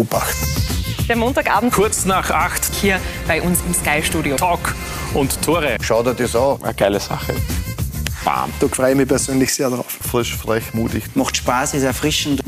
Obacht. 0.00 0.34
Der 1.08 1.16
Montagabend 1.16 1.72
Kurz 1.74 2.06
nach 2.06 2.30
acht. 2.30 2.62
hier 2.80 2.98
bei 3.28 3.42
uns 3.42 3.58
im 3.66 3.74
Sky-Studio. 3.74 4.36
Talk 4.36 4.74
und 5.12 5.42
Tore. 5.42 5.76
Schau 5.82 6.02
dir 6.02 6.14
das 6.14 6.34
an. 6.34 6.56
Eine 6.62 6.72
geile 6.74 6.98
Sache. 7.00 7.34
Bam. 8.24 8.50
Da 8.60 8.68
freue 8.68 8.92
ich 8.92 8.96
mich 8.96 9.08
persönlich 9.08 9.52
sehr 9.54 9.68
drauf. 9.68 9.84
frisch, 9.88 10.34
frech, 10.34 10.72
mutig. 10.72 11.04
Macht 11.14 11.36
Spaß, 11.36 11.74
ist 11.74 11.82
erfrischend. 11.82 12.40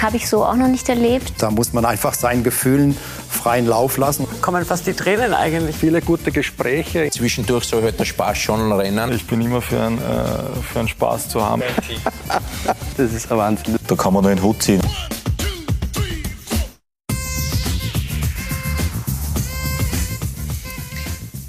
Habe 0.00 0.16
ich 0.18 0.28
so 0.28 0.44
auch 0.44 0.56
noch 0.56 0.68
nicht 0.68 0.86
erlebt. 0.88 1.32
Da 1.38 1.50
muss 1.50 1.72
man 1.72 1.84
einfach 1.86 2.12
seinen 2.12 2.42
Gefühlen 2.42 2.94
freien 3.30 3.66
Lauf 3.66 3.96
lassen. 3.96 4.26
kommen 4.42 4.64
fast 4.66 4.86
die 4.86 4.92
Tränen 4.92 5.32
eigentlich. 5.32 5.76
Viele 5.76 6.02
gute 6.02 6.30
Gespräche. 6.30 7.08
Zwischendurch 7.10 7.64
soll 7.64 7.82
halt 7.82 7.98
der 7.98 8.04
Spaß 8.04 8.36
schon 8.36 8.70
rennen. 8.72 9.12
Ich 9.12 9.26
bin 9.26 9.40
immer 9.40 9.62
für 9.62 9.80
einen, 9.80 9.98
äh, 9.98 10.02
für 10.72 10.80
einen 10.80 10.88
Spaß 10.88 11.30
zu 11.30 11.42
haben. 11.42 11.62
Das 12.96 13.10
ist 13.12 13.32
ein 13.32 13.38
Wahnsinn. 13.38 13.76
Da 13.86 13.94
kann 13.94 14.12
man 14.12 14.22
nur 14.22 14.32
einen 14.32 14.42
Hut 14.42 14.62
ziehen. 14.62 14.80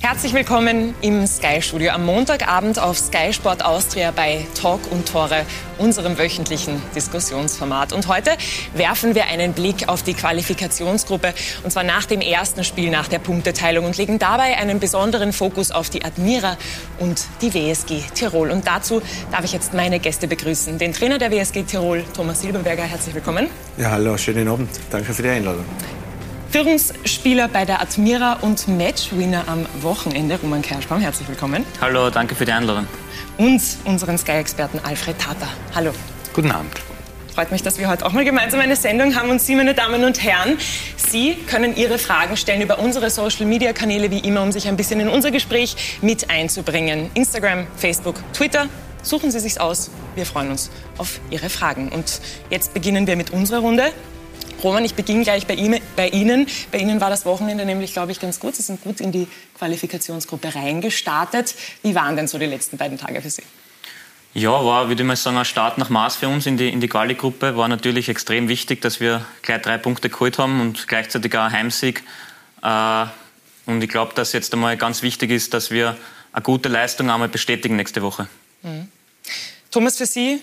Herzlich 0.05 0.33
willkommen 0.33 0.93
im 0.99 1.25
Sky-Studio 1.25 1.91
am 1.91 2.05
Montagabend 2.05 2.77
auf 2.77 2.97
Sky 2.97 3.31
Sport 3.31 3.63
Austria 3.63 4.11
bei 4.11 4.45
Talk 4.53 4.91
und 4.91 5.07
Tore, 5.07 5.45
unserem 5.77 6.17
wöchentlichen 6.17 6.81
Diskussionsformat. 6.93 7.93
Und 7.93 8.09
heute 8.09 8.31
werfen 8.73 9.15
wir 9.15 9.27
einen 9.27 9.53
Blick 9.53 9.87
auf 9.87 10.03
die 10.03 10.13
Qualifikationsgruppe 10.13 11.33
und 11.63 11.71
zwar 11.71 11.85
nach 11.85 12.03
dem 12.03 12.19
ersten 12.19 12.65
Spiel 12.65 12.91
nach 12.91 13.07
der 13.07 13.19
Punkteteilung 13.19 13.85
und 13.85 13.97
legen 13.97 14.19
dabei 14.19 14.57
einen 14.57 14.81
besonderen 14.81 15.31
Fokus 15.31 15.71
auf 15.71 15.89
die 15.89 16.03
Admira 16.03 16.57
und 16.99 17.23
die 17.41 17.53
WSG 17.53 18.01
Tirol. 18.13 18.51
Und 18.51 18.67
dazu 18.67 19.01
darf 19.31 19.45
ich 19.45 19.53
jetzt 19.53 19.73
meine 19.73 19.99
Gäste 19.99 20.27
begrüßen. 20.27 20.79
Den 20.79 20.91
Trainer 20.91 21.17
der 21.17 21.31
WSG 21.31 21.63
Tirol, 21.63 22.03
Thomas 22.13 22.41
Silberberger, 22.41 22.83
herzlich 22.83 23.15
willkommen. 23.15 23.47
Ja, 23.77 23.91
hallo, 23.91 24.17
schönen 24.17 24.49
Abend. 24.49 24.69
Danke 24.91 25.13
für 25.13 25.23
die 25.23 25.29
Einladung. 25.29 25.63
Führungsspieler 26.53 27.47
bei 27.47 27.65
der 27.65 27.81
Admira 27.81 28.33
und 28.33 28.67
Matchwinner 28.67 29.45
am 29.47 29.65
Wochenende, 29.81 30.39
Roman 30.39 30.61
Kerschbaum, 30.61 31.01
herzlich 31.01 31.27
willkommen. 31.27 31.65
Hallo, 31.81 32.11
danke 32.11 32.35
für 32.35 32.45
die 32.45 32.51
Einladung. 32.51 32.85
Und 33.39 33.59
unseren 33.85 34.19
Sky-Experten 34.19 34.79
Alfred 34.83 35.17
Tata. 35.17 35.47
Hallo. 35.73 35.93
Guten 36.31 36.51
Abend. 36.51 36.71
Freut 37.33 37.51
mich, 37.51 37.63
dass 37.63 37.79
wir 37.79 37.89
heute 37.89 38.05
auch 38.05 38.11
mal 38.11 38.23
gemeinsam 38.23 38.59
eine 38.59 38.75
Sendung 38.75 39.15
haben. 39.15 39.31
Und 39.31 39.41
Sie, 39.41 39.55
meine 39.55 39.73
Damen 39.73 40.03
und 40.03 40.23
Herren, 40.23 40.59
Sie 40.95 41.33
können 41.47 41.75
Ihre 41.75 41.97
Fragen 41.97 42.37
stellen 42.37 42.61
über 42.61 42.77
unsere 42.77 43.09
Social-Media-Kanäle, 43.09 44.11
wie 44.11 44.19
immer, 44.19 44.43
um 44.43 44.51
sich 44.51 44.67
ein 44.67 44.77
bisschen 44.77 44.99
in 44.99 45.09
unser 45.09 45.31
Gespräch 45.31 45.97
mit 46.03 46.29
einzubringen. 46.29 47.09
Instagram, 47.15 47.65
Facebook, 47.77 48.17
Twitter. 48.31 48.67
Suchen 49.01 49.31
Sie 49.31 49.39
sich's 49.39 49.57
aus. 49.57 49.89
Wir 50.13 50.27
freuen 50.27 50.51
uns 50.51 50.69
auf 50.99 51.19
Ihre 51.31 51.49
Fragen. 51.49 51.89
Und 51.89 52.21
jetzt 52.51 52.75
beginnen 52.75 53.07
wir 53.07 53.15
mit 53.15 53.31
unserer 53.31 53.61
Runde. 53.61 53.91
Roman, 54.63 54.85
ich 54.85 54.95
beginne 54.95 55.23
gleich 55.23 55.45
bei, 55.45 55.55
ihm, 55.55 55.75
bei 55.95 56.09
Ihnen. 56.09 56.47
Bei 56.71 56.77
Ihnen 56.77 57.01
war 57.01 57.09
das 57.09 57.25
Wochenende 57.25 57.65
nämlich, 57.65 57.93
glaube 57.93 58.11
ich, 58.11 58.19
ganz 58.19 58.39
gut. 58.39 58.55
Sie 58.55 58.61
sind 58.61 58.81
gut 58.81 59.01
in 59.01 59.11
die 59.11 59.27
Qualifikationsgruppe 59.57 60.55
reingestartet. 60.55 61.55
Wie 61.81 61.95
waren 61.95 62.15
denn 62.15 62.27
so 62.27 62.37
die 62.37 62.45
letzten 62.45 62.77
beiden 62.77 62.97
Tage 62.97 63.21
für 63.21 63.29
Sie? 63.29 63.43
Ja, 64.33 64.51
war, 64.65 64.87
würde 64.87 65.03
ich 65.03 65.07
mal 65.07 65.15
sagen, 65.15 65.37
ein 65.37 65.45
Start 65.45 65.77
nach 65.77 65.89
Maß 65.89 66.15
für 66.15 66.27
uns 66.27 66.47
in 66.47 66.57
die, 66.57 66.69
in 66.69 66.81
die 66.81 66.87
Quali-Gruppe. 66.87 67.55
War 67.55 67.67
natürlich 67.67 68.09
extrem 68.09 68.47
wichtig, 68.47 68.81
dass 68.81 68.99
wir 68.99 69.25
gleich 69.43 69.61
drei 69.61 69.77
Punkte 69.77 70.09
geholt 70.09 70.39
haben 70.39 70.59
und 70.61 70.87
gleichzeitig 70.87 71.35
auch 71.37 71.43
ein 71.43 71.51
Heimsieg. 71.51 72.03
Äh, 72.63 73.05
und 73.65 73.83
ich 73.83 73.89
glaube, 73.89 74.13
dass 74.15 74.33
jetzt 74.33 74.53
einmal 74.53 74.75
ganz 74.77 75.03
wichtig 75.03 75.29
ist, 75.29 75.53
dass 75.53 75.69
wir 75.71 75.97
eine 76.31 76.41
gute 76.41 76.67
Leistung 76.69 77.09
einmal 77.11 77.29
bestätigen 77.29 77.75
nächste 77.75 78.01
Woche. 78.01 78.27
Thomas, 79.69 79.97
für 79.97 80.05
Sie 80.05 80.41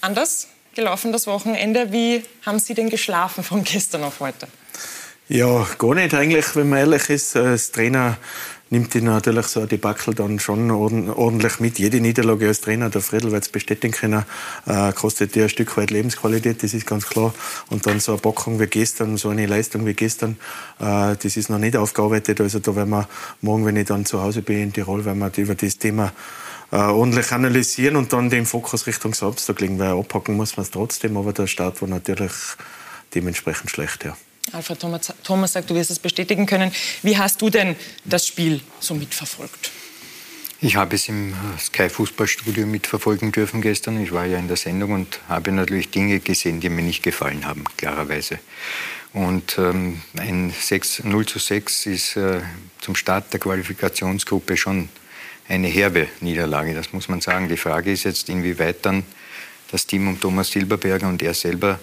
anders 0.00 0.48
gelaufen 0.78 1.10
das 1.10 1.26
Wochenende. 1.26 1.90
Wie 1.90 2.22
haben 2.46 2.60
Sie 2.60 2.72
denn 2.72 2.88
geschlafen 2.88 3.42
von 3.42 3.64
gestern 3.64 4.04
auf 4.04 4.20
heute? 4.20 4.46
Ja, 5.28 5.66
gar 5.76 5.94
nicht 5.96 6.14
eigentlich, 6.14 6.54
wenn 6.54 6.68
man 6.68 6.78
ehrlich 6.78 7.10
ist. 7.10 7.34
Äh, 7.34 7.42
Das 7.42 7.72
Trainer 7.72 8.16
nimmt 8.70 8.94
ihn 8.94 9.04
natürlich 9.04 9.46
so 9.46 9.60
ein 9.60 9.68
Debakel 9.68 10.14
dann 10.14 10.38
schon 10.38 10.70
orden- 10.70 11.10
ordentlich 11.10 11.58
mit. 11.58 11.80
Jede 11.80 12.00
Niederlage 12.00 12.46
als 12.46 12.60
Trainer, 12.60 12.90
der 12.90 13.00
Friedel 13.00 13.32
wird 13.32 13.42
es 13.42 13.48
bestätigen 13.48 13.92
können, 13.92 14.24
äh, 14.66 14.92
kostet 14.92 15.34
dir 15.34 15.44
ein 15.44 15.48
Stück 15.48 15.76
weit 15.76 15.90
Lebensqualität, 15.90 16.62
das 16.62 16.74
ist 16.74 16.86
ganz 16.86 17.06
klar. 17.08 17.34
Und 17.70 17.86
dann 17.86 17.98
so 17.98 18.12
eine 18.12 18.20
Packung 18.20 18.60
wie 18.60 18.66
gestern, 18.66 19.16
so 19.16 19.30
eine 19.30 19.46
Leistung 19.46 19.84
wie 19.84 19.94
gestern, 19.94 20.36
äh, 20.78 21.16
das 21.20 21.36
ist 21.36 21.50
noch 21.50 21.58
nicht 21.58 21.76
aufgearbeitet. 21.76 22.40
Also 22.40 22.60
da 22.60 22.76
werden 22.76 22.90
wir 22.90 23.08
morgen, 23.40 23.66
wenn 23.66 23.76
ich 23.76 23.88
dann 23.88 24.06
zu 24.06 24.22
Hause 24.22 24.42
bin 24.42 24.62
in 24.62 24.72
Tirol, 24.72 25.04
werden 25.04 25.18
wir 25.18 25.32
über 25.42 25.54
das 25.56 25.78
Thema 25.78 26.12
ordentlich 26.76 27.32
analysieren 27.32 27.96
und 27.96 28.12
dann 28.12 28.28
den 28.30 28.44
Fokus 28.44 28.86
Richtung 28.86 29.14
Samstag 29.14 29.60
legen, 29.60 29.78
weil 29.78 29.98
abpacken 29.98 30.36
muss 30.36 30.56
man 30.56 30.64
es 30.64 30.70
trotzdem, 30.70 31.16
aber 31.16 31.32
der 31.32 31.46
Start 31.46 31.80
war 31.80 31.88
natürlich 31.88 32.32
dementsprechend 33.14 33.70
schlecht, 33.70 34.04
ja. 34.04 34.16
Alfred 34.52 34.80
Thomas, 34.80 35.12
Thomas 35.22 35.52
sagt, 35.52 35.68
du 35.68 35.74
wirst 35.74 35.90
es 35.90 35.98
bestätigen 35.98 36.46
können. 36.46 36.72
Wie 37.02 37.16
hast 37.16 37.40
du 37.42 37.50
denn 37.50 37.76
das 38.04 38.26
Spiel 38.26 38.60
so 38.80 38.94
mitverfolgt? 38.94 39.70
Ich 40.60 40.74
habe 40.74 40.96
es 40.96 41.08
im 41.08 41.32
äh, 41.32 41.34
Sky 41.60 41.88
Fußballstudio 41.88 42.66
mitverfolgen 42.66 43.30
dürfen 43.30 43.60
gestern. 43.60 44.02
Ich 44.02 44.10
war 44.10 44.24
ja 44.24 44.38
in 44.38 44.48
der 44.48 44.56
Sendung 44.56 44.92
und 44.92 45.20
habe 45.28 45.52
natürlich 45.52 45.90
Dinge 45.90 46.18
gesehen, 46.18 46.60
die 46.60 46.68
mir 46.68 46.82
nicht 46.82 47.02
gefallen 47.02 47.46
haben, 47.46 47.64
klarerweise. 47.76 48.40
Und 49.12 49.56
ähm, 49.58 50.02
ein 50.16 50.52
6, 50.58 51.04
0 51.04 51.26
zu 51.26 51.38
6 51.38 51.86
ist 51.86 52.16
äh, 52.16 52.40
zum 52.80 52.96
Start 52.96 53.32
der 53.32 53.40
Qualifikationsgruppe 53.40 54.56
schon 54.56 54.88
eine 55.48 55.68
herbe 55.68 56.08
Niederlage, 56.20 56.74
das 56.74 56.92
muss 56.92 57.08
man 57.08 57.20
sagen. 57.20 57.48
Die 57.48 57.56
Frage 57.56 57.90
ist 57.90 58.04
jetzt, 58.04 58.28
inwieweit 58.28 58.84
dann 58.84 59.04
das 59.70 59.86
Team 59.86 60.08
um 60.08 60.20
Thomas 60.20 60.50
Silberberger 60.50 61.08
und 61.08 61.22
er 61.22 61.34
selber 61.34 61.78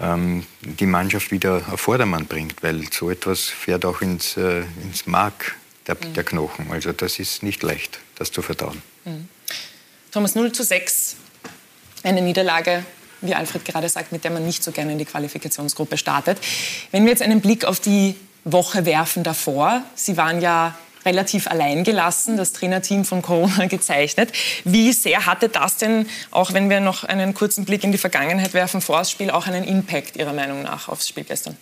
ähm, 0.00 0.46
die 0.60 0.86
Mannschaft 0.86 1.30
wieder 1.30 1.62
auf 1.70 1.80
Vordermann 1.80 2.26
bringt, 2.26 2.62
weil 2.62 2.84
so 2.92 3.10
etwas 3.10 3.44
fährt 3.44 3.84
auch 3.84 4.00
ins, 4.00 4.36
äh, 4.36 4.62
ins 4.82 5.06
Mark 5.06 5.56
der, 5.86 5.96
der 5.96 6.24
Knochen. 6.24 6.70
Also 6.70 6.92
das 6.92 7.18
ist 7.18 7.42
nicht 7.42 7.62
leicht, 7.62 7.98
das 8.16 8.30
zu 8.30 8.42
verdauen. 8.42 8.80
Thomas 10.12 10.34
0 10.34 10.52
zu 10.52 10.62
6, 10.62 11.16
eine 12.02 12.22
Niederlage, 12.22 12.84
wie 13.20 13.34
Alfred 13.34 13.64
gerade 13.64 13.88
sagt, 13.88 14.12
mit 14.12 14.24
der 14.24 14.30
man 14.30 14.46
nicht 14.46 14.62
so 14.62 14.72
gerne 14.72 14.92
in 14.92 14.98
die 14.98 15.04
Qualifikationsgruppe 15.04 15.98
startet. 15.98 16.38
Wenn 16.90 17.04
wir 17.04 17.10
jetzt 17.10 17.22
einen 17.22 17.40
Blick 17.40 17.64
auf 17.64 17.80
die 17.80 18.16
Woche 18.44 18.86
werfen 18.86 19.22
davor, 19.22 19.82
Sie 19.94 20.16
waren 20.16 20.40
ja 20.40 20.78
relativ 21.04 21.46
allein 21.46 21.84
gelassen, 21.84 22.36
das 22.36 22.52
Trainerteam 22.52 23.04
von 23.04 23.22
Corona 23.22 23.66
gezeichnet. 23.68 24.32
Wie 24.64 24.92
sehr 24.92 25.26
hatte 25.26 25.48
das 25.48 25.76
denn, 25.76 26.06
auch 26.30 26.52
wenn 26.52 26.70
wir 26.70 26.80
noch 26.80 27.04
einen 27.04 27.34
kurzen 27.34 27.64
Blick 27.64 27.84
in 27.84 27.92
die 27.92 27.98
Vergangenheit 27.98 28.54
werfen, 28.54 28.80
vor 28.80 28.98
das 28.98 29.10
Spiel 29.10 29.30
auch 29.30 29.46
einen 29.46 29.64
Impact 29.64 30.16
Ihrer 30.16 30.32
Meinung 30.32 30.62
nach 30.62 30.88
aufs 30.88 31.08
Spiel 31.08 31.24
gestern? 31.24 31.56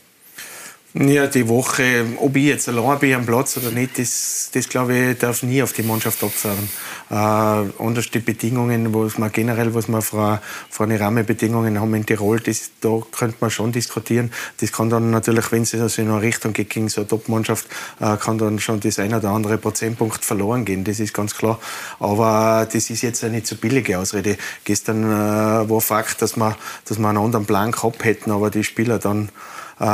Ja, 0.95 1.27
die 1.27 1.47
Woche, 1.49 2.07
ob 2.17 2.35
ich 2.37 2.45
jetzt 2.45 2.67
allein 2.67 2.99
bin 2.99 3.15
am 3.15 3.27
Platz 3.27 3.59
oder 3.59 3.71
nicht, 3.71 3.99
das, 3.99 4.51
das 4.55 4.71
glaube 4.71 4.97
ich, 4.97 5.19
darf 5.19 5.43
nie 5.43 5.63
auf 5.63 5.75
die 5.75 5.83
Mannschaft 5.83 6.25
abfahren. 6.25 6.71
Äh, 7.11 7.15
anders 7.15 8.11
die 8.11 8.21
Bedingungen, 8.21 8.95
was 8.95 9.19
man 9.19 9.31
generell, 9.31 9.75
was 9.75 9.87
man 9.89 10.01
vor, 10.01 10.41
vor 10.71 10.87
eine 10.87 10.99
Rahmenbedingungen 10.99 11.79
haben 11.79 11.95
in 11.95 12.07
Tirol, 12.07 12.41
das, 12.41 12.71
da 12.81 13.03
könnte 13.13 13.37
man 13.41 13.51
schon 13.51 13.71
diskutieren. 13.71 14.33
Das 14.61 14.73
kann 14.73 14.89
dann 14.89 15.11
natürlich, 15.11 15.53
wenn 15.53 15.63
es 15.63 15.75
also 15.75 16.01
in 16.01 16.09
eine 16.09 16.23
Richtung 16.23 16.55
geht 16.55 16.71
gegen 16.71 16.89
so 16.89 17.03
eine 17.03 17.09
Top-Mannschaft, 17.09 17.67
äh, 18.01 18.17
kann 18.17 18.39
dann 18.39 18.59
schon 18.59 18.81
das 18.81 18.99
ein 18.99 19.13
oder 19.13 19.29
andere 19.29 19.59
Prozentpunkt 19.59 20.25
verloren 20.25 20.65
gehen, 20.65 20.85
das 20.85 21.01
ist 21.01 21.13
ganz 21.13 21.35
klar. 21.35 21.61
Aber 22.01 22.67
das 22.73 22.89
ist 22.89 23.03
jetzt 23.03 23.23
eine 23.25 23.45
so 23.45 23.57
billige 23.57 23.99
Ausrede. 23.99 24.39
Gestern 24.65 25.05
äh, 25.05 25.69
war 25.69 25.81
Fakt, 25.83 26.23
dass 26.23 26.39
wir, 26.39 26.57
dass 26.87 26.99
wir 26.99 27.09
einen 27.09 27.19
anderen 27.19 27.45
Plan 27.45 27.73
gehabt 27.73 28.05
hätten, 28.05 28.31
aber 28.31 28.49
die 28.49 28.65
Spieler 28.65 28.99
dann 28.99 29.29
äh, 29.81 29.85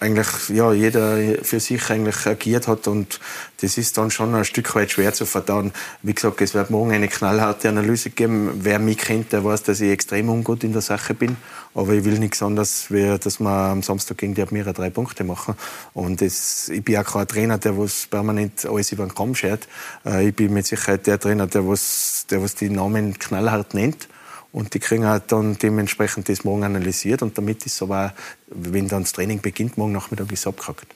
eigentlich 0.00 0.48
ja, 0.48 0.72
jeder 0.72 1.18
für 1.42 1.60
sich 1.60 1.88
eigentlich 1.90 2.26
agiert 2.26 2.66
hat 2.68 2.88
und 2.88 3.20
das 3.60 3.76
ist 3.78 3.96
dann 3.98 4.10
schon 4.10 4.34
ein 4.34 4.44
Stück 4.44 4.74
weit 4.74 4.90
schwer 4.90 5.12
zu 5.12 5.26
verdauen. 5.26 5.72
Wie 6.02 6.14
gesagt, 6.14 6.40
es 6.40 6.54
wird 6.54 6.70
morgen 6.70 6.92
eine 6.92 7.08
knallharte 7.08 7.68
Analyse 7.68 8.10
geben. 8.10 8.50
Wer 8.62 8.78
mich 8.78 8.98
kennt, 8.98 9.32
der 9.32 9.44
weiß, 9.44 9.62
dass 9.64 9.80
ich 9.80 9.90
extrem 9.90 10.30
ungut 10.30 10.64
in 10.64 10.72
der 10.72 10.82
Sache 10.82 11.14
bin. 11.14 11.36
Aber 11.74 11.92
ich 11.92 12.04
will 12.04 12.18
nichts 12.18 12.42
anderes, 12.42 12.86
wie, 12.90 13.18
dass 13.18 13.38
wir 13.38 13.50
am 13.50 13.82
Samstag 13.82 14.18
gegen 14.18 14.34
die 14.34 14.42
Admira 14.42 14.72
drei 14.72 14.90
Punkte 14.90 15.24
machen. 15.24 15.54
Und 15.94 16.20
das, 16.20 16.68
ich 16.68 16.82
bin 16.82 16.96
auch 16.96 17.04
kein 17.04 17.28
Trainer, 17.28 17.58
der 17.58 17.78
was 17.78 18.06
permanent 18.06 18.66
alles 18.66 18.90
über 18.92 19.04
den 19.04 19.14
Kamm 19.14 19.34
schert. 19.34 19.68
Äh, 20.04 20.28
ich 20.28 20.34
bin 20.34 20.52
mit 20.52 20.66
Sicherheit 20.66 21.06
der 21.06 21.20
Trainer, 21.20 21.46
der 21.46 21.68
was, 21.68 22.26
der 22.30 22.42
was 22.42 22.54
die 22.54 22.70
Namen 22.70 23.18
knallhart 23.18 23.74
nennt. 23.74 24.08
Und 24.52 24.74
die 24.74 24.80
kriegen 24.80 25.06
halt 25.06 25.24
dann 25.28 25.58
dementsprechend 25.58 26.28
das 26.28 26.44
morgen 26.44 26.64
analysiert. 26.64 27.22
Und 27.22 27.38
damit 27.38 27.66
ist 27.66 27.80
aber, 27.82 28.12
wenn 28.48 28.88
dann 28.88 29.02
das 29.02 29.12
Training 29.12 29.40
beginnt, 29.40 29.78
morgen 29.78 29.92
Nachmittag 29.92 30.32
ist 30.32 30.40
es 30.40 30.46
abgehakt. 30.46 30.86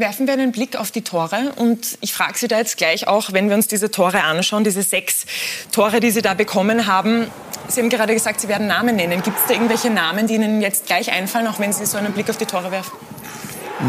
Werfen 0.00 0.26
wir 0.26 0.32
einen 0.32 0.50
Blick 0.50 0.76
auf 0.76 0.90
die 0.90 1.02
Tore 1.02 1.52
und 1.56 1.98
ich 2.00 2.14
frage 2.14 2.38
Sie 2.38 2.48
da 2.48 2.56
jetzt 2.56 2.78
gleich 2.78 3.06
auch, 3.06 3.34
wenn 3.34 3.50
wir 3.50 3.54
uns 3.54 3.68
diese 3.68 3.90
Tore 3.90 4.22
anschauen, 4.22 4.64
diese 4.64 4.82
sechs 4.82 5.26
Tore, 5.72 6.00
die 6.00 6.10
Sie 6.10 6.22
da 6.22 6.32
bekommen 6.32 6.86
haben. 6.86 7.26
Sie 7.68 7.82
haben 7.82 7.90
gerade 7.90 8.14
gesagt, 8.14 8.40
Sie 8.40 8.48
werden 8.48 8.66
Namen 8.66 8.96
nennen. 8.96 9.22
Gibt 9.22 9.38
es 9.38 9.46
da 9.46 9.52
irgendwelche 9.52 9.90
Namen, 9.90 10.26
die 10.26 10.36
Ihnen 10.36 10.62
jetzt 10.62 10.86
gleich 10.86 11.12
einfallen, 11.12 11.46
auch 11.48 11.58
wenn 11.58 11.74
Sie 11.74 11.84
so 11.84 11.98
einen 11.98 12.14
Blick 12.14 12.30
auf 12.30 12.38
die 12.38 12.46
Tore 12.46 12.70
werfen? 12.70 12.92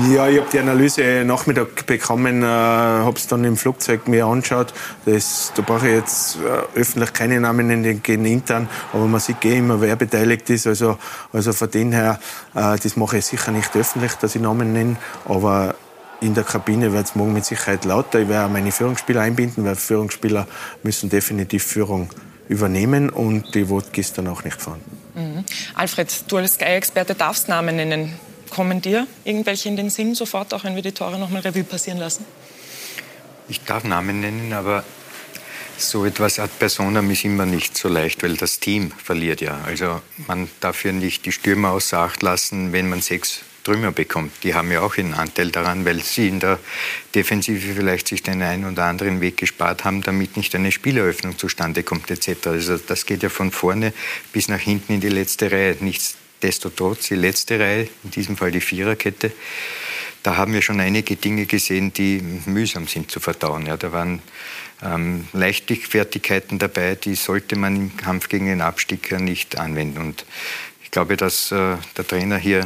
Ja, 0.10 0.30
ich 0.30 0.40
habe 0.40 0.48
die 0.52 0.60
Analyse 0.60 1.26
Nachmittag 1.26 1.86
bekommen, 1.86 2.44
äh, 2.44 2.46
habe 2.46 3.18
es 3.18 3.28
dann 3.28 3.44
im 3.44 3.58
Flugzeug 3.58 4.08
mir 4.08 4.26
angeschaut. 4.26 4.74
Das, 5.06 5.52
da 5.54 5.62
brauche 5.64 5.90
ich 5.90 5.96
jetzt 5.96 6.38
äh, 6.38 6.80
öffentlich 6.80 7.12
keine 7.12 7.42
Namen 7.42 7.68
nennen, 7.68 8.02
gehen 8.02 8.24
intern, 8.24 8.70
aber 8.94 9.06
man 9.06 9.20
sieht 9.20 9.44
eh 9.44 9.58
immer, 9.58 9.82
wer 9.82 9.98
beteiligt 9.98 10.50
ist. 10.50 10.66
Also, 10.66 10.98
also 11.34 11.52
von 11.52 11.70
dem 11.70 11.92
her, 11.92 12.22
äh, 12.56 12.78
das 12.82 12.96
mache 12.96 13.18
ich 13.18 13.26
sicher 13.26 13.52
nicht 13.52 13.76
öffentlich, 13.76 14.14
dass 14.14 14.34
ich 14.34 14.42
Namen 14.42 14.72
nenne, 14.72 14.96
aber 15.26 15.76
in 16.22 16.36
der 16.36 16.46
Kabine 16.46 16.94
wird 16.94 17.08
es 17.08 17.16
morgen 17.16 17.34
mit 17.34 17.44
Sicherheit 17.44 17.84
lauter. 17.84 18.20
Ich 18.20 18.30
werde 18.30 18.48
meine 18.48 18.72
Führungsspieler 18.72 19.20
einbinden, 19.20 19.66
weil 19.66 19.76
Führungsspieler 19.76 20.48
müssen 20.84 21.10
definitiv 21.10 21.64
Führung 21.64 22.10
übernehmen 22.48 23.10
und 23.10 23.54
die 23.56 23.68
wollte 23.68 23.90
gestern 23.92 24.30
auch 24.30 24.46
nicht 24.46 24.62
fahren. 24.62 24.80
Mhm. 25.16 25.44
Alfred, 25.76 26.24
du 26.30 26.38
als 26.38 26.54
Sky-Experte 26.54 27.14
darfst 27.14 27.50
Namen 27.50 27.76
nennen. 27.76 28.14
Kommen 28.52 28.82
dir 28.82 29.08
irgendwelche 29.24 29.70
in 29.70 29.78
den 29.78 29.90
Sinn 29.90 30.14
sofort, 30.14 30.54
auch 30.54 30.64
wenn 30.64 30.76
wir 30.76 30.84
die 30.84 30.92
Tore 30.92 31.18
noch 31.18 31.30
mal 31.30 31.40
Revue 31.40 31.64
passieren 31.64 31.98
lassen? 31.98 32.26
Ich 33.50 33.64
darf 33.64 33.84
Namen 33.84 34.20
nennen, 34.20 34.54
aber 34.54 34.84
so 35.78 36.06
etwas 36.06 36.38
ad 36.38 36.52
personam 36.60 37.10
ist 37.10 37.26
immer 37.26 37.46
nicht 37.46 37.76
so 37.78 37.88
leicht, 37.88 38.22
weil 38.24 38.38
das 38.38 38.60
Team 38.60 38.92
verliert 38.92 39.42
ja. 39.42 39.60
Also 39.66 40.02
man 40.28 40.50
darf 40.60 40.86
ja 40.86 40.92
nicht 40.92 41.26
die 41.26 41.32
Stürmer 41.32 41.72
außer 41.72 41.98
Acht 42.00 42.22
lassen, 42.22 42.72
wenn 42.72 42.90
man 42.90 43.02
sechs 43.02 43.42
Trümmer 43.64 43.92
bekommt. 43.92 44.32
Die 44.44 44.54
haben 44.54 44.72
ja 44.72 44.82
auch 44.82 44.98
einen 44.98 45.14
Anteil 45.14 45.52
daran, 45.52 45.86
weil 45.86 46.02
sie 46.02 46.28
in 46.28 46.40
der 46.40 46.60
Defensive 47.14 47.74
vielleicht 47.74 48.08
sich 48.08 48.24
den 48.24 48.42
einen 48.42 48.66
oder 48.66 48.86
anderen 48.86 49.22
Weg 49.22 49.38
gespart 49.38 49.84
haben, 49.84 50.02
damit 50.02 50.38
nicht 50.38 50.54
eine 50.56 50.72
Spieleröffnung 50.72 51.38
zustande 51.38 51.84
kommt 51.84 52.10
etc. 52.12 52.48
Also 52.48 52.78
das 52.78 53.06
geht 53.06 53.24
ja 53.24 53.30
von 53.30 53.52
vorne 53.52 53.94
bis 54.34 54.48
nach 54.48 54.60
hinten 54.60 54.94
in 54.94 55.02
die 55.02 55.10
letzte 55.10 55.52
Reihe. 55.52 55.76
Nichtsdestotrotz 56.44 57.10
die 57.10 57.16
letzte 57.16 57.60
Reihe, 57.60 57.88
in 58.04 58.12
diesem 58.12 58.36
Fall 58.36 58.52
die 58.52 58.62
Viererkette, 58.62 59.32
da 60.24 60.38
haben 60.38 60.54
wir 60.54 60.62
schon 60.62 60.80
einige 60.80 61.16
Dinge 61.16 61.46
gesehen, 61.46 61.94
die 61.94 62.22
mühsam 62.46 62.88
sind 62.88 63.12
zu 63.12 63.20
verdauen. 63.20 63.68
Ja, 63.68 63.78
da 63.78 63.92
waren 63.92 64.22
ähm, 64.84 65.28
Leichtigfertigkeiten 65.34 66.58
dabei, 66.58 66.96
die 66.96 67.16
sollte 67.16 67.56
man 67.56 67.76
im 67.76 67.98
Kampf 67.98 68.28
gegen 68.28 68.48
den 68.48 68.62
Abstieg 68.62 69.12
nicht 69.20 69.60
anwenden. 69.60 70.00
Und 70.00 70.26
ich 70.84 70.90
glaube, 70.90 71.16
dass 71.16 71.52
äh, 71.52 71.78
der 71.96 72.08
Trainer 72.08 72.38
hier 72.38 72.62
äh, 72.62 72.66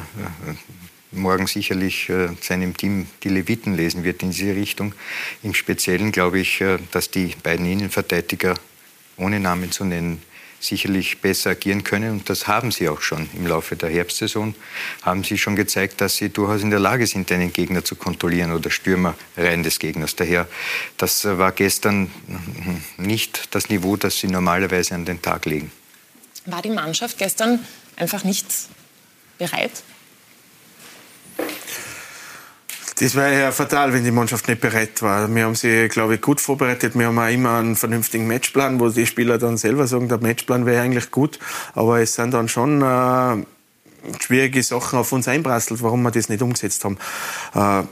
morgen 1.11 1.47
sicherlich 1.47 2.09
äh, 2.09 2.29
seinem 2.41 2.75
Team 2.77 3.07
die 3.23 3.29
Leviten 3.29 3.75
lesen 3.75 4.03
wird 4.03 4.23
in 4.23 4.31
diese 4.31 4.55
Richtung. 4.55 4.93
Im 5.43 5.53
Speziellen 5.53 6.11
glaube 6.13 6.39
ich, 6.39 6.61
äh, 6.61 6.77
dass 6.91 7.11
die 7.11 7.35
beiden 7.43 7.65
Innenverteidiger, 7.65 8.55
ohne 9.17 9.39
Namen 9.39 9.71
zu 9.71 9.83
nennen, 9.83 10.21
sicherlich 10.67 11.19
besser 11.19 11.51
agieren 11.51 11.83
können. 11.83 12.11
Und 12.11 12.29
das 12.29 12.47
haben 12.47 12.71
sie 12.71 12.89
auch 12.89 13.01
schon 13.01 13.29
im 13.33 13.47
Laufe 13.47 13.75
der 13.75 13.89
Herbstsaison. 13.89 14.55
Haben 15.01 15.23
sie 15.23 15.37
schon 15.37 15.55
gezeigt, 15.55 16.01
dass 16.01 16.17
sie 16.17 16.29
durchaus 16.29 16.61
in 16.61 16.69
der 16.69 16.79
Lage 16.79 17.07
sind, 17.07 17.31
einen 17.31 17.53
Gegner 17.53 17.83
zu 17.83 17.95
kontrollieren 17.95 18.51
oder 18.51 18.69
Stürmerreihen 18.69 19.63
des 19.63 19.79
Gegners. 19.79 20.15
Daher, 20.15 20.47
das 20.97 21.25
war 21.25 21.51
gestern 21.51 22.11
nicht 22.97 23.55
das 23.55 23.69
Niveau, 23.69 23.95
das 23.95 24.19
sie 24.19 24.27
normalerweise 24.27 24.95
an 24.95 25.05
den 25.05 25.21
Tag 25.21 25.45
legen. 25.45 25.71
War 26.45 26.61
die 26.61 26.69
Mannschaft 26.69 27.17
gestern 27.17 27.59
einfach 27.95 28.23
nicht 28.23 28.47
bereit? 29.37 29.71
Das 32.97 33.13
wäre 33.13 33.37
ja 33.37 33.51
fatal, 33.51 33.91
wenn 33.91 34.05
die 34.05 34.11
Mannschaft 34.11 34.47
nicht 34.47 34.61
bereit 34.61 35.01
war. 35.01 35.33
Wir 35.33 35.43
haben 35.43 35.55
sie, 35.55 35.89
glaube 35.89 36.15
ich, 36.15 36.21
gut 36.21 36.39
vorbereitet. 36.39 36.97
Wir 36.97 37.07
haben 37.07 37.19
auch 37.19 37.27
immer 37.27 37.57
einen 37.57 37.75
vernünftigen 37.75 38.25
Matchplan, 38.25 38.79
wo 38.79 38.87
die 38.87 39.05
Spieler 39.05 39.37
dann 39.37 39.57
selber 39.57 39.85
sagen, 39.85 40.07
der 40.07 40.19
Matchplan 40.19 40.65
wäre 40.65 40.81
eigentlich 40.81 41.11
gut. 41.11 41.37
Aber 41.73 41.99
es 41.99 42.15
sind 42.15 42.33
dann 42.33 42.47
schon 42.47 42.81
äh, 42.81 43.43
schwierige 44.21 44.63
Sachen 44.63 44.97
auf 44.97 45.11
uns 45.11 45.27
einprasselt, 45.27 45.83
warum 45.83 46.03
wir 46.03 46.11
das 46.11 46.29
nicht 46.29 46.41
umgesetzt 46.41 46.85
haben. 46.85 46.97
Äh, 47.53 47.83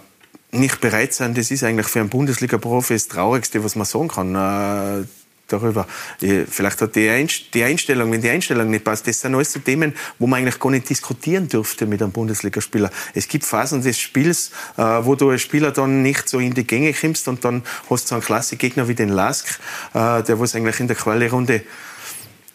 nicht 0.57 0.79
bereit 0.79 1.13
sein, 1.13 1.33
das 1.33 1.51
ist 1.51 1.63
eigentlich 1.63 1.87
für 1.87 1.99
einen 1.99 2.09
Bundesliga-Profi 2.09 2.93
das 2.93 3.07
Traurigste, 3.09 3.63
was 3.63 3.75
man 3.75 3.85
sagen 3.85 4.07
kann. 4.07 4.35
Äh, 4.35 5.05
darüber. 5.53 5.87
Vielleicht 6.19 6.81
hat 6.81 6.95
die, 6.95 7.09
Einstellung, 7.09 8.11
wenn 8.11 8.21
die 8.21 8.29
Einstellung 8.29 8.69
nicht 8.69 8.83
passt, 8.83 9.07
das 9.07 9.21
sind 9.21 9.35
alles 9.35 9.53
so 9.53 9.59
Themen, 9.59 9.93
wo 10.19 10.27
man 10.27 10.39
eigentlich 10.39 10.59
gar 10.59 10.71
nicht 10.71 10.89
diskutieren 10.89 11.47
dürfte 11.47 11.85
mit 11.85 12.01
einem 12.01 12.11
Bundesligaspieler. 12.11 12.89
Es 13.13 13.27
gibt 13.27 13.45
Phasen 13.45 13.81
des 13.81 13.99
Spiels, 13.99 14.51
äh, 14.77 14.81
wo 14.81 15.15
du 15.15 15.29
als 15.29 15.41
Spieler 15.41 15.71
dann 15.71 16.01
nicht 16.01 16.27
so 16.27 16.39
in 16.39 16.53
die 16.53 16.65
Gänge 16.65 16.93
kommst 16.93 17.27
und 17.27 17.43
dann 17.45 17.63
hast 17.89 18.09
du 18.09 18.15
einen 18.15 18.23
klasse 18.23 18.55
Gegner 18.55 18.87
wie 18.87 18.95
den 18.95 19.09
Lask, 19.09 19.59
äh, 19.93 20.23
der 20.23 20.39
was 20.39 20.55
eigentlich 20.55 20.79
in 20.79 20.87
der 20.87 20.95
Quali-Runde 20.95 21.63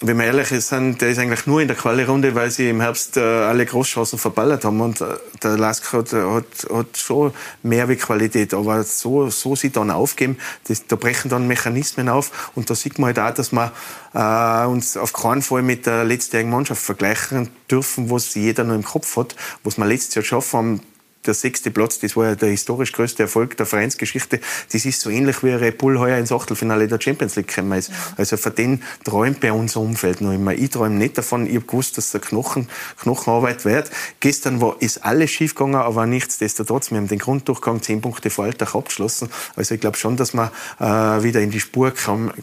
wenn 0.01 0.17
wir 0.17 0.27
ehrlich 0.27 0.49
sind, 0.49 1.01
der 1.01 1.11
ist 1.11 1.19
eigentlich 1.19 1.47
nur 1.47 1.61
in 1.61 1.67
der 1.67 1.77
Quali-Runde, 1.77 2.35
weil 2.37 2.53
sie 2.53 2.71
im 2.71 2.81
Herbst 2.81 3.17
äh, 3.17 3.21
alle 3.21 3.67
Großchancen 3.67 4.19
verballert 4.19 4.65
haben. 4.65 4.81
Und 4.81 5.01
äh, 5.01 5.07
der 5.43 5.59
Lask 5.59 5.93
hat, 5.93 6.13
hat, 6.13 6.45
hat 6.73 6.97
schon 6.97 7.33
mehr 7.65 7.89
wie 7.89 7.97
Qualität. 7.97 8.55
Aber 8.55 8.85
so, 8.85 9.29
so 9.31 9.57
sie 9.57 9.71
dann 9.71 9.91
aufgeben, 9.91 10.39
das, 10.69 10.87
da 10.87 10.95
brechen 10.95 11.31
dann 11.31 11.49
Mechanismen 11.49 12.09
auf. 12.09 12.53
Und 12.55 12.71
da 12.71 12.77
sieht 12.77 13.01
man 13.01 13.07
halt 13.07 13.19
auch, 13.19 13.35
dass 13.35 13.51
wir 13.51 13.73
äh, 14.15 14.67
uns 14.67 14.97
auf 14.97 15.13
keinen 15.13 15.43
Fall 15.43 15.63
mit 15.63 15.87
der 15.87 16.05
letztjährigen 16.05 16.53
Mannschaft 16.53 16.83
vergleichen 16.83 17.51
dürfen, 17.69 18.09
was 18.09 18.35
jeder 18.35 18.63
nur 18.63 18.77
im 18.77 18.85
Kopf 18.85 19.17
hat. 19.17 19.35
Was 19.65 19.79
wir 19.79 19.85
letztes 19.87 20.15
Jahr 20.15 20.23
geschafft 20.23 20.53
haben, 20.53 20.81
der 21.29 21.35
sechste 21.35 21.71
Platz, 21.71 22.01
das 22.01 22.17
war 22.17 22.27
ja 22.27 22.35
der 22.35 22.49
historisch 22.49 22.93
größte 22.93 23.23
Erfolg 23.23 23.57
der 23.57 23.67
Vereinsgeschichte. 23.67 24.41
Das 24.73 24.85
ist 24.85 25.01
so 25.01 25.11
ähnlich 25.11 25.45
wie 25.45 25.51
Red 25.51 25.79
Bull 25.79 25.99
heuer 25.99 26.19
ins 26.19 26.33
Achtelfinale 26.33 26.89
der 26.89 27.01
Champions 27.01 27.37
League 27.37 27.49
gekommen 27.49 27.79
ist. 27.79 27.93
Also 28.17 28.37
von 28.37 28.55
denen 28.55 28.83
träumt 29.05 29.41
bei 29.41 29.53
unser 29.53 29.81
Umfeld 29.81 30.21
noch 30.21 30.33
immer. 30.33 30.55
Ich 30.55 30.71
träume 30.71 30.97
nicht 30.97 31.17
davon. 31.19 31.47
Ich 31.47 31.55
habe 31.55 31.67
gewusst, 31.67 31.99
dass 31.99 32.11
der 32.11 32.21
Knochen, 32.21 32.69
Knochenarbeit 33.01 33.65
wird. 33.65 33.91
Gestern 34.21 34.61
war, 34.61 34.77
ist 34.81 35.05
alles 35.05 35.31
schief 35.31 35.55
gegangen, 35.55 35.77
aber 35.77 36.07
nichtsdestotrotz, 36.07 36.91
wir 36.91 36.99
haben 36.99 37.09
den 37.09 37.19
Grunddurchgang 37.19 37.83
zehn 37.83 38.01
Punkte 38.01 38.31
vor 38.31 38.47
Alltag 38.47 38.75
abgeschlossen. 38.75 39.29
Also 39.55 39.75
ich 39.75 39.81
glaube 39.81 39.97
schon, 39.97 40.17
dass 40.17 40.35
wir 40.35 40.51
äh, 40.81 41.23
wieder 41.23 41.41
in 41.41 41.51
die 41.51 41.61
Spur 41.61 41.93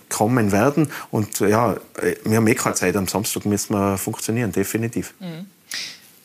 kommen 0.09 0.51
werden. 0.51 0.91
Und 1.11 1.39
ja, 1.39 1.73
äh, 2.01 2.15
wir 2.23 2.37
haben 2.37 2.47
eh 2.47 2.55
keine 2.55 2.75
Zeit. 2.75 2.95
Am 2.95 3.07
Samstag 3.07 3.45
müssen 3.45 3.73
wir 3.73 3.97
funktionieren, 3.97 4.51
definitiv. 4.51 5.13
Mhm. 5.19 5.47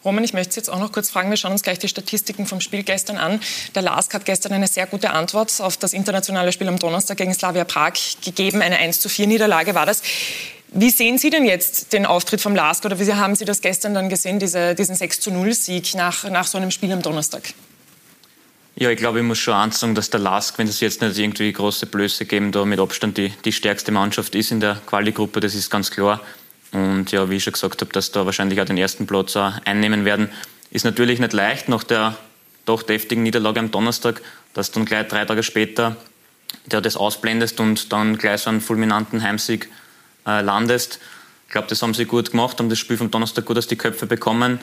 Roman, 0.04 0.24
ich 0.24 0.32
möchte 0.32 0.54
Sie 0.54 0.60
jetzt 0.60 0.70
auch 0.70 0.78
noch 0.78 0.92
kurz 0.92 1.10
fragen. 1.10 1.28
Wir 1.28 1.36
schauen 1.36 1.52
uns 1.52 1.62
gleich 1.62 1.78
die 1.78 1.88
Statistiken 1.88 2.46
vom 2.46 2.60
Spiel 2.60 2.82
gestern 2.82 3.18
an. 3.18 3.40
Der 3.74 3.82
LASK 3.82 4.14
hat 4.14 4.24
gestern 4.24 4.52
eine 4.52 4.66
sehr 4.66 4.86
gute 4.86 5.10
Antwort 5.10 5.60
auf 5.60 5.76
das 5.76 5.92
internationale 5.92 6.52
Spiel 6.52 6.68
am 6.68 6.78
Donnerstag 6.78 7.18
gegen 7.18 7.34
Slavia 7.34 7.64
Prag 7.64 7.92
gegeben. 8.24 8.62
Eine 8.62 8.78
1 8.78 9.00
zu 9.00 9.10
4 9.10 9.26
Niederlage 9.26 9.74
war 9.74 9.84
das. 9.84 10.02
Wie 10.72 10.90
sehen 10.90 11.18
Sie 11.18 11.28
denn 11.28 11.44
jetzt 11.44 11.92
den 11.92 12.06
Auftritt 12.06 12.40
vom 12.40 12.54
LASK 12.54 12.84
oder 12.86 12.98
wie 12.98 13.12
haben 13.12 13.34
Sie 13.34 13.44
das 13.44 13.60
gestern 13.60 13.92
dann 13.92 14.08
gesehen, 14.08 14.38
diese, 14.38 14.74
diesen 14.74 14.94
6 14.94 15.20
zu 15.20 15.30
0 15.32 15.52
Sieg 15.52 15.94
nach, 15.94 16.24
nach 16.30 16.46
so 16.46 16.56
einem 16.56 16.70
Spiel 16.70 16.92
am 16.92 17.02
Donnerstag? 17.02 17.52
Ja, 18.76 18.88
ich 18.88 18.96
glaube, 18.96 19.18
ich 19.18 19.24
muss 19.24 19.38
schon 19.38 19.52
ansagen, 19.52 19.94
dass 19.94 20.08
der 20.08 20.20
LASK, 20.20 20.56
wenn 20.56 20.68
es 20.68 20.80
jetzt 20.80 21.02
nicht 21.02 21.18
irgendwie 21.18 21.52
große 21.52 21.84
Blöße 21.84 22.24
geben, 22.24 22.52
da 22.52 22.64
mit 22.64 22.80
Abstand 22.80 23.18
die, 23.18 23.30
die 23.44 23.52
stärkste 23.52 23.92
Mannschaft 23.92 24.34
ist 24.34 24.52
in 24.52 24.60
der 24.60 24.80
Quali-Gruppe, 24.86 25.40
das 25.40 25.54
ist 25.54 25.68
ganz 25.68 25.90
klar. 25.90 26.22
Und 26.72 27.10
ja, 27.10 27.28
wie 27.30 27.36
ich 27.36 27.44
schon 27.44 27.52
gesagt 27.52 27.80
habe, 27.80 27.92
dass 27.92 28.12
da 28.12 28.26
wahrscheinlich 28.26 28.60
auch 28.60 28.64
den 28.64 28.78
ersten 28.78 29.06
Platz 29.06 29.36
einnehmen 29.36 30.04
werden, 30.04 30.28
ist 30.70 30.84
natürlich 30.84 31.18
nicht 31.18 31.32
leicht 31.32 31.68
nach 31.68 31.82
der 31.82 32.16
doch 32.64 32.82
deftigen 32.82 33.22
Niederlage 33.22 33.58
am 33.58 33.70
Donnerstag, 33.70 34.20
dass 34.54 34.70
du 34.70 34.80
dann 34.80 34.86
gleich 34.86 35.08
drei 35.08 35.24
Tage 35.24 35.42
später 35.42 35.96
der 36.66 36.80
das 36.80 36.96
ausblendest 36.96 37.60
und 37.60 37.92
dann 37.92 38.18
gleich 38.18 38.42
so 38.42 38.50
einen 38.50 38.60
fulminanten 38.60 39.22
Heimsieg 39.22 39.68
äh, 40.26 40.40
landest. 40.40 41.00
Ich 41.46 41.52
glaube, 41.52 41.68
das 41.68 41.82
haben 41.82 41.94
sie 41.94 42.04
gut 42.04 42.30
gemacht, 42.30 42.58
haben 42.58 42.68
das 42.68 42.78
Spiel 42.78 42.96
vom 42.96 43.10
Donnerstag 43.10 43.44
gut 43.44 43.58
aus 43.58 43.66
die 43.66 43.76
Köpfe 43.76 44.06
bekommen. 44.06 44.60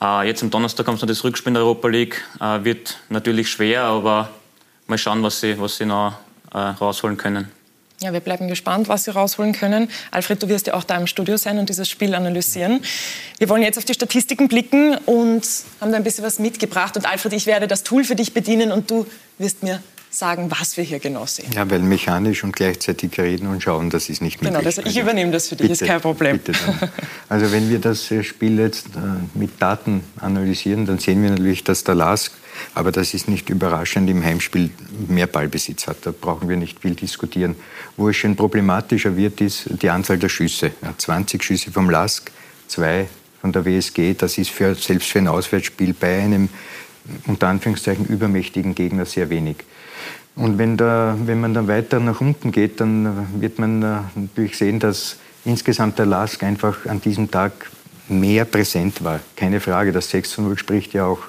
Äh, 0.00 0.26
jetzt 0.26 0.42
am 0.42 0.50
Donnerstag 0.50 0.86
kommt 0.86 1.00
noch 1.00 1.08
das 1.08 1.24
Rückspiel 1.24 1.50
in 1.50 1.54
der 1.54 1.64
Europa 1.64 1.88
League. 1.88 2.22
Äh, 2.40 2.64
wird 2.64 2.98
natürlich 3.08 3.50
schwer, 3.50 3.84
aber 3.84 4.30
mal 4.86 4.98
schauen, 4.98 5.22
was 5.22 5.40
sie, 5.40 5.58
was 5.58 5.76
sie 5.76 5.86
noch 5.86 6.14
äh, 6.52 6.58
rausholen 6.58 7.16
können. 7.16 7.50
Ja, 8.02 8.14
wir 8.14 8.20
bleiben 8.20 8.48
gespannt, 8.48 8.88
was 8.88 9.04
Sie 9.04 9.10
rausholen 9.10 9.52
können. 9.52 9.90
Alfred, 10.10 10.42
du 10.42 10.48
wirst 10.48 10.66
ja 10.66 10.72
auch 10.72 10.84
da 10.84 10.96
im 10.96 11.06
Studio 11.06 11.36
sein 11.36 11.58
und 11.58 11.68
dieses 11.68 11.86
Spiel 11.86 12.14
analysieren. 12.14 12.80
Wir 13.36 13.50
wollen 13.50 13.62
jetzt 13.62 13.76
auf 13.76 13.84
die 13.84 13.92
Statistiken 13.92 14.48
blicken 14.48 14.96
und 15.04 15.46
haben 15.82 15.90
da 15.90 15.98
ein 15.98 16.02
bisschen 16.02 16.24
was 16.24 16.38
mitgebracht. 16.38 16.96
Und 16.96 17.04
Alfred, 17.04 17.34
ich 17.34 17.44
werde 17.44 17.68
das 17.68 17.82
Tool 17.82 18.04
für 18.04 18.16
dich 18.16 18.32
bedienen 18.32 18.72
und 18.72 18.90
du 18.90 19.06
wirst 19.36 19.62
mir 19.62 19.82
sagen, 20.10 20.50
was 20.50 20.76
wir 20.76 20.84
hier 20.84 20.98
genau 20.98 21.24
sehen. 21.24 21.50
Ja, 21.54 21.70
weil 21.70 21.78
mechanisch 21.78 22.42
und 22.42 22.54
gleichzeitig 22.54 23.16
reden 23.18 23.46
und 23.46 23.62
schauen, 23.62 23.90
das 23.90 24.08
ist 24.08 24.20
nicht 24.20 24.42
möglich. 24.42 24.58
Genau, 24.58 24.64
das, 24.64 24.78
ich 24.78 24.86
also, 24.86 25.00
übernehme 25.00 25.30
das 25.30 25.48
für 25.48 25.56
dich, 25.56 25.68
bitte, 25.68 25.84
ist 25.84 25.88
kein 25.88 26.00
Problem. 26.00 26.40
also 27.28 27.52
wenn 27.52 27.70
wir 27.70 27.78
das 27.78 28.10
äh, 28.10 28.24
Spiel 28.24 28.58
jetzt 28.58 28.88
äh, 28.96 29.38
mit 29.38 29.62
Daten 29.62 30.02
analysieren, 30.18 30.84
dann 30.84 30.98
sehen 30.98 31.22
wir 31.22 31.30
natürlich, 31.30 31.62
dass 31.62 31.84
der 31.84 31.94
LASK, 31.94 32.32
aber 32.74 32.90
das 32.90 33.14
ist 33.14 33.28
nicht 33.28 33.48
überraschend, 33.50 34.10
im 34.10 34.24
Heimspiel 34.24 34.70
mehr 35.06 35.28
Ballbesitz 35.28 35.86
hat. 35.86 35.98
Da 36.02 36.12
brauchen 36.12 36.48
wir 36.48 36.56
nicht 36.56 36.80
viel 36.80 36.94
diskutieren. 36.94 37.54
Wo 37.96 38.08
es 38.08 38.16
schon 38.16 38.34
problematischer 38.34 39.16
wird, 39.16 39.40
ist 39.40 39.68
die 39.80 39.90
Anzahl 39.90 40.18
der 40.18 40.28
Schüsse. 40.28 40.72
Ja, 40.82 40.92
20 40.96 41.42
Schüsse 41.42 41.70
vom 41.70 41.88
LASK, 41.88 42.32
zwei 42.66 43.08
von 43.40 43.52
der 43.52 43.64
WSG. 43.64 44.14
Das 44.14 44.38
ist 44.38 44.50
für, 44.50 44.74
selbst 44.74 45.08
für 45.08 45.20
ein 45.20 45.28
Auswärtsspiel 45.28 45.94
bei 45.94 46.20
einem 46.20 46.48
unter 47.26 47.48
Anführungszeichen 47.48 48.06
übermächtigen 48.06 48.74
Gegner 48.74 49.06
sehr 49.06 49.30
wenig. 49.30 49.56
Und 50.36 50.58
wenn, 50.58 50.76
da, 50.76 51.16
wenn 51.24 51.40
man 51.40 51.54
dann 51.54 51.68
weiter 51.68 52.00
nach 52.00 52.20
unten 52.20 52.52
geht, 52.52 52.80
dann 52.80 53.28
wird 53.40 53.58
man 53.58 53.82
äh, 53.82 53.96
natürlich 54.14 54.56
sehen, 54.56 54.78
dass 54.78 55.16
insgesamt 55.44 55.98
der 55.98 56.06
LASK 56.06 56.42
einfach 56.42 56.86
an 56.86 57.00
diesem 57.00 57.30
Tag 57.30 57.52
mehr 58.08 58.44
präsent 58.44 59.02
war. 59.04 59.20
Keine 59.36 59.60
Frage, 59.60 59.92
das 59.92 60.10
6 60.10 60.30
zu 60.30 60.42
0 60.42 60.58
spricht 60.58 60.92
ja 60.92 61.06
auch 61.06 61.20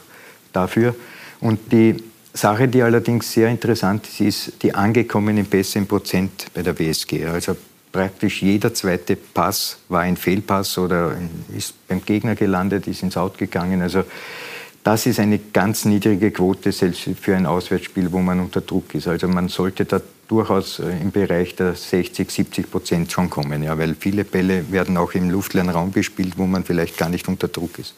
dafür. 0.53 0.96
Und 1.39 1.72
die 1.72 1.98
Sache, 2.34 2.67
die 2.67 2.81
allerdings 2.81 3.31
sehr 3.31 3.50
interessant 3.50 4.08
ist, 4.08 4.22
ist 4.22 4.63
die 4.63 4.74
angekommenen 4.74 5.46
Pässe 5.46 5.79
im 5.79 5.88
Prozent 5.88 6.48
bei 6.53 6.62
der 6.62 6.77
WSG. 6.77 7.25
Also 7.25 7.58
praktisch 7.91 8.41
jeder 8.41 8.74
zweite 8.74 9.15
Pass 9.15 9.77
war 9.89 10.01
ein 10.01 10.15
Fehlpass 10.15 10.77
oder 10.77 11.15
ist 11.55 11.74
beim 11.88 12.03
Gegner 12.05 12.36
gelandet, 12.36 12.88
ist 12.88 13.03
ins 13.03 13.17
Out 13.17 13.38
gegangen. 13.38 13.81
Also 13.81 14.03
das 14.84 15.06
ist 15.06 15.20
eine 15.20 15.38
ganz 15.38 15.86
niedrige 15.86 16.32
Quote, 16.32 16.72
selbst 16.72 17.08
für 17.22 17.36
ein 17.36 17.46
Auswärtsspiel, 17.46 18.12
wo 18.12 18.20
man 18.20 18.40
unter 18.40 18.62
Druck 18.62 18.96
ist. 18.96 19.08
Also 19.08 19.28
man 19.28 19.48
sollte 19.48 19.86
da 19.86 20.02
durchaus 20.28 20.80
äh, 20.80 20.90
im 21.02 21.12
Bereich 21.12 21.56
der 21.56 21.76
60, 21.76 22.32
70 22.32 22.72
Prozent 22.72 23.12
schon 23.12 23.30
kommen, 23.30 23.64
ja, 23.64 23.78
weil 23.78 23.96
viele 24.00 24.24
Bälle 24.24 24.72
werden 24.72 24.98
auch 24.98 25.14
im 25.14 25.30
luftleeren 25.30 25.70
Raum 25.70 25.92
gespielt, 25.92 26.34
wo 26.38 26.48
man 26.48 26.64
vielleicht 26.64 26.98
gar 26.98 27.10
nicht 27.10 27.28
unter 27.28 27.48
Druck 27.48 27.78
ist. 27.78 27.96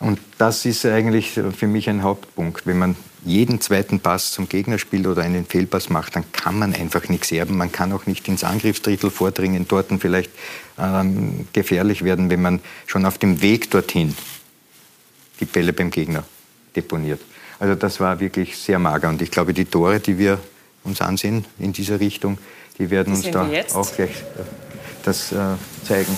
Und 0.00 0.20
das 0.38 0.64
ist 0.64 0.86
eigentlich 0.86 1.32
für 1.32 1.66
mich 1.66 1.90
ein 1.90 2.04
Hauptpunkt. 2.04 2.66
Wenn 2.66 2.78
man 2.78 2.96
jeden 3.24 3.60
zweiten 3.60 3.98
Pass 3.98 4.30
zum 4.30 4.48
Gegner 4.48 4.78
spielt 4.78 5.08
oder 5.08 5.22
einen 5.22 5.44
Fehlpass 5.44 5.88
macht, 5.88 6.14
dann 6.14 6.24
kann 6.30 6.56
man 6.56 6.72
einfach 6.72 7.08
nichts 7.08 7.32
erben. 7.32 7.56
Man 7.56 7.72
kann 7.72 7.92
auch 7.92 8.06
nicht 8.06 8.28
ins 8.28 8.44
Angriffsdrittel 8.44 9.10
vordringen, 9.10 9.66
dort 9.66 9.88
vielleicht 9.98 10.30
ähm, 10.78 11.48
gefährlich 11.52 12.04
werden, 12.04 12.30
wenn 12.30 12.40
man 12.40 12.60
schon 12.86 13.04
auf 13.04 13.18
dem 13.18 13.42
Weg 13.42 13.72
dorthin 13.72 14.14
die 15.40 15.44
Bälle 15.44 15.72
beim 15.72 15.90
Gegner 15.90 16.24
deponiert. 16.74 17.20
Also 17.58 17.74
das 17.74 18.00
war 18.00 18.20
wirklich 18.20 18.56
sehr 18.56 18.78
mager. 18.78 19.08
Und 19.08 19.20
ich 19.20 19.30
glaube, 19.30 19.52
die 19.52 19.64
Tore, 19.64 20.00
die 20.00 20.18
wir 20.18 20.38
uns 20.84 21.00
ansehen 21.00 21.44
in 21.58 21.72
dieser 21.72 21.98
Richtung, 21.98 22.38
die 22.78 22.90
werden 22.90 23.14
uns 23.14 23.30
da 23.30 23.48
auch 23.74 23.92
gleich 23.94 24.10
äh, 24.10 24.42
das 25.04 25.32
äh, 25.32 25.36
zeigen. 25.84 26.16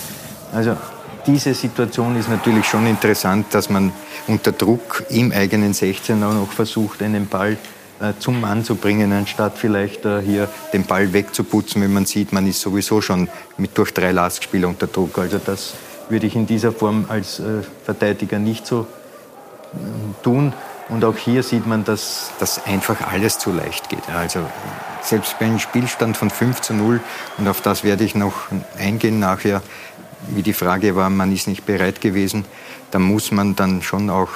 Also 0.53 0.77
diese 1.25 1.53
Situation 1.53 2.15
ist 2.17 2.29
natürlich 2.29 2.65
schon 2.65 2.87
interessant, 2.87 3.47
dass 3.51 3.69
man 3.69 3.91
unter 4.27 4.51
Druck 4.51 5.03
im 5.09 5.31
eigenen 5.31 5.73
16er 5.73 6.15
noch 6.15 6.51
versucht, 6.51 7.01
einen 7.01 7.27
Ball 7.27 7.57
äh, 7.99 8.13
zum 8.19 8.41
Mann 8.41 8.63
zu 8.63 8.75
bringen, 8.75 9.11
anstatt 9.11 9.57
vielleicht 9.57 10.05
äh, 10.05 10.21
hier 10.21 10.49
den 10.73 10.85
Ball 10.85 11.13
wegzuputzen, 11.13 11.81
wenn 11.81 11.93
man 11.93 12.05
sieht, 12.05 12.33
man 12.33 12.47
ist 12.47 12.61
sowieso 12.61 13.01
schon 13.01 13.29
mit 13.57 13.77
durch 13.77 13.93
drei 13.93 14.11
Lastspieler 14.11 14.67
unter 14.67 14.87
Druck. 14.87 15.17
Also 15.19 15.39
das 15.43 15.75
würde 16.09 16.27
ich 16.27 16.35
in 16.35 16.47
dieser 16.47 16.71
Form 16.71 17.05
als 17.07 17.39
äh, 17.39 17.61
Verteidiger 17.85 18.39
nicht 18.39 18.65
so 18.65 18.87
tun. 20.23 20.53
Und 20.89 21.05
auch 21.05 21.15
hier 21.15 21.41
sieht 21.43 21.65
man, 21.65 21.85
dass 21.85 22.31
das 22.39 22.65
einfach 22.65 23.01
alles 23.11 23.39
zu 23.39 23.51
leicht 23.51 23.89
geht. 23.89 24.09
Also 24.09 24.45
selbst 25.01 25.39
bei 25.39 25.45
einem 25.45 25.59
Spielstand 25.59 26.17
von 26.17 26.29
5 26.29 26.61
zu 26.61 26.73
0, 26.73 26.99
und 27.37 27.47
auf 27.47 27.61
das 27.61 27.83
werde 27.83 28.03
ich 28.03 28.13
noch 28.13 28.33
eingehen 28.77 29.19
nachher, 29.19 29.61
wie 30.29 30.43
die 30.43 30.53
Frage 30.53 30.95
war, 30.95 31.09
man 31.09 31.31
ist 31.31 31.47
nicht 31.47 31.65
bereit 31.65 32.01
gewesen, 32.01 32.45
da 32.91 32.99
muss 32.99 33.31
man 33.31 33.55
dann 33.55 33.81
schon 33.81 34.09
auch 34.09 34.29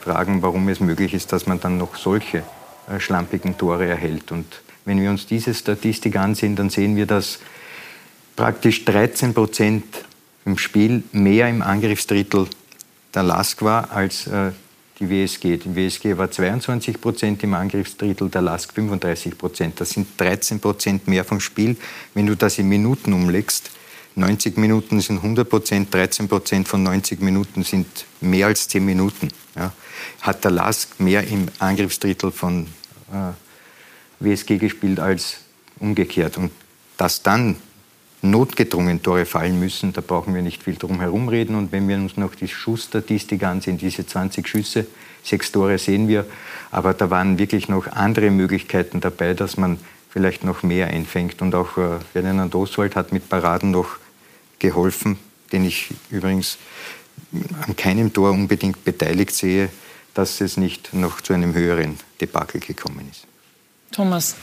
fragen, 0.00 0.42
warum 0.42 0.68
es 0.68 0.80
möglich 0.80 1.14
ist, 1.14 1.32
dass 1.32 1.46
man 1.46 1.60
dann 1.60 1.78
noch 1.78 1.96
solche 1.96 2.42
äh, 2.88 2.98
schlampigen 2.98 3.56
Tore 3.56 3.86
erhält. 3.86 4.32
Und 4.32 4.46
wenn 4.84 5.00
wir 5.00 5.10
uns 5.10 5.26
diese 5.26 5.54
Statistik 5.54 6.16
ansehen, 6.16 6.56
dann 6.56 6.70
sehen 6.70 6.96
wir, 6.96 7.06
dass 7.06 7.38
praktisch 8.36 8.84
13 8.84 9.34
Prozent 9.34 9.84
im 10.44 10.58
Spiel 10.58 11.04
mehr 11.12 11.48
im 11.48 11.62
Angriffsdrittel 11.62 12.48
der 13.14 13.22
Lask 13.22 13.62
war 13.62 13.92
als 13.92 14.26
äh, 14.26 14.50
die 15.00 15.08
WSG. 15.08 15.56
Die 15.56 15.74
WSG 15.74 16.16
war 16.16 16.30
22 16.30 17.00
Prozent 17.00 17.42
im 17.42 17.54
Angriffsdrittel, 17.54 18.28
der 18.28 18.42
LASK 18.42 18.74
35 18.74 19.36
Prozent. 19.36 19.80
Das 19.80 19.90
sind 19.90 20.08
13 20.18 20.60
Prozent 20.60 21.08
mehr 21.08 21.24
vom 21.24 21.40
Spiel. 21.40 21.76
Wenn 22.14 22.26
du 22.26 22.36
das 22.36 22.58
in 22.58 22.68
Minuten 22.68 23.12
umlegst, 23.12 23.70
90 24.16 24.58
Minuten 24.58 25.00
sind 25.00 25.16
100 25.18 25.48
Prozent, 25.48 25.94
13 25.94 26.28
Prozent 26.28 26.68
von 26.68 26.82
90 26.82 27.20
Minuten 27.20 27.64
sind 27.64 27.86
mehr 28.20 28.48
als 28.48 28.68
10 28.68 28.84
Minuten. 28.84 29.28
Ja. 29.56 29.72
Hat 30.20 30.44
der 30.44 30.50
LASK 30.50 31.00
mehr 31.00 31.26
im 31.26 31.46
Angriffsdrittel 31.58 32.30
von 32.30 32.66
äh, 33.12 33.32
WSG 34.20 34.58
gespielt 34.58 35.00
als 35.00 35.38
umgekehrt. 35.78 36.36
Und 36.36 36.50
dass 36.96 37.22
dann 37.22 37.56
notgedrungen 38.22 39.02
Tore 39.02 39.24
fallen 39.24 39.58
müssen, 39.58 39.92
da 39.92 40.00
brauchen 40.00 40.34
wir 40.34 40.42
nicht 40.42 40.62
viel 40.62 40.76
drum 40.76 41.00
herum 41.00 41.28
reden. 41.28 41.54
Und 41.54 41.72
wenn 41.72 41.88
wir 41.88 41.96
uns 41.96 42.16
noch 42.16 42.34
die 42.34 42.48
Schussstatistik 42.48 43.42
ansehen, 43.42 43.78
diese 43.78 44.06
20 44.06 44.46
Schüsse, 44.46 44.86
sechs 45.22 45.52
Tore 45.52 45.78
sehen 45.78 46.08
wir, 46.08 46.26
aber 46.70 46.94
da 46.94 47.10
waren 47.10 47.38
wirklich 47.38 47.68
noch 47.68 47.86
andere 47.86 48.30
Möglichkeiten 48.30 49.00
dabei, 49.00 49.34
dass 49.34 49.56
man 49.56 49.78
vielleicht 50.10 50.44
noch 50.44 50.62
mehr 50.62 50.88
einfängt. 50.88 51.40
Und 51.40 51.54
auch 51.54 51.76
äh, 51.78 51.98
Ferdinand 52.12 52.54
Oswald 52.54 52.96
hat 52.96 53.12
mit 53.12 53.28
Paraden 53.28 53.70
noch 53.70 53.98
geholfen, 54.58 55.18
den 55.52 55.64
ich 55.64 55.88
übrigens 56.10 56.58
an 57.66 57.76
keinem 57.76 58.12
Tor 58.12 58.30
unbedingt 58.30 58.84
beteiligt 58.84 59.34
sehe, 59.34 59.70
dass 60.14 60.40
es 60.40 60.56
nicht 60.56 60.92
noch 60.92 61.20
zu 61.20 61.32
einem 61.32 61.54
höheren 61.54 61.98
Debakel 62.20 62.60
gekommen 62.60 63.08
ist. 63.10 63.26
Thomas, 63.92 64.36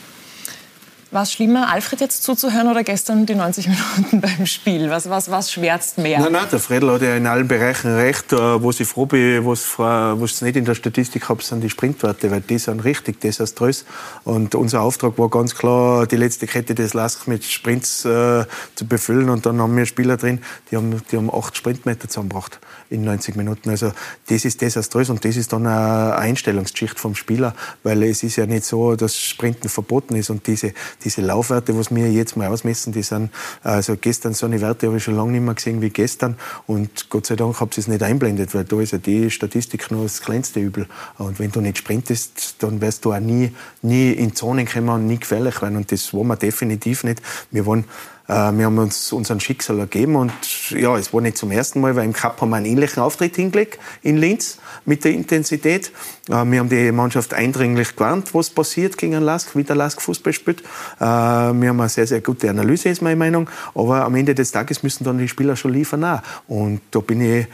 war 1.11 1.23
es 1.23 1.31
schlimmer, 1.31 1.69
Alfred 1.69 2.01
jetzt 2.01 2.23
zuzuhören 2.23 2.67
oder 2.67 2.83
gestern 2.83 3.25
die 3.25 3.35
90 3.35 3.67
Minuten 3.67 4.21
beim 4.37 4.45
Spiel? 4.45 4.89
Was, 4.89 5.09
was, 5.09 5.31
was 5.31 5.51
schwärzt 5.51 5.97
mehr? 5.97 6.19
Nein, 6.19 6.31
nein, 6.31 6.47
der 6.51 6.59
Fredel 6.59 6.91
hat 6.91 7.01
ja 7.01 7.15
in 7.15 7.27
allen 7.27 7.47
Bereichen 7.47 7.95
recht. 7.95 8.33
Äh, 8.33 8.61
wo 8.61 8.71
ich 8.71 8.85
froh 8.87 9.05
bin, 9.05 9.43
wo 9.43 9.53
ich 9.53 10.41
nicht 10.41 10.55
in 10.55 10.65
der 10.65 10.75
Statistik 10.75 11.29
habe, 11.29 11.43
sind 11.43 11.61
die 11.61 11.69
Sprintwerte, 11.69 12.31
weil 12.31 12.41
die 12.41 12.57
sind 12.57 12.83
richtig 12.83 13.21
desaströs. 13.21 13.85
Und 14.23 14.55
unser 14.55 14.81
Auftrag 14.81 15.17
war 15.17 15.29
ganz 15.29 15.55
klar, 15.55 16.07
die 16.07 16.17
letzte 16.17 16.47
Kette 16.47 16.75
des 16.75 16.93
Lask 16.93 17.27
mit 17.27 17.43
Sprints 17.43 18.05
äh, 18.05 18.45
zu 18.75 18.87
befüllen. 18.87 19.29
Und 19.29 19.45
dann 19.45 19.61
haben 19.61 19.75
wir 19.75 19.85
Spieler 19.85 20.17
drin, 20.17 20.41
die 20.71 20.77
haben, 20.77 21.01
die 21.11 21.17
haben 21.17 21.33
acht 21.33 21.55
Sprintmeter 21.55 22.07
zusammengebracht 22.07 22.59
in 22.89 23.03
90 23.03 23.35
Minuten. 23.35 23.69
Also 23.69 23.91
das 24.27 24.45
ist 24.45 24.61
desaströs 24.61 25.09
und 25.09 25.23
das 25.25 25.35
ist 25.35 25.53
dann 25.53 25.65
eine 25.65 26.15
Einstellungsgeschichte 26.15 26.99
vom 26.99 27.15
Spieler, 27.15 27.55
weil 27.83 28.03
es 28.03 28.23
ist 28.23 28.35
ja 28.37 28.45
nicht 28.45 28.65
so, 28.65 28.95
dass 28.95 29.17
Sprinten 29.17 29.69
verboten 29.69 30.15
ist 30.15 30.29
und 30.29 30.47
diese, 30.47 30.73
diese 31.03 31.21
Laufwerte, 31.21 31.77
was 31.77 31.93
wir 31.93 32.11
jetzt 32.11 32.37
mal 32.37 32.47
ausmessen, 32.47 32.93
die 32.93 33.03
sind, 33.03 33.31
also 33.63 33.95
gestern 33.95 34.33
so 34.33 34.45
eine 34.45 34.61
Werte 34.61 34.87
habe 34.87 34.97
ich 34.97 35.03
schon 35.03 35.15
lange 35.15 35.31
nicht 35.31 35.41
mehr 35.41 35.53
gesehen 35.53 35.81
wie 35.81 35.89
gestern. 35.89 36.35
Und 36.65 37.09
Gott 37.09 37.27
sei 37.27 37.35
Dank 37.35 37.59
habe 37.59 37.71
ich 37.71 37.77
es 37.77 37.87
nicht 37.87 38.03
einblendet, 38.03 38.53
weil 38.53 38.63
da 38.63 38.79
ist 38.81 38.91
ja 38.91 38.97
die 38.97 39.29
Statistik 39.29 39.91
nur 39.91 40.03
das 40.03 40.21
kleinste 40.21 40.59
Übel. 40.59 40.87
Und 41.17 41.39
wenn 41.39 41.51
du 41.51 41.61
nicht 41.61 41.77
sprintest, 41.77 42.55
dann 42.59 42.81
wirst 42.81 43.05
du 43.05 43.13
auch 43.13 43.19
nie, 43.19 43.51
nie 43.81 44.11
in 44.11 44.35
Zonen 44.35 44.67
kommen 44.67 44.89
und 44.89 45.07
nie 45.07 45.19
gefährlich 45.19 45.61
werden. 45.61 45.77
Und 45.77 45.91
das 45.91 46.13
wollen 46.13 46.27
wir 46.27 46.35
definitiv 46.35 47.03
nicht. 47.03 47.21
Wir 47.51 47.65
wollen 47.65 47.85
wir 48.27 48.65
haben 48.65 48.77
uns 48.77 49.13
unseren 49.13 49.39
Schicksal 49.39 49.79
ergeben 49.79 50.15
und 50.17 50.33
ja, 50.71 50.97
es 50.97 51.13
war 51.13 51.21
nicht 51.21 51.37
zum 51.37 51.49
ersten 51.49 51.79
Mal, 51.79 51.95
weil 51.95 52.03
im 52.03 52.13
Cup 52.13 52.41
haben 52.41 52.49
wir 52.49 52.57
einen 52.57 52.65
ähnlichen 52.65 53.01
Auftritt 53.01 53.37
hingelegt 53.37 53.79
in 54.01 54.17
Linz 54.17 54.57
mit 54.87 55.03
der 55.03 55.11
Intensität. 55.11 55.91
Äh, 56.29 56.45
wir 56.45 56.59
haben 56.59 56.69
die 56.69 56.91
Mannschaft 56.91 57.33
eindringlich 57.33 57.95
gewarnt, 57.95 58.33
was 58.33 58.49
passiert 58.49 58.97
gegen 58.97 59.21
Lask, 59.21 59.55
wie 59.55 59.63
der 59.63 59.75
Lask 59.75 60.01
Fußball 60.01 60.33
spielt. 60.33 60.61
Äh, 60.61 61.03
wir 61.03 61.69
haben 61.69 61.79
eine 61.79 61.89
sehr, 61.89 62.07
sehr 62.07 62.21
gute 62.21 62.49
Analyse, 62.49 62.89
ist 62.89 63.01
meine 63.01 63.17
Meinung. 63.17 63.49
Aber 63.75 64.05
am 64.05 64.15
Ende 64.15 64.33
des 64.33 64.51
Tages 64.51 64.83
müssen 64.83 65.03
dann 65.03 65.17
die 65.17 65.27
Spieler 65.27 65.55
schon 65.55 65.73
liefern 65.73 66.03
auch. 66.03 66.21
Und 66.47 66.81
da 66.91 66.99
bin 66.99 67.21
ich, 67.21 67.47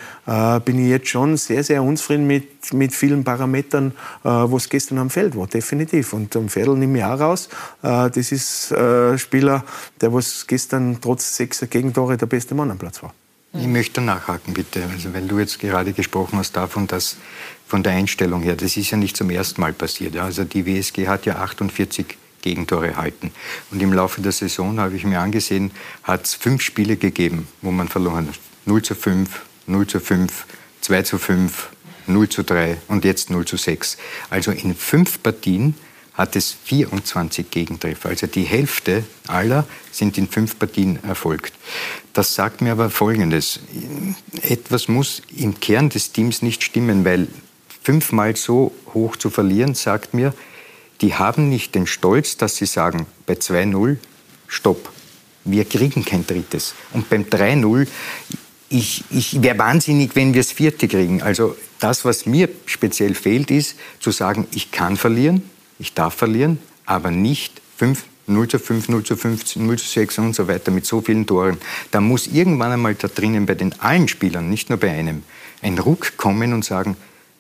bin 0.66 0.80
ich 0.80 0.90
jetzt 0.90 1.08
schon 1.08 1.38
sehr, 1.38 1.64
sehr 1.64 1.82
unzufrieden 1.84 2.28
mit, 2.28 2.53
mit 2.72 2.96
vielen 2.96 3.24
Parametern, 3.24 3.94
was 4.24 4.70
gestern 4.70 5.00
am 5.00 5.10
Feld 5.10 5.36
war, 5.36 5.48
definitiv. 5.48 6.14
Und 6.14 6.36
am 6.36 6.48
Viertel 6.50 6.78
nehme 6.78 7.00
ich 7.00 7.04
auch 7.04 7.20
raus. 7.20 7.50
Das 7.82 8.32
ist 8.32 8.72
ein 8.72 9.18
Spieler, 9.20 9.66
der 10.00 10.14
was 10.14 10.48
gestern 10.48 11.00
trotz 11.02 11.36
sechser 11.36 11.68
Gegentore 11.68 12.16
der 12.16 12.28
beste 12.28 12.56
Mann 12.56 12.72
am 12.72 12.78
Platz 12.78 13.04
war. 13.04 13.14
Ich 13.56 13.68
möchte 13.68 14.02
nachhaken, 14.02 14.54
bitte. 14.54 14.82
Also, 14.92 15.14
weil 15.14 15.28
du 15.28 15.38
jetzt 15.38 15.60
gerade 15.60 15.94
gesprochen 15.94 16.40
hast 16.40 16.54
davon, 16.54 16.88
dass 16.88 17.18
von 17.68 17.84
der 17.84 17.92
Einstellung 17.94 18.42
her, 18.42 18.56
das 18.56 18.78
ist 18.78 18.90
ja 18.90 18.98
nicht 18.98 19.16
zum 19.16 19.30
ersten 19.30 19.62
Mal 19.62 19.74
passiert. 19.74 20.18
Also 20.18 20.44
die 20.44 20.66
WSG 20.66 21.08
hat 21.08 21.26
ja 21.26 21.36
48 21.36 22.18
Gegentore 22.42 22.88
erhalten. 22.88 23.32
Und 23.72 23.82
im 23.82 23.94
Laufe 23.94 24.22
der 24.22 24.32
Saison, 24.32 24.80
habe 24.80 24.96
ich 24.96 25.06
mir 25.06 25.20
angesehen, 25.20 25.72
hat 26.04 26.26
es 26.26 26.34
fünf 26.34 26.62
Spiele 26.62 26.98
gegeben, 26.98 27.48
wo 27.62 27.72
man 27.72 27.88
verloren 27.88 28.28
hat. 28.28 28.40
0 28.66 28.82
zu 28.82 28.96
5, 28.96 29.42
0 29.68 29.88
zu 29.88 30.00
5, 30.00 30.46
2 30.82 31.02
zu 31.04 31.18
5, 31.18 31.70
0 32.08 32.30
zu 32.30 32.44
3 32.44 32.78
und 32.88 33.06
jetzt 33.06 33.30
0 33.30 33.46
zu 33.46 33.58
6. 33.58 33.98
Also 34.30 34.52
in 34.52 34.76
fünf 34.76 35.22
Partien 35.22 35.76
hat 36.14 36.36
es 36.36 36.56
24 36.66 37.50
Gegentreffer. 37.50 38.10
Also 38.10 38.28
die 38.28 38.44
Hälfte 38.44 39.04
aller 39.28 39.66
sind 39.92 40.18
in 40.18 40.28
fünf 40.28 40.60
Partien 40.60 41.04
erfolgt. 41.04 41.54
Das 42.14 42.36
sagt 42.36 42.62
mir 42.62 42.72
aber 42.72 42.90
Folgendes. 42.90 43.60
Etwas 44.44 44.88
muss 44.88 45.24
im 45.36 45.60
Kern 45.60 45.90
des 45.90 46.12
Teams 46.12 46.42
nicht 46.44 46.64
stimmen, 46.64 47.04
weil 47.04 47.28
fünfmal 47.84 48.36
so 48.36 48.72
hoch 48.94 49.16
zu 49.16 49.30
verlieren, 49.30 49.74
sagt 49.74 50.14
mir, 50.14 50.34
die 51.02 51.16
haben 51.16 51.50
nicht 51.50 51.76
den 51.76 51.88
Stolz, 51.88 52.38
dass 52.38 52.56
sie 52.56 52.68
sagen, 52.68 53.08
bei 53.26 53.34
2-0, 53.34 53.98
stopp, 54.48 54.90
wir 55.44 55.66
kriegen 55.66 56.06
kein 56.06 56.26
drittes. 56.26 56.76
Und 56.94 57.10
beim 57.10 57.24
3-0, 57.24 57.88
ich, 58.70 59.04
ich 59.10 59.42
wäre 59.42 59.58
wahnsinnig, 59.58 60.16
wenn 60.16 60.34
wir 60.34 60.42
das 60.42 60.52
vierte 60.52 60.88
kriegen. 60.88 61.22
Also 61.22 61.56
das, 61.84 62.06
was 62.06 62.26
mir 62.26 62.48
speziell 62.66 63.14
fehlt, 63.14 63.52
ist 63.52 63.76
zu 64.00 64.12
sagen, 64.12 64.48
ich 64.54 64.72
kann 64.72 64.96
verlieren, 64.96 65.44
ich 65.80 65.94
darf 65.94 66.14
verlieren, 66.14 66.60
aber 66.86 67.12
nicht 67.12 67.62
5, 67.78 68.06
0 68.28 68.48
zu 68.48 68.60
5, 68.60 68.88
0 68.88 69.04
zu 69.04 69.18
5, 69.18 69.56
0 69.58 69.78
zu 69.78 69.88
6 69.88 70.18
und 70.20 70.34
so 70.34 70.48
weiter 70.48 70.72
mit 70.72 70.86
so 70.86 71.02
vielen 71.02 71.26
Toren. 71.26 71.58
Da 71.92 72.00
muss 72.00 72.28
irgendwann 72.28 72.72
einmal 72.72 72.96
da 72.96 73.10
drinnen 73.10 73.46
bei 73.46 73.56
den 73.56 73.78
allen 73.82 74.08
Spielern, 74.08 74.50
nicht 74.50 74.70
nur 74.70 74.80
bei 74.80 74.92
einem, 74.92 75.24
ein 75.62 75.78
Ruck 75.78 76.16
kommen 76.16 76.54
und 76.54 76.64
sagen, 76.64 76.96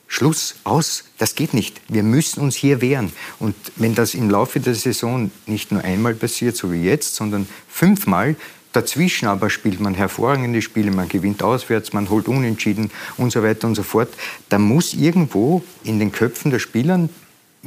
Schluss, 0.07 0.55
aus, 0.63 1.05
das 1.17 1.35
geht 1.35 1.53
nicht. 1.53 1.81
Wir 1.87 2.03
müssen 2.03 2.41
uns 2.41 2.55
hier 2.55 2.81
wehren. 2.81 3.13
Und 3.39 3.55
wenn 3.77 3.95
das 3.95 4.13
im 4.13 4.29
Laufe 4.29 4.59
der 4.59 4.75
Saison 4.75 5.31
nicht 5.47 5.71
nur 5.71 5.83
einmal 5.83 6.13
passiert, 6.13 6.55
so 6.55 6.71
wie 6.71 6.83
jetzt, 6.83 7.15
sondern 7.15 7.47
fünfmal, 7.67 8.35
dazwischen 8.73 9.27
aber 9.27 9.49
spielt 9.49 9.79
man 9.79 9.93
hervorragende 9.93 10.61
Spiele, 10.61 10.91
man 10.91 11.07
gewinnt 11.07 11.41
auswärts, 11.41 11.93
man 11.93 12.09
holt 12.09 12.27
unentschieden 12.27 12.91
und 13.17 13.31
so 13.31 13.41
weiter 13.41 13.67
und 13.67 13.75
so 13.75 13.83
fort, 13.83 14.09
da 14.49 14.59
muss 14.59 14.93
irgendwo 14.93 15.63
in 15.83 15.99
den 15.99 16.11
Köpfen 16.11 16.51
der 16.51 16.59
Spieler 16.59 17.07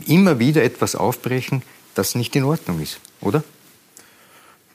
immer 0.07 0.39
wieder 0.39 0.63
etwas 0.63 0.95
aufbrechen, 0.95 1.63
das 1.95 2.15
nicht 2.15 2.37
in 2.37 2.45
Ordnung 2.45 2.81
ist, 2.81 3.01
oder? 3.21 3.43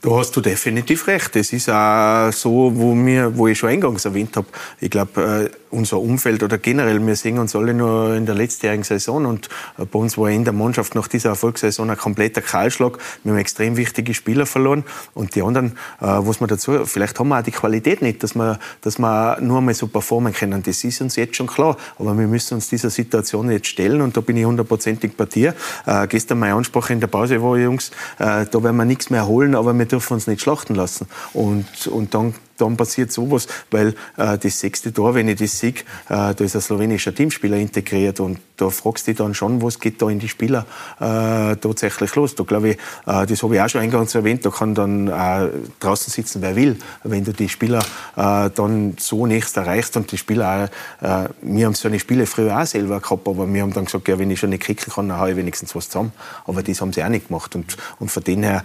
Da 0.03 0.09
hast 0.17 0.35
du 0.35 0.41
definitiv 0.41 1.05
recht. 1.05 1.35
Es 1.35 1.53
ist 1.53 1.69
auch 1.69 2.31
so, 2.31 2.71
wo, 2.73 2.95
wir, 2.95 3.37
wo 3.37 3.47
ich 3.47 3.59
schon 3.59 3.69
eingangs 3.69 4.03
erwähnt 4.03 4.35
habe. 4.35 4.47
Ich 4.79 4.89
glaube, 4.89 5.51
äh, 5.51 5.55
unser 5.69 5.99
Umfeld 5.99 6.41
oder 6.41 6.57
generell, 6.57 7.05
wir 7.05 7.15
sehen 7.15 7.37
uns 7.37 7.55
alle 7.55 7.75
nur 7.75 8.15
in 8.15 8.25
der 8.25 8.33
letztjährigen 8.33 8.83
Saison 8.83 9.27
und 9.27 9.47
äh, 9.77 9.85
bei 9.85 9.99
uns 9.99 10.17
war 10.17 10.29
in 10.29 10.43
der 10.43 10.53
Mannschaft 10.53 10.95
nach 10.95 11.07
dieser 11.07 11.29
Erfolgssaison 11.29 11.89
ein 11.89 11.97
kompletter 11.97 12.41
Kahlschlag. 12.41 12.97
Wir 13.23 13.33
haben 13.33 13.39
extrem 13.39 13.77
wichtige 13.77 14.15
Spieler 14.15 14.47
verloren 14.47 14.83
und 15.13 15.35
die 15.35 15.43
anderen, 15.43 15.73
äh, 15.99 16.05
was 16.05 16.39
man 16.39 16.49
dazu, 16.49 16.83
vielleicht 16.85 17.19
haben 17.19 17.29
wir 17.29 17.37
auch 17.37 17.43
die 17.43 17.51
Qualität 17.51 18.01
nicht, 18.01 18.23
dass 18.23 18.33
wir, 18.33 18.59
dass 18.81 18.97
wir 18.97 19.37
nur 19.39 19.61
mal 19.61 19.75
so 19.75 19.85
performen 19.85 20.33
können. 20.33 20.63
Das 20.63 20.83
ist 20.83 21.01
uns 21.01 21.15
jetzt 21.15 21.35
schon 21.35 21.47
klar, 21.47 21.77
aber 21.99 22.17
wir 22.17 22.27
müssen 22.27 22.55
uns 22.55 22.69
dieser 22.69 22.89
Situation 22.89 23.51
jetzt 23.51 23.67
stellen 23.67 24.01
und 24.01 24.17
da 24.17 24.21
bin 24.21 24.35
ich 24.35 24.45
hundertprozentig 24.45 25.15
bei 25.15 25.25
dir. 25.25 25.53
Äh, 25.85 26.07
gestern 26.07 26.39
meine 26.39 26.55
Ansprache 26.55 26.91
in 26.91 26.99
der 26.99 27.07
Pause 27.07 27.41
war, 27.41 27.55
Jungs, 27.57 27.91
äh, 28.17 28.45
da 28.49 28.63
werden 28.63 28.77
wir 28.77 28.85
nichts 28.85 29.11
mehr 29.11 29.27
holen, 29.27 29.53
aber 29.53 29.77
wir 29.77 29.90
dürfen 29.91 30.13
uns 30.13 30.27
nicht 30.27 30.41
schlachten 30.41 30.75
lassen. 30.75 31.07
Und, 31.33 31.87
und 31.87 32.13
dann 32.13 32.33
dann 32.61 32.77
passiert 32.77 33.11
sowas, 33.11 33.47
weil 33.71 33.95
äh, 34.17 34.37
das 34.37 34.59
sechste 34.59 34.93
Tor, 34.93 35.15
wenn 35.15 35.27
ich 35.27 35.39
das 35.39 35.59
sehe, 35.59 35.71
äh, 35.71 35.73
da 36.07 36.35
ist 36.37 36.55
ein 36.55 36.61
slowenischer 36.61 37.13
Teamspieler 37.13 37.57
integriert 37.57 38.19
und 38.19 38.39
da 38.57 38.69
fragst 38.69 39.07
du 39.07 39.11
dich 39.11 39.17
dann 39.17 39.33
schon, 39.33 39.61
was 39.61 39.79
geht 39.79 40.01
da 40.01 40.09
in 40.09 40.19
die 40.19 40.29
Spieler 40.29 40.65
äh, 40.99 41.55
tatsächlich 41.55 42.15
los. 42.15 42.35
Da 42.35 42.43
glaube 42.43 42.69
ich, 42.69 42.77
äh, 43.07 43.25
das 43.25 43.41
habe 43.41 43.55
ich 43.55 43.61
auch 43.61 43.69
schon 43.69 43.81
eingangs 43.81 44.13
erwähnt, 44.13 44.45
da 44.45 44.51
kann 44.51 44.75
dann 44.75 45.07
äh, 45.07 45.49
draußen 45.79 46.11
sitzen, 46.11 46.41
wer 46.41 46.55
will, 46.55 46.77
wenn 47.03 47.23
du 47.23 47.33
die 47.33 47.49
Spieler 47.49 47.79
äh, 48.15 48.49
dann 48.53 48.95
so 48.99 49.25
nächst 49.25 49.57
erreichst 49.57 49.97
und 49.97 50.11
die 50.11 50.17
Spieler 50.17 50.69
auch, 51.01 51.25
äh, 51.25 51.29
wir 51.41 51.65
haben 51.65 51.73
so 51.73 51.87
eine 51.87 51.99
Spiele 51.99 52.27
früher 52.27 52.59
auch 52.61 52.65
selber 52.65 52.99
gehabt, 52.99 53.27
aber 53.27 53.51
wir 53.51 53.61
haben 53.63 53.73
dann 53.73 53.85
gesagt, 53.85 54.07
ja, 54.07 54.19
wenn 54.19 54.29
ich 54.29 54.39
schon 54.39 54.51
nicht 54.51 54.63
kicken 54.63 54.93
kann, 54.93 55.09
dann 55.09 55.17
habe 55.17 55.31
ich 55.31 55.37
wenigstens 55.37 55.75
was 55.75 55.89
zusammen. 55.89 56.11
Aber 56.45 56.61
das 56.61 56.79
haben 56.81 56.93
sie 56.93 57.03
auch 57.03 57.09
nicht 57.09 57.27
gemacht 57.27 57.55
und, 57.55 57.77
und 57.99 58.11
von 58.11 58.23
dem 58.23 58.43
her, 58.43 58.63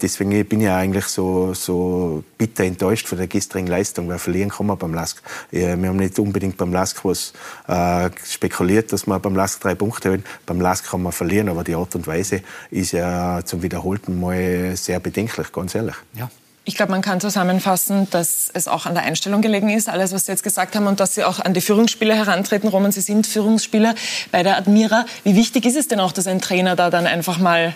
deswegen 0.00 0.44
bin 0.44 0.60
ich 0.60 0.68
eigentlich 0.68 1.06
so, 1.06 1.54
so 1.54 2.24
bitter 2.36 2.64
enttäuscht 2.64 3.08
von 3.08 3.18
der 3.22 3.28
gestrigen 3.28 3.68
Leistung, 3.68 4.08
weil 4.08 4.18
verlieren 4.18 4.50
kann 4.50 4.66
man 4.66 4.76
beim 4.76 4.92
Lask. 4.92 5.22
Wir 5.50 5.70
haben 5.70 5.96
nicht 5.96 6.18
unbedingt 6.18 6.56
beim 6.56 6.72
Lask 6.72 7.04
was 7.04 7.32
äh, 7.68 8.10
spekuliert, 8.28 8.92
dass 8.92 9.06
man 9.06 9.20
beim 9.20 9.36
Lask 9.36 9.60
drei 9.60 9.74
Punkte 9.74 10.10
holen. 10.10 10.24
Beim 10.44 10.60
Lask 10.60 10.90
kann 10.90 11.02
man 11.02 11.12
verlieren, 11.12 11.48
aber 11.48 11.64
die 11.64 11.74
Art 11.74 11.94
und 11.94 12.06
Weise 12.06 12.42
ist 12.70 12.92
ja 12.92 13.40
zum 13.44 13.62
wiederholten 13.62 14.20
Mal 14.20 14.76
sehr 14.76 15.00
bedenklich, 15.00 15.52
ganz 15.52 15.74
ehrlich. 15.74 15.96
Ja. 16.14 16.28
Ich 16.64 16.76
glaube, 16.76 16.92
man 16.92 17.02
kann 17.02 17.20
zusammenfassen, 17.20 18.08
dass 18.10 18.48
es 18.54 18.68
auch 18.68 18.86
an 18.86 18.94
der 18.94 19.02
Einstellung 19.02 19.42
gelegen 19.42 19.68
ist, 19.68 19.88
alles, 19.88 20.12
was 20.12 20.26
Sie 20.26 20.32
jetzt 20.32 20.44
gesagt 20.44 20.76
haben, 20.76 20.86
und 20.86 21.00
dass 21.00 21.16
Sie 21.16 21.24
auch 21.24 21.40
an 21.40 21.54
die 21.54 21.60
Führungsspieler 21.60 22.14
herantreten. 22.14 22.68
Roman, 22.68 22.92
Sie 22.92 23.00
sind 23.00 23.26
Führungsspieler 23.26 23.96
bei 24.30 24.44
der 24.44 24.56
Admira. 24.58 25.06
Wie 25.24 25.34
wichtig 25.34 25.66
ist 25.66 25.76
es 25.76 25.88
denn 25.88 25.98
auch, 25.98 26.12
dass 26.12 26.28
ein 26.28 26.40
Trainer 26.40 26.76
da 26.76 26.88
dann 26.88 27.06
einfach 27.06 27.38
mal 27.38 27.74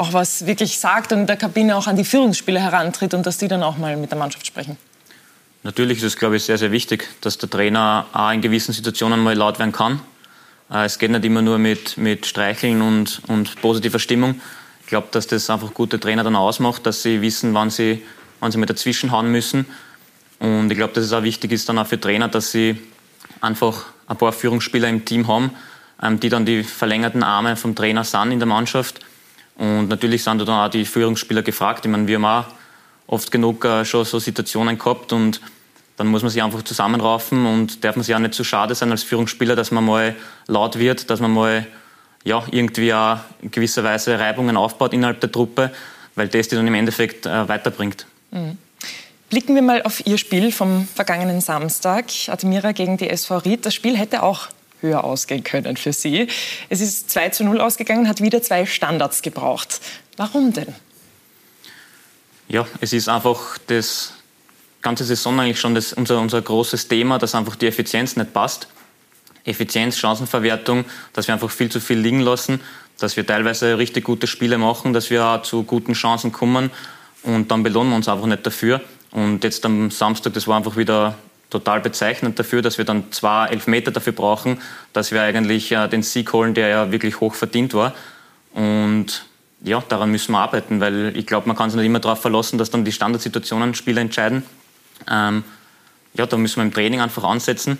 auch 0.00 0.14
was 0.14 0.46
wirklich 0.46 0.78
sagt 0.78 1.12
und 1.12 1.20
in 1.20 1.26
der 1.26 1.36
Kabine 1.36 1.76
auch 1.76 1.86
an 1.86 1.96
die 1.96 2.04
Führungsspieler 2.04 2.60
herantritt 2.60 3.12
und 3.12 3.26
dass 3.26 3.36
die 3.36 3.48
dann 3.48 3.62
auch 3.62 3.76
mal 3.76 3.96
mit 3.96 4.10
der 4.10 4.18
Mannschaft 4.18 4.46
sprechen? 4.46 4.78
Natürlich 5.62 5.98
ist 5.98 6.04
es, 6.04 6.16
glaube 6.16 6.36
ich, 6.36 6.44
sehr, 6.44 6.56
sehr 6.56 6.72
wichtig, 6.72 7.06
dass 7.20 7.36
der 7.36 7.50
Trainer 7.50 8.06
auch 8.14 8.30
in 8.30 8.40
gewissen 8.40 8.72
Situationen 8.72 9.20
mal 9.20 9.34
laut 9.34 9.58
werden 9.58 9.72
kann. 9.72 10.00
Äh, 10.70 10.86
es 10.86 10.98
geht 10.98 11.10
nicht 11.10 11.24
immer 11.26 11.42
nur 11.42 11.58
mit, 11.58 11.98
mit 11.98 12.24
Streicheln 12.24 12.80
und, 12.80 13.20
und 13.26 13.60
positiver 13.60 13.98
Stimmung. 13.98 14.40
Ich 14.80 14.86
glaube, 14.86 15.08
dass 15.10 15.26
das 15.26 15.50
einfach 15.50 15.74
gute 15.74 16.00
Trainer 16.00 16.24
dann 16.24 16.34
ausmacht, 16.34 16.86
dass 16.86 17.02
sie 17.02 17.20
wissen, 17.20 17.52
wann 17.52 17.68
sie, 17.68 18.02
wann 18.40 18.50
sie 18.50 18.58
mit 18.58 18.70
dazwischen 18.70 19.12
hauen 19.12 19.30
müssen. 19.30 19.66
Und 20.38 20.70
ich 20.70 20.78
glaube, 20.78 20.94
dass 20.94 21.04
es 21.04 21.12
auch 21.12 21.22
wichtig 21.22 21.52
ist 21.52 21.68
dann 21.68 21.78
auch 21.78 21.86
für 21.86 22.00
Trainer, 22.00 22.28
dass 22.28 22.52
sie 22.52 22.80
einfach 23.42 23.84
ein 24.06 24.16
paar 24.16 24.32
Führungsspieler 24.32 24.88
im 24.88 25.04
Team 25.04 25.28
haben, 25.28 25.50
ähm, 26.02 26.18
die 26.18 26.30
dann 26.30 26.46
die 26.46 26.64
verlängerten 26.64 27.22
Arme 27.22 27.56
vom 27.56 27.74
Trainer 27.74 28.04
sind 28.04 28.32
in 28.32 28.38
der 28.38 28.48
Mannschaft. 28.48 29.00
Und 29.60 29.88
natürlich 29.88 30.24
sind 30.24 30.38
da 30.38 30.46
dann 30.46 30.66
auch 30.66 30.70
die 30.70 30.86
Führungsspieler 30.86 31.42
gefragt. 31.42 31.84
Ich 31.84 31.90
meine, 31.90 32.06
wir 32.06 32.16
haben 32.16 32.24
auch 32.24 32.46
oft 33.06 33.30
genug 33.30 33.62
äh, 33.66 33.84
schon 33.84 34.06
so 34.06 34.18
Situationen 34.18 34.78
gehabt 34.78 35.12
und 35.12 35.42
dann 35.98 36.06
muss 36.06 36.22
man 36.22 36.30
sich 36.30 36.42
einfach 36.42 36.62
zusammenraufen 36.62 37.44
und 37.44 37.84
darf 37.84 37.94
man 37.94 38.02
sich 38.02 38.14
auch 38.14 38.20
nicht 38.20 38.32
zu 38.32 38.42
schade 38.42 38.74
sein 38.74 38.90
als 38.90 39.02
Führungsspieler, 39.02 39.54
dass 39.56 39.70
man 39.70 39.84
mal 39.84 40.16
laut 40.46 40.78
wird, 40.78 41.10
dass 41.10 41.20
man 41.20 41.32
mal 41.32 41.66
ja, 42.24 42.42
irgendwie 42.50 42.94
auch 42.94 43.18
in 43.42 43.50
gewisser 43.50 43.84
Weise 43.84 44.18
Reibungen 44.18 44.56
aufbaut 44.56 44.94
innerhalb 44.94 45.20
der 45.20 45.30
Truppe, 45.30 45.70
weil 46.14 46.28
das 46.28 46.48
die 46.48 46.56
dann 46.56 46.66
im 46.66 46.74
Endeffekt 46.74 47.26
äh, 47.26 47.46
weiterbringt. 47.46 48.06
Mhm. 48.30 48.56
Blicken 49.28 49.54
wir 49.54 49.62
mal 49.62 49.82
auf 49.82 50.06
Ihr 50.06 50.16
Spiel 50.16 50.52
vom 50.52 50.88
vergangenen 50.88 51.42
Samstag, 51.42 52.06
Admira 52.28 52.72
gegen 52.72 52.96
die 52.96 53.10
SV 53.10 53.36
Ried. 53.38 53.66
Das 53.66 53.74
Spiel 53.74 53.96
hätte 53.98 54.22
auch 54.22 54.48
höher 54.80 55.04
ausgehen 55.04 55.44
können 55.44 55.76
für 55.76 55.92
Sie. 55.92 56.28
Es 56.68 56.80
ist 56.80 57.10
2 57.10 57.30
zu 57.30 57.44
0 57.44 57.60
ausgegangen, 57.60 58.08
hat 58.08 58.20
wieder 58.20 58.42
zwei 58.42 58.66
Standards 58.66 59.22
gebraucht. 59.22 59.80
Warum 60.16 60.52
denn? 60.52 60.74
Ja, 62.48 62.66
es 62.80 62.92
ist 62.92 63.08
einfach 63.08 63.58
das 63.66 64.14
ganze 64.82 65.04
Saison 65.04 65.38
eigentlich 65.38 65.60
schon 65.60 65.74
das, 65.74 65.92
unser, 65.92 66.20
unser 66.20 66.42
großes 66.42 66.88
Thema, 66.88 67.18
dass 67.18 67.34
einfach 67.34 67.56
die 67.56 67.66
Effizienz 67.66 68.16
nicht 68.16 68.32
passt. 68.32 68.68
Effizienz, 69.44 69.96
Chancenverwertung, 69.98 70.84
dass 71.12 71.26
wir 71.28 71.34
einfach 71.34 71.50
viel 71.50 71.70
zu 71.70 71.80
viel 71.80 71.98
liegen 71.98 72.20
lassen, 72.20 72.60
dass 72.98 73.16
wir 73.16 73.26
teilweise 73.26 73.78
richtig 73.78 74.04
gute 74.04 74.26
Spiele 74.26 74.58
machen, 74.58 74.92
dass 74.92 75.10
wir 75.10 75.24
auch 75.24 75.42
zu 75.42 75.62
guten 75.62 75.94
Chancen 75.94 76.32
kommen 76.32 76.70
und 77.22 77.50
dann 77.50 77.62
belohnen 77.62 77.90
wir 77.90 77.96
uns 77.96 78.08
einfach 78.08 78.26
nicht 78.26 78.44
dafür. 78.44 78.80
Und 79.10 79.42
jetzt 79.44 79.64
am 79.64 79.90
Samstag, 79.90 80.34
das 80.34 80.46
war 80.46 80.56
einfach 80.56 80.76
wieder 80.76 81.16
total 81.50 81.80
bezeichnend 81.80 82.38
dafür, 82.38 82.62
dass 82.62 82.78
wir 82.78 82.84
dann 82.84 83.10
zwei 83.12 83.46
Elfmeter 83.46 83.90
dafür 83.90 84.12
brauchen, 84.12 84.60
dass 84.92 85.12
wir 85.12 85.20
eigentlich 85.22 85.72
äh, 85.72 85.88
den 85.88 86.02
Sieg 86.02 86.32
holen, 86.32 86.54
der 86.54 86.68
ja 86.68 86.92
wirklich 86.92 87.20
hoch 87.20 87.34
verdient 87.34 87.74
war. 87.74 87.92
Und 88.54 89.26
ja, 89.62 89.82
daran 89.88 90.10
müssen 90.10 90.32
wir 90.32 90.38
arbeiten, 90.38 90.80
weil 90.80 91.16
ich 91.16 91.26
glaube, 91.26 91.48
man 91.48 91.56
kann 91.56 91.70
sich 91.70 91.76
nicht 91.76 91.86
immer 91.86 92.00
darauf 92.00 92.20
verlassen, 92.20 92.56
dass 92.58 92.70
dann 92.70 92.84
die 92.84 92.92
Standardsituationen 92.92 93.74
Spieler 93.74 94.00
entscheiden. 94.00 94.44
Ähm, 95.10 95.44
ja, 96.14 96.26
da 96.26 96.36
müssen 96.36 96.56
wir 96.56 96.62
im 96.62 96.72
Training 96.72 97.00
einfach 97.00 97.24
ansetzen, 97.24 97.78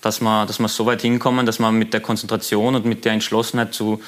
dass 0.00 0.20
wir, 0.20 0.46
dass 0.46 0.58
wir 0.58 0.68
so 0.68 0.86
weit 0.86 1.02
hinkommen, 1.02 1.46
dass 1.46 1.58
wir 1.58 1.72
mit 1.72 1.94
der 1.94 2.00
Konzentration 2.00 2.74
und 2.74 2.84
mit 2.84 3.04
der 3.04 3.12
Entschlossenheit 3.12 3.72
zu, 3.72 4.02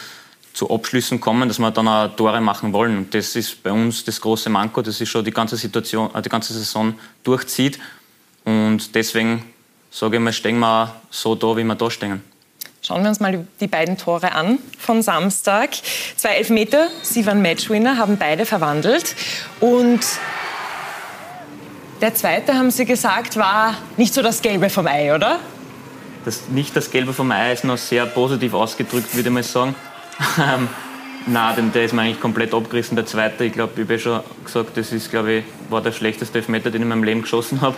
zu 0.53 0.71
Abschlüssen 0.71 1.21
kommen, 1.21 1.49
dass 1.49 1.59
wir 1.59 1.71
dann 1.71 1.89
auch 1.89 2.15
Tore 2.15 2.41
machen 2.41 2.73
wollen. 2.73 2.99
Und 2.99 3.15
das 3.15 3.37
ist 3.37 3.63
bei 3.63 3.73
uns 3.73 4.05
das 4.05 4.21
große 4.21 4.51
Manko, 4.51 4.83
das 4.83 5.01
ist 5.01 5.09
schon 5.09 5.25
die 5.25 5.31
ganze 5.31 5.57
Situation, 5.57 6.15
äh, 6.15 6.21
die 6.21 6.29
ganze 6.29 6.53
Saison 6.53 6.95
durchzieht. 7.23 7.79
Und 8.45 8.95
deswegen 8.95 9.43
sage 9.91 10.17
ich 10.17 10.23
mal, 10.23 10.33
stehen 10.33 10.59
wir 10.59 10.95
so 11.11 11.35
da, 11.35 11.57
wie 11.57 11.65
wir 11.65 11.75
da 11.75 11.91
stehen. 11.91 12.23
Schauen 12.83 13.03
wir 13.03 13.09
uns 13.09 13.21
mal 13.21 13.47
die 13.61 13.67
beiden 13.67 13.97
Tore 13.97 14.33
an 14.33 14.59
von 14.79 15.01
Samstag. 15.01 15.71
Zwei 16.17 16.37
Elfmeter, 16.37 16.89
sie 17.03 17.25
waren 17.25 17.41
Matchwinner, 17.41 17.97
haben 17.97 18.19
beide 18.19 18.45
verwandelt. 18.45 19.17
Und 19.61 20.01
der 22.03 22.15
zweite, 22.15 22.55
haben 22.55 22.71
Sie 22.71 22.85
gesagt, 22.85 23.37
war 23.37 23.75
nicht 23.97 24.13
so 24.13 24.21
das 24.21 24.43
Gelbe 24.43 24.69
vom 24.69 24.87
Ei, 24.87 25.15
oder? 25.15 25.39
Das, 26.27 26.49
nicht 26.49 26.77
das 26.77 26.91
Gelbe 26.91 27.15
vom 27.15 27.31
Ei 27.31 27.53
ist 27.53 27.65
noch 27.65 27.79
sehr 27.79 28.05
positiv 28.05 28.53
ausgedrückt, 28.53 29.15
würde 29.15 29.29
ich 29.29 29.35
mal 29.35 29.43
sagen. 29.43 29.75
Ähm, 30.39 30.69
nein, 31.27 31.73
der 31.73 31.87
ist 31.87 31.93
mir 31.93 32.03
eigentlich 32.03 32.21
komplett 32.21 32.55
abgerissen, 32.55 32.97
der 32.97 33.07
zweite. 33.07 33.45
Ich 33.45 33.53
glaube, 33.53 33.73
ich 33.75 33.81
habe 33.81 33.95
ja 33.95 33.99
schon 33.99 34.21
gesagt, 34.45 34.77
das 34.77 34.93
ist, 34.93 35.11
glaube 35.11 35.33
ich, 35.33 35.45
war 35.71 35.81
der 35.81 35.93
schlechteste 35.93 36.39
Elfmeter, 36.39 36.71
den 36.71 36.83
ich 36.83 36.83
in 36.83 36.89
meinem 36.89 37.03
Leben 37.03 37.23
geschossen 37.23 37.63
habe. 37.63 37.77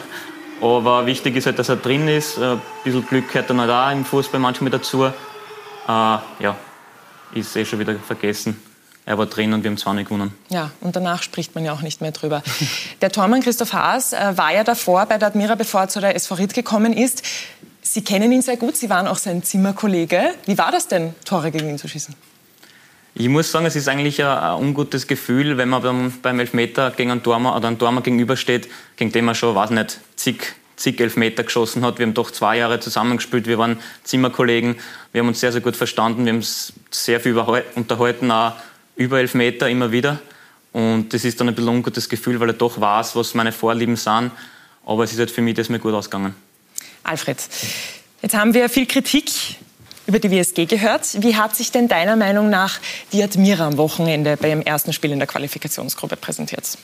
Aber 0.61 1.07
wichtig 1.07 1.37
ist 1.37 1.47
halt, 1.47 1.59
dass 1.59 1.69
er 1.69 1.77
drin 1.77 2.09
ist. 2.09 2.39
Ein 2.39 2.61
bisschen 2.85 3.07
Glück 3.07 3.29
gehört 3.29 3.51
dann 3.51 3.61
halt 3.61 3.71
auch 3.71 3.91
im 3.91 4.05
Fußball 4.05 4.41
manchmal 4.41 4.71
dazu. 4.71 5.05
Äh, 5.05 5.11
ja, 5.89 6.57
ist 7.35 7.57
eh 7.57 7.65
schon 7.65 7.79
wieder 7.79 7.95
vergessen. 7.97 8.61
Er 9.05 9.19
war 9.19 9.27
drin 9.27 9.53
und 9.53 9.63
wir 9.63 9.71
haben 9.71 9.77
zwar 9.77 9.95
nicht 9.95 10.09
gewonnen. 10.09 10.35
Ja, 10.49 10.73
und 10.81 10.97
danach 10.97 11.23
spricht 11.23 11.55
man 11.55 11.65
ja 11.65 11.73
auch 11.73 11.83
nicht 11.83 12.01
mehr 12.01 12.11
drüber. 12.11 12.43
Der 13.01 13.13
Tormann 13.13 13.41
Christoph 13.41 13.73
Haas 13.73 14.13
äh, 14.13 14.37
war 14.37 14.53
ja 14.53 14.65
davor 14.65 15.07
bei 15.07 15.17
der 15.19 15.29
Admira, 15.29 15.55
bevor 15.55 15.83
er 15.83 15.89
zu 15.89 16.01
der 16.01 16.17
SV 16.17 16.35
Ried 16.35 16.55
gekommen 16.55 16.93
ist. 16.93 17.23
Sie 17.83 18.03
kennen 18.03 18.33
ihn 18.33 18.43
sehr 18.43 18.57
gut, 18.57 18.77
Sie 18.77 18.91
waren 18.91 19.07
auch 19.07 19.19
sein 19.19 19.45
Zimmerkollege. 19.45 20.35
Wie 20.47 20.59
war 20.59 20.73
das 20.73 20.89
denn, 20.89 21.15
Tore 21.25 21.53
gegen 21.53 21.69
ihn 21.69 21.79
zu 21.79 21.87
schießen? 21.87 22.17
Ich 23.19 23.31
muss 23.31 23.51
sagen, 23.51 23.65
es 23.65 23.75
ist 23.77 23.89
eigentlich 23.89 24.23
ein, 24.23 24.29
ein 24.29 24.57
ungutes 24.57 25.07
Gefühl, 25.07 25.57
wenn 25.57 25.71
man 25.71 25.81
beim, 25.81 26.13
beim 26.21 26.39
Elfmeter 26.39 26.91
gegen 26.91 27.11
einen 27.11 27.23
Tormann 27.23 27.57
oder 27.57 27.67
einen 27.67 27.79
Tormann 27.79 28.03
gegenübersteht, 28.03 28.69
gegen 28.97 29.11
den 29.11 29.25
man 29.25 29.35
schon, 29.35 29.55
weiß 29.55 29.71
nicht, 29.71 30.01
zig, 30.17 30.43
zig 30.77 31.01
Elfmeter 31.01 31.43
geschossen 31.43 31.83
hat. 31.83 31.99
Wir 31.99 32.05
haben 32.05 32.13
doch 32.13 32.31
zwei 32.31 32.59
Jahre 32.59 32.79
zusammengespielt, 32.79 33.47
wir 33.47 33.57
waren 33.57 33.79
Zimmerkollegen, 34.05 34.77
wir 35.13 35.23
haben 35.23 35.29
uns 35.29 35.41
sehr, 35.41 35.51
sehr 35.51 35.63
gut 35.63 35.77
verstanden, 35.77 36.27
wir 36.27 36.35
haben 36.35 36.45
sehr 36.91 37.19
viel 37.19 37.39
unterhalten, 37.75 38.31
auch 38.31 38.53
über 38.97 39.19
Elfmeter 39.19 39.71
immer 39.71 39.93
wieder. 39.93 40.19
Und 40.75 41.15
das 41.15 41.25
ist 41.25 41.41
dann 41.41 41.49
ein 41.49 41.55
bisschen 41.55 41.71
ungutes 41.71 42.11
Gefühl, 42.11 42.39
weil 42.39 42.51
er 42.51 42.55
doch 42.55 42.79
weiß, 42.79 43.17
was 43.17 43.33
meine 43.33 43.53
Vorlieben 43.53 43.97
sind. 43.97 44.31
Aber 44.85 45.05
es 45.05 45.15
ist 45.15 45.19
halt 45.19 45.31
für 45.31 45.41
mich 45.41 45.55
das 45.55 45.71
mir 45.71 45.79
gut 45.79 45.95
ausgegangen. 45.95 46.35
Alfred, 47.03 47.39
jetzt 48.21 48.35
haben 48.35 48.53
wir 48.53 48.69
viel 48.69 48.85
Kritik 48.85 49.57
über 50.07 50.19
die 50.19 50.31
WSG 50.31 50.67
gehört. 50.67 51.23
Wie 51.23 51.37
hat 51.37 51.57
sich 51.57 51.73
denn 51.73 51.89
deiner 51.89 52.17
Meinung 52.17 52.49
nach 52.49 52.79
die 53.13 53.23
Admira 53.23 53.67
am 53.67 53.77
Wochenende 53.77 54.37
beim 54.37 54.63
ersten 54.63 54.93
Spiel 54.93 55.13
in 55.13 55.19
der 55.19 55.29
Qualifikationsgruppe 55.29 56.17
präsentiert? 56.17 56.79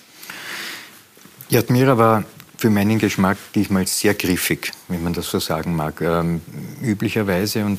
Die 1.51 1.57
Admira 1.57 1.97
war 1.99 2.25
für 2.57 2.71
meinen 2.71 2.99
Geschmack 2.99 3.39
diesmal 3.55 3.87
sehr 3.87 4.15
griffig, 4.15 4.73
wenn 4.89 5.03
man 5.03 5.13
das 5.13 5.27
so 5.27 5.39
sagen 5.39 5.75
mag. 5.75 6.01
Ähm, 6.01 6.41
üblicherweise, 6.81 7.65
und 7.65 7.79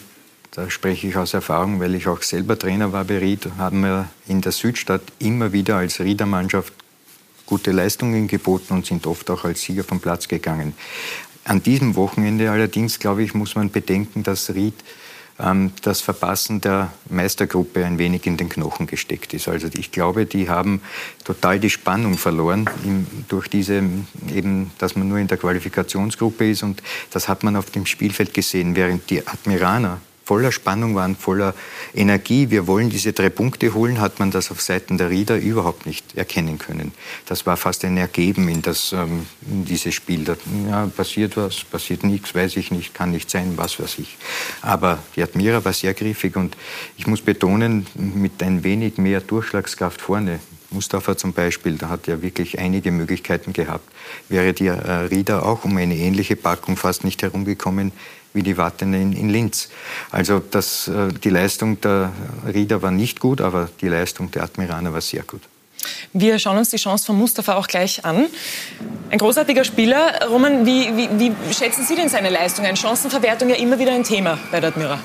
da 0.51 0.69
spreche 0.69 1.07
ich 1.07 1.15
aus 1.15 1.33
Erfahrung, 1.33 1.79
weil 1.79 1.95
ich 1.95 2.07
auch 2.07 2.21
selber 2.21 2.59
Trainer 2.59 2.91
war 2.91 3.03
bei 3.05 3.17
Ried, 3.17 3.47
haben 3.57 3.81
wir 3.81 4.09
in 4.27 4.41
der 4.41 4.51
Südstadt 4.51 5.01
immer 5.19 5.53
wieder 5.53 5.77
als 5.77 5.99
Riedermannschaft 5.99 6.73
gute 7.45 7.71
Leistungen 7.71 8.27
geboten 8.27 8.73
und 8.73 8.85
sind 8.85 9.07
oft 9.07 9.29
auch 9.29 9.43
als 9.43 9.61
Sieger 9.61 9.83
vom 9.83 9.99
Platz 9.99 10.27
gegangen. 10.27 10.73
An 11.45 11.61
diesem 11.61 11.95
Wochenende 11.95 12.51
allerdings, 12.51 12.99
glaube 12.99 13.23
ich, 13.23 13.33
muss 13.33 13.55
man 13.55 13.69
bedenken, 13.69 14.23
dass 14.23 14.53
Ried 14.53 14.75
das 15.37 16.01
Verpassen 16.01 16.61
der 16.61 16.93
Meistergruppe 17.09 17.83
ein 17.83 17.97
wenig 17.97 18.27
in 18.27 18.37
den 18.37 18.49
Knochen 18.49 18.85
gesteckt 18.85 19.33
ist. 19.33 19.47
Also 19.47 19.67
ich 19.75 19.91
glaube, 19.91 20.25
die 20.27 20.47
haben 20.47 20.81
total 21.23 21.59
die 21.59 21.71
Spannung 21.71 22.17
verloren 22.17 22.69
durch 23.29 23.47
diese 23.47 23.81
eben, 24.33 24.71
dass 24.77 24.95
man 24.95 25.09
nur 25.09 25.17
in 25.17 25.27
der 25.27 25.37
Qualifikationsgruppe 25.37 26.51
ist 26.51 26.61
und 26.61 26.83
das 27.09 27.27
hat 27.27 27.43
man 27.43 27.55
auf 27.55 27.71
dem 27.71 27.87
Spielfeld 27.87 28.33
gesehen, 28.33 28.75
während 28.75 29.09
die 29.09 29.25
Admiraner 29.25 29.99
voller 30.23 30.51
Spannung 30.51 30.95
waren, 30.95 31.15
voller 31.15 31.53
Energie. 31.93 32.49
Wir 32.49 32.67
wollen 32.67 32.89
diese 32.89 33.13
drei 33.13 33.29
Punkte 33.29 33.73
holen, 33.73 33.99
hat 33.99 34.19
man 34.19 34.31
das 34.31 34.51
auf 34.51 34.61
Seiten 34.61 34.97
der 34.97 35.09
Rieder 35.09 35.37
überhaupt 35.37 35.85
nicht 35.85 36.17
erkennen 36.17 36.57
können. 36.57 36.93
Das 37.25 37.45
war 37.45 37.57
fast 37.57 37.83
ein 37.85 37.97
Ergeben 37.97 38.47
in, 38.47 38.61
das, 38.61 38.93
ähm, 38.93 39.25
in 39.49 39.65
dieses 39.65 39.93
Spiel. 39.93 40.23
Da, 40.23 40.35
ja, 40.67 40.87
passiert 40.87 41.37
was, 41.37 41.63
passiert 41.63 42.03
nichts, 42.03 42.33
weiß 42.33 42.57
ich 42.57 42.71
nicht, 42.71 42.93
kann 42.93 43.11
nicht 43.11 43.29
sein, 43.29 43.53
was 43.55 43.79
weiß 43.79 43.99
ich. 43.99 44.17
Aber 44.61 44.99
die 45.15 45.23
Admira 45.23 45.63
war 45.63 45.73
sehr 45.73 45.93
griffig 45.93 46.35
und 46.35 46.55
ich 46.97 47.07
muss 47.07 47.21
betonen, 47.21 47.85
mit 47.95 48.41
ein 48.41 48.63
wenig 48.63 48.97
mehr 48.97 49.21
Durchschlagskraft 49.21 50.01
vorne, 50.01 50.39
Mustafa 50.73 51.15
zum 51.15 51.33
Beispiel, 51.33 51.77
da 51.77 51.89
hat 51.89 52.07
er 52.07 52.21
wirklich 52.21 52.59
einige 52.59 52.91
Möglichkeiten 52.91 53.53
gehabt. 53.53 53.87
Wäre 54.27 54.53
die 54.53 54.67
äh, 54.67 54.71
Rieder 54.73 55.45
auch 55.45 55.63
um 55.65 55.77
eine 55.77 55.95
ähnliche 55.95 56.35
Packung 56.35 56.77
fast 56.77 57.03
nicht 57.03 57.21
herumgekommen, 57.21 57.91
wie 58.33 58.43
die 58.43 58.57
Watten 58.57 58.93
in, 58.93 59.13
in 59.13 59.29
Linz. 59.29 59.69
Also 60.11 60.39
das, 60.39 60.87
äh, 60.87 61.13
die 61.13 61.29
Leistung 61.29 61.79
der 61.81 62.11
Rieder 62.51 62.81
war 62.81 62.91
nicht 62.91 63.19
gut, 63.19 63.41
aber 63.41 63.69
die 63.81 63.87
Leistung 63.87 64.31
der 64.31 64.43
Admiraner 64.43 64.93
war 64.93 65.01
sehr 65.01 65.23
gut. 65.23 65.41
Wir 66.13 66.39
schauen 66.39 66.57
uns 66.57 66.69
die 66.69 66.77
Chance 66.77 67.05
von 67.05 67.17
Mustafa 67.17 67.55
auch 67.55 67.67
gleich 67.67 68.05
an. 68.05 68.27
Ein 69.09 69.17
großartiger 69.17 69.63
Spieler. 69.63 70.27
Roman, 70.29 70.65
wie, 70.65 70.95
wie, 70.95 71.09
wie 71.19 71.53
schätzen 71.53 71.83
Sie 71.83 71.95
denn 71.95 72.09
seine 72.09 72.29
Leistung 72.29 72.65
ein? 72.65 72.75
Chancenverwertung 72.75 73.49
ja 73.49 73.55
immer 73.55 73.77
wieder 73.79 73.91
ein 73.91 74.03
Thema 74.03 74.37
bei 74.51 74.59
der 74.59 74.69
Admira. 74.69 74.99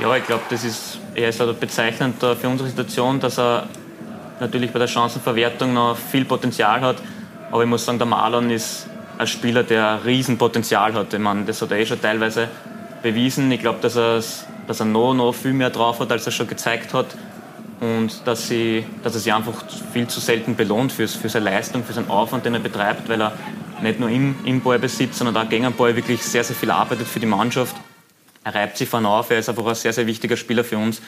Ja, 0.00 0.16
ich 0.16 0.26
glaube, 0.26 0.42
das 0.48 0.64
ist 0.64 0.98
eher 1.14 1.32
so 1.32 1.52
bezeichnend 1.52 2.16
für 2.18 2.48
unsere 2.48 2.68
Situation, 2.70 3.20
dass 3.20 3.38
er 3.38 3.68
natürlich 4.40 4.72
bei 4.72 4.78
der 4.78 4.88
Chancenverwertung 4.88 5.74
noch 5.74 5.96
viel 5.96 6.24
Potenzial 6.24 6.80
hat. 6.80 6.96
Aber 7.50 7.62
ich 7.62 7.68
muss 7.68 7.84
sagen, 7.84 7.98
der 7.98 8.06
Marlon 8.06 8.50
ist 8.50 8.86
ein 9.20 9.26
Spieler, 9.26 9.62
der 9.62 10.00
Riesenpotenzial 10.06 10.94
hat. 10.94 11.12
Ich 11.12 11.20
meine, 11.20 11.44
das 11.44 11.60
hat 11.60 11.70
er 11.70 11.78
eh 11.78 11.84
schon 11.84 12.00
teilweise 12.00 12.48
bewiesen. 13.02 13.52
Ich 13.52 13.60
glaube, 13.60 13.78
dass, 13.82 14.46
dass 14.66 14.80
er 14.80 14.86
noch, 14.86 15.12
noch 15.12 15.34
viel 15.34 15.52
mehr 15.52 15.68
drauf 15.68 16.00
hat, 16.00 16.10
als 16.10 16.24
er 16.24 16.32
schon 16.32 16.46
gezeigt 16.46 16.94
hat. 16.94 17.06
Und 17.80 18.26
dass, 18.26 18.48
sie, 18.48 18.84
dass 19.02 19.14
er 19.14 19.20
sich 19.20 19.32
einfach 19.32 19.64
viel 19.92 20.06
zu 20.06 20.20
selten 20.20 20.56
belohnt 20.56 20.92
für, 20.92 21.06
für 21.06 21.28
seine 21.28 21.46
Leistung, 21.46 21.84
für 21.84 21.92
seinen 21.92 22.08
Aufwand, 22.08 22.46
den 22.46 22.54
er 22.54 22.60
betreibt, 22.60 23.08
weil 23.08 23.20
er 23.20 23.32
nicht 23.82 24.00
nur 24.00 24.08
im, 24.08 24.36
im 24.44 24.62
Ballbesitz, 24.62 25.18
sondern 25.18 25.36
auch 25.36 25.48
gegen 25.48 25.64
den 25.64 25.74
Ball 25.74 25.96
wirklich 25.96 26.22
sehr, 26.22 26.44
sehr 26.44 26.56
viel 26.56 26.70
arbeitet 26.70 27.06
für 27.06 27.20
die 27.20 27.26
Mannschaft. 27.26 27.76
Er 28.42 28.54
reibt 28.54 28.78
sich 28.78 28.88
vorne 28.88 29.08
auf, 29.08 29.30
er 29.30 29.38
ist 29.38 29.50
einfach 29.50 29.66
ein 29.66 29.74
sehr, 29.74 29.92
sehr 29.92 30.06
wichtiger 30.06 30.36
Spieler 30.36 30.64
für 30.64 30.78
uns. 30.78 31.02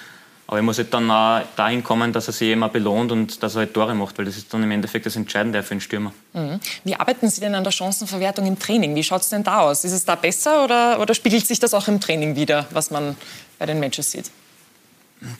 Aber 0.46 0.59
er 0.59 0.62
muss 0.62 0.78
halt 0.78 0.92
dann 0.92 1.11
auch 1.11 1.42
dahin 1.57 1.83
kommen, 1.83 2.12
dass 2.12 2.26
er 2.26 2.33
sich 2.33 2.50
immer 2.50 2.68
belohnt 2.68 3.11
und 3.12 3.42
dass 3.42 3.55
er 3.55 3.61
halt 3.61 3.74
Tore 3.74 3.94
macht, 3.94 4.18
weil 4.18 4.24
das 4.24 4.37
ist 4.37 4.52
dann 4.52 4.62
im 4.62 4.70
Endeffekt 4.70 5.07
das 5.07 5.16
Entscheidende 5.16 5.62
für 5.62 5.72
einen 5.72 5.81
Stürmer. 5.81 6.12
Mhm. 6.35 6.61
Wie 6.85 6.94
arbeiten 6.94 7.31
Sie 7.31 7.40
denn 7.40 7.55
an 7.55 7.64
der 7.64 7.70
Chancenverwertung 7.70 8.46
im 8.46 8.59
Training? 8.59 8.94
Wie 8.94 9.02
schaut 9.02 9.22
es 9.22 9.31
denn 9.31 9.44
da 9.44 9.61
aus? 9.61 9.85
Ist 9.85 9.92
es 9.92 10.05
da 10.05 10.14
besser 10.14 10.64
oder, 10.64 11.00
oder 11.00 11.14
spiegelt 11.14 11.46
sich 11.46 11.59
das 11.59 11.72
auch 11.74 11.88
im 11.88 12.00
Training 12.00 12.37
wieder, 12.37 12.66
was 12.70 12.90
man 12.90 13.16
bei 13.59 13.66
den 13.66 13.81
Matches 13.81 14.11
sieht? 14.11 14.31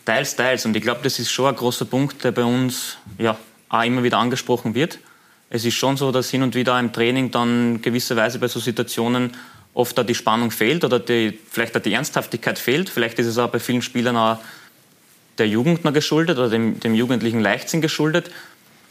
Teils, 0.04 0.36
teils. 0.36 0.64
Und 0.64 0.76
ich 0.76 0.82
glaube, 0.82 1.00
das 1.02 1.18
ist 1.18 1.30
schon 1.30 1.46
ein 1.46 1.56
großer 1.56 1.84
Punkt, 1.84 2.22
der 2.24 2.32
bei 2.32 2.44
uns 2.44 2.96
ja, 3.18 3.36
auch 3.68 3.82
immer 3.82 4.02
wieder 4.02 4.18
angesprochen 4.18 4.74
wird. 4.74 4.98
Es 5.50 5.64
ist 5.64 5.74
schon 5.74 5.96
so, 5.96 6.12
dass 6.12 6.30
hin 6.30 6.42
und 6.42 6.54
wieder 6.54 6.78
im 6.78 6.92
Training 6.92 7.30
dann 7.30 7.82
gewisserweise 7.82 8.38
bei 8.38 8.48
so 8.48 8.60
Situationen 8.60 9.32
oft 9.74 9.96
da 9.96 10.04
die 10.04 10.14
Spannung 10.14 10.50
fehlt 10.50 10.84
oder 10.84 10.98
die, 10.98 11.38
vielleicht 11.50 11.76
auch 11.76 11.82
die 11.82 11.92
Ernsthaftigkeit 11.92 12.58
fehlt. 12.58 12.88
Vielleicht 12.88 13.18
ist 13.18 13.26
es 13.26 13.38
auch 13.38 13.50
bei 13.50 13.58
vielen 13.58 13.82
Spielern 13.82 14.16
auch 14.16 14.38
der 15.38 15.48
Jugend 15.48 15.84
noch 15.84 15.92
geschuldet 15.92 16.38
oder 16.38 16.50
dem, 16.50 16.80
dem 16.80 16.94
jugendlichen 16.94 17.40
Leichtsinn 17.40 17.80
geschuldet. 17.80 18.30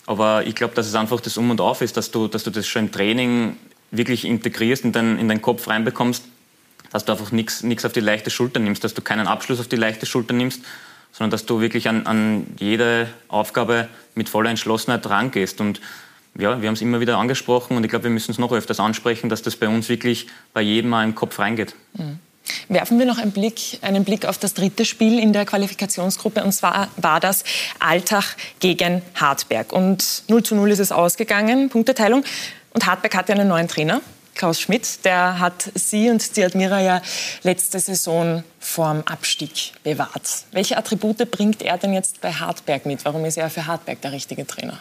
Aber 0.05 0.45
ich 0.45 0.55
glaube, 0.55 0.73
dass 0.73 0.87
es 0.87 0.95
einfach 0.95 1.21
das 1.21 1.37
Um 1.37 1.51
und 1.51 1.61
Auf 1.61 1.81
ist, 1.81 1.97
dass 1.97 2.11
du, 2.11 2.27
dass 2.27 2.43
du 2.43 2.49
das 2.49 2.67
schon 2.67 2.85
im 2.85 2.91
Training 2.91 3.57
wirklich 3.91 4.25
integrierst, 4.25 4.85
in, 4.85 4.91
dein, 4.91 5.19
in 5.19 5.27
deinen 5.27 5.41
Kopf 5.41 5.67
reinbekommst, 5.67 6.23
dass 6.91 7.05
du 7.05 7.11
einfach 7.11 7.31
nichts 7.31 7.85
auf 7.85 7.93
die 7.93 7.99
leichte 7.99 8.29
Schulter 8.29 8.59
nimmst, 8.59 8.83
dass 8.83 8.93
du 8.93 9.01
keinen 9.01 9.27
Abschluss 9.27 9.59
auf 9.59 9.67
die 9.67 9.75
leichte 9.75 10.05
Schulter 10.05 10.33
nimmst, 10.33 10.61
sondern 11.11 11.31
dass 11.31 11.45
du 11.45 11.61
wirklich 11.61 11.87
an, 11.87 12.07
an 12.07 12.47
jede 12.59 13.07
Aufgabe 13.27 13.87
mit 14.15 14.29
voller 14.29 14.49
Entschlossenheit 14.49 15.07
rangehst. 15.09 15.61
Und 15.61 15.81
ja, 16.37 16.61
wir 16.61 16.67
haben 16.67 16.73
es 16.73 16.81
immer 16.81 16.99
wieder 16.99 17.17
angesprochen 17.17 17.77
und 17.77 17.83
ich 17.83 17.89
glaube, 17.89 18.05
wir 18.05 18.11
müssen 18.11 18.31
es 18.31 18.37
noch 18.37 18.51
öfters 18.51 18.79
ansprechen, 18.79 19.29
dass 19.29 19.41
das 19.41 19.55
bei 19.55 19.67
uns 19.67 19.89
wirklich 19.89 20.27
bei 20.53 20.61
jedem 20.61 20.89
mal 20.89 21.03
im 21.03 21.15
Kopf 21.15 21.39
reingeht. 21.39 21.75
Mhm. 21.93 22.19
Werfen 22.69 22.99
wir 22.99 23.05
noch 23.05 23.17
einen 23.17 23.31
Blick, 23.31 23.79
einen 23.81 24.03
Blick 24.03 24.25
auf 24.25 24.37
das 24.37 24.53
dritte 24.53 24.85
Spiel 24.85 25.19
in 25.19 25.33
der 25.33 25.45
Qualifikationsgruppe. 25.45 26.43
Und 26.43 26.51
zwar 26.51 26.89
war 26.97 27.19
das 27.19 27.43
Altach 27.79 28.35
gegen 28.59 29.01
Hartberg. 29.15 29.73
Und 29.73 30.23
0 30.27 30.43
zu 30.43 30.55
0 30.55 30.71
ist 30.71 30.79
es 30.79 30.91
ausgegangen, 30.91 31.69
Punkteteilung. 31.69 32.23
Und 32.73 32.85
Hartberg 32.85 33.15
hatte 33.15 33.33
einen 33.33 33.47
neuen 33.47 33.67
Trainer, 33.67 34.01
Klaus 34.35 34.59
Schmidt. 34.61 35.05
Der 35.05 35.39
hat 35.39 35.71
Sie 35.75 36.09
und 36.09 36.35
die 36.37 36.43
Admira 36.43 36.81
ja 36.81 37.01
letzte 37.43 37.79
Saison 37.79 38.43
vorm 38.59 39.03
Abstieg 39.05 39.73
bewahrt. 39.83 40.45
Welche 40.51 40.77
Attribute 40.77 41.29
bringt 41.29 41.61
er 41.61 41.77
denn 41.77 41.93
jetzt 41.93 42.21
bei 42.21 42.31
Hartberg 42.31 42.85
mit? 42.85 43.03
Warum 43.05 43.25
ist 43.25 43.37
er 43.37 43.49
für 43.49 43.67
Hartberg 43.67 44.01
der 44.01 44.11
richtige 44.11 44.47
Trainer? 44.47 44.79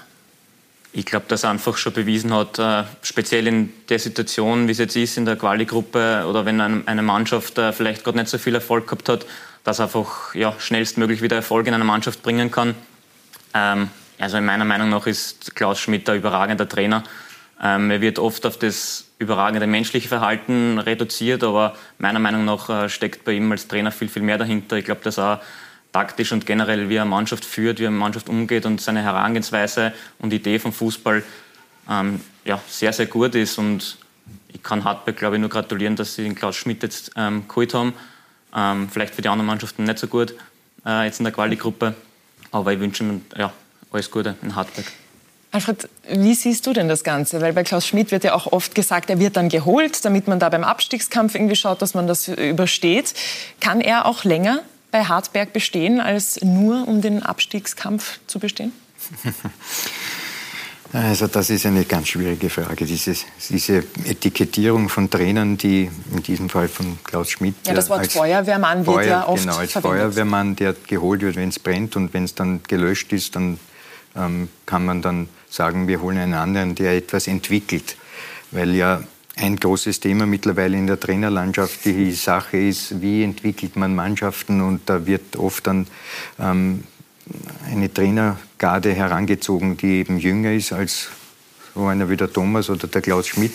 Ich 0.92 1.06
glaube, 1.06 1.26
dass 1.28 1.44
er 1.44 1.50
einfach 1.50 1.76
schon 1.76 1.92
bewiesen 1.92 2.34
hat, 2.34 2.58
äh, 2.58 2.82
speziell 3.02 3.46
in 3.46 3.72
der 3.88 4.00
Situation, 4.00 4.66
wie 4.66 4.72
es 4.72 4.78
jetzt 4.78 4.96
ist 4.96 5.16
in 5.16 5.24
der 5.24 5.36
Quali-Gruppe 5.36 6.24
oder 6.28 6.44
wenn 6.44 6.60
eine 6.60 7.02
Mannschaft 7.02 7.58
äh, 7.58 7.72
vielleicht 7.72 8.02
gerade 8.02 8.18
nicht 8.18 8.28
so 8.28 8.38
viel 8.38 8.56
Erfolg 8.56 8.86
gehabt 8.86 9.08
hat, 9.08 9.26
dass 9.62 9.78
er 9.78 9.84
einfach 9.84 10.34
ja, 10.34 10.54
schnellstmöglich 10.58 11.22
wieder 11.22 11.36
Erfolg 11.36 11.68
in 11.68 11.74
eine 11.74 11.84
Mannschaft 11.84 12.22
bringen 12.22 12.50
kann. 12.50 12.74
Ähm, 13.54 13.90
also 14.18 14.36
in 14.36 14.44
meiner 14.44 14.64
Meinung 14.64 14.90
nach 14.90 15.06
ist 15.06 15.54
Klaus 15.54 15.78
Schmidt 15.78 16.08
ein 16.10 16.16
überragender 16.16 16.68
Trainer. 16.68 17.04
Ähm, 17.62 17.90
er 17.90 18.00
wird 18.00 18.18
oft 18.18 18.44
auf 18.44 18.58
das 18.58 19.06
überragende 19.18 19.66
menschliche 19.66 20.08
Verhalten 20.08 20.78
reduziert, 20.78 21.44
aber 21.44 21.76
meiner 21.98 22.18
Meinung 22.18 22.44
nach 22.44 22.68
äh, 22.68 22.88
steckt 22.88 23.24
bei 23.24 23.32
ihm 23.32 23.52
als 23.52 23.68
Trainer 23.68 23.92
viel, 23.92 24.08
viel 24.08 24.22
mehr 24.22 24.38
dahinter. 24.38 24.76
Ich 24.76 24.86
glaube, 24.86 25.02
dass 25.04 25.18
er 25.18 25.40
taktisch 25.92 26.32
und 26.32 26.46
generell, 26.46 26.88
wie 26.88 26.96
er 26.96 27.04
Mannschaft 27.04 27.44
führt, 27.44 27.80
wie 27.80 27.84
er 27.84 27.90
Mannschaft 27.90 28.28
umgeht 28.28 28.66
und 28.66 28.80
seine 28.80 29.02
Herangehensweise 29.02 29.92
und 30.18 30.32
Idee 30.32 30.58
vom 30.58 30.72
Fußball 30.72 31.22
ähm, 31.88 32.20
ja, 32.44 32.60
sehr, 32.68 32.92
sehr 32.92 33.06
gut 33.06 33.34
ist. 33.34 33.58
Und 33.58 33.98
ich 34.48 34.62
kann 34.62 34.84
Hartberg, 34.84 35.16
glaube 35.16 35.36
ich, 35.36 35.40
nur 35.40 35.50
gratulieren, 35.50 35.96
dass 35.96 36.14
sie 36.14 36.22
den 36.22 36.34
Klaus 36.34 36.56
Schmidt 36.56 36.82
jetzt 36.82 37.12
ähm, 37.16 37.46
geholt 37.48 37.74
haben. 37.74 37.94
Ähm, 38.54 38.88
vielleicht 38.90 39.14
für 39.14 39.22
die 39.22 39.28
anderen 39.28 39.46
Mannschaften 39.46 39.84
nicht 39.84 39.98
so 39.98 40.06
gut 40.06 40.34
äh, 40.86 41.04
jetzt 41.04 41.20
in 41.20 41.24
der 41.24 41.32
Quali-Gruppe. 41.32 41.94
Aber 42.52 42.72
ich 42.72 42.80
wünsche 42.80 43.04
ihm 43.04 43.22
ja, 43.36 43.52
alles 43.92 44.10
Gute 44.10 44.36
in 44.42 44.54
Hartberg. 44.54 44.86
Alfred, 45.52 45.88
wie 46.08 46.34
siehst 46.34 46.64
du 46.66 46.72
denn 46.72 46.88
das 46.88 47.02
Ganze? 47.02 47.40
Weil 47.40 47.52
bei 47.52 47.64
Klaus 47.64 47.84
Schmidt 47.84 48.12
wird 48.12 48.22
ja 48.22 48.34
auch 48.34 48.52
oft 48.52 48.76
gesagt, 48.76 49.10
er 49.10 49.18
wird 49.18 49.36
dann 49.36 49.48
geholt, 49.48 50.04
damit 50.04 50.28
man 50.28 50.38
da 50.38 50.48
beim 50.48 50.62
Abstiegskampf 50.62 51.34
irgendwie 51.34 51.56
schaut, 51.56 51.82
dass 51.82 51.94
man 51.94 52.06
das 52.06 52.28
übersteht. 52.28 53.14
Kann 53.58 53.80
er 53.80 54.06
auch 54.06 54.22
länger 54.22 54.62
bei 54.90 55.04
Hartberg 55.04 55.52
bestehen, 55.52 56.00
als 56.00 56.40
nur 56.42 56.86
um 56.88 57.00
den 57.00 57.22
Abstiegskampf 57.22 58.20
zu 58.26 58.38
bestehen? 58.38 58.72
Also 60.92 61.28
das 61.28 61.50
ist 61.50 61.66
eine 61.66 61.84
ganz 61.84 62.08
schwierige 62.08 62.50
Frage. 62.50 62.84
Diese, 62.84 63.14
diese 63.48 63.84
Etikettierung 64.04 64.88
von 64.88 65.08
Trainern, 65.08 65.56
die 65.56 65.88
in 66.12 66.22
diesem 66.24 66.48
Fall 66.48 66.66
von 66.66 66.98
Klaus 67.04 67.30
Schmidt. 67.30 67.54
Ja, 67.64 67.74
das 67.74 67.88
Wort 67.88 68.10
Feuerwehrmann 68.10 68.84
wird 68.84 68.96
Feuer, 68.96 69.04
ja 69.04 69.28
oft 69.28 69.42
Genau, 69.42 69.56
als 69.56 69.72
verwendet. 69.72 70.00
Feuerwehrmann, 70.00 70.56
der 70.56 70.74
geholt 70.88 71.20
wird, 71.20 71.36
wenn 71.36 71.50
es 71.50 71.60
brennt 71.60 71.94
und 71.94 72.12
wenn 72.12 72.24
es 72.24 72.34
dann 72.34 72.60
gelöscht 72.66 73.12
ist, 73.12 73.36
dann 73.36 73.60
ähm, 74.16 74.48
kann 74.66 74.84
man 74.84 75.00
dann 75.00 75.28
sagen, 75.48 75.86
wir 75.86 76.00
holen 76.00 76.18
einen 76.18 76.34
anderen, 76.34 76.74
der 76.74 76.96
etwas 76.96 77.28
entwickelt. 77.28 77.96
Weil 78.50 78.74
ja 78.74 79.00
ein 79.36 79.56
großes 79.56 80.00
Thema 80.00 80.26
mittlerweile 80.26 80.76
in 80.76 80.86
der 80.86 81.00
Trainerlandschaft 81.00 81.84
die 81.84 82.12
Sache 82.12 82.58
ist, 82.58 83.00
wie 83.00 83.22
entwickelt 83.22 83.76
man 83.76 83.94
Mannschaften 83.94 84.60
und 84.60 84.82
da 84.86 85.06
wird 85.06 85.36
oft 85.36 85.66
dann 85.66 85.86
ähm, 86.38 86.84
eine 87.66 87.92
Trainergarde 87.92 88.92
herangezogen, 88.92 89.76
die 89.76 90.00
eben 90.00 90.18
jünger 90.18 90.52
ist 90.52 90.72
als 90.72 91.08
so 91.74 91.86
einer 91.86 92.10
wie 92.10 92.16
der 92.16 92.32
Thomas 92.32 92.68
oder 92.68 92.88
der 92.88 93.00
Klaus 93.00 93.28
Schmidt. 93.28 93.52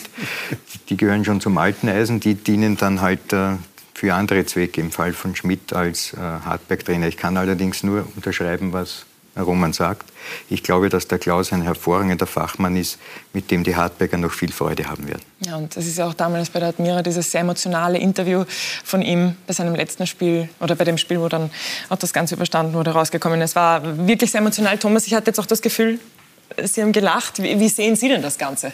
Die 0.88 0.96
gehören 0.96 1.24
schon 1.24 1.40
zum 1.40 1.58
alten 1.58 1.88
Eisen, 1.88 2.20
die 2.20 2.34
dienen 2.34 2.76
dann 2.76 3.00
halt 3.00 3.32
äh, 3.32 3.56
für 3.94 4.14
andere 4.14 4.44
Zwecke 4.46 4.80
im 4.80 4.90
Fall 4.90 5.12
von 5.12 5.36
Schmidt 5.36 5.72
als 5.72 6.12
äh, 6.14 6.16
Hartberg-Trainer. 6.16 7.08
Ich 7.08 7.16
kann 7.16 7.36
allerdings 7.36 7.82
nur 7.82 8.06
unterschreiben, 8.16 8.72
was 8.72 9.04
Roman 9.42 9.72
sagt. 9.72 10.10
Ich 10.48 10.62
glaube, 10.62 10.88
dass 10.88 11.08
der 11.08 11.18
Klaus 11.18 11.52
ein 11.52 11.62
hervorragender 11.62 12.26
Fachmann 12.26 12.76
ist, 12.76 12.98
mit 13.32 13.50
dem 13.50 13.64
die 13.64 13.76
Hartberger 13.76 14.16
noch 14.16 14.32
viel 14.32 14.52
Freude 14.52 14.88
haben 14.88 15.08
werden. 15.08 15.22
Ja, 15.40 15.56
und 15.56 15.76
das 15.76 15.86
ist 15.86 15.98
ja 15.98 16.06
auch 16.06 16.14
damals 16.14 16.50
bei 16.50 16.60
der 16.60 16.70
Admira 16.70 17.02
dieses 17.02 17.30
sehr 17.30 17.42
emotionale 17.42 17.98
Interview 17.98 18.44
von 18.84 19.02
ihm 19.02 19.36
bei 19.46 19.52
seinem 19.52 19.74
letzten 19.74 20.06
Spiel 20.06 20.48
oder 20.60 20.74
bei 20.74 20.84
dem 20.84 20.98
Spiel, 20.98 21.20
wo 21.20 21.28
dann 21.28 21.50
auch 21.88 21.98
das 21.98 22.12
Ganze 22.12 22.34
überstanden 22.34 22.74
wurde, 22.74 22.90
rausgekommen. 22.90 23.40
Es 23.40 23.54
war 23.54 23.82
wirklich 24.06 24.30
sehr 24.30 24.40
emotional. 24.40 24.78
Thomas, 24.78 25.06
ich 25.06 25.14
hatte 25.14 25.28
jetzt 25.28 25.38
auch 25.38 25.46
das 25.46 25.62
Gefühl, 25.62 25.98
Sie 26.64 26.82
haben 26.82 26.92
gelacht. 26.92 27.42
Wie, 27.42 27.58
wie 27.58 27.68
sehen 27.68 27.96
Sie 27.96 28.08
denn 28.08 28.22
das 28.22 28.38
Ganze? 28.38 28.72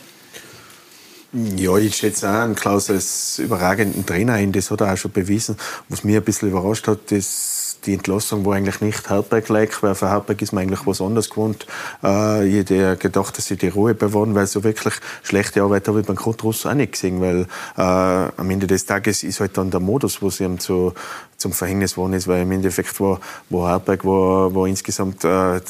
Ja, 1.33 1.79
ich 1.79 1.97
schätze 1.97 2.29
auch 2.29 2.43
einen 2.43 2.55
Klaus 2.55 2.91
als 2.91 3.39
überragenden 3.39 4.05
Trainer 4.05 4.35
ein. 4.35 4.53
Das 4.53 4.71
hat 4.71 4.83
er 4.83 4.93
auch 4.93 4.97
schon 4.99 5.13
bewiesen. 5.13 5.57
Was 5.89 6.05
mich 6.05 6.15
ein 6.15 6.23
bisschen 6.23 6.51
überrascht 6.51 6.87
hat, 6.89 7.11
ist 7.11 7.62
die 7.87 7.95
Entlassung 7.95 8.45
war 8.45 8.55
eigentlich 8.55 8.81
nicht 8.81 9.09
Hartberg-like, 9.09 9.83
weil 9.83 9.95
für 9.95 10.09
Hartberg 10.09 10.41
ist 10.43 10.53
man 10.53 10.63
eigentlich 10.63 10.87
was 10.87 11.01
anderes 11.01 11.31
gewohnt. 11.31 11.67
Äh, 12.03 12.49
ich 12.49 12.55
hätte 12.57 12.97
gedacht, 12.97 13.37
dass 13.37 13.47
sie 13.47 13.57
die 13.57 13.69
Ruhe 13.69 13.95
bewahren, 13.95 14.35
weil 14.35 14.47
so 14.47 14.65
wirklich 14.65 14.95
schlechte 15.23 15.63
Arbeit 15.63 15.89
habe 15.89 16.01
ich 16.01 16.07
beim 16.07 16.17
Grundruss 16.17 16.67
auch 16.67 16.75
nicht 16.75 16.93
gesehen, 16.93 17.21
weil 17.21 17.47
äh, 17.77 17.81
am 17.81 18.51
Ende 18.51 18.67
des 18.67 18.87
Tages 18.87 19.23
ist 19.23 19.41
halt 19.41 19.57
dann 19.59 19.71
der 19.71 19.81
Modus, 19.81 20.23
wo 20.23 20.31
sie 20.31 20.45
ihm 20.45 20.59
zu, 20.59 20.95
zum 21.37 21.53
Verhängnis 21.53 21.95
geworden 21.95 22.15
ist, 22.15 22.29
weil 22.29 22.43
im 22.43 22.53
Endeffekt 22.53 22.99
war, 23.01 23.21
wo 23.51 23.67
Hartberg 23.67 24.05
war, 24.05 24.55
war 24.55 24.67
insgesamt 24.67 25.25
äh, 25.25 25.61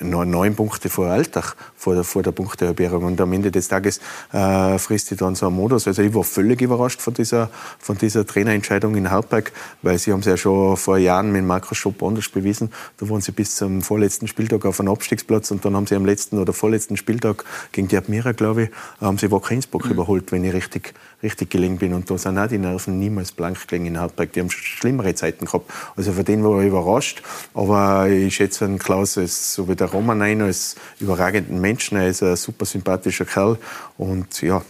neun 0.00 0.54
Punkte 0.54 0.88
vor 0.88 1.06
Alltag, 1.06 1.54
vor 1.76 1.94
der, 1.94 2.04
vor 2.04 2.22
der 2.22 2.32
Punktehalbierung. 2.32 3.04
Und 3.04 3.20
am 3.20 3.32
Ende 3.32 3.50
des 3.50 3.68
Tages 3.68 4.00
äh, 4.32 4.78
frisst 4.78 5.08
sie 5.08 5.16
dann 5.16 5.34
so 5.34 5.46
einen 5.46 5.56
Modus. 5.56 5.86
Also 5.86 6.02
ich 6.02 6.14
war 6.14 6.24
völlig 6.24 6.60
überrascht 6.60 7.00
von 7.00 7.14
dieser, 7.14 7.50
von 7.78 7.96
dieser 7.96 8.26
Trainerentscheidung 8.26 8.96
in 8.96 9.10
Hauptberg, 9.10 9.52
weil 9.82 9.98
sie 9.98 10.12
haben 10.12 10.20
es 10.20 10.26
ja 10.26 10.36
schon 10.36 10.76
vor 10.76 10.98
Jahren 10.98 11.32
mit 11.32 11.44
Markus 11.44 11.78
Schopp 11.78 12.02
anders 12.02 12.28
bewiesen. 12.28 12.72
Da 12.98 13.08
waren 13.08 13.20
sie 13.20 13.32
bis 13.32 13.56
zum 13.56 13.82
vorletzten 13.82 14.26
Spieltag 14.26 14.64
auf 14.64 14.80
einem 14.80 14.90
Abstiegsplatz 14.90 15.50
und 15.50 15.64
dann 15.64 15.76
haben 15.76 15.86
sie 15.86 15.94
am 15.94 16.04
letzten 16.04 16.38
oder 16.38 16.52
vorletzten 16.52 16.96
Spieltag 16.96 17.44
gegen 17.72 17.88
die 17.88 17.96
Admira, 17.96 18.32
glaube 18.32 18.64
ich, 18.64 18.70
haben 19.00 19.18
sie 19.18 19.30
Wacker 19.30 19.52
Innsbruck 19.52 19.86
mhm. 19.86 19.92
überholt, 19.92 20.32
wenn 20.32 20.44
ich 20.44 20.52
richtig, 20.52 20.94
richtig 21.22 21.50
gelegen 21.50 21.78
bin. 21.78 21.94
Und 21.94 22.10
da 22.10 22.18
sind 22.18 22.38
auch 22.38 22.46
die 22.46 22.58
Nerven 22.58 22.98
niemals 22.98 23.32
blank 23.32 23.66
gelegen 23.66 23.86
in 23.86 24.00
Hauptberg. 24.00 24.32
Die 24.32 24.40
haben 24.40 24.50
schlimmere 24.50 25.14
Zeiten 25.14 25.46
gehabt. 25.46 25.70
Also 25.96 26.12
von 26.12 26.24
denen 26.24 26.44
war 26.44 26.60
ich 26.60 26.68
überrascht. 26.68 27.22
Aber 27.54 28.08
ich 28.08 28.36
schätze 28.36 28.64
einen 28.64 28.78
Klaus 28.78 29.18
als, 29.18 29.54
so 29.54 29.68
wie 29.68 29.74
der 29.74 29.88
Roman 29.88 30.22
ein, 30.22 30.42
als 30.42 30.76
überragenden 31.00 31.60
Menschen. 31.60 31.98
Er 31.98 32.08
ist 32.08 32.22
ein 32.22 32.36
super 32.36 32.64
sympathischer 32.64 33.24
Kerl. 33.24 33.58
Und 33.96 34.40
ja, 34.42 34.62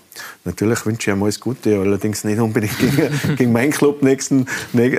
natürlich 0.45 0.87
wünsche 0.87 1.11
ich 1.11 1.17
ihm 1.17 1.23
alles 1.23 1.39
Gute. 1.39 1.79
Allerdings 1.79 2.25
nicht 2.25 2.41
unbedingt 2.41 2.79
gegen, 2.79 3.11
gegen 3.37 3.53
meinen 3.53 3.73
Club 3.73 4.03
nächsten, 4.03 4.47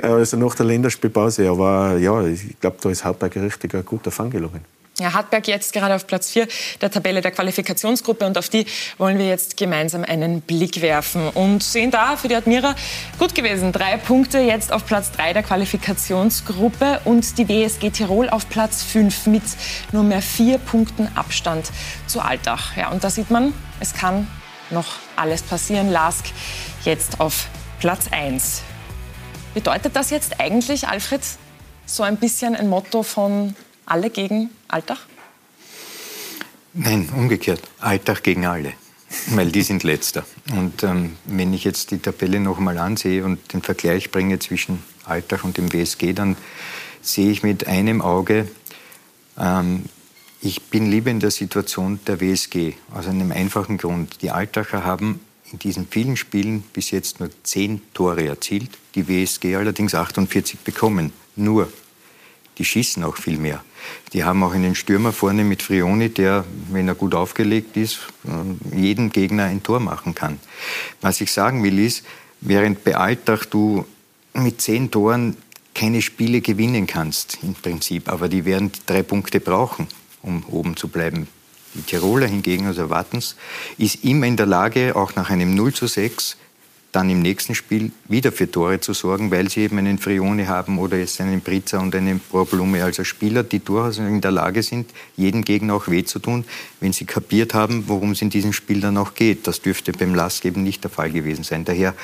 also 0.02 0.36
nach 0.36 0.54
der 0.54 0.66
Länderspielpause. 0.66 1.48
Aber 1.50 1.96
ja, 1.98 2.24
ich 2.26 2.60
glaube, 2.60 2.76
da 2.80 2.90
ist 2.90 3.04
Hauptberg 3.04 3.36
richtig 3.36 3.74
ein 3.74 3.84
guter 3.84 4.10
Fang 4.10 4.30
gelungen. 4.30 4.64
Ja, 5.00 5.14
Hartberg 5.14 5.48
jetzt 5.48 5.72
gerade 5.72 5.94
auf 5.94 6.06
Platz 6.06 6.30
4 6.30 6.46
der 6.82 6.90
Tabelle 6.90 7.22
der 7.22 7.30
Qualifikationsgruppe 7.30 8.26
und 8.26 8.36
auf 8.36 8.50
die 8.50 8.66
wollen 8.98 9.18
wir 9.18 9.26
jetzt 9.26 9.56
gemeinsam 9.56 10.04
einen 10.04 10.42
Blick 10.42 10.82
werfen 10.82 11.30
und 11.30 11.62
sehen 11.62 11.90
da 11.90 12.18
für 12.18 12.28
die 12.28 12.34
Admira 12.34 12.74
gut 13.18 13.34
gewesen. 13.34 13.72
Drei 13.72 13.96
Punkte 13.96 14.40
jetzt 14.40 14.74
auf 14.74 14.84
Platz 14.84 15.10
3 15.12 15.32
der 15.32 15.42
Qualifikationsgruppe 15.42 17.00
und 17.06 17.38
die 17.38 17.48
WSG 17.48 17.88
Tirol 17.88 18.28
auf 18.28 18.50
Platz 18.50 18.82
5 18.82 19.26
mit 19.28 19.42
nur 19.92 20.02
mehr 20.02 20.20
vier 20.20 20.58
Punkten 20.58 21.08
Abstand 21.14 21.70
zu 22.06 22.20
Altach. 22.20 22.76
Ja, 22.76 22.90
und 22.90 23.02
da 23.02 23.08
sieht 23.08 23.30
man, 23.30 23.54
es 23.80 23.94
kann 23.94 24.28
noch 24.68 24.96
alles 25.16 25.40
passieren. 25.40 25.90
Lask 25.90 26.26
jetzt 26.84 27.20
auf 27.20 27.46
Platz 27.78 28.04
1. 28.10 28.60
Bedeutet 29.54 29.96
das 29.96 30.10
jetzt 30.10 30.40
eigentlich, 30.40 30.88
Alfred, 30.88 31.22
so 31.86 32.02
ein 32.02 32.18
bisschen 32.18 32.54
ein 32.54 32.68
Motto 32.68 33.02
von 33.02 33.56
alle 33.90 34.10
gegen 34.10 34.50
Alltag? 34.68 34.98
Nein, 36.72 37.08
umgekehrt. 37.16 37.62
Alltag 37.80 38.22
gegen 38.22 38.46
alle. 38.46 38.72
Weil 39.30 39.50
die 39.50 39.62
sind 39.62 39.82
letzter. 39.82 40.24
Und 40.52 40.84
ähm, 40.84 41.16
wenn 41.24 41.52
ich 41.52 41.64
jetzt 41.64 41.90
die 41.90 41.98
Tabelle 41.98 42.38
noch 42.38 42.60
mal 42.60 42.78
ansehe 42.78 43.24
und 43.24 43.52
den 43.52 43.60
Vergleich 43.60 44.12
bringe 44.12 44.38
zwischen 44.38 44.82
Alltag 45.04 45.42
und 45.42 45.56
dem 45.56 45.72
WSG, 45.72 46.12
dann 46.12 46.36
sehe 47.02 47.30
ich 47.30 47.42
mit 47.42 47.66
einem 47.66 48.02
Auge, 48.02 48.46
ähm, 49.36 49.84
ich 50.40 50.62
bin 50.62 50.90
lieber 50.90 51.10
in 51.10 51.18
der 51.18 51.32
Situation 51.32 51.98
der 52.06 52.20
WSG. 52.20 52.74
Aus 52.94 53.08
einem 53.08 53.32
einfachen 53.32 53.76
Grund. 53.76 54.22
Die 54.22 54.30
Altacher 54.30 54.84
haben 54.84 55.20
in 55.50 55.58
diesen 55.58 55.88
vielen 55.88 56.16
Spielen 56.16 56.62
bis 56.72 56.92
jetzt 56.92 57.18
nur 57.18 57.30
zehn 57.42 57.82
Tore 57.92 58.26
erzielt, 58.26 58.70
die 58.94 59.08
WSG 59.08 59.56
allerdings 59.56 59.96
48 59.96 60.60
bekommen. 60.60 61.12
Nur 61.34 61.70
die 62.60 62.66
schießen 62.66 63.02
auch 63.04 63.16
viel 63.16 63.38
mehr. 63.38 63.64
Die 64.12 64.22
haben 64.22 64.42
auch 64.42 64.52
einen 64.52 64.74
Stürmer 64.74 65.14
vorne 65.14 65.44
mit 65.44 65.62
Frioni, 65.62 66.10
der, 66.10 66.44
wenn 66.70 66.88
er 66.88 66.94
gut 66.94 67.14
aufgelegt 67.14 67.74
ist, 67.78 68.00
äh, 68.26 68.76
jeden 68.78 69.10
Gegner 69.10 69.44
ein 69.44 69.62
Tor 69.62 69.80
machen 69.80 70.14
kann. 70.14 70.38
Was 71.00 71.22
ich 71.22 71.32
sagen 71.32 71.64
will 71.64 71.78
ist, 71.78 72.04
während 72.42 72.84
bei 72.84 72.96
Alltag 72.96 73.46
du 73.46 73.86
mit 74.34 74.60
zehn 74.60 74.90
Toren 74.90 75.38
keine 75.74 76.02
Spiele 76.02 76.42
gewinnen 76.42 76.86
kannst, 76.86 77.38
im 77.42 77.54
Prinzip, 77.54 78.10
aber 78.10 78.28
die 78.28 78.44
werden 78.44 78.70
drei 78.84 79.02
Punkte 79.02 79.40
brauchen, 79.40 79.86
um 80.20 80.44
oben 80.44 80.76
zu 80.76 80.88
bleiben. 80.88 81.28
Die 81.72 81.82
Tiroler 81.82 82.26
hingegen, 82.26 82.66
also 82.66 82.90
Wattens, 82.90 83.36
ist 83.78 84.04
immer 84.04 84.26
in 84.26 84.36
der 84.36 84.44
Lage, 84.44 84.94
auch 84.94 85.14
nach 85.14 85.30
einem 85.30 85.54
0 85.54 85.72
zu 85.72 85.86
6 85.86 86.36
dann 86.92 87.08
im 87.08 87.22
nächsten 87.22 87.54
Spiel 87.54 87.92
wieder 88.08 88.32
für 88.32 88.50
Tore 88.50 88.80
zu 88.80 88.92
sorgen, 88.94 89.30
weil 89.30 89.48
sie 89.48 89.60
eben 89.60 89.78
einen 89.78 89.98
Frione 89.98 90.48
haben 90.48 90.78
oder 90.78 90.98
jetzt 90.98 91.20
einen 91.20 91.40
Britzer 91.40 91.80
und 91.80 91.94
einen 91.94 92.20
Problume, 92.20 92.82
also 92.82 93.04
Spieler, 93.04 93.44
die 93.44 93.60
durchaus 93.60 93.98
in 93.98 94.20
der 94.20 94.32
Lage 94.32 94.62
sind, 94.62 94.90
jedem 95.16 95.44
Gegner 95.44 95.74
auch 95.74 95.88
weh 95.88 96.04
zu 96.04 96.18
tun, 96.18 96.44
wenn 96.80 96.92
sie 96.92 97.04
kapiert 97.04 97.54
haben, 97.54 97.84
worum 97.86 98.12
es 98.12 98.22
in 98.22 98.30
diesem 98.30 98.52
Spiel 98.52 98.80
dann 98.80 98.96
auch 98.96 99.14
geht. 99.14 99.46
Das 99.46 99.62
dürfte 99.62 99.92
beim 99.92 100.14
Lask 100.14 100.44
eben 100.44 100.64
nicht 100.64 100.82
der 100.82 100.90
Fall 100.90 101.12
gewesen 101.12 101.44
sein. 101.44 101.64
Daher 101.64 101.94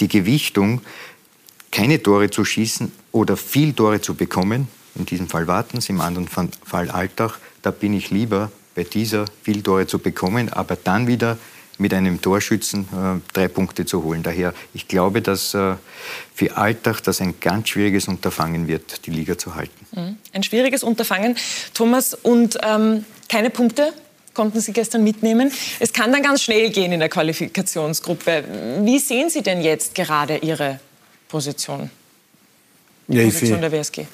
die 0.00 0.08
Gewichtung, 0.08 0.80
keine 1.70 2.02
Tore 2.02 2.30
zu 2.30 2.44
schießen 2.44 2.90
oder 3.12 3.36
viel 3.36 3.72
Tore 3.74 4.00
zu 4.00 4.14
bekommen, 4.14 4.66
in 4.96 5.06
diesem 5.06 5.28
Fall 5.28 5.46
Wartens, 5.46 5.88
im 5.88 6.00
anderen 6.00 6.28
Fall 6.28 6.90
Alltag, 6.90 7.38
da 7.62 7.70
bin 7.70 7.94
ich 7.94 8.10
lieber 8.10 8.50
bei 8.74 8.84
dieser 8.84 9.26
viel 9.42 9.62
Tore 9.62 9.86
zu 9.86 9.98
bekommen, 9.98 10.48
aber 10.48 10.76
dann 10.76 11.06
wieder 11.06 11.38
mit 11.78 11.94
einem 11.94 12.20
Torschützen 12.20 12.82
äh, 12.82 13.32
drei 13.32 13.48
Punkte 13.48 13.84
zu 13.86 14.02
holen. 14.04 14.22
Daher, 14.22 14.54
ich 14.74 14.88
glaube, 14.88 15.22
dass 15.22 15.54
äh, 15.54 15.74
für 16.34 16.56
Alltag 16.56 17.00
das 17.02 17.20
ein 17.20 17.34
ganz 17.40 17.70
schwieriges 17.70 18.08
Unterfangen 18.08 18.68
wird, 18.68 19.06
die 19.06 19.10
Liga 19.10 19.38
zu 19.38 19.54
halten. 19.54 19.86
Mhm. 19.92 20.16
Ein 20.32 20.42
schwieriges 20.42 20.82
Unterfangen, 20.82 21.36
Thomas, 21.74 22.14
und 22.14 22.58
ähm, 22.62 23.04
keine 23.28 23.50
Punkte 23.50 23.92
konnten 24.34 24.60
Sie 24.60 24.72
gestern 24.72 25.04
mitnehmen. 25.04 25.52
Es 25.78 25.92
kann 25.92 26.12
dann 26.12 26.22
ganz 26.22 26.42
schnell 26.42 26.70
gehen 26.70 26.92
in 26.92 27.00
der 27.00 27.08
Qualifikationsgruppe. 27.08 28.44
Wie 28.82 28.98
sehen 28.98 29.30
Sie 29.30 29.42
denn 29.42 29.60
jetzt 29.60 29.94
gerade 29.94 30.38
Ihre 30.38 30.80
Position? 31.28 31.90
Die 33.08 33.18
ja, 33.18 33.24
Position 33.24 33.60
der 33.60 33.72
WSG? 33.72 34.06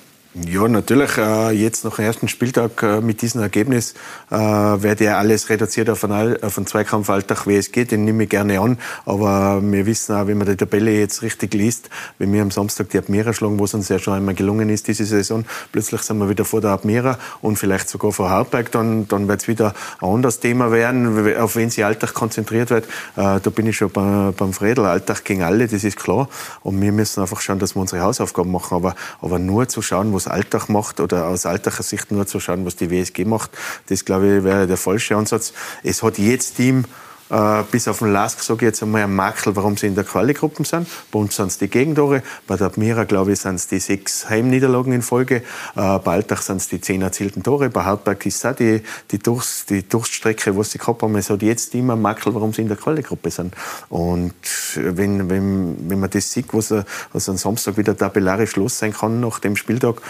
Ja, 0.47 0.69
natürlich. 0.69 1.17
Äh, 1.17 1.51
jetzt 1.51 1.85
nach 1.85 1.97
dem 1.97 2.05
ersten 2.05 2.29
Spieltag 2.29 2.83
äh, 2.83 3.01
mit 3.01 3.23
diesem 3.23 3.41
Ergebnis 3.41 3.95
äh, 4.31 4.37
werde 4.37 5.05
ja 5.05 5.19
alles 5.19 5.49
reduziert 5.49 5.91
auf 5.91 6.05
einen, 6.05 6.41
auf 6.43 6.57
einen 6.57 6.67
Zweikampfalltag, 6.67 7.47
wie 7.47 7.57
es 7.57 7.73
geht. 7.73 7.91
Den 7.91 8.05
nehme 8.05 8.25
ich 8.25 8.31
gerne 8.31 8.61
an. 8.61 8.79
Aber 9.05 9.61
wir 9.63 9.87
wissen 9.87 10.15
auch, 10.15 10.27
wenn 10.29 10.39
man 10.39 10.47
die 10.47 10.57
Tabelle 10.57 10.93
jetzt 10.93 11.23
richtig 11.23 11.55
liest, 11.55 11.91
wenn 12.19 12.33
wir 12.33 12.43
am 12.43 12.53
Samstag 12.53 12.91
die 12.91 12.99
Admira 12.99 13.33
schlagen, 13.33 13.59
wo 13.59 13.65
es 13.65 13.75
uns 13.75 13.89
ja 13.89 13.99
schon 13.99 14.15
einmal 14.15 14.35
gelungen 14.35 14.71
ist 14.71 14.87
diese 14.87 15.07
Saison, 15.07 15.45
plötzlich 15.73 16.03
sind 16.03 16.19
wir 16.19 16.29
wieder 16.29 16.45
vor 16.45 16.61
der 16.61 16.71
Admira 16.71 17.19
und 17.43 17.57
vielleicht 17.57 17.89
sogar 17.89 18.13
vor 18.13 18.31
Hartberg, 18.31 18.71
dann, 18.71 19.09
dann 19.09 19.27
wird 19.27 19.41
es 19.41 19.49
wieder 19.49 19.75
ein 20.01 20.09
anderes 20.09 20.39
Thema 20.39 20.71
werden, 20.71 21.37
auf 21.37 21.57
wen 21.57 21.71
sich 21.71 21.85
Alltag 21.85 22.15
konzentriert 22.15 22.71
wird. 22.71 22.87
Da 23.17 23.39
bin 23.39 23.67
ich 23.67 23.77
schon 23.77 23.91
beim, 23.91 24.33
beim 24.35 24.53
Fredel. 24.53 24.85
Alltag 24.85 25.25
gegen 25.25 25.43
alle, 25.43 25.67
das 25.67 25.83
ist 25.83 25.97
klar. 25.97 26.29
Und 26.63 26.81
wir 26.81 26.93
müssen 26.93 27.21
einfach 27.21 27.41
schauen, 27.41 27.59
dass 27.59 27.75
wir 27.75 27.81
unsere 27.81 28.03
Hausaufgaben 28.03 28.53
machen. 28.53 28.75
Aber, 28.77 28.95
aber 29.21 29.39
nur 29.39 29.69
zu 29.69 29.83
schauen, 29.83 30.13
was 30.13 30.28
Alltag 30.29 30.69
macht 30.69 31.01
oder 31.01 31.27
aus 31.27 31.47
Alltacher 31.47 31.83
Sicht 31.83 32.11
nur 32.11 32.27
zu 32.27 32.41
schauen, 32.41 32.65
was 32.65 32.77
die 32.77 32.91
WSG 32.91 33.25
macht, 33.25 33.51
das 33.89 34.05
glaube 34.05 34.39
ich 34.39 34.45
wäre 34.45 34.67
der 34.67 34.77
falsche 34.77 35.17
Ansatz. 35.17 35.53
Es 35.83 36.03
hat 36.03 36.19
jedes 36.19 36.55
Team 36.55 36.85
äh, 37.31 37.63
bis 37.71 37.89
auf 37.89 37.99
den 37.99 38.13
Lask, 38.13 38.41
sage 38.41 38.67
ich 38.67 38.69
jetzt 38.69 38.83
einmal, 38.83 39.03
ein 39.03 39.15
Makel, 39.15 39.55
warum 39.57 39.77
sie 39.77 39.87
in 39.87 39.95
der 39.95 40.05
Quali-Gruppe 40.05 40.65
sind. 40.65 40.89
Bei 41.11 41.19
uns 41.19 41.37
sind 41.37 41.49
es 41.49 41.59
die 41.59 41.69
Gegentore. 41.69 42.23
Bei 42.47 42.57
der 42.57 42.69
Admira, 42.69 43.05
glaube 43.05 43.33
ich, 43.33 43.41
sind 43.41 43.57
es 43.57 43.67
die 43.69 43.81
sechs 43.81 44.29
Heimniederlagen 44.29 44.93
in 44.93 45.03
Folge. 45.03 45.43
Äh, 45.77 45.99
bei 45.99 46.15
Altach 46.15 46.43
sind 46.43 46.59
es 46.59 46.69
die 46.69 46.81
zehn 46.81 47.03
erzielten 47.03 47.43
Tore. 47.43 47.71
Bei 47.71 47.85
Hartberg 47.85 48.25
ist 48.27 48.45
auch 48.47 48.55
die, 48.55 48.83
die, 49.11 49.19
Durchs, 49.19 49.67
die 49.67 49.89
Durchstrecke, 49.89 50.57
was 50.57 50.73
sie 50.73 50.79
gehabt 50.79 51.03
haben. 51.03 51.15
Es 51.17 51.31
hat 51.31 51.43
jetzt 51.43 51.75
immer 51.75 51.95
ein 51.95 52.03
Makel, 52.03 52.35
warum 52.35 52.53
sie 52.53 52.63
in 52.63 52.69
der 52.69 52.77
Quali-Gruppe 52.77 53.31
sind. 53.31 53.55
Und 53.89 54.35
wenn, 54.75 55.29
wenn, 55.29 55.91
wenn 55.91 56.01
man 56.01 56.11
das 56.11 56.31
sieht, 56.31 56.47
was, 56.53 56.75
was 57.13 57.29
am 57.29 57.37
Samstag 57.37 57.77
wieder 57.77 57.97
tabellarisch 57.97 58.57
los 58.57 58.79
sein 58.79 58.93
kann 58.93 59.21
nach 59.21 59.39
dem 59.39 59.57
Spieltag, 59.57 60.01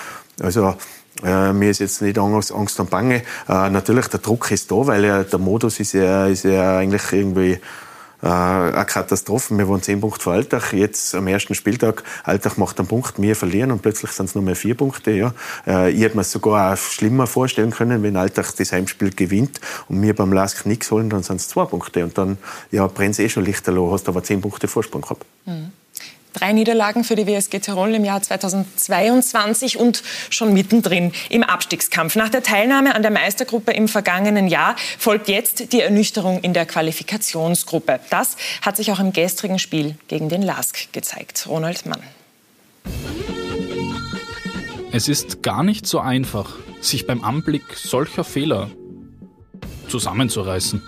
also 0.41 0.77
äh, 1.25 1.53
mir 1.53 1.71
ist 1.71 1.81
jetzt 1.81 2.03
nicht 2.03 2.19
Angst, 2.19 2.53
Angst 2.53 2.79
und 2.81 2.91
Bange. 2.91 3.23
Äh, 3.49 3.71
natürlich, 3.71 4.09
der 4.09 4.21
Druck 4.21 4.51
ist 4.51 4.71
da, 4.71 4.87
weil 4.87 5.05
ja, 5.05 5.25
der 5.25 5.39
Modus 5.39 5.81
ist 5.81 5.93
ja, 5.93 6.27
ist 6.27 6.45
ja 6.45 6.79
eigentlich 6.79 7.13
irgendwie 7.13 7.59
äh, 8.23 8.27
eine 8.27 8.85
Katastrophe. 8.85 9.57
Wir 9.57 9.69
waren 9.69 9.83
zehn 9.83 10.01
Punkte 10.01 10.23
vor 10.23 10.33
Altach. 10.33 10.73
Jetzt 10.73 11.15
am 11.15 11.27
ersten 11.27 11.55
Spieltag, 11.55 12.03
Altach 12.25 12.57
macht 12.57 12.79
einen 12.79 12.89
Punkt, 12.89 13.21
wir 13.21 13.37
verlieren 13.37 13.71
und 13.71 13.83
plötzlich 13.83 14.11
sind 14.11 14.27
es 14.27 14.35
nur 14.35 14.45
mehr 14.45 14.57
vier 14.57 14.75
Punkte. 14.75 15.13
Ja. 15.13 15.35
Äh, 15.67 15.91
ich 15.91 16.03
hätte 16.03 16.17
mir 16.17 16.23
es 16.23 16.33
sogar 16.33 16.73
auch 16.73 16.77
schlimmer 16.77 17.27
vorstellen 17.27 17.71
können, 17.71 18.03
wenn 18.03 18.17
Altach 18.17 18.53
das 18.53 18.73
Heimspiel 18.73 19.11
gewinnt 19.11 19.61
und 19.89 20.03
wir 20.03 20.15
beim 20.15 20.33
Lask 20.33 20.67
nichts 20.67 20.91
holen, 20.91 21.11
dann 21.11 21.23
sind 21.23 21.37
es 21.41 21.49
zwei 21.49 21.65
Punkte. 21.65 22.05
Und 22.05 22.19
dann 22.19 22.39
ja, 22.71 22.87
brennt 22.87 23.13
es 23.13 23.19
eh 23.19 23.29
schon 23.29 23.45
lichterloh, 23.45 23.93
hast 23.93 24.09
aber 24.09 24.23
zehn 24.23 24.41
Punkte 24.41 24.69
Vorsprung 24.69 25.03
gehabt. 25.03 25.25
Mhm. 25.47 25.73
Drei 26.35 26.53
Niederlagen 26.53 27.05
für 27.05 27.17
die 27.17 27.27
WSG 27.27 27.59
Tirol 27.61 27.95
im 27.95 28.05
Jahr 28.05 28.23
2022 28.23 29.79
und 29.79 30.03
schon 30.31 30.53
mittendrin 30.53 31.13
im 31.31 31.43
Abstiegskampf. 31.43 32.17
Nach 32.17 32.29
der 32.29 32.43
Teilnahme 32.43 32.95
an 32.95 33.03
der 33.03 33.11
Meistergruppe 33.11 33.73
im 33.73 33.89
vergangenen 33.89 34.47
Jahr 34.47 34.77
folgt 34.99 35.29
jetzt 35.29 35.73
die 35.73 35.81
Ernüchterung 35.81 36.41
in 36.41 36.53
der 36.53 36.67
Qualifikationsgruppe. 36.67 38.01
Das 38.11 38.37
hat 38.63 38.77
sich 38.77 38.93
auch 38.93 39.01
im 39.01 39.13
gestrigen 39.13 39.59
Spiel 39.59 39.97
gegen 40.09 40.29
den 40.29 40.43
LASK 40.43 40.93
gezeigt. 40.93 41.47
Ronald 41.49 41.87
Mann. 41.87 42.03
Es 44.93 45.09
ist 45.09 45.43
gar 45.43 45.63
nicht 45.63 45.87
so 45.87 45.99
einfach, 45.99 46.57
sich 46.81 47.07
beim 47.07 47.23
Anblick 47.23 47.75
solcher 47.75 48.25
Fehler 48.25 48.71
zusammenzureißen. 49.89 50.83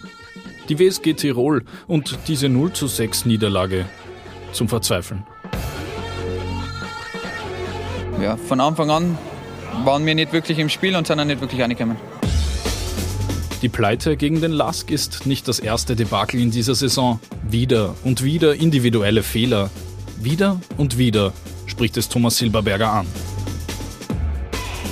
Die 0.69 0.79
WSG 0.79 1.15
Tirol 1.15 1.65
und 1.87 2.19
diese 2.29 2.49
0 2.49 2.73
zu 2.73 2.87
6 2.87 3.25
Niederlage 3.25 3.87
zum 4.53 4.69
Verzweifeln. 4.69 5.25
Ja, 8.21 8.37
von 8.37 8.61
Anfang 8.61 8.91
an 8.91 9.19
waren 9.85 10.05
wir 10.05 10.15
nicht 10.15 10.33
wirklich 10.33 10.59
im 10.59 10.69
Spiel 10.69 10.95
und 10.97 11.07
sind 11.07 11.19
auch 11.21 11.25
nicht 11.25 11.41
wirklich 11.41 11.63
angekommen. 11.63 11.97
Die 13.63 13.69
Pleite 13.69 14.17
gegen 14.17 14.41
den 14.41 14.53
Lask 14.53 14.91
ist 14.91 15.27
nicht 15.27 15.47
das 15.47 15.59
erste 15.59 15.95
Debakel 15.95 16.41
in 16.41 16.51
dieser 16.51 16.75
Saison. 16.75 17.21
Wieder 17.49 17.95
und 18.05 18.25
wieder 18.25 18.55
individuelle 18.55 19.23
Fehler. 19.23 19.71
Wieder 20.19 20.61
und 20.79 20.97
wieder 20.97 21.33
spricht 21.67 21.97
es 21.97 22.09
Thomas 22.09 22.39
Silberberger 22.39 22.91
an. 22.91 23.07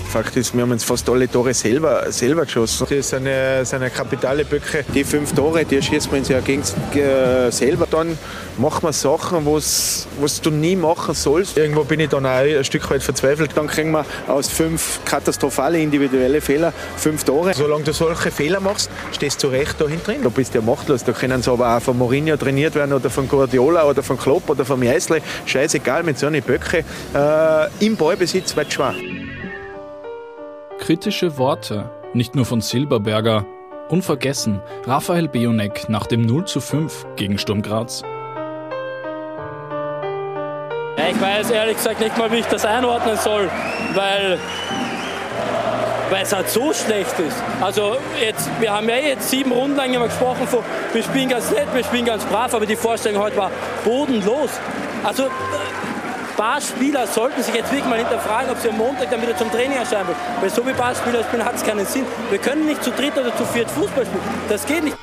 Fakt 0.09 0.37
ist, 0.37 0.55
wir 0.55 0.63
haben 0.63 0.71
uns 0.73 0.85
fast 0.85 1.09
alle 1.11 1.31
Tore 1.31 1.53
selber, 1.53 2.11
selber 2.11 2.47
geschossen. 2.47 2.87
Das 2.89 3.11
sind, 3.11 3.27
eine, 3.27 3.65
sind 3.65 3.95
kapitale 3.95 4.45
Böcke. 4.45 4.83
Die 4.95 5.05
fünf 5.05 5.35
Tore, 5.35 5.67
die 5.67 5.83
schießt 5.83 6.11
man 6.11 6.21
uns 6.21 6.29
ja 6.29 6.41
gegen, 6.41 6.63
äh, 6.95 7.53
selber. 7.53 7.87
Dann 7.91 8.17
macht 8.57 8.83
man 8.83 8.95
Sachen, 8.95 9.45
was 9.45 10.07
du 10.41 10.51
nie 10.51 10.77
machen 10.77 11.15
sollst. 11.15 11.59
Irgendwo 11.59 11.85
bin 11.85 12.01
ich 12.01 12.09
dann 12.09 12.25
auch 12.25 12.31
ein 12.31 12.65
Stück 12.65 12.89
weit 12.91 13.03
verzweifelt. 13.03 13.51
Dann 13.55 13.67
kriegen 13.67 13.91
wir 13.91 14.07
aus 14.27 14.49
fünf 14.49 15.01
katastrophale 15.05 15.79
individuelle 15.79 16.41
Fehler 16.41 16.73
fünf 16.97 17.25
Tore. 17.25 17.53
Solange 17.55 17.85
du 17.85 17.93
solche 17.93 18.31
Fehler 18.31 18.61
machst, 18.61 18.91
stehst 19.13 19.43
du 19.43 19.49
recht 19.49 19.79
da 19.79 19.87
hinten 19.87 20.05
drin. 20.07 20.23
Du 20.23 20.31
bist 20.31 20.55
ja 20.55 20.63
machtlos. 20.63 21.05
Da 21.05 21.13
können 21.13 21.43
sie 21.43 21.51
aber 21.51 21.77
auch 21.77 21.83
von 21.83 21.99
Mourinho 21.99 22.39
trainiert 22.39 22.75
werden 22.75 22.95
oder 22.95 23.11
von 23.11 23.29
Guardiola 23.29 23.85
oder 23.85 24.03
von 24.03 24.19
Klopp 24.19 24.49
oder 24.49 24.65
von 24.65 24.81
Meisle. 24.81 25.21
Scheißegal, 25.45 26.03
mit 26.03 26.19
so 26.19 26.29
einer 26.29 26.41
Böcke. 26.41 26.83
Äh, 27.15 27.85
Im 27.85 27.95
Ballbesitz 27.97 28.57
wird 28.57 28.69
es 28.69 28.75
schwer. 28.75 28.95
Kritische 30.89 31.37
Worte, 31.37 31.91
nicht 32.15 32.35
nur 32.35 32.47
von 32.47 32.63
Silberberger, 32.63 33.45
unvergessen 33.91 34.63
Raphael 34.87 35.29
Beonek 35.29 35.91
nach 35.91 36.07
dem 36.07 36.23
0 36.23 36.47
zu 36.47 36.63
5 36.63 37.05
gegen 37.15 37.37
Sturm 37.37 37.61
Graz. 37.61 38.01
Ja, 40.97 41.09
ich 41.11 41.21
weiß 41.21 41.51
ehrlich 41.51 41.77
gesagt 41.77 42.01
nicht 42.01 42.17
mal, 42.17 42.33
wie 42.33 42.37
ich 42.37 42.47
das 42.47 42.65
einordnen 42.65 43.19
soll, 43.19 43.51
weil, 43.93 44.39
weil 46.09 46.23
es 46.23 46.33
halt 46.33 46.49
so 46.49 46.73
schlecht 46.73 47.19
ist. 47.19 47.37
Also 47.61 47.99
jetzt, 48.19 48.49
wir 48.59 48.73
haben 48.73 48.89
ja 48.89 48.97
jetzt 48.97 49.29
sieben 49.29 49.53
Runden 49.53 49.77
lang 49.77 49.93
immer 49.93 50.07
gesprochen 50.07 50.47
von, 50.47 50.61
wir 50.95 51.03
spielen 51.03 51.29
ganz 51.29 51.51
nett, 51.51 51.67
wir 51.75 51.85
spielen 51.85 52.07
ganz 52.07 52.25
brav, 52.25 52.55
aber 52.55 52.65
die 52.65 52.77
Vorstellung 52.77 53.23
heute 53.23 53.37
war 53.37 53.51
bodenlos. 53.85 54.53
Also 55.05 55.25
Barspieler 56.39 57.05
sollten 57.09 57.43
sich 57.43 57.53
jetzt 57.53 57.73
wirklich 57.73 57.91
mal 57.91 57.99
hinterfragen, 57.99 58.49
ob 58.53 58.59
sie 58.59 58.69
am 58.69 58.79
Montag 58.79 59.11
dann 59.11 59.21
wieder 59.21 59.37
zum 59.37 59.51
Training 59.51 59.77
erscheinen 59.77 60.07
wollen. 60.07 60.19
Weil 60.41 60.49
so 60.49 60.65
wie 60.65 60.73
Barspieler 60.73 61.25
spielen, 61.25 61.45
hat 61.45 61.57
es 61.57 61.65
keinen 61.65 61.85
Sinn. 61.85 62.05
Wir 62.31 62.39
können 62.39 62.65
nicht 62.67 62.85
zu 62.85 62.93
dritt 62.93 63.19
oder 63.19 63.37
zu 63.37 63.45
viert 63.45 63.69
Fußball 63.69 64.07
spielen. 64.07 64.23
Das 64.49 64.65
geht 64.65 64.85
nicht. 64.85 64.97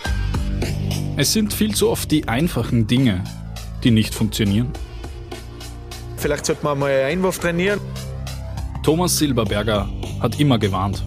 Es 1.17 1.33
sind 1.33 1.53
viel 1.53 1.75
zu 1.75 1.89
oft 1.89 2.09
die 2.09 2.25
einfachen 2.29 2.87
Dinge, 2.87 3.21
die 3.83 3.91
nicht 3.91 4.15
funktionieren. 4.15 4.71
Vielleicht 6.15 6.45
sollte 6.45 6.63
man 6.63 6.79
mal 6.79 6.89
einen 6.89 7.19
Einwurf 7.19 7.39
trainieren. 7.39 7.81
Thomas 8.81 9.17
Silberberger 9.17 9.89
hat 10.21 10.39
immer 10.39 10.57
gewarnt. 10.57 11.03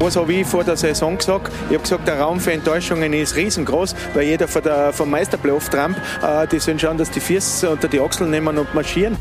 Was 0.00 0.14
habe 0.14 0.32
ich 0.32 0.46
vor 0.46 0.62
der 0.62 0.76
Saison 0.76 1.18
gesagt? 1.18 1.52
Ich 1.68 1.74
habe 1.74 1.82
gesagt, 1.82 2.06
der 2.06 2.20
Raum 2.20 2.38
für 2.38 2.52
Enttäuschungen 2.52 3.12
ist 3.12 3.34
riesengroß, 3.34 3.96
weil 4.14 4.24
jeder 4.24 4.46
von 4.46 4.62
der, 4.62 4.92
vom 4.92 5.10
Meisterplayoff 5.10 5.68
tramp, 5.70 5.96
äh, 6.22 6.46
die 6.46 6.60
sollen 6.60 6.78
schauen, 6.78 6.98
dass 6.98 7.10
die 7.10 7.20
Füße 7.20 7.68
unter 7.68 7.88
die 7.88 8.00
Achseln 8.00 8.30
nehmen 8.30 8.56
und 8.58 8.72
marschieren. 8.74 9.16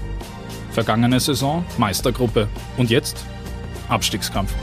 Vergangene 0.71 1.19
Saison 1.19 1.65
Meistergruppe 1.77 2.47
und 2.77 2.91
jetzt 2.91 3.25
Abstiegskampf 3.89 4.53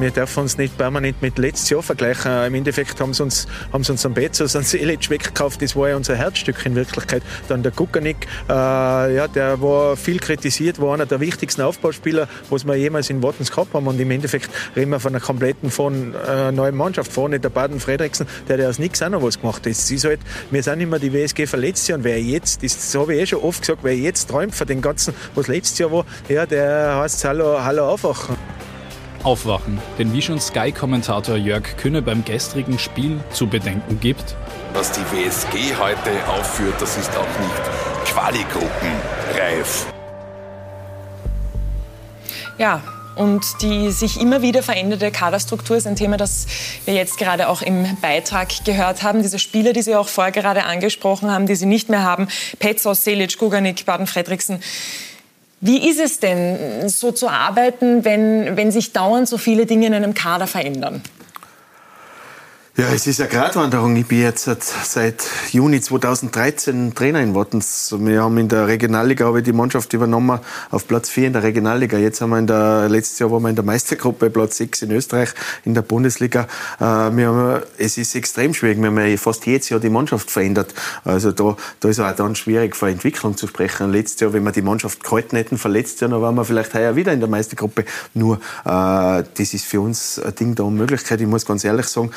wir 0.00 0.10
dürfen 0.10 0.40
uns 0.40 0.58
nicht 0.58 0.76
permanent 0.76 1.22
mit 1.22 1.38
letztes 1.38 1.70
Jahr 1.70 1.82
vergleichen. 1.82 2.30
Im 2.46 2.54
Endeffekt 2.54 3.00
haben 3.00 3.14
sie 3.14 3.22
uns, 3.22 3.46
haben 3.72 3.84
sie 3.84 3.92
uns 3.92 4.04
am 4.04 4.14
Bezos 4.14 4.56
einen 4.56 4.64
Selic 4.64 5.10
weggekauft. 5.10 5.62
Das 5.62 5.76
war 5.76 5.88
ja 5.88 5.96
unser 5.96 6.16
Herzstück 6.16 6.64
in 6.66 6.74
Wirklichkeit. 6.74 7.22
Dann 7.48 7.62
der 7.62 7.72
Kukanik, 7.72 8.26
äh, 8.48 8.52
ja, 8.52 9.28
der 9.28 9.60
war 9.60 9.96
viel 9.96 10.18
kritisiert, 10.18 10.80
war 10.80 10.94
einer 10.94 11.06
der 11.06 11.20
wichtigsten 11.20 11.62
Aufbauspieler, 11.62 12.28
was 12.50 12.66
wir 12.66 12.74
jemals 12.74 13.10
in 13.10 13.22
Wattens 13.22 13.50
gehabt 13.50 13.74
haben. 13.74 13.86
Und 13.86 14.00
im 14.00 14.10
Endeffekt 14.10 14.50
reden 14.74 14.90
wir 14.90 15.00
von 15.00 15.12
einer 15.12 15.24
kompletten 15.24 15.70
von, 15.70 16.14
äh, 16.14 16.50
neuen 16.52 16.74
Mannschaft. 16.74 17.12
Vorne 17.12 17.40
der 17.40 17.50
Baden 17.50 17.80
Fredriksen, 17.80 18.26
der 18.48 18.58
hat 18.58 18.66
aus 18.66 18.78
nichts 18.78 19.02
auch 19.02 19.10
noch 19.10 19.22
was 19.22 19.40
gemacht. 19.40 19.64
Das 19.66 19.90
ist 19.90 20.04
halt, 20.04 20.20
wir 20.50 20.62
sind 20.62 20.80
immer 20.80 20.98
die 20.98 21.12
WSG 21.12 21.46
verletzt 21.46 21.90
und 21.90 22.04
wer 22.04 22.20
jetzt, 22.20 22.62
das 22.62 22.94
habe 22.94 23.14
ich 23.14 23.22
eh 23.22 23.26
schon 23.26 23.40
oft 23.40 23.60
gesagt, 23.60 23.80
wer 23.82 23.96
jetzt 23.96 24.30
träumt 24.30 24.54
von 24.54 24.66
dem 24.66 24.80
Ganzen, 24.80 25.14
was 25.34 25.48
letztes 25.48 25.78
Jahr 25.78 25.92
war, 25.92 26.06
ja, 26.28 26.46
der 26.46 26.96
heißt 26.96 27.24
Hallo, 27.24 27.62
Hallo 27.62 27.88
aufwachen 27.88 28.36
aufwachen. 29.24 29.78
Denn 29.98 30.12
wie 30.12 30.22
schon 30.22 30.40
Sky-Kommentator 30.40 31.36
Jörg 31.36 31.76
Kühne 31.76 32.02
beim 32.02 32.24
gestrigen 32.24 32.78
Spiel 32.78 33.20
zu 33.30 33.46
bedenken 33.46 33.98
gibt. 34.00 34.36
Was 34.72 34.92
die 34.92 35.00
WSG 35.00 35.74
heute 35.78 36.28
aufführt, 36.28 36.74
das 36.80 36.96
ist 36.96 37.10
auch 37.16 37.40
nicht 37.40 38.12
Quali-Gruppenreif. 38.12 39.86
Ja, 42.58 42.82
und 43.16 43.62
die 43.62 43.90
sich 43.90 44.20
immer 44.20 44.42
wieder 44.42 44.62
veränderte 44.62 45.10
Kaderstruktur 45.10 45.76
ist 45.76 45.86
ein 45.86 45.96
Thema, 45.96 46.16
das 46.16 46.46
wir 46.84 46.94
jetzt 46.94 47.18
gerade 47.18 47.48
auch 47.48 47.62
im 47.62 47.96
Beitrag 48.00 48.64
gehört 48.64 49.02
haben. 49.02 49.22
Diese 49.22 49.38
Spieler, 49.38 49.72
die 49.72 49.82
Sie 49.82 49.94
auch 49.94 50.08
vorher 50.08 50.32
gerade 50.32 50.64
angesprochen 50.64 51.30
haben, 51.30 51.46
die 51.46 51.54
Sie 51.54 51.66
nicht 51.66 51.88
mehr 51.88 52.02
haben, 52.02 52.28
Petzos, 52.58 53.04
Selic, 53.04 53.38
Guganik, 53.38 53.86
Baden-Fredriksen, 53.86 54.60
wie 55.64 55.88
ist 55.88 55.98
es 55.98 56.20
denn, 56.20 56.90
so 56.90 57.10
zu 57.10 57.26
arbeiten, 57.26 58.04
wenn, 58.04 58.54
wenn 58.54 58.70
sich 58.70 58.92
dauernd 58.92 59.26
so 59.26 59.38
viele 59.38 59.64
Dinge 59.64 59.86
in 59.86 59.94
einem 59.94 60.12
Kader 60.12 60.46
verändern? 60.46 61.00
Ja, 62.76 62.86
es 62.92 63.06
ist 63.06 63.20
eine 63.20 63.30
Gratwanderung. 63.30 63.94
Ich 63.94 64.06
bin 64.06 64.20
jetzt 64.20 64.50
seit 64.82 65.22
Juni 65.52 65.80
2013 65.80 66.92
Trainer 66.92 67.20
in 67.20 67.32
Wattens. 67.32 67.94
Wir 67.96 68.24
haben 68.24 68.36
in 68.36 68.48
der 68.48 68.66
Regionalliga 68.66 69.26
habe 69.26 69.38
ich 69.38 69.44
die 69.44 69.52
Mannschaft 69.52 69.92
übernommen 69.92 70.40
auf 70.72 70.88
Platz 70.88 71.08
4 71.08 71.28
in 71.28 71.32
der 71.34 71.44
Regionalliga. 71.44 71.98
Jetzt 71.98 72.20
haben 72.20 72.30
wir 72.30 72.40
in 72.40 72.48
der, 72.48 72.88
letztes 72.88 73.20
Jahr 73.20 73.30
waren 73.30 73.42
wir 73.42 73.50
in 73.50 73.54
der 73.54 73.64
Meistergruppe, 73.64 74.28
Platz 74.28 74.56
6 74.56 74.82
in 74.82 74.90
Österreich 74.90 75.28
in 75.64 75.74
der 75.74 75.82
Bundesliga. 75.82 76.48
Äh, 76.80 76.84
wir 76.84 77.28
haben, 77.28 77.62
es 77.78 77.96
ist 77.96 78.16
extrem 78.16 78.52
schwierig. 78.54 78.78
Wir 78.78 78.88
haben 78.88 78.98
ja 78.98 79.16
fast 79.18 79.46
jedes 79.46 79.68
Jahr 79.68 79.78
die 79.78 79.88
Mannschaft 79.88 80.28
verändert. 80.28 80.74
Also 81.04 81.30
da, 81.30 81.56
da 81.78 81.88
ist 81.88 82.00
auch 82.00 82.16
dann 82.16 82.34
schwierig, 82.34 82.74
von 82.74 82.88
Entwicklung 82.88 83.36
zu 83.36 83.46
sprechen. 83.46 83.92
Letztes 83.92 84.18
Jahr, 84.18 84.32
wenn 84.32 84.42
wir 84.42 84.50
die 84.50 84.62
Mannschaft 84.62 85.04
gehalten 85.04 85.36
hätten, 85.36 85.58
verletzt 85.58 86.00
Jahr, 86.00 86.10
dann 86.10 86.20
waren 86.20 86.34
wir 86.34 86.44
vielleicht 86.44 86.74
heuer 86.74 86.96
wieder 86.96 87.12
in 87.12 87.20
der 87.20 87.28
Meistergruppe. 87.28 87.84
Nur, 88.14 88.38
äh, 88.64 89.22
das 89.32 89.54
ist 89.54 89.64
für 89.64 89.80
uns 89.80 90.18
ein 90.18 90.34
Ding 90.34 90.56
der 90.56 90.64
Unmöglichkeit. 90.64 91.20
Ich 91.20 91.28
muss 91.28 91.46
ganz 91.46 91.62
ehrlich 91.62 91.86
sagen, 91.86 92.10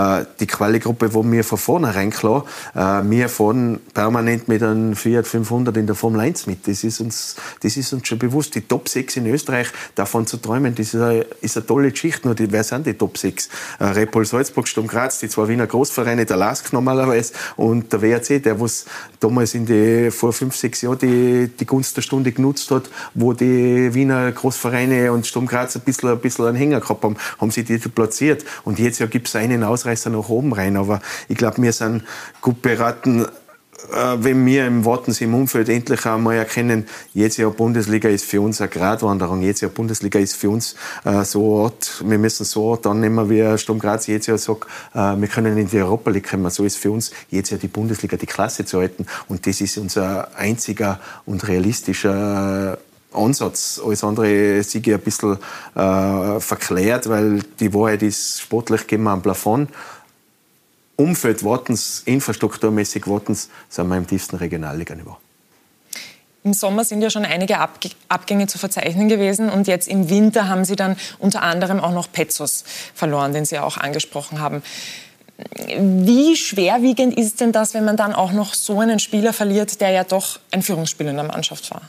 äh, 0.00 0.24
die 0.38 0.46
Quali-Gruppe, 0.46 1.14
wo 1.14 1.24
wir 1.24 1.44
von 1.44 1.58
vornherein 1.58 2.10
klar, 2.10 2.44
äh, 2.74 3.02
wir 3.04 3.28
fahren 3.28 3.80
permanent 3.94 4.48
mit 4.48 4.62
einem 4.62 4.96
Fiat 4.96 5.26
500 5.26 5.76
in 5.76 5.86
der 5.86 5.94
Formel 5.94 6.20
1 6.20 6.46
mit. 6.46 6.66
Das 6.66 6.84
ist 6.84 7.00
uns, 7.00 7.36
das 7.62 7.76
ist 7.76 7.92
uns 7.92 8.06
schon 8.06 8.18
bewusst. 8.18 8.54
Die 8.54 8.62
Top 8.62 8.88
6 8.88 9.18
in 9.18 9.26
Österreich, 9.26 9.68
davon 9.94 10.26
zu 10.26 10.38
träumen, 10.38 10.74
das 10.74 10.94
ist 10.94 11.00
eine, 11.00 11.26
ist 11.40 11.56
eine 11.56 11.66
tolle 11.66 11.90
Geschichte. 11.90 12.26
Nur 12.26 12.34
die, 12.34 12.50
wer 12.50 12.64
sind 12.64 12.86
die 12.86 12.94
Top 12.94 13.18
6? 13.18 13.48
Äh, 13.78 13.84
Repol 13.84 14.24
Salzburg, 14.24 14.66
Sturm 14.66 14.86
Graz, 14.86 15.18
die 15.20 15.28
zwei 15.28 15.48
Wiener 15.48 15.66
Großvereine, 15.66 16.26
der 16.26 16.36
LASK 16.36 16.72
normalerweise 16.72 17.34
und 17.56 17.92
der 17.92 18.02
WRC, 18.02 18.42
der 18.42 18.60
was 18.60 18.86
damals 19.20 19.54
in 19.54 19.66
die, 19.66 20.10
vor 20.10 20.32
fünf, 20.32 20.56
sechs 20.56 20.82
Jahren 20.82 20.98
die, 20.98 21.48
die 21.48 21.66
Gunst 21.66 21.96
der 21.96 22.02
Stunde 22.02 22.32
genutzt 22.32 22.70
hat, 22.70 22.90
wo 23.14 23.32
die 23.32 23.92
Wiener 23.94 24.32
Großvereine 24.32 25.12
und 25.12 25.26
Sturm 25.26 25.46
Graz 25.46 25.76
ein 25.76 25.82
bisschen, 25.82 26.08
ein 26.10 26.18
bisschen 26.18 26.46
einen 26.46 26.56
Hänger 26.56 26.80
gehabt 26.80 27.04
haben, 27.04 27.16
haben 27.38 27.50
sie 27.50 27.64
die 27.64 27.78
platziert. 27.78 28.44
Und 28.64 28.78
jetzt 28.78 28.98
ja 28.98 29.06
gibt 29.06 29.28
es 29.28 29.36
einen 29.36 29.64
Ausreißer 29.64 29.89
nach 30.10 30.28
oben 30.28 30.52
rein. 30.52 30.76
Aber 30.76 31.00
ich 31.28 31.36
glaube, 31.36 31.62
wir 31.62 31.72
sind 31.72 32.04
gut 32.40 32.62
beraten, 32.62 33.26
äh, 33.92 34.16
wenn 34.18 34.44
wir 34.46 34.66
im 34.66 34.84
Wattens 34.84 35.20
im 35.20 35.34
Umfeld 35.34 35.68
endlich 35.68 36.04
einmal 36.06 36.36
erkennen, 36.36 36.86
jetzt 37.14 37.38
ja 37.38 37.48
Bundesliga 37.48 38.08
ist 38.08 38.24
für 38.24 38.40
uns 38.40 38.60
eine 38.60 38.68
Gratwanderung, 38.68 39.42
jetzt 39.42 39.60
ja 39.60 39.68
Bundesliga 39.68 40.18
ist 40.18 40.36
für 40.36 40.50
uns 40.50 40.76
äh, 41.04 41.24
so 41.24 41.42
Ort, 41.44 42.02
wir 42.06 42.18
müssen 42.18 42.44
so 42.44 42.64
Ort 42.64 42.86
annehmen, 42.86 43.30
wie 43.30 43.58
Sturm 43.58 43.78
Graz 43.78 44.06
jetzt 44.06 44.26
ja 44.26 44.38
sagt, 44.38 44.66
äh, 44.94 45.16
wir 45.16 45.28
können 45.28 45.56
in 45.58 45.68
die 45.68 45.78
Europa 45.78 46.10
League 46.10 46.30
kommen. 46.30 46.50
So 46.50 46.64
ist 46.64 46.76
für 46.76 46.90
uns 46.90 47.10
jetzt 47.30 47.50
ja 47.50 47.56
die 47.56 47.68
Bundesliga 47.68 48.16
die 48.16 48.26
Klasse 48.26 48.64
zu 48.64 48.78
halten 48.78 49.06
und 49.28 49.46
das 49.46 49.60
ist 49.60 49.78
unser 49.78 50.36
einziger 50.36 51.00
und 51.26 51.46
realistischer 51.48 52.78
Ansatz. 53.12 53.80
Alles 53.84 54.04
andere 54.04 54.62
sehe 54.62 54.82
ein 54.94 55.00
bisschen 55.00 55.38
äh, 55.74 56.40
verklärt, 56.40 57.08
weil 57.08 57.40
die 57.58 57.72
Wahrheit 57.74 58.02
ist, 58.02 58.40
sportlich 58.40 58.86
gehen 58.86 59.02
wir 59.02 59.10
am 59.10 59.22
Plafond. 59.22 59.70
Umfeld 60.96 61.44
wartens, 61.44 62.02
infrastrukturmäßig 62.04 63.06
wartens, 63.06 63.48
sind 63.68 63.88
wir 63.88 63.96
im 63.96 64.06
tiefsten 64.06 64.36
Regionalliganiveau. 64.36 65.16
Im 66.42 66.54
Sommer 66.54 66.84
sind 66.84 67.02
ja 67.02 67.10
schon 67.10 67.24
einige 67.24 67.58
Abgänge 68.08 68.46
zu 68.46 68.58
verzeichnen 68.58 69.08
gewesen 69.08 69.50
und 69.50 69.66
jetzt 69.66 69.88
im 69.88 70.08
Winter 70.08 70.48
haben 70.48 70.64
Sie 70.64 70.76
dann 70.76 70.96
unter 71.18 71.42
anderem 71.42 71.80
auch 71.80 71.92
noch 71.92 72.10
Petzos 72.10 72.64
verloren, 72.94 73.32
den 73.34 73.44
Sie 73.44 73.58
auch 73.58 73.76
angesprochen 73.76 74.40
haben. 74.40 74.62
Wie 75.78 76.36
schwerwiegend 76.36 77.16
ist 77.16 77.40
denn 77.40 77.52
das, 77.52 77.74
wenn 77.74 77.84
man 77.84 77.96
dann 77.96 78.14
auch 78.14 78.32
noch 78.32 78.54
so 78.54 78.80
einen 78.80 78.98
Spieler 78.98 79.32
verliert, 79.32 79.80
der 79.80 79.90
ja 79.90 80.04
doch 80.04 80.38
ein 80.50 80.62
Führungsspieler 80.62 81.10
in 81.10 81.16
der 81.16 81.26
Mannschaft 81.26 81.70
war? 81.70 81.82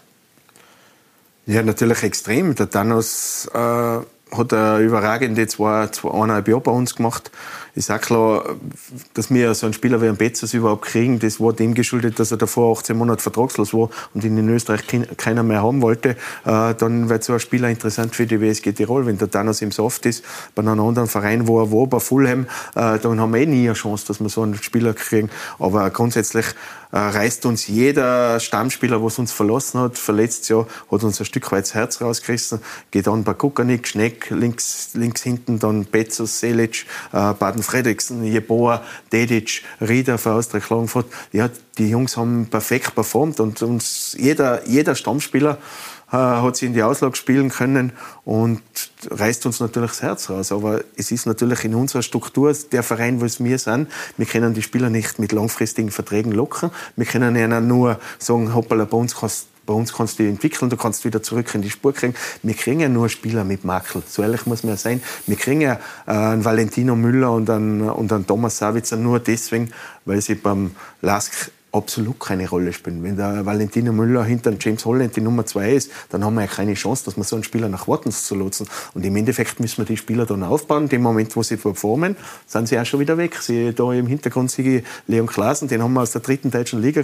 Ja, 1.51 1.61
natürlich 1.63 2.03
extrem. 2.03 2.55
Der 2.55 2.69
Thanos 2.69 3.45
äh, 3.53 3.57
hat 3.57 4.53
eine 4.53 4.79
überragende 4.79 5.45
zwei, 5.47 5.87
zweieinhalb 5.87 6.47
Jahre 6.47 6.61
bei 6.61 6.71
uns 6.71 6.95
gemacht 6.95 7.29
ist 7.73 7.89
auch 7.91 8.01
klar, 8.01 8.55
dass 9.13 9.31
wir 9.33 9.53
so 9.53 9.65
einen 9.65 9.73
Spieler 9.73 10.01
wie 10.01 10.07
einen 10.07 10.17
Betzers 10.17 10.53
überhaupt 10.53 10.85
kriegen, 10.85 11.19
das 11.19 11.39
war 11.39 11.53
dem 11.53 11.73
geschuldet, 11.73 12.19
dass 12.19 12.31
er 12.31 12.37
davor 12.37 12.77
18 12.77 12.97
Monate 12.97 13.21
vertragslos 13.21 13.73
war 13.73 13.89
und 14.13 14.23
ihn 14.23 14.37
in 14.37 14.49
Österreich 14.49 14.83
keiner 15.17 15.43
mehr 15.43 15.63
haben 15.63 15.81
wollte. 15.81 16.17
Äh, 16.45 16.75
dann 16.75 17.09
wird 17.09 17.23
so 17.23 17.33
ein 17.33 17.39
Spieler 17.39 17.69
interessant 17.69 18.15
für 18.15 18.25
die 18.25 18.41
WSG 18.41 18.73
Tirol. 18.73 19.05
Wenn 19.05 19.17
der 19.17 19.29
Thanos 19.29 19.61
im 19.61 19.71
Soft 19.71 20.05
ist, 20.05 20.23
bei 20.55 20.61
einem 20.61 20.79
anderen 20.79 21.07
Verein, 21.07 21.47
wo 21.47 21.61
er 21.61 21.71
war, 21.71 21.87
bei 21.87 21.99
Fulham, 21.99 22.45
äh, 22.75 22.99
dann 22.99 23.19
haben 23.19 23.33
wir 23.33 23.41
eh 23.41 23.45
nie 23.45 23.67
eine 23.67 23.73
Chance, 23.73 24.05
dass 24.07 24.19
wir 24.19 24.29
so 24.29 24.41
einen 24.41 24.55
Spieler 24.55 24.93
kriegen. 24.93 25.29
Aber 25.59 25.89
grundsätzlich 25.91 26.45
äh, 26.91 26.97
reißt 26.97 27.45
uns 27.45 27.67
jeder 27.67 28.39
Stammspieler, 28.39 29.01
was 29.03 29.17
uns 29.17 29.31
verlassen 29.31 29.79
hat, 29.79 29.97
verletzt 29.97 30.49
ja, 30.49 30.65
hat 30.91 31.03
uns 31.03 31.19
ein 31.19 31.25
Stück 31.25 31.51
weit 31.51 31.63
das 31.63 31.73
Herz 31.73 32.01
rausgerissen. 32.01 32.59
Geht 32.91 33.07
dann 33.07 33.23
bei 33.23 33.33
Kukanik, 33.33 33.87
Schneck, 33.87 34.29
links, 34.29 34.89
links 34.93 35.23
hinten, 35.23 35.59
dann 35.59 35.85
Betzos, 35.85 36.39
Selic, 36.39 36.85
Baden 37.11 37.60
Fredriksen, 37.61 38.23
Jeboa, 38.23 38.83
Dedic, 39.11 39.63
Rieder 39.79 40.17
für 40.17 40.33
Austria 40.33 40.59
Klagenfurt. 40.59 41.05
Ja, 41.31 41.49
die 41.77 41.89
Jungs 41.89 42.17
haben 42.17 42.47
perfekt 42.47 42.95
performt 42.95 43.39
und 43.39 43.61
uns 43.61 44.15
jeder, 44.19 44.67
jeder 44.67 44.95
Stammspieler 44.95 45.57
äh, 46.11 46.17
hat 46.17 46.57
sie 46.57 46.65
in 46.65 46.73
die 46.73 46.83
Auslage 46.83 47.15
spielen 47.15 47.49
können 47.49 47.93
und 48.25 48.61
reißt 49.09 49.45
uns 49.45 49.59
natürlich 49.59 49.91
das 49.91 50.01
Herz 50.01 50.29
raus. 50.29 50.51
Aber 50.51 50.83
es 50.97 51.11
ist 51.11 51.25
natürlich 51.25 51.63
in 51.63 51.73
unserer 51.73 52.01
Struktur 52.01 52.53
der 52.71 52.83
Verein, 52.83 53.21
wo 53.21 53.25
es 53.25 53.41
wir 53.41 53.57
sind. 53.57 53.87
Wir 54.17 54.25
können 54.25 54.53
die 54.53 54.61
Spieler 54.61 54.89
nicht 54.89 55.19
mit 55.19 55.31
langfristigen 55.31 55.89
Verträgen 55.89 56.31
locken. 56.31 56.71
Wir 56.95 57.05
können 57.05 57.35
ihnen 57.35 57.67
nur 57.67 57.99
sagen, 58.19 58.53
hoppala, 58.53 58.85
bei 58.85 58.97
uns 58.97 59.15
kannst 59.15 59.47
bei 59.65 59.73
uns 59.73 59.93
kannst 59.93 60.19
du 60.19 60.23
dich 60.23 60.31
entwickeln, 60.31 60.69
du 60.69 60.77
kannst 60.77 61.05
wieder 61.05 61.21
zurück 61.21 61.53
in 61.53 61.61
die 61.61 61.69
Spur 61.69 61.93
kriegen. 61.93 62.15
Wir 62.43 62.53
kriegen 62.53 62.79
ja 62.79 62.89
nur 62.89 63.09
Spieler 63.09 63.43
mit 63.43 63.63
Makel. 63.63 64.01
So 64.07 64.21
ehrlich 64.21 64.45
muss 64.45 64.63
man 64.63 64.73
ja 64.73 64.77
sein. 64.77 65.01
Wir 65.27 65.35
kriegen 65.35 65.61
ja 65.61 65.79
äh, 66.07 66.11
einen 66.11 66.45
Valentino 66.45 66.95
Müller 66.95 67.31
und 67.31 67.49
einen, 67.49 67.81
und 67.89 68.11
einen 68.11 68.27
Thomas 68.27 68.57
Savitzer 68.57 68.97
nur 68.97 69.19
deswegen, 69.19 69.71
weil 70.05 70.21
sie 70.21 70.35
beim 70.35 70.71
Lask 71.01 71.51
absolut 71.71 72.19
keine 72.19 72.49
Rolle 72.49 72.73
spielen. 72.73 73.03
Wenn 73.03 73.15
der 73.15 73.45
Valentino 73.45 73.93
Müller 73.93 74.23
hinter 74.23 74.53
James 74.59 74.85
Holland 74.85 75.15
die 75.15 75.21
Nummer 75.21 75.45
zwei 75.45 75.73
ist, 75.73 75.91
dann 76.09 76.23
haben 76.23 76.35
wir 76.35 76.41
ja 76.41 76.47
keine 76.47 76.73
Chance, 76.73 77.05
dass 77.05 77.17
man 77.17 77.23
so 77.23 77.35
einen 77.35 77.43
Spieler 77.43 77.69
nach 77.69 77.87
Wartens 77.87 78.25
zu 78.25 78.35
lotsen. 78.35 78.67
Und 78.93 79.05
im 79.05 79.15
Endeffekt 79.15 79.59
müssen 79.59 79.77
wir 79.77 79.85
die 79.85 79.97
Spieler 79.97 80.25
dann 80.25 80.43
aufbauen. 80.43 80.83
In 80.83 80.89
dem 80.89 81.01
Moment, 81.01 81.35
wo 81.35 81.43
sie 81.43 81.57
performen, 81.57 82.15
sind 82.45 82.67
sie 82.67 82.79
auch 82.79 82.85
schon 82.85 82.99
wieder 82.99 83.17
weg. 83.17 83.35
Sie, 83.41 83.73
da 83.73 83.91
im 83.93 84.07
Hintergrund 84.07 84.51
sehe 84.51 84.83
Leon 85.07 85.27
Klaasen, 85.27 85.67
den 85.67 85.81
haben 85.81 85.93
wir 85.93 86.01
aus 86.01 86.11
der 86.11 86.21
dritten 86.21 86.51
deutschen 86.51 86.81
Liga 86.81 87.03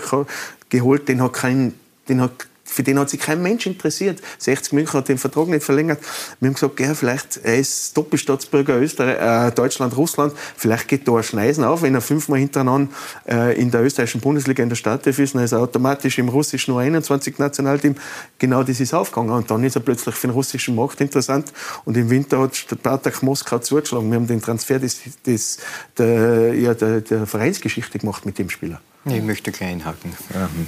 geholt. 0.70 1.08
Den 1.08 1.22
hat 1.22 1.34
kein, 1.34 1.74
den 2.10 2.22
hat 2.22 2.48
für 2.68 2.84
den 2.84 3.00
hat 3.00 3.10
sich 3.10 3.20
kein 3.20 3.42
Mensch 3.42 3.66
interessiert. 3.66 4.22
60 4.40 4.74
München 4.74 4.94
hat 4.94 5.08
den 5.08 5.18
Vertrag 5.18 5.48
nicht 5.48 5.64
verlängert. 5.64 6.00
Wir 6.40 6.48
haben 6.48 6.54
gesagt, 6.54 6.80
ja, 6.80 6.94
vielleicht, 6.94 7.40
er 7.44 7.58
ist 7.58 7.96
Doppelstaatsbürger 7.96 8.78
Österreich, 8.78 9.48
äh, 9.48 9.52
Deutschland, 9.52 9.96
Russland, 9.96 10.34
vielleicht 10.56 10.88
geht 10.88 11.08
da 11.08 11.16
ein 11.16 11.24
Schneisen 11.24 11.64
auf, 11.64 11.82
wenn 11.82 11.96
er 11.96 12.02
fünfmal 12.02 12.40
hintereinander 12.40 12.92
äh, 13.28 13.60
in 13.60 13.72
der 13.72 13.84
österreichischen 13.84 14.22
Bundesliga 14.22 14.62
in 14.62 14.70
der 14.70 14.76
Startelf 14.76 15.18
ist, 15.18 15.34
dann 15.34 15.44
ist 15.44 15.54
er 15.54 15.60
automatisch 15.60 16.18
im 16.18 16.30
russischen 16.30 16.74
U21-Nationalteam. 16.74 17.96
Genau 18.38 18.64
das 18.64 18.80
ist 18.80 18.94
aufgegangen. 18.94 19.32
Und 19.32 19.50
dann 19.50 19.64
ist 19.64 19.76
er 19.76 19.82
plötzlich 19.82 20.16
für 20.16 20.28
den 20.28 20.34
russischen 20.34 20.76
Markt 20.76 21.00
interessant. 21.00 21.52
Und 21.86 21.96
im 21.96 22.10
Winter 22.10 22.40
hat 22.40 22.56
Spartak 22.56 23.24
Moskau 23.24 23.60
zugeschlagen. 23.60 24.10
Wir 24.12 24.18
haben 24.18 24.28
den 24.28 24.42
Transfer 24.42 24.80
des, 24.80 25.00
des, 25.26 25.58
der, 25.98 26.54
ja, 26.54 26.74
der, 26.74 27.02
der 27.02 27.26
Vereinsgeschichte 27.26 28.00
gemacht 28.00 28.26
mit 28.26 28.38
dem 28.38 28.50
Spieler. 28.50 28.82
Ich 29.06 29.24
möchte 29.24 29.52
klein 29.52 29.86
haken, 29.86 30.14
ähm, 30.36 30.68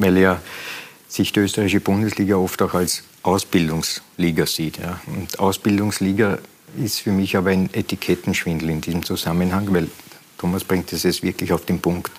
weil 0.00 0.16
er 0.16 0.40
sich 1.08 1.32
die 1.32 1.40
österreichische 1.40 1.80
Bundesliga 1.80 2.36
oft 2.36 2.62
auch 2.62 2.74
als 2.74 3.02
Ausbildungsliga 3.22 4.46
sieht. 4.46 4.78
Ja. 4.78 5.00
Und 5.06 5.38
Ausbildungsliga 5.38 6.38
ist 6.82 7.00
für 7.00 7.10
mich 7.10 7.36
aber 7.36 7.50
ein 7.50 7.68
Etikettenschwindel 7.72 8.70
in 8.70 8.80
diesem 8.80 9.04
Zusammenhang, 9.04 9.72
weil 9.74 9.88
Thomas 10.38 10.64
bringt 10.64 10.92
es 10.92 11.02
jetzt 11.02 11.22
wirklich 11.22 11.52
auf 11.52 11.64
den 11.64 11.80
Punkt. 11.80 12.12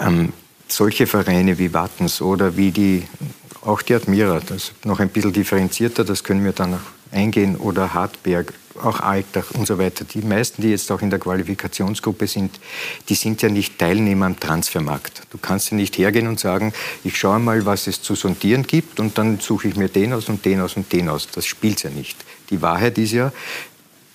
Ähm, 0.00 0.32
solche 0.68 1.06
Vereine 1.06 1.58
wie 1.58 1.72
Wattens 1.72 2.22
oder 2.22 2.56
wie 2.56 2.70
die, 2.70 3.04
auch 3.62 3.82
die 3.82 3.94
Admira, 3.94 4.40
das 4.40 4.72
noch 4.84 5.00
ein 5.00 5.10
bisschen 5.10 5.32
differenzierter, 5.32 6.04
das 6.04 6.24
können 6.24 6.44
wir 6.44 6.52
dann 6.52 6.72
noch 6.72 6.80
eingehen, 7.12 7.56
oder 7.56 7.92
Hartberg, 7.92 8.54
auch 8.82 9.00
Alltag 9.00 9.46
und 9.52 9.66
so 9.66 9.78
weiter. 9.78 10.04
Die 10.04 10.22
meisten, 10.22 10.62
die 10.62 10.70
jetzt 10.70 10.90
auch 10.90 11.02
in 11.02 11.10
der 11.10 11.18
Qualifikationsgruppe 11.18 12.26
sind, 12.26 12.58
die 13.08 13.14
sind 13.14 13.42
ja 13.42 13.48
nicht 13.48 13.78
Teilnehmer 13.78 14.26
am 14.26 14.38
Transfermarkt. 14.38 15.22
Du 15.30 15.38
kannst 15.38 15.70
ja 15.70 15.76
nicht 15.76 15.98
hergehen 15.98 16.26
und 16.28 16.40
sagen, 16.40 16.72
ich 17.04 17.18
schaue 17.18 17.38
mal, 17.38 17.66
was 17.66 17.86
es 17.86 18.02
zu 18.02 18.14
sondieren 18.14 18.66
gibt 18.66 19.00
und 19.00 19.18
dann 19.18 19.40
suche 19.40 19.68
ich 19.68 19.76
mir 19.76 19.88
den 19.88 20.12
aus 20.12 20.28
und 20.28 20.44
den 20.44 20.60
aus 20.60 20.76
und 20.76 20.92
den 20.92 21.08
aus. 21.08 21.28
Das 21.32 21.46
spielt 21.46 21.82
ja 21.82 21.90
nicht. 21.90 22.16
Die 22.50 22.62
Wahrheit 22.62 22.98
ist 22.98 23.12
ja, 23.12 23.32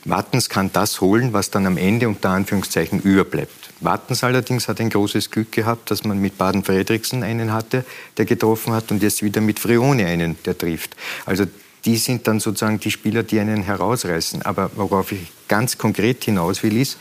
Wattens 0.09 0.47
kann 0.47 0.71
das 0.71 1.01
holen, 1.01 1.33
was 1.33 1.51
dann 1.51 1.65
am 1.65 1.75
Ende 1.75 2.07
unter 2.07 2.29
Anführungszeichen 2.29 3.01
überbleibt. 3.01 3.51
Wattens 3.81 4.23
allerdings 4.23 4.69
hat 4.69 4.79
ein 4.79 4.89
großes 4.89 5.31
Glück 5.31 5.51
gehabt, 5.51 5.91
dass 5.91 6.05
man 6.05 6.19
mit 6.19 6.37
Baden-Fredriksen 6.37 7.23
einen 7.23 7.51
hatte, 7.51 7.83
der 8.15 8.23
getroffen 8.23 8.71
hat 8.71 8.89
und 8.89 9.03
jetzt 9.03 9.21
wieder 9.21 9.41
mit 9.41 9.59
Frione 9.59 10.05
einen, 10.05 10.37
der 10.45 10.57
trifft. 10.57 10.95
Also 11.25 11.45
die 11.87 11.95
sind 11.95 12.27
dann 12.27 12.41
sozusagen 12.41 12.81
die 12.81 12.91
Spieler, 12.91 13.23
die 13.23 13.39
einen 13.39 13.63
herausreißen. 13.63 14.41
Aber 14.41 14.69
worauf 14.75 15.13
ich 15.13 15.31
ganz 15.47 15.77
konkret 15.77 16.25
hinaus 16.25 16.61
will, 16.61 16.75
ist, 16.75 16.97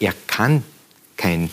er 0.00 0.14
kann 0.26 0.64
keine 1.18 1.50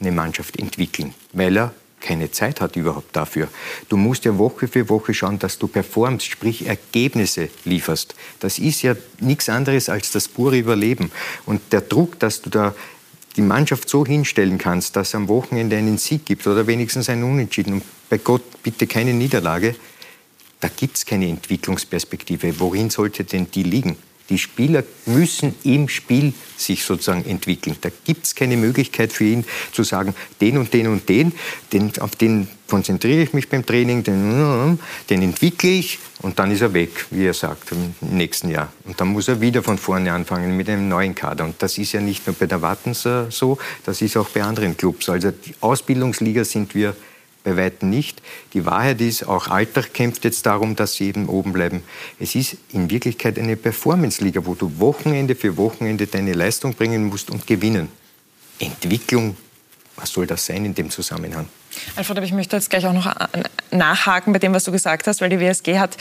Mannschaft 0.00 0.58
entwickeln, 0.58 1.14
weil 1.32 1.56
er 1.56 1.74
keine 1.98 2.30
Zeit 2.30 2.60
hat 2.60 2.76
überhaupt 2.76 3.16
dafür. 3.16 3.48
Du 3.88 3.96
musst 3.96 4.26
ja 4.26 4.36
Woche 4.36 4.68
für 4.68 4.88
Woche 4.90 5.14
schauen, 5.14 5.38
dass 5.38 5.58
du 5.58 5.66
performst, 5.66 6.26
sprich 6.26 6.66
Ergebnisse 6.66 7.48
lieferst. 7.64 8.14
Das 8.38 8.58
ist 8.58 8.82
ja 8.82 8.94
nichts 9.18 9.48
anderes 9.48 9.88
als 9.88 10.12
das 10.12 10.28
pure 10.28 10.58
Überleben. 10.58 11.10
Und 11.46 11.72
der 11.72 11.80
Druck, 11.80 12.18
dass 12.20 12.42
du 12.42 12.50
da 12.50 12.74
die 13.36 13.42
Mannschaft 13.42 13.88
so 13.88 14.04
hinstellen 14.04 14.58
kannst, 14.58 14.94
dass 14.94 15.08
es 15.08 15.14
am 15.14 15.28
Wochenende 15.28 15.76
einen 15.76 15.96
Sieg 15.96 16.26
gibt 16.26 16.46
oder 16.46 16.66
wenigstens 16.66 17.08
einen 17.08 17.24
Unentschieden 17.24 17.72
und 17.72 17.82
bei 18.10 18.18
Gott 18.18 18.42
bitte 18.62 18.86
keine 18.86 19.14
Niederlage, 19.14 19.74
da 20.66 20.72
gibt 20.74 20.96
es 20.96 21.06
keine 21.06 21.28
Entwicklungsperspektive. 21.28 22.58
Worin 22.58 22.90
sollte 22.90 23.22
denn 23.22 23.46
die 23.52 23.62
liegen? 23.62 23.96
Die 24.28 24.36
Spieler 24.36 24.82
müssen 25.04 25.54
im 25.62 25.88
Spiel 25.88 26.32
sich 26.56 26.82
sozusagen 26.82 27.24
entwickeln. 27.24 27.76
Da 27.80 27.90
gibt 28.04 28.26
es 28.26 28.34
keine 28.34 28.56
Möglichkeit 28.56 29.12
für 29.12 29.22
ihn 29.22 29.44
zu 29.70 29.84
sagen, 29.84 30.12
den 30.40 30.58
und 30.58 30.74
den 30.74 30.88
und 30.88 31.08
den, 31.08 31.32
den 31.72 31.96
auf 32.00 32.16
den 32.16 32.48
konzentriere 32.66 33.22
ich 33.22 33.32
mich 33.32 33.48
beim 33.48 33.64
Training, 33.64 34.02
den, 34.02 34.80
den 35.08 35.22
entwickle 35.22 35.70
ich 35.70 36.00
und 36.22 36.40
dann 36.40 36.50
ist 36.50 36.62
er 36.62 36.74
weg, 36.74 37.06
wie 37.12 37.26
er 37.26 37.34
sagt, 37.34 37.70
im 37.70 37.94
nächsten 38.00 38.50
Jahr. 38.50 38.72
Und 38.86 39.00
dann 39.00 39.06
muss 39.06 39.28
er 39.28 39.40
wieder 39.40 39.62
von 39.62 39.78
vorne 39.78 40.12
anfangen 40.12 40.56
mit 40.56 40.68
einem 40.68 40.88
neuen 40.88 41.14
Kader. 41.14 41.44
Und 41.44 41.62
das 41.62 41.78
ist 41.78 41.92
ja 41.92 42.00
nicht 42.00 42.26
nur 42.26 42.34
bei 42.34 42.46
der 42.46 42.60
Wattens 42.60 43.06
so, 43.28 43.58
das 43.84 44.02
ist 44.02 44.16
auch 44.16 44.30
bei 44.30 44.42
anderen 44.42 44.76
Clubs. 44.76 45.08
Also 45.08 45.30
die 45.30 45.54
Ausbildungsliga 45.60 46.44
sind 46.44 46.74
wir 46.74 46.96
bei 47.46 47.56
weitem 47.56 47.88
nicht. 47.88 48.20
Die 48.54 48.66
Wahrheit 48.66 49.00
ist, 49.00 49.22
auch 49.22 49.46
Alltag 49.46 49.94
kämpft 49.94 50.24
jetzt 50.24 50.44
darum, 50.46 50.74
dass 50.74 50.94
sie 50.94 51.04
eben 51.04 51.28
oben 51.28 51.52
bleiben. 51.52 51.82
Es 52.18 52.34
ist 52.34 52.56
in 52.72 52.90
Wirklichkeit 52.90 53.38
eine 53.38 53.56
Performance-Liga, 53.56 54.44
wo 54.44 54.54
du 54.54 54.80
Wochenende 54.80 55.36
für 55.36 55.56
Wochenende 55.56 56.08
deine 56.08 56.32
Leistung 56.32 56.74
bringen 56.74 57.04
musst 57.04 57.30
und 57.30 57.46
gewinnen. 57.46 57.88
Entwicklung, 58.58 59.36
was 59.94 60.10
soll 60.10 60.26
das 60.26 60.44
sein 60.44 60.64
in 60.64 60.74
dem 60.74 60.90
Zusammenhang? 60.90 61.46
Alfred, 61.96 62.18
aber 62.18 62.26
ich 62.26 62.32
möchte 62.32 62.56
jetzt 62.56 62.70
gleich 62.70 62.86
auch 62.86 62.92
noch 62.92 63.14
nachhaken 63.70 64.32
bei 64.32 64.38
dem, 64.38 64.52
was 64.54 64.64
du 64.64 64.72
gesagt 64.72 65.06
hast, 65.06 65.20
weil 65.20 65.30
die 65.30 65.40
WSG 65.40 65.78
hat 65.78 65.96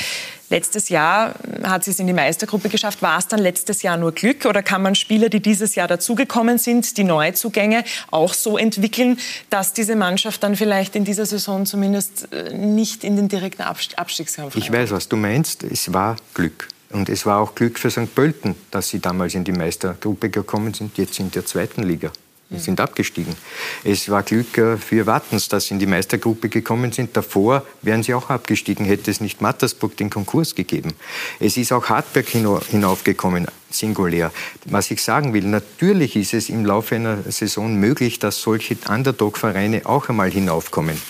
letztes 0.49 0.89
Jahr, 0.89 1.33
hat 1.63 1.83
sie 1.83 1.91
es 1.91 1.99
in 1.99 2.07
die 2.07 2.13
Meistergruppe 2.13 2.69
geschafft. 2.69 3.01
War 3.01 3.17
es 3.17 3.27
dann 3.27 3.39
letztes 3.39 3.81
Jahr 3.81 3.97
nur 3.97 4.11
Glück 4.11 4.45
oder 4.45 4.61
kann 4.61 4.81
man 4.81 4.95
Spieler, 4.95 5.29
die 5.29 5.39
dieses 5.39 5.75
Jahr 5.75 5.87
dazugekommen 5.87 6.57
sind, 6.57 6.97
die 6.97 7.03
Neuzugänge, 7.03 7.83
auch 8.11 8.33
so 8.33 8.57
entwickeln, 8.57 9.17
dass 9.49 9.73
diese 9.73 9.95
Mannschaft 9.95 10.43
dann 10.43 10.55
vielleicht 10.55 10.95
in 10.95 11.03
dieser 11.03 11.25
Saison 11.25 11.65
zumindest 11.65 12.31
äh, 12.31 12.53
nicht 12.53 13.03
in 13.03 13.15
den 13.15 13.27
direkten 13.27 13.63
Abstiegskampf 13.63 14.55
Ich 14.55 14.71
weiß, 14.71 14.91
was 14.91 15.09
du 15.09 15.15
meinst. 15.15 15.63
Es 15.63 15.93
war 15.93 16.15
Glück. 16.33 16.67
Und 16.91 17.09
es 17.09 17.25
war 17.25 17.39
auch 17.39 17.55
Glück 17.55 17.79
für 17.79 17.89
St. 17.89 18.13
Pölten, 18.13 18.55
dass 18.71 18.89
sie 18.89 18.99
damals 18.99 19.33
in 19.33 19.43
die 19.43 19.51
Meistergruppe 19.51 20.29
gekommen 20.29 20.73
sind, 20.73 20.97
jetzt 20.97 21.19
in 21.19 21.31
der 21.31 21.45
zweiten 21.45 21.83
Liga. 21.83 22.11
Wir 22.49 22.59
sind 22.59 22.79
abgestiegen. 22.79 23.35
Es 23.83 24.07
war 24.07 24.21
Glück 24.21 24.57
äh, 24.57 24.77
für 24.77 25.07
Wattens, 25.07 25.49
dass 25.49 25.65
sie 25.65 25.73
in 25.73 25.79
die 25.79 25.87
Meistergruppe 25.87 26.47
gekommen 26.47 26.91
sind. 26.91 27.17
Davor 27.17 27.65
wären 27.81 28.03
sie 28.03 28.13
auch 28.13 28.29
abgestiegen, 28.29 28.85
hätte 28.85 29.09
es 29.09 29.19
nicht 29.19 29.41
Mattersburg 29.41 29.97
den 29.97 30.11
Konkurs 30.11 30.53
gegeben. 30.53 30.93
Es 31.39 31.57
ist 31.57 31.71
auch 31.71 31.89
Hartberg 31.89 32.27
hinaufgekommen, 32.27 33.47
singulär. 33.71 34.31
Was 34.65 34.91
ich 34.91 35.01
sagen 35.01 35.33
will, 35.33 35.45
natürlich 35.45 36.15
ist 36.15 36.35
es 36.35 36.49
im 36.49 36.65
Laufe 36.65 36.95
einer 36.95 37.23
Saison 37.31 37.75
möglich, 37.75 38.19
dass 38.19 38.39
solche 38.41 38.77
Underdog-Vereine 38.87 39.85
auch 39.85 40.09
einmal 40.09 40.29
hinaufkommen. 40.29 41.01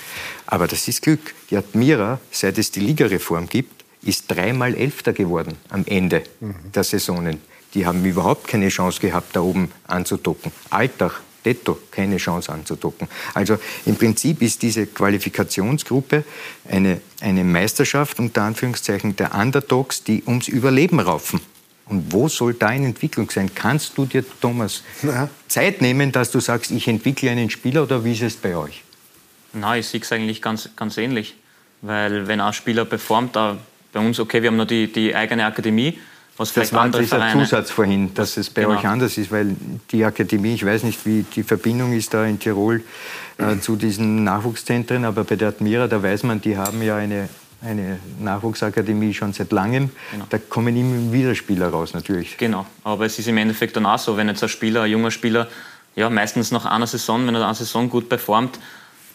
Aber 0.48 0.68
das 0.68 0.88
ist 0.88 1.02
Glück. 1.02 1.34
Die 1.50 1.58
Admira, 1.58 2.20
seit 2.32 2.58
es 2.58 2.72
die 2.72 2.80
Ligareform 2.80 3.50
gibt, 3.50 3.84
ist 4.04 4.32
dreimal 4.32 4.74
Elfter 4.74 5.12
geworden 5.12 5.58
am 5.70 5.84
Ende 5.86 6.24
mhm. 6.40 6.56
der 6.74 6.84
Saisonen. 6.86 7.42
Die 7.74 7.86
haben 7.86 8.06
überhaupt 8.06 8.48
keine 8.48 8.70
Chance 8.70 9.02
gehabt, 9.02 9.36
da 9.36 9.42
oben 9.42 9.70
anzudocken. 9.86 10.54
Altach 10.70 11.20
Detto 11.46 11.78
keine 11.92 12.18
Chance 12.18 12.52
anzudocken. 12.52 13.08
Also 13.34 13.58
im 13.86 13.96
Prinzip 13.96 14.42
ist 14.42 14.62
diese 14.62 14.88
Qualifikationsgruppe 14.88 16.24
eine, 16.70 17.00
eine 17.22 17.44
Meisterschaft 17.44 18.20
unter 18.20 18.42
Anführungszeichen 18.42 19.16
der 19.16 19.36
Underdogs, 19.36 20.04
die 20.04 20.24
ums 20.26 20.48
Überleben 20.48 21.00
raufen. 21.00 21.40
Und 21.88 22.12
wo 22.12 22.28
soll 22.28 22.56
da 22.56 22.68
eine 22.68 22.88
Entwicklung 22.88 23.30
sein? 23.30 23.52
Kannst 23.54 23.98
du 23.98 24.06
dir, 24.06 24.26
Thomas, 24.42 24.82
ja. 25.04 25.30
Zeit 25.48 25.82
nehmen, 25.82 26.12
dass 26.12 26.32
du 26.32 26.40
sagst, 26.40 26.72
ich 26.72 26.88
entwickle 26.88 27.30
einen 27.30 27.50
Spieler 27.50 27.84
oder 27.84 28.04
wie 28.04 28.14
ist 28.14 28.24
es 28.24 28.36
bei 28.36 28.56
euch? 28.56 28.84
Nein, 29.54 29.82
ich 29.82 29.88
sehe 29.88 30.02
es 30.02 30.12
eigentlich 30.12 30.42
ganz, 30.42 30.70
ganz 30.76 30.98
ähnlich. 30.98 31.36
Weil 31.82 32.28
wenn 32.28 32.42
ein 32.42 32.54
Spieler 32.54 32.86
performt, 32.86 33.36
da 33.36 33.58
bei 33.94 34.00
uns, 34.00 34.20
okay, 34.20 34.42
wir 34.42 34.50
haben 34.50 34.58
noch 34.58 34.66
die, 34.66 34.92
die 34.92 35.16
eigene 35.16 35.46
Akademie, 35.46 36.00
was 36.38 36.54
das 36.54 36.74
war 36.74 36.90
dieser 36.90 37.18
Vereine. 37.18 37.44
Zusatz 37.44 37.72
vorhin, 37.72 38.14
dass 38.14 38.36
es 38.38 38.50
bei 38.50 38.64
genau. 38.64 38.76
euch 38.76 38.86
anders 38.86 39.18
ist, 39.18 39.32
weil 39.32 39.56
die 39.92 40.04
Akademie, 40.04 40.54
ich 40.54 40.66
weiß 40.66 40.84
nicht, 40.84 41.06
wie 41.06 41.24
die 41.24 41.44
Verbindung 41.44 41.94
ist 41.94 42.14
da 42.14 42.26
in 42.26 42.40
Tirol 42.40 42.84
äh, 43.38 43.58
zu 43.62 43.76
diesen 43.78 44.24
Nachwuchszentren, 44.24 45.06
aber 45.06 45.24
bei 45.24 45.38
der 45.38 45.50
Admira, 45.50 45.88
da 45.88 46.04
weiß 46.04 46.24
man, 46.24 46.42
die 46.42 46.58
haben 46.58 46.82
ja 46.82 46.98
eine, 46.98 47.30
eine 47.62 48.00
Nachwuchsakademie 48.20 49.14
schon 49.14 49.32
seit 49.32 49.54
langem. 49.54 49.92
Genau. 50.12 50.26
Da 50.30 50.38
kommen 50.38 50.76
immer 50.76 51.14
wieder 51.14 51.36
Spieler 51.36 51.70
raus, 51.70 51.94
natürlich. 51.94 52.38
Genau, 52.38 52.66
aber 52.84 53.06
es 53.06 53.18
ist 53.18 53.28
im 53.28 53.38
Endeffekt 53.38 53.78
dann 53.78 53.86
auch 53.86 54.00
so, 54.00 54.18
wenn 54.18 54.28
jetzt 54.28 54.44
ein 54.44 54.50
Spieler, 54.50 54.82
ein 54.82 54.92
junger 54.92 55.12
Spieler, 55.12 55.48
ja, 55.96 56.10
meistens 56.10 56.52
nach 56.52 56.66
einer 56.66 56.88
Saison, 56.88 57.26
wenn 57.26 57.36
er 57.36 57.46
eine 57.46 57.56
Saison 57.56 57.90
gut 57.90 58.10
performt, 58.10 58.60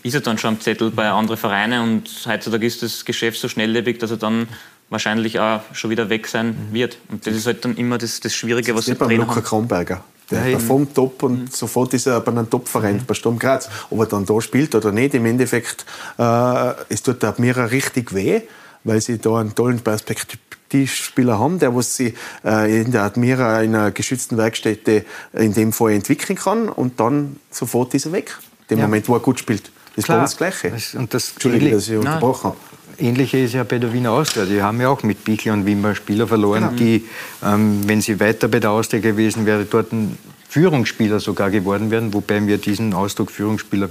ist 0.03 0.14
er 0.14 0.23
dann 0.23 0.39
schon 0.39 0.55
am 0.55 0.61
Zettel 0.61 0.91
bei 0.91 1.11
anderen 1.11 1.37
Vereinen 1.37 1.83
und 1.83 2.09
heutzutage 2.27 2.66
ist 2.66 2.83
das 2.83 3.05
Geschäft 3.05 3.39
so 3.39 3.49
schnelllebig, 3.49 3.99
dass 3.99 4.11
er 4.11 4.16
dann 4.16 4.49
wahrscheinlich 4.91 5.38
auch 5.41 5.61
schon 5.72 5.91
wieder 5.91 6.11
weg 6.11 6.26
sein 6.26 6.49
mhm. 6.49 6.74
wird. 6.74 6.99
Und 7.09 7.26
das 7.26 7.34
ist 7.34 7.47
halt 7.47 7.64
dann 7.64 7.76
immer 7.76 7.97
das, 7.97 8.20
das 8.20 8.34
Schwierige, 8.34 8.74
was 8.74 8.86
sie 8.86 8.95
drin 8.95 9.20
haben. 9.20 9.28
Luca 9.28 9.41
Kronberger. 9.41 10.05
Der 10.30 10.47
ja, 10.47 10.59
performt 10.59 10.95
top 10.95 11.22
und 11.22 11.41
mhm. 11.41 11.47
sofort 11.49 11.95
ist 11.95 12.07
er 12.07 12.20
bei 12.20 12.30
einem 12.30 12.49
Top-Verein, 12.49 12.97
mhm. 12.97 13.07
bei 13.07 13.14
Sturm 13.14 13.38
Graz. 13.38 13.68
Ob 13.91 14.01
er 14.01 14.07
dann 14.07 14.26
da 14.26 14.41
spielt 14.41 14.74
oder 14.74 14.93
nicht, 14.93 15.14
im 15.14 15.26
Endeffekt, 15.26 15.84
äh, 16.18 16.72
es 16.88 17.03
tut 17.03 17.22
der 17.22 17.30
Admira 17.30 17.64
richtig 17.64 18.14
weh, 18.14 18.43
weil 18.84 19.01
sie 19.01 19.18
da 19.18 19.38
einen 19.38 19.55
tollen 19.55 19.80
Perspektivspieler 19.80 21.38
haben, 21.38 21.59
der 21.59 21.74
was 21.74 21.97
sie 21.97 22.14
äh, 22.45 22.80
in 22.80 22.93
der 22.93 23.03
Admira 23.03 23.62
in 23.62 23.74
einer 23.74 23.91
geschützten 23.91 24.36
Werkstätte 24.36 25.05
in 25.32 25.53
dem 25.53 25.72
Fall 25.72 25.93
entwickeln 25.93 26.38
kann 26.38 26.68
und 26.68 27.01
dann 27.01 27.36
sofort 27.51 27.95
ist 27.95 28.07
er 28.07 28.12
weg. 28.12 28.38
Dem 28.70 28.78
ja. 28.78 28.84
Moment, 28.84 29.09
wo 29.09 29.14
er 29.14 29.20
gut 29.20 29.41
spielt. 29.41 29.72
Das 29.97 30.05
Klar. 30.05 30.24
ist 30.24 30.38
bei 30.38 30.47
uns 30.47 30.55
das 30.55 30.61
Gleiche. 30.61 30.99
Und 30.99 31.12
das 31.12 31.32
Entschuldige, 31.32 31.70
dass 31.72 31.88
ich 31.88 31.97
unterbrochen 31.97 32.51
habe. 32.51 32.57
Ähnliche 33.01 33.38
ist 33.38 33.55
ja 33.55 33.64
bei 33.64 33.78
der 33.78 33.92
Wiener 33.92 34.12
Austria. 34.12 34.44
Die 34.44 34.62
haben 34.62 34.80
ja 34.80 34.88
auch 34.88 35.03
mit 35.03 35.24
Bichler 35.24 35.53
und 35.53 35.66
Wimmer 35.66 35.94
Spieler 35.94 36.26
verloren, 36.26 36.62
genau. 36.62 36.76
die, 36.76 37.05
ähm, 37.44 37.80
wenn 37.86 38.01
sie 38.01 38.20
weiter 38.20 38.48
bei 38.48 38.61
der 38.61 38.70
Austria 38.70 39.01
gewesen 39.01 39.46
wären, 39.46 39.66
dort 39.70 39.92
ein 39.92 40.18
Führungsspieler 40.51 41.20
sogar 41.20 41.48
geworden 41.48 41.92
wären, 41.92 42.12
wobei 42.12 42.44
wir 42.44 42.59
diesen 42.59 42.92
Ausdruck 42.92 43.30
Führungsspieler 43.30 43.88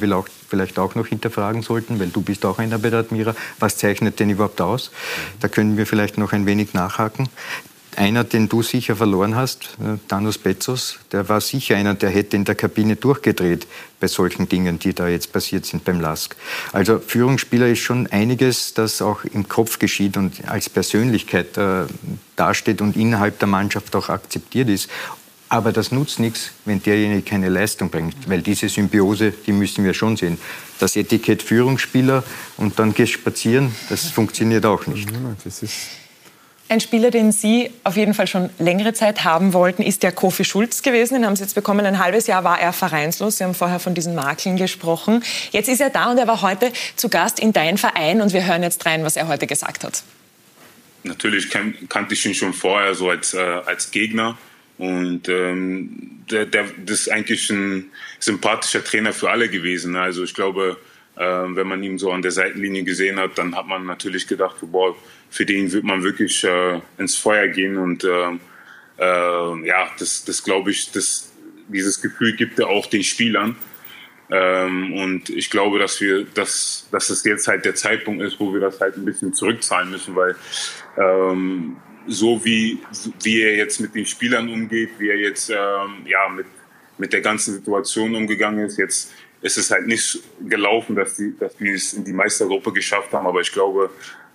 vielleicht 0.50 0.78
auch 0.78 0.94
noch 0.94 1.08
hinterfragen 1.08 1.62
sollten, 1.62 2.02
weil 2.02 2.10
du 2.10 2.22
bist 2.22 2.46
auch 2.46 2.60
einer 2.60 2.78
bei 2.78 2.90
der 2.90 3.00
Admira. 3.00 3.34
Was 3.60 3.78
zeichnet 3.78 4.20
denn 4.20 4.30
überhaupt 4.30 4.60
aus? 4.60 4.92
Da 5.40 5.48
können 5.48 5.78
wir 5.78 5.86
vielleicht 5.86 6.18
noch 6.18 6.34
ein 6.34 6.46
wenig 6.46 6.74
nachhaken. 6.74 7.30
Einer, 8.00 8.24
den 8.24 8.48
du 8.48 8.64
sicher 8.64 8.96
verloren 8.96 9.36
hast, 9.36 9.78
äh, 9.84 9.98
Danus 10.08 10.38
Bezos, 10.38 11.00
der 11.12 11.28
war 11.28 11.42
sicher 11.42 11.76
einer, 11.76 11.96
der 11.96 12.10
hätte 12.10 12.38
in 12.38 12.46
der 12.46 12.56
Kabine 12.56 12.96
durchgedreht 12.96 13.68
bei 14.00 14.08
solchen 14.08 14.48
Dingen, 14.48 14.80
die 14.80 14.94
da 14.94 15.10
jetzt 15.10 15.34
passiert 15.34 15.66
sind 15.66 15.84
beim 15.84 16.00
LASK. 16.00 16.38
Also 16.72 17.00
Führungsspieler 17.00 17.68
ist 17.68 17.80
schon 17.80 18.08
einiges, 18.08 18.74
das 18.74 19.02
auch 19.02 19.26
im 19.26 19.50
Kopf 19.50 19.80
geschieht 19.80 20.16
und 20.16 20.48
als 20.48 20.70
Persönlichkeit 20.70 21.58
äh, 21.58 21.88
dasteht 22.38 22.80
und 22.80 22.96
innerhalb 22.96 23.38
der 23.40 23.50
Mannschaft 23.50 23.94
auch 23.98 24.08
akzeptiert 24.08 24.70
ist. 24.70 24.90
Aber 25.50 25.74
das 25.74 25.92
nutzt 25.92 26.22
nichts, 26.22 26.52
wenn 26.64 26.82
derjenige 26.82 27.24
keine 27.24 27.50
Leistung 27.50 27.90
bringt, 27.90 28.30
weil 28.30 28.42
diese 28.42 28.70
Symbiose, 28.70 29.34
die 29.46 29.52
müssen 29.52 29.84
wir 29.84 29.94
schon 29.94 30.16
sehen. 30.16 30.38
Das 30.80 30.96
Etikett 30.96 31.44
Führungsspieler 31.44 32.24
und 32.56 32.80
dann 32.80 32.94
gehst 32.94 33.12
spazieren, 33.12 33.76
das 33.90 34.06
funktioniert 34.06 34.66
auch 34.66 34.88
nicht. 34.88 35.10
Das 35.44 35.62
ist 35.64 35.74
ein 36.70 36.80
Spieler, 36.80 37.10
den 37.10 37.32
Sie 37.32 37.72
auf 37.84 37.98
jeden 37.98 38.14
Fall 38.14 38.28
schon 38.28 38.52
längere 38.60 38.94
Zeit 38.94 39.24
haben 39.24 39.54
wollten, 39.54 39.82
ist 39.82 40.04
der 40.04 40.12
Kofi 40.12 40.46
Schulz 40.46 40.84
gewesen. 40.84 41.16
Den 41.16 41.26
haben 41.26 41.36
Sie 41.36 41.42
jetzt 41.42 41.56
bekommen. 41.56 41.86
Ein 41.86 41.98
halbes 41.98 42.28
Jahr 42.28 42.44
war 42.44 42.60
er 42.60 42.74
vereinslos. 42.74 43.38
Sie 43.38 43.44
haben 43.44 43.56
vorher 43.56 43.80
von 43.80 43.96
diesen 43.96 44.14
Makeln 44.14 44.56
gesprochen. 44.56 45.24
Jetzt 45.52 45.68
ist 45.68 45.82
er 45.82 45.90
da 45.90 46.12
und 46.12 46.20
er 46.20 46.28
war 46.28 46.44
heute 46.44 46.72
zu 46.96 47.10
Gast 47.10 47.40
in 47.40 47.54
dein 47.54 47.80
Verein. 47.80 48.22
Und 48.22 48.34
wir 48.34 48.46
hören 48.46 48.62
jetzt 48.62 48.86
rein, 48.86 49.04
was 49.04 49.16
er 49.16 49.28
heute 49.28 49.48
gesagt 49.48 49.84
hat. 49.84 50.04
Natürlich 51.04 51.50
kan 51.50 51.74
kannte 51.90 52.14
ich 52.14 52.26
ihn 52.26 52.36
schon 52.36 52.54
vorher 52.54 52.94
so 52.94 53.10
als, 53.10 53.34
äh, 53.34 53.40
als 53.40 53.90
Gegner. 53.90 54.38
Und 54.78 55.28
ähm, 55.28 56.24
der, 56.30 56.46
der, 56.46 56.66
das 56.86 57.02
ist 57.02 57.12
eigentlich 57.12 57.50
ein 57.50 57.86
sympathischer 58.20 58.84
Trainer 58.84 59.12
für 59.12 59.32
alle 59.32 59.50
gewesen. 59.50 59.96
Also 59.96 60.24
ich 60.24 60.36
glaube, 60.36 60.78
äh, 61.16 61.22
wenn 61.22 61.68
man 61.68 61.82
ihn 61.82 61.98
so 61.98 62.12
an 62.12 62.22
der 62.22 62.32
Seitenlinie 62.32 62.84
gesehen 62.84 63.20
hat, 63.20 63.38
dann 63.40 63.56
hat 63.56 63.66
man 63.66 63.86
natürlich 63.86 64.28
gedacht, 64.28 64.58
boah, 64.62 64.96
für 65.30 65.46
den 65.46 65.72
wird 65.72 65.84
man 65.84 66.04
wirklich 66.04 66.44
äh, 66.44 66.82
ins 66.98 67.16
Feuer 67.16 67.48
gehen 67.48 67.78
und 67.78 68.04
äh, 68.04 68.32
äh, 68.98 69.68
ja, 69.68 69.90
das, 69.98 70.26
das 70.26 70.44
glaube 70.44 70.72
ich, 70.72 70.92
das, 70.92 71.32
dieses 71.68 72.02
Gefühl 72.02 72.36
gibt 72.36 72.60
er 72.60 72.68
auch 72.68 72.86
den 72.88 73.04
Spielern. 73.04 73.56
Ähm, 74.32 74.94
und 74.94 75.30
ich 75.30 75.50
glaube, 75.50 75.80
dass 75.80 76.02
wir, 76.02 76.26
dass, 76.26 76.88
dass 76.92 77.10
es 77.10 77.24
jetzt 77.24 77.48
halt 77.48 77.66
der 77.66 77.76
Zeitpunkt 77.76 78.22
ist, 78.22 78.40
wo 78.40 78.54
wir 78.54 78.60
das 78.60 78.80
halt 78.80 78.96
ein 78.96 79.06
bisschen 79.06 79.34
zurückzahlen 79.34 79.90
müssen, 79.90 80.16
weil 80.16 80.36
ähm, 80.98 81.78
so 82.08 82.44
wie, 82.46 82.80
wie 83.24 83.42
er 83.42 83.56
jetzt 83.56 83.80
mit 83.80 83.96
den 83.96 84.06
Spielern 84.06 84.50
umgeht, 84.50 84.92
wie 85.00 85.10
er 85.10 85.18
jetzt 85.18 85.50
ähm, 85.50 86.06
ja, 86.06 86.30
mit, 86.30 86.46
mit 86.98 87.14
der 87.14 87.22
ganzen 87.22 87.54
Situation 87.54 88.16
umgegangen 88.16 88.66
ist, 88.66 88.78
jetzt 88.78 89.12
ist 89.42 89.58
es 89.58 89.72
halt 89.72 89.88
nicht 89.88 90.20
gelaufen, 90.48 90.96
dass, 90.96 91.16
die, 91.16 91.36
dass 91.38 91.60
wir 91.60 91.74
es 91.74 91.94
in 91.94 92.04
die 92.04 92.14
Meistergruppe 92.14 92.74
geschafft 92.74 93.14
haben. 93.14 93.26
Aber 93.26 93.42
ich 93.42 93.52
glaube, 93.52 93.90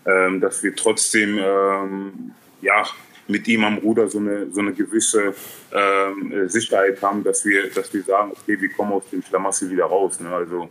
ähm, 0.06 0.40
dass 0.40 0.62
wir 0.62 0.74
trotzdem 0.74 1.38
ähm, 1.38 2.32
ja, 2.60 2.84
mit 3.26 3.48
ihm 3.48 3.64
am 3.64 3.78
Ruder 3.78 4.08
so 4.08 4.18
eine, 4.18 4.50
so 4.50 4.60
eine 4.60 4.72
gewisse 4.72 5.34
ähm, 5.72 6.48
Sicherheit 6.48 7.00
haben, 7.02 7.24
dass 7.24 7.44
wir, 7.44 7.70
dass 7.70 7.92
wir 7.92 8.02
sagen, 8.02 8.32
okay, 8.32 8.60
wir 8.60 8.68
kommen 8.70 8.92
aus 8.92 9.08
dem 9.10 9.22
Schlamassel 9.22 9.70
wieder 9.70 9.86
raus. 9.86 10.20
Ne? 10.20 10.28
Also 10.28 10.68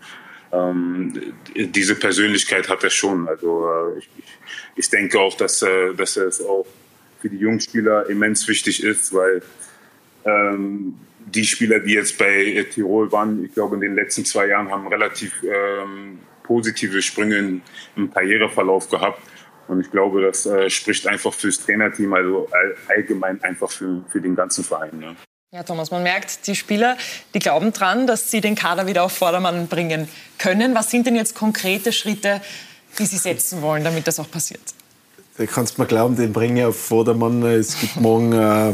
ähm, 0.52 1.34
diese 1.56 1.96
Persönlichkeit 1.96 2.70
hat 2.70 2.84
er 2.84 2.90
schon. 2.90 3.28
Also 3.28 3.68
äh, 3.68 4.00
ich, 4.00 4.10
ich, 4.76 4.90
denke 4.90 5.20
auch, 5.20 5.36
dass, 5.36 5.62
äh, 5.64 5.94
dass 5.96 6.16
es 6.16 6.42
auch 6.42 6.66
für 7.22 7.30
die 7.30 7.38
Jungspieler 7.38 8.10
immens 8.10 8.48
wichtig 8.48 8.84
ist, 8.84 9.14
weil 9.14 9.42
ähm, 10.26 10.96
die 11.26 11.46
Spieler, 11.46 11.80
die 11.80 11.94
jetzt 11.94 12.18
bei 12.18 12.66
Tirol 12.72 13.12
waren, 13.12 13.44
ich 13.46 13.54
glaube 13.54 13.76
in 13.76 13.82
den 13.82 13.96
letzten 13.96 14.26
zwei 14.26 14.48
Jahren 14.48 14.70
haben 14.70 14.88
relativ 14.88 15.34
ähm, 15.44 16.20
positive 16.44 17.02
Sprünge 17.02 17.62
im 17.96 18.14
Karriereverlauf 18.14 18.89
gehabt. 18.89 19.22
Und 19.68 19.80
ich 19.80 19.91
glaube, 19.91 20.22
das 20.22 20.46
äh, 20.46 20.70
spricht 20.70 21.08
einfach 21.08 21.34
fürs 21.34 21.60
Trainerteam, 21.66 22.14
also 22.14 22.48
all, 22.52 22.76
allgemein 22.89 23.41
einfach 23.44 23.72
für, 23.72 24.04
für 24.10 24.22
den 24.22 24.36
ganzen 24.36 24.64
Verein. 24.64 25.00
Ne? 25.00 25.16
Ja, 25.54 25.64
Thomas, 25.64 25.91
man 25.91 26.04
merkt, 26.04 26.48
die 26.48 26.56
Spieler, 26.56 26.98
die 27.34 27.39
glauben 27.39 27.72
dran, 27.74 28.08
dass 28.08 28.32
sie 28.32 28.41
den 28.41 28.56
Kader 28.56 28.88
wieder 28.88 29.04
auf 29.04 29.14
Vordermann 29.14 29.68
bringen 29.68 30.10
können. 30.38 30.76
Was 30.76 30.89
sind 30.89 31.08
denn 31.08 31.16
jetzt 31.16 31.36
konkrete 31.36 31.94
Schritte, 31.94 32.41
die 33.00 33.06
Sie 33.06 33.18
setzen 33.18 33.62
wollen, 33.62 33.84
damit 33.84 34.08
das 34.08 34.20
auch 34.20 34.30
passiert? 34.30 34.62
Da 35.38 35.46
kannst 35.48 35.78
du 35.78 35.82
mir 35.82 35.88
glauben, 35.88 36.16
den 36.16 36.32
bringe 36.32 36.62
ich 36.62 36.66
auf 36.66 36.80
Vordermann. 36.80 37.42
Es 37.44 37.80
gibt 37.80 38.00
morgen 38.00 38.34
äh, 38.34 38.74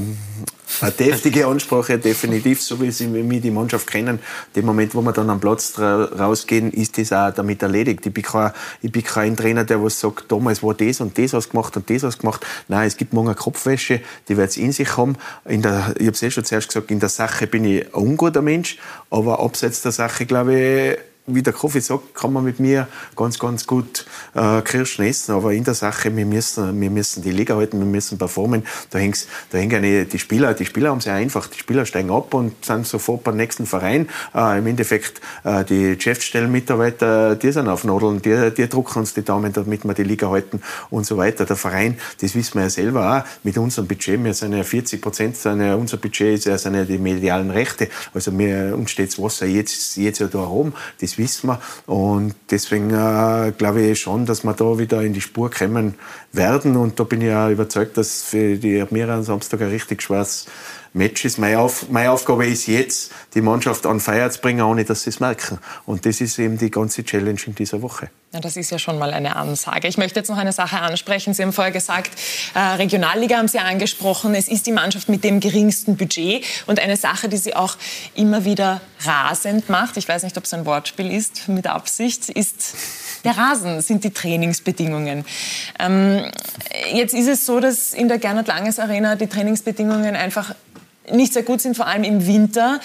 Eine 0.81 0.91
deftige 0.91 1.45
Ansprache, 1.47 1.97
definitiv, 1.97 2.61
so 2.61 2.79
wie 2.79 2.91
sie 2.91 3.11
wie 3.29 3.39
die 3.39 3.51
Mannschaft 3.51 3.87
kennen. 3.87 4.19
Dem 4.55 4.65
Moment, 4.65 4.95
wo 4.95 5.01
wir 5.01 5.11
dann 5.11 5.29
am 5.29 5.39
Platz 5.39 5.77
rausgehen, 5.77 6.71
ist 6.71 6.97
das 6.97 7.11
auch 7.11 7.33
damit 7.33 7.61
erledigt. 7.61 8.05
Ich 8.05 8.13
bin 8.13 8.23
kein, 8.23 8.51
ich 8.81 8.91
bin 8.91 9.03
kein 9.03 9.35
Trainer, 9.35 9.65
der 9.65 9.83
was 9.83 9.99
sagt, 9.99 10.31
damals 10.31 10.63
war 10.63 10.73
das 10.73 11.01
und 11.01 11.17
das 11.17 11.33
ausgemacht 11.33 11.75
und 11.75 11.89
das 11.89 12.03
ausgemacht. 12.05 12.45
Nein, 12.69 12.87
es 12.87 12.95
gibt 12.95 13.11
morgen 13.11 13.27
eine 13.27 13.35
Kopfwäsche, 13.35 14.01
die 14.29 14.37
wird 14.37 14.51
es 14.51 14.57
in 14.57 14.71
sich 14.71 14.95
haben. 14.95 15.17
In 15.45 15.61
der, 15.61 15.95
ich 15.97 16.05
habe 16.05 16.11
es 16.11 16.23
eh 16.23 16.31
schon 16.31 16.45
zuerst 16.45 16.69
gesagt, 16.69 16.91
in 16.91 16.99
der 16.99 17.09
Sache 17.09 17.47
bin 17.47 17.65
ich 17.65 17.85
ein 17.85 17.91
unguter 17.93 18.41
Mensch, 18.41 18.77
aber 19.09 19.39
abseits 19.39 19.81
der 19.81 19.91
Sache, 19.91 20.25
glaube 20.25 20.59
ich, 20.59 20.97
wie 21.35 21.43
der 21.43 21.53
Kofi 21.53 21.81
sagt, 21.81 22.15
kann 22.15 22.33
man 22.33 22.43
mit 22.43 22.59
mir 22.59 22.87
ganz, 23.15 23.39
ganz 23.39 23.67
gut 23.67 24.05
äh, 24.33 24.61
Kirschen 24.61 25.05
essen. 25.05 25.33
Aber 25.33 25.53
in 25.53 25.63
der 25.63 25.73
Sache, 25.73 26.15
wir 26.15 26.25
müssen, 26.25 26.79
wir 26.79 26.89
müssen 26.89 27.23
die 27.23 27.31
Liga 27.31 27.55
halten, 27.55 27.79
wir 27.79 27.85
müssen 27.85 28.17
performen. 28.17 28.65
Da, 28.89 28.99
hängt's, 28.99 29.27
da 29.51 29.57
hängen 29.57 30.07
die 30.09 30.19
Spieler, 30.19 30.53
die 30.53 30.65
Spieler 30.65 30.89
haben 30.89 30.99
es 30.99 31.05
ja 31.05 31.15
einfach. 31.15 31.47
Die 31.47 31.59
Spieler 31.59 31.85
steigen 31.85 32.11
ab 32.11 32.33
und 32.33 32.65
sind 32.65 32.87
sofort 32.87 33.23
beim 33.23 33.37
nächsten 33.37 33.65
Verein. 33.65 34.09
Äh, 34.33 34.59
Im 34.59 34.67
Endeffekt, 34.67 35.21
äh, 35.43 35.63
die 35.63 35.95
Geschäftsstellenmitarbeiter, 35.95 37.35
die 37.35 37.51
sind 37.51 37.67
auf 37.67 37.83
Nadeln, 37.83 38.21
die, 38.21 38.51
die 38.55 38.67
drucken 38.67 38.99
uns 38.99 39.13
die 39.13 39.23
Daumen, 39.23 39.53
damit 39.53 39.85
wir 39.85 39.93
die 39.93 40.03
Liga 40.03 40.29
halten 40.29 40.61
und 40.89 41.05
so 41.05 41.17
weiter. 41.17 41.45
Der 41.45 41.55
Verein, 41.55 41.97
das 42.21 42.35
wissen 42.35 42.55
wir 42.55 42.63
ja 42.63 42.69
selber 42.69 43.19
auch, 43.19 43.43
mit 43.43 43.57
unserem 43.57 43.87
Budget, 43.87 44.23
wir 44.23 44.33
sind 44.33 44.53
ja 44.53 44.63
40 44.63 45.01
Prozent, 45.01 45.37
unser 45.45 45.97
Budget 45.97 46.39
ist 46.39 46.45
ja, 46.45 46.57
sind 46.57 46.75
ja 46.75 46.85
die 46.85 46.97
medialen 46.97 47.51
Rechte. 47.51 47.89
Also 48.13 48.37
wir, 48.37 48.75
uns 48.75 48.91
steht 48.91 49.09
das 49.09 49.21
Wasser 49.21 49.45
jetzt, 49.45 49.97
jetzt 49.97 50.19
ja 50.19 50.27
da 50.27 50.39
oben. 50.39 50.73
Das 51.01 51.17
wissen 51.19 51.49
wir. 51.49 51.61
Und 51.85 52.33
deswegen 52.49 52.89
äh, 52.89 53.53
glaube 53.55 53.81
ich 53.81 53.99
schon, 53.99 54.25
dass 54.25 54.43
wir 54.43 54.53
da 54.53 54.79
wieder 54.79 55.03
in 55.03 55.13
die 55.13 55.21
Spur 55.21 55.51
kommen 55.51 55.93
werden. 56.33 56.75
Und 56.75 56.99
da 56.99 57.03
bin 57.03 57.21
ich 57.21 57.31
auch 57.31 57.49
überzeugt, 57.49 57.97
dass 57.97 58.23
für 58.23 58.55
die 58.55 58.81
Admira 58.81 59.15
am 59.15 59.23
Samstag 59.23 59.61
ein 59.61 59.69
richtig 59.69 60.01
schweres 60.01 60.47
Match 60.93 61.25
ist. 61.25 61.37
Meine, 61.37 61.59
Auf 61.59 61.89
meine 61.89 62.11
Aufgabe 62.11 62.45
ist 62.47 62.67
jetzt, 62.67 63.11
die 63.33 63.41
Mannschaft 63.41 63.85
an 63.85 63.99
Feier 63.99 64.29
zu 64.31 64.41
bringen, 64.41 64.61
ohne 64.61 64.85
dass 64.85 65.03
sie 65.03 65.11
es 65.11 65.19
merken. 65.19 65.59
Und 65.85 66.05
das 66.05 66.21
ist 66.21 66.39
eben 66.39 66.57
die 66.57 66.71
ganze 66.71 67.03
Challenge 67.03 67.39
in 67.45 67.55
dieser 67.55 67.81
Woche. 67.81 68.09
Ja, 68.31 68.39
das 68.39 68.57
ist 68.57 68.69
ja 68.69 68.77
schon 68.77 68.99
mal 68.99 69.11
eine 69.11 69.35
Ansage. 69.35 69.87
Ich 69.87 69.97
möchte 69.97 70.19
jetzt 70.19 70.29
noch 70.29 70.37
eine 70.37 70.51
Sache 70.51 70.79
ansprechen. 70.79 71.33
Sie 71.33 71.41
haben 71.41 71.53
vorher 71.53 71.73
gesagt, 71.73 72.11
äh, 72.53 72.59
Regionalliga 72.59 73.37
haben 73.37 73.47
Sie 73.47 73.57
angesprochen. 73.57 74.35
Es 74.35 74.47
ist 74.47 74.67
die 74.67 74.71
Mannschaft 74.71 75.09
mit 75.09 75.23
dem 75.23 75.39
geringsten 75.39 75.97
Budget. 75.97 76.45
Und 76.67 76.79
eine 76.79 76.95
Sache, 76.95 77.27
die 77.27 77.37
Sie 77.37 77.55
auch 77.55 77.75
immer 78.13 78.45
wieder 78.45 78.81
rasend 79.01 79.69
macht, 79.69 79.97
ich 79.97 80.07
weiß 80.07 80.23
nicht, 80.23 80.37
ob 80.37 80.43
es 80.43 80.53
ein 80.53 80.65
Wortspiel 80.65 81.11
ist, 81.11 81.47
mit 81.47 81.65
Absicht, 81.65 82.29
ist 82.29 82.75
der 83.23 83.37
Rasen, 83.37 83.81
sind 83.81 84.03
die 84.03 84.11
Trainingsbedingungen. 84.11 85.25
Ähm, 85.79 86.23
jetzt 86.93 87.13
ist 87.13 87.27
es 87.27 87.45
so, 87.45 87.59
dass 87.59 87.93
in 87.93 88.07
der 88.07 88.19
Gernot 88.19 88.47
Langes 88.47 88.79
Arena 88.79 89.15
die 89.15 89.27
Trainingsbedingungen 89.27 90.15
einfach 90.15 90.53
nicht 91.11 91.33
sehr 91.33 91.43
gut 91.43 91.61
sind, 91.61 91.75
vor 91.75 91.87
allem 91.87 92.03
im 92.03 92.25
Winter. 92.27 92.79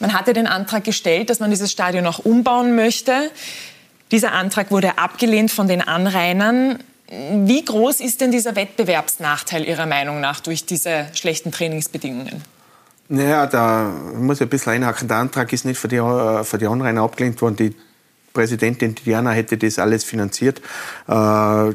Man 0.00 0.12
hatte 0.12 0.32
den 0.32 0.46
Antrag 0.46 0.84
gestellt, 0.84 1.30
dass 1.30 1.40
man 1.40 1.50
dieses 1.50 1.72
Stadion 1.72 2.06
auch 2.06 2.20
umbauen 2.20 2.76
möchte. 2.76 3.30
Dieser 4.10 4.32
Antrag 4.32 4.70
wurde 4.70 4.98
abgelehnt 4.98 5.50
von 5.50 5.68
den 5.68 5.82
Anrainern. 5.82 6.78
Wie 7.08 7.64
groß 7.64 8.00
ist 8.00 8.20
denn 8.20 8.30
dieser 8.30 8.54
Wettbewerbsnachteil 8.54 9.64
Ihrer 9.64 9.86
Meinung 9.86 10.20
nach 10.20 10.40
durch 10.40 10.66
diese 10.66 11.06
schlechten 11.14 11.52
Trainingsbedingungen? 11.52 12.42
Naja, 13.08 13.46
da 13.46 13.90
muss 14.14 14.38
ich 14.38 14.42
ein 14.42 14.50
bisschen 14.50 14.74
einhaken. 14.74 15.08
Der 15.08 15.16
Antrag 15.16 15.52
ist 15.52 15.64
nicht 15.64 15.78
für 15.78 15.88
die, 15.88 15.96
äh, 15.96 16.44
für 16.44 16.58
die 16.58 16.66
Anrainer 16.66 17.02
abgelehnt 17.02 17.40
worden. 17.40 17.56
Die 17.56 17.74
Präsidentin 18.34 18.94
Diana 18.94 19.30
hätte 19.30 19.56
das 19.56 19.78
alles 19.78 20.04
finanziert. 20.04 20.60
Äh, 21.08 21.72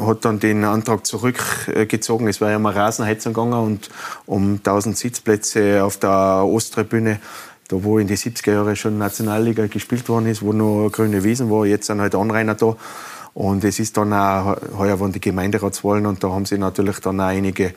hat 0.00 0.24
dann 0.24 0.38
den 0.38 0.64
Antrag 0.64 1.06
zurückgezogen. 1.06 2.28
Es 2.28 2.40
war 2.40 2.50
ja 2.50 2.58
mal 2.58 2.72
Rasenheizung 2.72 3.32
gegangen 3.34 3.54
und 3.54 3.90
um 4.26 4.54
1000 4.56 4.96
Sitzplätze 4.96 5.84
auf 5.84 5.96
der 5.96 6.44
Osttribüne, 6.44 7.20
da 7.68 7.82
wo 7.82 7.98
in 7.98 8.06
die 8.06 8.16
70er 8.16 8.52
Jahre 8.52 8.76
schon 8.76 8.98
Nationalliga 8.98 9.66
gespielt 9.66 10.08
worden 10.08 10.26
ist, 10.26 10.42
wo 10.42 10.52
noch 10.52 10.90
grüne 10.90 11.24
Wiesen 11.24 11.50
war, 11.50 11.66
jetzt 11.66 11.86
sind 11.86 12.00
halt 12.00 12.14
Anrainer 12.14 12.54
da. 12.54 12.76
Und 13.34 13.64
es 13.64 13.78
ist 13.78 13.96
dann 13.96 14.12
auch, 14.12 14.56
heuer 14.76 15.00
waren 15.00 15.12
die 15.12 15.20
Gemeinderatswahlen 15.20 16.06
und 16.06 16.22
da 16.22 16.30
haben 16.30 16.44
sie 16.44 16.58
natürlich 16.58 16.98
dann 17.00 17.20
auch 17.20 17.26
einige 17.26 17.72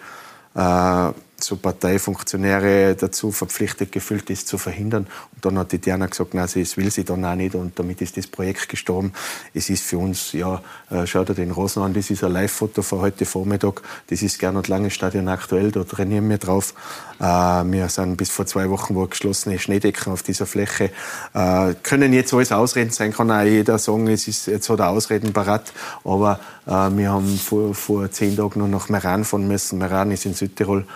äh, 0.53 1.11
so 1.37 1.57
Parteifunktionäre 1.57 2.95
dazu 2.95 3.31
verpflichtet 3.31 3.91
gefühlt, 3.91 4.29
das 4.29 4.45
zu 4.45 4.57
verhindern. 4.57 5.07
Und 5.33 5.45
dann 5.45 5.57
hat 5.57 5.71
die 5.71 5.79
Diana 5.79 6.07
gesagt, 6.07 6.33
nein, 6.33 6.47
das 6.53 6.77
will 6.77 6.91
sie 6.91 7.03
dann 7.03 7.25
auch 7.25 7.35
nicht 7.35 7.55
und 7.55 7.77
damit 7.77 8.01
ist 8.01 8.17
das 8.17 8.27
Projekt 8.27 8.69
gestorben. 8.69 9.13
Es 9.53 9.69
ist 9.69 9.83
für 9.83 9.97
uns, 9.97 10.31
ja, 10.31 10.61
äh, 10.89 11.05
schaut 11.05 11.29
ihr 11.29 11.35
den 11.35 11.51
Rosen 11.51 11.83
an, 11.83 11.93
das 11.93 12.09
ist 12.09 12.23
ein 12.23 12.31
Live-Foto 12.31 12.81
von 12.81 13.01
heute 13.01 13.25
Vormittag. 13.25 13.81
Das 14.07 14.21
ist 14.21 14.39
Gernot 14.39 14.67
Lange 14.67 14.89
Stadion 14.89 15.27
aktuell, 15.27 15.71
da 15.71 15.83
trainieren 15.83 16.29
wir 16.29 16.37
drauf. 16.37 16.73
Äh, 17.19 17.23
wir 17.23 17.89
sind 17.89 18.17
bis 18.17 18.29
vor 18.29 18.45
zwei 18.45 18.69
Wochen 18.69 18.95
wo 18.95 19.05
geschlossene 19.05 19.59
Schneedecken 19.59 20.13
auf 20.13 20.23
dieser 20.23 20.45
Fläche. 20.45 20.91
Äh, 21.33 21.73
können 21.83 22.13
jetzt 22.13 22.33
alles 22.33 22.51
Ausreden 22.51 22.91
sein, 22.91 23.11
kann 23.11 23.31
auch 23.31 23.43
jeder 23.43 23.77
sagen, 23.77 24.07
es 24.07 24.27
ist 24.27 24.47
jetzt 24.47 24.69
hat 24.69 24.79
er 24.79 24.89
Ausreden 24.89 25.33
parat, 25.33 25.73
aber 26.03 26.39
wir 26.65 27.11
haben 27.11 27.37
vor, 27.37 27.75
vor 27.75 28.09
zehn 28.09 28.35
Tagen 28.35 28.59
noch 28.59 28.67
nach 28.67 28.89
Meran 28.89 29.23
fahren 29.23 29.47
müssen. 29.47 29.77
Meran 29.77 30.09
ist 30.09 30.25
in 30.25 30.33
Südtirol 30.33 30.87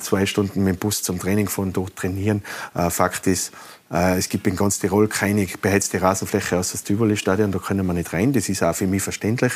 zwei 0.00 0.26
Stunden 0.26 0.64
mit 0.64 0.76
dem 0.76 0.78
Bus 0.78 1.02
zum 1.02 1.18
Training 1.18 1.48
fahren, 1.48 1.72
dort 1.72 1.96
trainieren. 1.96 2.42
Äh, 2.74 2.90
Fakt 2.90 3.26
ist, 3.26 3.52
äh, 3.90 4.18
es 4.18 4.28
gibt 4.28 4.46
in 4.46 4.56
ganz 4.56 4.78
Tirol 4.78 5.08
keine 5.08 5.46
beheizte 5.60 6.00
Rasenfläche 6.00 6.58
außer 6.58 6.72
das 6.72 6.84
Tivoli-Stadion, 6.84 7.52
da 7.52 7.58
können 7.58 7.86
wir 7.86 7.92
nicht 7.92 8.12
rein. 8.12 8.32
Das 8.32 8.48
ist 8.48 8.62
auch 8.62 8.74
für 8.74 8.86
mich 8.86 9.02
verständlich. 9.02 9.52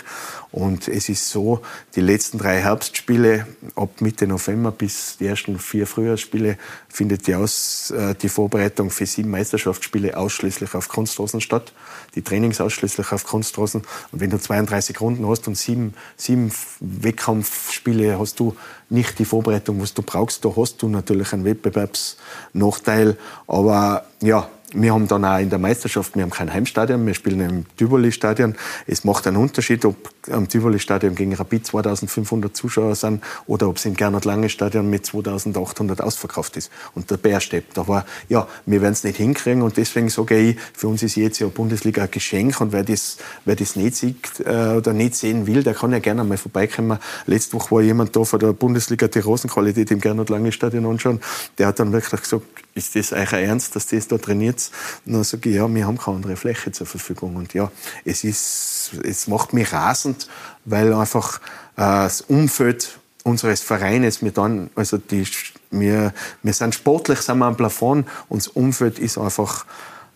Und 0.52 0.88
es 0.88 1.08
ist 1.08 1.28
so, 1.28 1.62
die 1.94 2.00
letzten 2.00 2.38
drei 2.38 2.60
Herbstspiele 2.60 3.46
ab 3.74 4.00
Mitte 4.00 4.26
November 4.26 4.70
bis 4.70 5.16
die 5.18 5.26
ersten 5.26 5.58
vier 5.58 5.86
Frühjahrsspiele 5.86 6.58
findet 6.88 7.26
die, 7.26 7.34
Aus, 7.34 7.90
äh, 7.90 8.14
die 8.14 8.28
Vorbereitung 8.28 8.90
für 8.90 9.06
sieben 9.06 9.30
Meisterschaftsspiele 9.30 10.16
ausschließlich 10.16 10.74
auf 10.74 10.88
Kunstrasen 10.88 11.40
statt. 11.40 11.72
Die 12.14 12.22
Trainings 12.22 12.60
ausschließlich 12.60 13.12
auf 13.12 13.24
Kunstrasen. 13.24 13.82
Und 14.12 14.20
wenn 14.20 14.30
du 14.30 14.38
32 14.38 15.00
Runden 15.00 15.28
hast 15.28 15.46
und 15.48 15.56
sieben, 15.56 15.94
sieben 16.16 16.52
Wettkampfspiele 16.80 18.18
hast 18.18 18.40
du 18.40 18.56
nicht 18.88 19.18
die 19.18 19.24
Vorbereitung, 19.24 19.80
was 19.80 19.94
du 19.94 20.02
brauchst, 20.02 20.44
da 20.44 20.50
hast 20.56 20.82
du 20.82 20.88
natürlich 20.88 21.32
einen 21.32 21.44
Wettbewerbsnachteil. 21.44 23.16
Aber 23.46 24.06
ja, 24.20 24.48
wir 24.72 24.92
haben 24.92 25.08
dann 25.08 25.24
auch 25.24 25.38
in 25.38 25.50
der 25.50 25.58
Meisterschaft, 25.58 26.14
wir 26.14 26.22
haben 26.22 26.30
kein 26.30 26.52
Heimstadion, 26.52 27.04
wir 27.06 27.14
spielen 27.14 27.40
im 27.40 27.64
Tivoli-Stadion. 27.76 28.54
Es 28.86 29.04
macht 29.04 29.26
einen 29.26 29.36
Unterschied, 29.36 29.84
ob 29.84 29.96
am 30.30 30.48
Tivoli-Stadion 30.48 31.14
gegen 31.14 31.34
Rapid 31.34 31.66
2500 31.66 32.54
Zuschauer 32.56 32.94
sind 32.94 33.22
oder 33.46 33.68
ob 33.68 33.76
es 33.76 33.84
im 33.84 33.94
Gernot-Lange-Stadion 33.94 34.88
mit 34.88 35.06
2800 35.06 36.00
ausverkauft 36.00 36.56
ist 36.56 36.70
und 36.94 37.10
der 37.10 37.16
Bär 37.16 37.40
steht. 37.40 37.78
Aber 37.78 38.04
ja, 38.28 38.46
wir 38.66 38.82
werden 38.82 38.92
es 38.92 39.02
nicht 39.02 39.16
hinkriegen 39.16 39.62
und 39.62 39.76
deswegen 39.76 40.08
sage 40.08 40.38
ich, 40.38 40.56
für 40.74 40.88
uns 40.88 41.02
ist 41.02 41.16
jetzt 41.16 41.38
ja 41.38 41.48
Bundesliga 41.48 42.04
ein 42.04 42.10
Geschenk 42.10 42.60
und 42.60 42.72
wer 42.72 42.84
das, 42.84 43.18
wer 43.44 43.56
das 43.56 43.76
nicht 43.76 43.96
sieht 43.96 44.40
äh, 44.40 44.74
oder 44.76 44.92
nicht 44.92 45.14
sehen 45.16 45.46
will, 45.46 45.62
der 45.62 45.74
kann 45.74 45.92
ja 45.92 45.98
gerne 45.98 46.22
mal 46.24 46.36
vorbeikommen. 46.36 46.98
Letzte 47.26 47.54
Woche 47.54 47.74
war 47.74 47.82
jemand 47.82 48.14
da 48.14 48.24
von 48.24 48.38
der 48.38 48.52
Bundesliga 48.52 49.08
die 49.08 49.20
Rosenqualität 49.20 49.90
im 49.90 50.00
Gernot-Lange-Stadion 50.00 50.86
anschauen. 50.86 51.20
Der 51.58 51.66
hat 51.66 51.80
dann 51.80 51.92
wirklich 51.92 52.20
gesagt, 52.20 52.44
ist 52.80 52.96
das 52.96 53.12
euch 53.12 53.32
ernst, 53.32 53.76
dass 53.76 53.86
das 53.86 54.08
da 54.08 54.18
trainiert? 54.18 54.70
Und 55.06 55.12
dann 55.12 55.24
sage 55.24 55.50
ich, 55.50 55.56
ja, 55.56 55.72
wir 55.72 55.86
haben 55.86 55.98
keine 55.98 56.16
andere 56.16 56.36
Fläche 56.36 56.72
zur 56.72 56.86
Verfügung. 56.86 57.36
Und 57.36 57.54
ja, 57.54 57.70
es 58.04 58.24
ist, 58.24 58.92
es 59.04 59.28
macht 59.28 59.52
mich 59.52 59.72
rasend, 59.72 60.28
weil 60.64 60.92
einfach 60.92 61.38
äh, 61.76 62.04
das 62.06 62.22
Umfeld 62.22 62.98
unseres 63.22 63.60
Vereines, 63.60 64.22
wir 64.22 64.32
dann, 64.32 64.70
also 64.74 64.96
die, 64.96 65.26
wir, 65.70 66.12
wir 66.42 66.52
sind 66.52 66.74
sportlich, 66.74 67.20
sind 67.20 67.38
wir 67.38 67.46
am 67.46 67.56
Plafond, 67.56 68.08
und 68.28 68.38
das 68.38 68.48
Umfeld 68.48 68.98
ist 68.98 69.18
einfach 69.18 69.66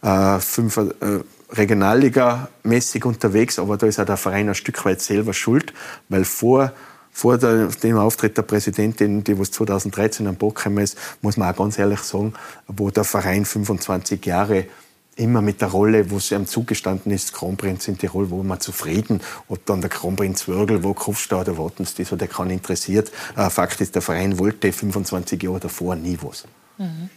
äh, 0.03 0.41
fünf, 0.41 0.77
äh, 0.79 1.21
Regionalliga-mäßig 1.53 3.05
unterwegs, 3.05 3.59
aber 3.59 3.77
da 3.77 3.87
ist 3.87 4.01
auch 4.01 4.07
der 4.07 4.17
Verein 4.17 4.49
ein 4.49 4.55
Stück 4.55 4.85
weit 4.85 5.01
selber 5.01 5.35
schuld, 5.35 5.73
weil 6.09 6.25
vor 6.25 6.73
vor 7.17 7.39
dem 7.39 7.97
Auftritt 7.97 8.37
der 8.37 8.43
Präsidentin, 8.43 9.23
die 9.23 9.39
was 9.39 9.53
2013 9.53 10.27
am 10.27 10.35
Bock 10.35 10.67
ist, 10.67 10.99
muss 11.23 11.37
man 11.37 11.49
auch 11.49 11.57
ganz 11.57 11.79
ehrlich 11.79 12.01
sagen, 12.01 12.35
wo 12.67 12.91
der 12.91 13.05
Verein 13.05 13.45
25 13.45 14.27
Jahre 14.27 14.67
immer 15.15 15.41
mit 15.41 15.61
der 15.61 15.69
Rolle, 15.69 16.11
wo 16.11 16.19
sie 16.19 16.35
am 16.35 16.45
zugestanden 16.45 17.13
ist, 17.13 17.33
Kronprinz 17.33 17.87
in 17.87 17.97
Tirol, 17.97 18.31
wo 18.31 18.43
man 18.43 18.59
zufrieden, 18.59 19.21
ob 19.49 19.65
dann 19.65 19.81
der 19.81 19.91
Kronprinz 19.91 20.49
Würgel, 20.49 20.83
wo 20.83 20.93
Kufstau 20.93 21.43
oder 21.43 21.57
Wattens, 21.57 21.95
das 21.95 22.11
hat 22.11 22.21
er 22.21 22.27
keinen 22.27 22.51
interessiert. 22.51 23.13
Äh, 23.37 23.49
Fakt 23.49 23.81
ist, 23.81 23.95
der 23.95 24.03
Verein 24.03 24.41
wollte 24.41 24.73
25 24.73 25.41
Jahre 25.41 25.61
davor 25.61 25.95
nie 25.95 26.19
was. 26.21 26.45
Mhm. 26.79 27.11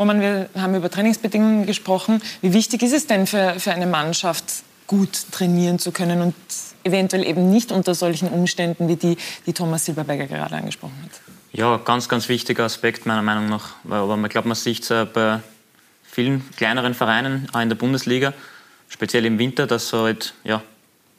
Roman, 0.00 0.20
wir 0.20 0.48
haben 0.56 0.74
über 0.74 0.90
Trainingsbedingungen 0.90 1.64
gesprochen. 1.64 2.20
Wie 2.40 2.52
wichtig 2.52 2.82
ist 2.82 2.92
es 2.92 3.06
denn 3.06 3.28
für, 3.28 3.54
für 3.60 3.70
eine 3.70 3.86
Mannschaft, 3.86 4.64
gut 4.92 5.32
trainieren 5.32 5.78
zu 5.78 5.90
können 5.90 6.20
und 6.20 6.34
eventuell 6.84 7.26
eben 7.26 7.48
nicht 7.48 7.72
unter 7.72 7.94
solchen 7.94 8.28
Umständen, 8.28 8.88
wie 8.88 8.96
die, 8.96 9.16
die 9.46 9.54
Thomas 9.54 9.86
Silberberger 9.86 10.26
gerade 10.26 10.54
angesprochen 10.56 10.98
hat. 11.02 11.20
Ja, 11.50 11.78
ganz, 11.78 12.10
ganz 12.10 12.28
wichtiger 12.28 12.64
Aspekt 12.64 13.06
meiner 13.06 13.22
Meinung 13.22 13.48
nach. 13.48 13.70
Aber 13.88 14.18
man 14.18 14.28
glaubt, 14.28 14.46
man 14.46 14.54
sieht 14.54 14.90
es 14.90 15.08
bei 15.14 15.40
vielen 16.02 16.44
kleineren 16.56 16.92
Vereinen, 16.92 17.48
auch 17.54 17.60
in 17.60 17.70
der 17.70 17.76
Bundesliga, 17.76 18.34
speziell 18.90 19.24
im 19.24 19.38
Winter, 19.38 19.66
dass 19.66 19.94
halt, 19.94 20.34
ja, 20.44 20.62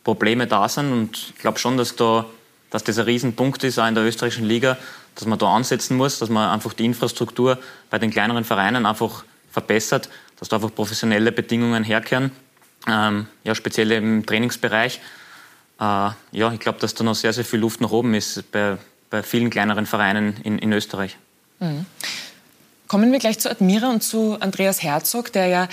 Probleme 0.03 0.45
da 0.45 0.69
sind. 0.69 0.91
Und 0.91 1.33
ich 1.35 1.39
glaube 1.39 1.57
schon, 1.57 1.75
dass, 1.75 1.95
da, 1.95 2.27
dass 2.69 2.83
das 2.83 2.99
ein 2.99 3.05
Riesenpunkt 3.05 3.63
ist, 3.63 3.79
auch 3.79 3.87
in 3.87 3.95
der 3.95 4.03
österreichischen 4.03 4.45
Liga, 4.45 4.77
dass 5.15 5.25
man 5.25 5.39
da 5.39 5.47
ansetzen 5.47 5.97
muss, 5.97 6.19
dass 6.19 6.29
man 6.29 6.47
einfach 6.47 6.73
die 6.73 6.85
Infrastruktur 6.85 7.57
bei 7.89 7.97
den 7.97 8.11
kleineren 8.11 8.43
Vereinen 8.43 8.85
einfach 8.85 9.23
verbessert, 9.51 10.09
dass 10.39 10.49
da 10.49 10.57
einfach 10.57 10.75
professionelle 10.75 11.31
Bedingungen 11.31 11.83
herkehren, 11.83 12.31
ähm, 12.87 13.27
ja, 13.43 13.55
speziell 13.55 13.91
im 13.91 14.25
Trainingsbereich. 14.25 14.99
Äh, 15.79 16.09
ja, 16.31 16.53
ich 16.53 16.59
glaube, 16.59 16.79
dass 16.79 16.93
da 16.93 17.03
noch 17.03 17.15
sehr, 17.15 17.33
sehr 17.33 17.45
viel 17.45 17.59
Luft 17.59 17.81
nach 17.81 17.91
oben 17.91 18.13
ist 18.13 18.51
bei, 18.51 18.77
bei 19.09 19.23
vielen 19.23 19.49
kleineren 19.49 19.85
Vereinen 19.85 20.37
in, 20.43 20.59
in 20.59 20.71
Österreich. 20.71 21.17
Mhm. 21.59 21.85
Kommen 22.87 23.11
wir 23.11 23.17
gleich 23.17 23.39
zu 23.39 23.49
Admira 23.49 23.89
und 23.89 24.03
zu 24.03 24.37
Andreas 24.39 24.83
Herzog, 24.83 25.31
der 25.31 25.47
ja 25.47 25.67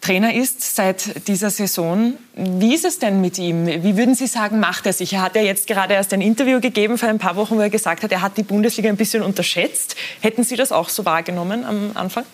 Trainer 0.00 0.34
ist 0.34 0.74
seit 0.74 1.28
dieser 1.28 1.50
Saison. 1.50 2.14
Wie 2.34 2.74
ist 2.74 2.86
es 2.86 2.98
denn 2.98 3.20
mit 3.20 3.38
ihm? 3.38 3.66
Wie 3.66 3.98
würden 3.98 4.14
Sie 4.14 4.26
sagen, 4.26 4.58
macht 4.58 4.86
er 4.86 4.94
sich? 4.94 5.12
Er 5.12 5.20
hat 5.20 5.36
ja 5.36 5.42
jetzt 5.42 5.66
gerade 5.66 5.92
erst 5.92 6.14
ein 6.14 6.22
Interview 6.22 6.60
gegeben 6.60 6.96
vor 6.96 7.10
ein 7.10 7.18
paar 7.18 7.36
Wochen, 7.36 7.56
wo 7.56 7.60
er 7.60 7.68
gesagt 7.68 8.02
hat, 8.02 8.10
er 8.10 8.22
hat 8.22 8.38
die 8.38 8.42
Bundesliga 8.42 8.88
ein 8.88 8.96
bisschen 8.96 9.22
unterschätzt. 9.22 9.96
Hätten 10.20 10.44
Sie 10.44 10.56
das 10.56 10.72
auch 10.72 10.88
so 10.88 11.04
wahrgenommen 11.04 11.66
am 11.66 11.90
Anfang? 11.92 12.24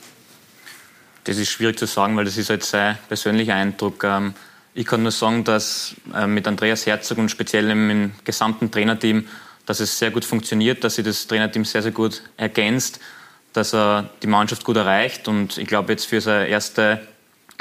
Das 1.29 1.39
ist 1.39 1.51
schwierig 1.51 1.79
zu 1.79 1.87
sagen, 1.87 2.17
weil 2.17 2.25
das 2.25 2.37
ist 2.37 2.51
halt 2.51 2.65
sein 2.65 2.99
persönlicher 3.09 3.55
Eindruck. 3.55 4.03
Ähm, 4.05 4.35
ich 4.75 4.87
kann 4.87 5.03
nur 5.03 5.13
sagen, 5.13 5.45
dass 5.45 5.95
äh, 6.15 6.27
mit 6.27 6.47
Andreas 6.47 6.87
Herzog 6.87 7.19
und 7.19 7.31
speziell 7.31 7.71
im 7.71 8.13
gesamten 8.25 8.71
Trainerteam, 8.71 9.27
dass 9.67 9.81
es 9.81 9.99
sehr 9.99 10.11
gut 10.11 10.25
funktioniert, 10.25 10.83
dass 10.85 10.97
sich 10.97 11.05
das 11.05 11.27
Trainerteam 11.27 11.65
sehr, 11.65 11.83
sehr 11.83 11.93
gut 11.93 12.23
ergänzt 12.37 13.01
dass 13.53 13.75
er 13.75 14.11
die 14.23 14.27
Mannschaft 14.27 14.65
gut 14.65 14.77
erreicht. 14.77 15.29
Und 15.29 15.59
ich 15.59 15.67
glaube, 15.67 15.93
jetzt 15.93 16.07
für 16.07 16.21
seine 16.21 16.47
erste 16.47 17.01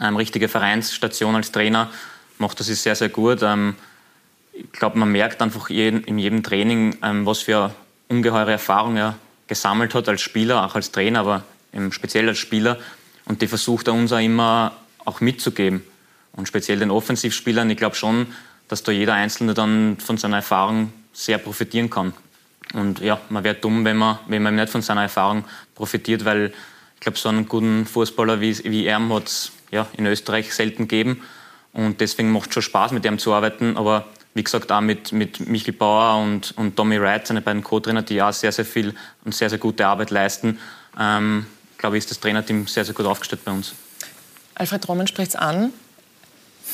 ähm, 0.02 0.16
richtige 0.16 0.48
Vereinsstation 0.48 1.36
als 1.36 1.52
Trainer 1.52 1.90
macht 2.38 2.60
er 2.60 2.66
sich 2.66 2.80
sehr, 2.80 2.96
sehr 2.96 3.10
gut. 3.10 3.42
Ähm, 3.42 3.76
ich 4.54 4.72
glaube, 4.72 4.98
man 4.98 5.12
merkt 5.12 5.42
einfach 5.42 5.70
in 5.70 6.18
jedem 6.18 6.42
Training, 6.42 6.98
was 7.02 7.42
für 7.42 7.76
ungeheure 8.08 8.54
Erfahrung 8.54 8.98
er 8.98 9.16
gesammelt 9.46 9.94
hat 9.94 10.10
als 10.10 10.22
Spieler, 10.22 10.66
auch 10.66 10.74
als 10.74 10.92
Trainer, 10.92 11.20
aber 11.20 11.44
speziell 11.92 12.28
als 12.28 12.40
Spieler. 12.40 12.80
Und 13.28 13.42
die 13.42 13.48
versucht 13.48 13.88
er 13.88 13.94
uns 13.94 14.12
auch 14.12 14.20
immer 14.20 14.74
auch 15.06 15.22
mitzugeben. 15.22 15.84
Und 16.34 16.48
speziell 16.48 16.80
den 16.80 16.92
Offensivspielern, 16.92 17.70
ich 17.70 17.78
glaube 17.78 17.96
schon, 17.96 18.28
dass 18.68 18.84
da 18.84 18.92
jeder 18.92 19.14
Einzelne 19.14 19.54
dann 19.54 19.98
von 19.98 20.18
seiner 20.18 20.38
Erfahrung 20.38 20.92
sehr 21.14 21.38
profitieren 21.38 21.90
kann. 21.90 22.14
Und 22.74 23.00
ja, 23.00 23.20
man 23.30 23.44
wäre 23.44 23.56
dumm, 23.56 23.86
wenn 23.86 23.98
man, 23.98 24.20
wenn 24.28 24.44
man 24.44 24.56
nicht 24.56 24.70
von 24.70 24.82
seiner 24.82 25.04
Erfahrung 25.04 25.46
profitiert, 25.74 26.26
weil 26.26 26.54
ich 26.96 27.00
glaube, 27.00 27.18
so 27.18 27.30
einen 27.30 27.48
guten 27.48 27.86
Fußballer 27.86 28.42
wie, 28.42 28.58
wie 28.66 28.86
er 28.86 29.08
hat 29.10 29.28
es 29.28 29.52
ja, 29.72 29.88
in 29.98 30.06
Österreich 30.06 30.54
selten 30.54 30.88
gegeben. 30.88 31.22
Und 31.74 32.02
deswegen 32.02 32.32
macht 32.32 32.50
es 32.50 32.56
schon 32.56 32.64
Spaß, 32.64 32.92
mit 32.92 33.06
ihm 33.06 33.20
zu 33.20 33.34
arbeiten. 33.34 33.78
Aber 33.78 34.06
wie 34.34 34.44
gesagt, 34.44 34.72
auch 34.72 34.82
mit, 34.82 35.12
mit 35.12 35.48
Michael 35.48 35.74
Bauer 35.74 36.22
und, 36.22 36.54
und 36.58 36.76
Tommy 36.76 37.02
Wright, 37.02 37.26
seine 37.26 37.42
beiden 37.42 37.64
Co-Trainer, 37.64 38.02
die 38.02 38.22
auch 38.22 38.34
sehr, 38.34 38.52
sehr 38.52 38.66
viel 38.66 38.94
und 39.24 39.34
sehr, 39.34 39.50
sehr 39.50 39.60
gute 39.60 39.86
Arbeit 39.88 40.12
leisten, 40.12 40.60
ähm, 41.00 41.46
glaube 41.78 41.98
ich, 41.98 42.04
ist 42.04 42.12
das 42.12 42.20
Trainerteam 42.20 42.68
sehr, 42.68 42.86
sehr 42.86 42.94
gut 42.94 43.06
aufgestellt 43.06 43.44
bei 43.46 43.52
uns. 43.52 43.74
Alfred 44.56 44.88
Roman 44.88 45.08
spricht 45.08 45.30
es 45.30 45.36
an. 45.36 45.72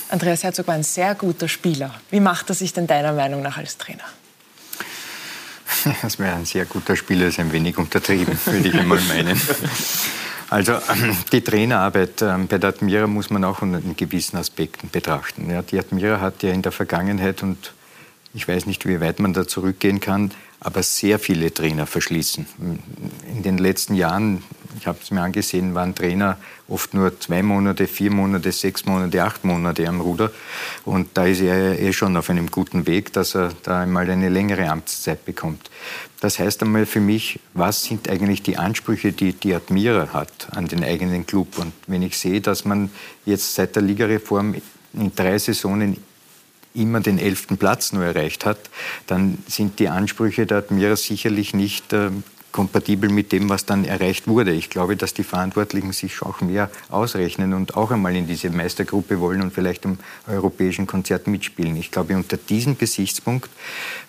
Andreas 0.09 0.43
Herzog 0.43 0.67
war 0.67 0.75
ein 0.75 0.83
sehr 0.83 1.15
guter 1.15 1.47
Spieler. 1.47 1.93
Wie 2.09 2.19
macht 2.19 2.49
er 2.49 2.55
sich 2.55 2.73
denn 2.73 2.87
deiner 2.87 3.13
Meinung 3.13 3.41
nach 3.41 3.57
als 3.57 3.77
Trainer? 3.77 4.03
Das 6.01 6.17
wäre 6.17 6.35
ein 6.35 6.45
sehr 6.45 6.65
guter 6.65 6.95
Spieler, 6.95 7.27
ist 7.27 7.39
ein 7.39 7.51
wenig 7.51 7.77
untertrieben, 7.77 8.39
würde 8.45 8.69
ich 8.69 8.73
einmal 8.73 9.01
meinen. 9.01 9.39
Also 10.49 10.77
die 11.31 11.41
Trainerarbeit 11.41 12.21
ähm, 12.21 12.47
bei 12.47 12.57
der 12.57 12.69
Admira 12.69 13.07
muss 13.07 13.29
man 13.31 13.43
auch 13.43 13.63
unter 13.63 13.81
gewissen 13.97 14.37
Aspekten 14.37 14.89
betrachten. 14.89 15.49
Ja, 15.49 15.63
die 15.63 15.79
Admira 15.79 16.21
hat 16.21 16.43
ja 16.43 16.51
in 16.51 16.61
der 16.61 16.71
Vergangenheit, 16.71 17.41
und 17.41 17.73
ich 18.33 18.47
weiß 18.47 18.67
nicht, 18.67 18.87
wie 18.87 19.01
weit 19.01 19.19
man 19.19 19.33
da 19.33 19.47
zurückgehen 19.47 19.99
kann, 19.99 20.31
aber 20.63 20.81
sehr 20.81 21.19
viele 21.19 21.53
Trainer 21.53 21.85
verschließen. 21.85 22.45
In 23.27 23.43
den 23.43 23.57
letzten 23.57 23.95
Jahren, 23.95 24.43
ich 24.79 24.87
habe 24.87 24.97
es 25.01 25.11
mir 25.11 25.21
angesehen, 25.21 25.75
waren 25.75 25.93
Trainer 25.93 26.37
oft 26.67 26.93
nur 26.93 27.19
zwei 27.19 27.43
Monate, 27.43 27.87
vier 27.87 28.11
Monate, 28.11 28.51
sechs 28.51 28.85
Monate, 28.85 29.23
acht 29.23 29.43
Monate 29.43 29.87
am 29.87 30.01
Ruder. 30.01 30.31
Und 30.85 31.09
da 31.15 31.25
ist 31.25 31.41
er 31.41 31.79
eh 31.79 31.93
schon 31.93 32.17
auf 32.17 32.29
einem 32.29 32.49
guten 32.49 32.87
Weg, 32.87 33.13
dass 33.13 33.35
er 33.35 33.51
da 33.63 33.81
einmal 33.81 34.09
eine 34.09 34.29
längere 34.29 34.69
Amtszeit 34.69 35.25
bekommt. 35.25 35.69
Das 36.21 36.39
heißt 36.39 36.63
einmal 36.63 36.85
für 36.85 37.01
mich, 37.01 37.39
was 37.53 37.83
sind 37.83 38.09
eigentlich 38.09 38.41
die 38.43 38.57
Ansprüche, 38.57 39.11
die 39.11 39.33
die 39.33 39.53
Admira 39.53 40.13
hat 40.13 40.47
an 40.51 40.67
den 40.67 40.83
eigenen 40.83 41.25
Club? 41.25 41.57
Und 41.57 41.73
wenn 41.87 42.01
ich 42.01 42.17
sehe, 42.17 42.39
dass 42.39 42.63
man 42.63 42.89
jetzt 43.25 43.55
seit 43.55 43.75
der 43.75 43.83
Ligareform 43.83 44.55
in 44.93 45.15
drei 45.15 45.37
Saisonen 45.37 45.97
immer 46.73 46.99
den 46.99 47.19
elften 47.19 47.57
Platz 47.57 47.93
nur 47.93 48.03
erreicht 48.03 48.45
hat, 48.45 48.57
dann 49.07 49.37
sind 49.47 49.79
die 49.79 49.89
Ansprüche 49.89 50.45
der 50.45 50.59
Admira 50.59 50.95
sicherlich 50.95 51.53
nicht 51.53 51.93
äh, 51.93 52.09
kompatibel 52.53 53.09
mit 53.09 53.33
dem, 53.33 53.49
was 53.49 53.65
dann 53.65 53.83
erreicht 53.83 54.27
wurde. 54.27 54.51
Ich 54.53 54.69
glaube, 54.69 54.95
dass 54.95 55.13
die 55.13 55.23
Verantwortlichen 55.23 55.91
sich 55.91 56.21
auch 56.21 56.39
mehr 56.39 56.69
ausrechnen 56.89 57.53
und 57.53 57.75
auch 57.75 57.91
einmal 57.91 58.15
in 58.15 58.27
diese 58.27 58.49
Meistergruppe 58.49 59.19
wollen 59.19 59.41
und 59.41 59.53
vielleicht 59.53 59.83
im 59.83 59.97
europäischen 60.27 60.87
Konzert 60.87 61.27
mitspielen. 61.27 61.75
Ich 61.75 61.91
glaube, 61.91 62.15
unter 62.15 62.37
diesem 62.37 62.77
Gesichtspunkt 62.77 63.49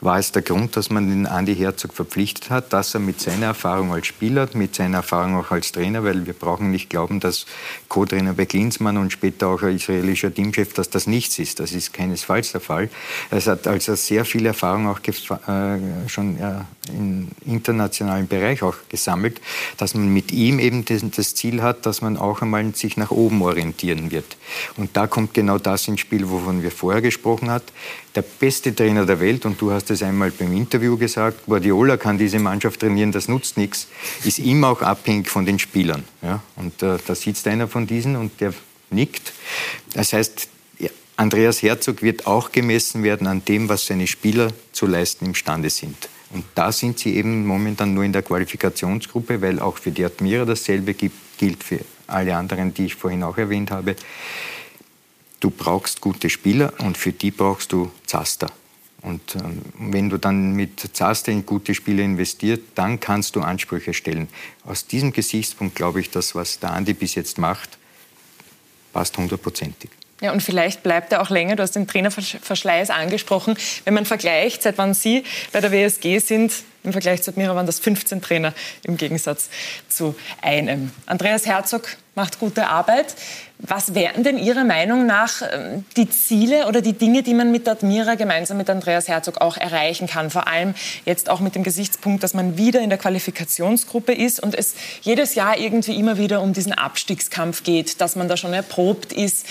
war 0.01 0.19
es 0.19 0.31
der 0.31 0.43
Grund, 0.43 0.77
dass 0.77 0.91
man 0.91 1.09
den 1.09 1.27
Andi 1.27 1.57
Herzog 1.57 1.95
verpflichtet 1.95 2.51
hat, 2.51 2.73
dass 2.73 2.95
er 2.95 3.01
mit 3.01 3.21
seiner 3.21 3.47
Erfahrung 3.47 3.93
als 3.93 4.07
Spieler, 4.07 4.49
mit 4.53 4.75
seiner 4.75 4.99
Erfahrung 4.99 5.37
auch 5.37 5.51
als 5.51 5.73
Trainer, 5.73 6.05
weil 6.05 6.27
wir 6.27 6.35
brauchen 6.35 6.71
nicht 6.71 6.91
glauben, 6.91 7.21
dass 7.21 7.47
Co-Trainer 7.89 8.35
bei 8.35 8.45
Klinsmann 8.45 8.99
und 8.99 9.11
später 9.11 9.49
auch 9.49 9.63
ein 9.63 9.77
israelischer 9.77 10.33
Teamchef, 10.33 10.75
dass 10.75 10.91
das 10.91 11.07
nichts 11.07 11.39
ist. 11.39 11.61
Das 11.61 11.73
ist 11.73 11.95
keinesfalls 11.95 12.53
der 12.53 12.61
Fall. 12.61 12.91
Er 13.31 13.41
hat 13.41 13.67
also 13.67 13.95
sehr 13.95 14.27
viel 14.27 14.45
Erfahrung 14.45 14.87
auch 14.87 15.01
äh, 15.01 16.09
schon 16.09 16.39
ja, 16.39 16.67
in 16.89 17.29
internationalen 17.47 18.27
Bereich 18.39 18.63
auch 18.63 18.77
gesammelt, 18.89 19.41
dass 19.77 19.95
man 19.95 20.09
mit 20.09 20.33
ihm 20.33 20.59
eben 20.59 20.85
das 20.85 21.35
Ziel 21.35 21.63
hat, 21.63 21.87
dass 21.87 22.03
man 22.03 22.17
auch 22.17 22.43
einmal 22.43 22.75
sich 22.75 22.97
nach 22.97 23.11
oben 23.11 23.43
orientieren 23.43 24.11
wird. 24.11 24.37
Und 24.77 24.97
da 24.97 25.07
kommt 25.07 25.35
genau 25.35 25.59
das 25.59 25.87
ins 25.89 26.01
Spiel, 26.01 26.29
wovon 26.29 26.63
wir 26.63 26.71
vorher 26.71 27.03
gesprochen 27.03 27.51
haben. 27.51 27.65
Der 28.15 28.23
beste 28.23 28.75
Trainer 28.75 29.07
der 29.07 29.21
Welt, 29.21 29.45
und 29.45 29.61
du 29.61 29.73
hast 29.73 29.91
es 29.91 30.03
einmal 30.03 30.31
beim 30.31 30.57
Interview 30.57 30.97
gesagt, 30.97 31.47
Guardiola 31.47 31.97
kann 31.97 32.19
diese 32.19 32.39
Mannschaft 32.39 32.81
trainieren, 32.81 33.13
das 33.13 33.29
nutzt 33.29 33.57
nichts, 33.57 33.89
ist 34.25 34.39
immer 34.39 34.69
auch 34.69 34.83
abhängig 34.83 35.29
von 35.29 35.47
den 35.47 35.59
Spielern. 35.59 36.05
Ja? 36.23 36.41
Und 36.57 36.83
äh, 36.83 36.99
da 37.05 37.15
sitzt 37.15 37.47
einer 37.49 37.69
von 37.69 37.87
diesen 37.87 38.17
und 38.17 38.41
der 38.41 38.55
nickt. 38.91 39.33
Das 39.95 40.13
heißt, 40.13 40.49
Andreas 41.17 41.63
Herzog 41.63 42.03
wird 42.03 42.27
auch 42.27 42.51
gemessen 42.51 43.05
werden 43.05 43.27
an 43.29 43.45
dem, 43.45 43.69
was 43.69 43.87
seine 43.87 44.07
Spieler 44.07 44.53
zu 44.73 44.87
leisten 44.87 45.27
imstande 45.27 45.71
sind. 45.71 46.09
Und 46.35 46.45
da 46.57 46.73
sind 46.73 46.99
sie 46.99 47.15
eben 47.15 47.47
momentan 47.47 47.95
nur 47.95 48.03
in 48.03 48.13
der 48.13 48.23
Qualifikationsgruppe, 48.23 49.41
weil 49.41 49.61
auch 49.61 49.79
für 49.79 49.93
die 49.93 50.05
Admira 50.05 50.45
dasselbe 50.45 50.93
gibt, 50.93 51.39
gilt 51.39 51.63
für 51.63 51.79
alle 52.09 52.37
anderen, 52.37 52.75
die 52.75 52.87
ich 52.87 52.97
vorhin 52.97 53.23
auch 53.23 53.39
erwähnt 53.39 53.71
habe. 53.71 53.95
Du 55.39 55.51
brauchst 55.51 56.01
gute 56.01 56.29
Spieler 56.29 56.73
und 56.79 56.99
für 56.99 57.13
die 57.13 57.31
brauchst 57.31 57.71
du 57.73 57.91
Zaster. 58.05 58.51
Und 59.01 59.37
ähm, 59.37 59.61
wenn 59.79 60.11
du 60.11 60.19
dann 60.19 60.55
mit 60.55 60.81
Zaster 60.93 61.31
in 61.31 61.47
gute 61.47 61.73
Spieler 61.75 62.03
investiert, 62.03 62.63
dann 62.75 62.99
kannst 62.99 63.37
du 63.37 63.41
Ansprüche 63.41 63.95
stellen. 63.95 64.29
Aus 64.65 64.87
diesem 64.87 65.13
Gesichtspunkt 65.13 65.77
glaube 65.77 66.01
ich, 66.01 66.11
dass 66.11 66.35
was 66.35 66.59
der 66.59 66.73
Andi 66.73 66.95
bis 66.95 67.15
jetzt 67.15 67.39
macht, 67.39 67.79
passt 68.93 69.17
hundertprozentig. 69.17 69.91
Ja, 70.21 70.33
und 70.33 70.43
vielleicht 70.43 70.83
bleibt 70.83 71.13
er 71.13 71.21
auch 71.21 71.31
länger. 71.31 71.57
Du 71.57 71.63
hast 71.63 71.73
den 71.73 71.87
Trainerverschleiß 71.87 72.91
angesprochen. 72.91 73.57
Wenn 73.85 73.95
man 73.95 74.07
vergleicht, 74.07 74.63
seit 74.63 74.79
wann 74.79 74.95
Sie 74.95 75.25
bei 75.53 75.61
der 75.61 75.73
WSG 75.73 76.19
sind, 76.19 76.53
im 76.85 76.93
Vergleich 76.93 77.23
zu 77.23 77.31
Admira 77.31 77.57
waren 77.57 77.67
das 77.67 77.81
15 77.81 78.21
Trainer 78.21 78.53
im 78.83 78.99
Gegensatz 78.99 79.49
zu 79.89 80.15
einem. 80.43 80.93
Andreas 81.07 81.47
Herzog 81.47 81.89
macht 82.15 82.39
gute 82.39 82.69
Arbeit. 82.69 83.15
Was 83.59 83.95
wären 83.95 84.23
denn 84.23 84.37
Ihrer 84.37 84.65
Meinung 84.65 85.07
nach 85.07 85.41
ähm, 85.51 85.87
die 85.97 86.11
Ziele 86.11 86.67
oder 86.69 86.83
die 86.83 86.93
Dinge, 86.93 87.23
die 87.23 87.33
man 87.33 87.51
mit 87.51 87.67
Admira 87.67 88.17
gemeinsam 88.17 88.59
mit 88.59 88.69
Andreas 88.69 89.09
Herzog 89.09 89.41
auch 89.41 89.57
erreichen 89.57 90.07
kann? 90.07 90.31
Vor 90.31 90.47
allem 90.47 90.75
jetzt 91.07 91.31
auch 91.31 91.41
mit 91.41 91.55
dem 91.55 91.63
Gesichtspunkt, 91.63 92.23
dass 92.23 92.35
man 92.35 92.59
wieder 92.59 92.83
in 92.83 92.91
der 92.91 92.99
Qualifikationsgruppe 92.99 94.13
ist 94.13 94.41
und 94.41 94.55
es 94.55 94.75
jedes 95.01 95.35
Jahr 95.35 95.57
irgendwie 95.57 95.99
immer 95.99 96.19
wieder 96.19 96.43
um 96.43 96.53
diesen 96.53 96.75
Abstiegskampf 96.75 97.63
geht, 97.63 98.03
dass 98.03 98.15
man 98.15 98.29
da 98.29 98.37
schon 98.37 98.53
erprobt 98.53 99.15
ist. 99.15 99.47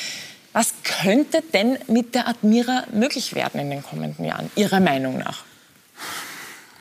Was 0.53 0.73
könnte 0.83 1.41
denn 1.53 1.79
mit 1.87 2.13
der 2.13 2.27
Admira 2.27 2.83
möglich 2.93 3.33
werden 3.33 3.59
in 3.59 3.71
den 3.71 3.83
kommenden 3.83 4.23
Jahren, 4.23 4.51
Ihrer 4.55 4.79
Meinung 4.79 5.17
nach? 5.17 5.43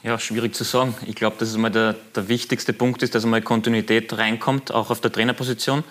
Ja, 0.03 0.18
schwierig 0.18 0.55
zu 0.55 0.64
sagen. 0.64 0.95
Ich 1.07 1.14
glaube, 1.14 1.37
dass 1.39 1.49
es 1.49 1.57
mal 1.57 1.70
der, 1.70 1.95
der, 2.14 2.29
wichtigste 2.29 2.73
Punkt 2.73 3.03
ist, 3.03 3.14
dass 3.14 3.25
einmal 3.25 3.41
Kontinuität 3.41 4.12
reinkommt, 4.16 4.73
auch 4.73 4.91
auf 4.91 5.01
der 5.01 5.12
Trainerposition. 5.12 5.85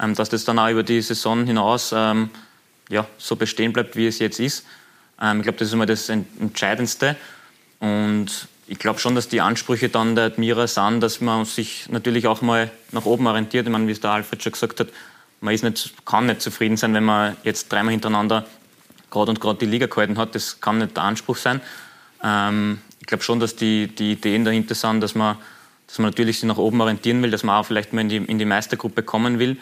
Ähm, 0.00 0.14
dass 0.14 0.30
das 0.30 0.44
dann 0.44 0.58
auch 0.58 0.70
über 0.70 0.82
die 0.82 1.00
Saison 1.02 1.44
hinaus 1.44 1.92
ähm, 1.94 2.30
ja, 2.88 3.06
so 3.18 3.36
bestehen 3.36 3.72
bleibt, 3.72 3.96
wie 3.96 4.06
es 4.06 4.18
jetzt 4.18 4.40
ist. 4.40 4.64
Ähm, 5.20 5.38
ich 5.38 5.42
glaube, 5.44 5.58
das 5.58 5.68
ist 5.68 5.74
einmal 5.74 5.86
das 5.86 6.08
Entscheidendste. 6.08 7.16
Und 7.80 8.48
ich 8.66 8.78
glaube 8.78 8.98
schon, 8.98 9.14
dass 9.14 9.28
die 9.28 9.40
Ansprüche 9.40 9.88
dann 9.88 10.14
der 10.14 10.26
Admira 10.26 10.66
sind, 10.66 11.00
dass 11.00 11.20
man 11.20 11.44
sich 11.44 11.88
natürlich 11.90 12.26
auch 12.26 12.40
mal 12.40 12.70
nach 12.92 13.04
oben 13.04 13.26
orientiert. 13.26 13.66
Ich 13.66 13.72
meine, 13.72 13.86
wie 13.86 13.92
es 13.92 14.00
der 14.00 14.10
Alfred 14.10 14.42
schon 14.42 14.52
gesagt 14.52 14.80
hat, 14.80 14.88
man 15.40 15.54
ist 15.54 15.64
nicht, 15.64 15.94
kann 16.04 16.26
nicht 16.26 16.42
zufrieden 16.42 16.76
sein, 16.76 16.94
wenn 16.94 17.04
man 17.04 17.36
jetzt 17.44 17.72
dreimal 17.72 17.92
hintereinander 17.92 18.46
gerade 19.10 19.30
und 19.30 19.40
gerade 19.40 19.58
die 19.58 19.66
Liga 19.66 19.86
gehalten 19.86 20.18
hat. 20.18 20.34
Das 20.34 20.60
kann 20.60 20.78
nicht 20.78 20.96
der 20.96 21.04
Anspruch 21.04 21.36
sein. 21.36 21.60
Ähm, 22.22 22.80
ich 23.00 23.06
glaube 23.06 23.24
schon, 23.24 23.40
dass 23.40 23.56
die, 23.56 23.88
die 23.88 24.12
Ideen 24.12 24.44
dahinter 24.44 24.74
sind, 24.74 25.00
dass 25.00 25.14
man, 25.14 25.36
dass 25.86 25.98
man 25.98 26.10
natürlich 26.10 26.40
sich 26.40 26.46
nach 26.46 26.58
oben 26.58 26.80
orientieren 26.80 27.22
will, 27.22 27.30
dass 27.30 27.42
man 27.42 27.56
auch 27.56 27.66
vielleicht 27.66 27.92
mal 27.92 28.02
in 28.02 28.08
die, 28.08 28.16
in 28.16 28.38
die 28.38 28.44
Meistergruppe 28.44 29.02
kommen 29.02 29.38
will. 29.38 29.56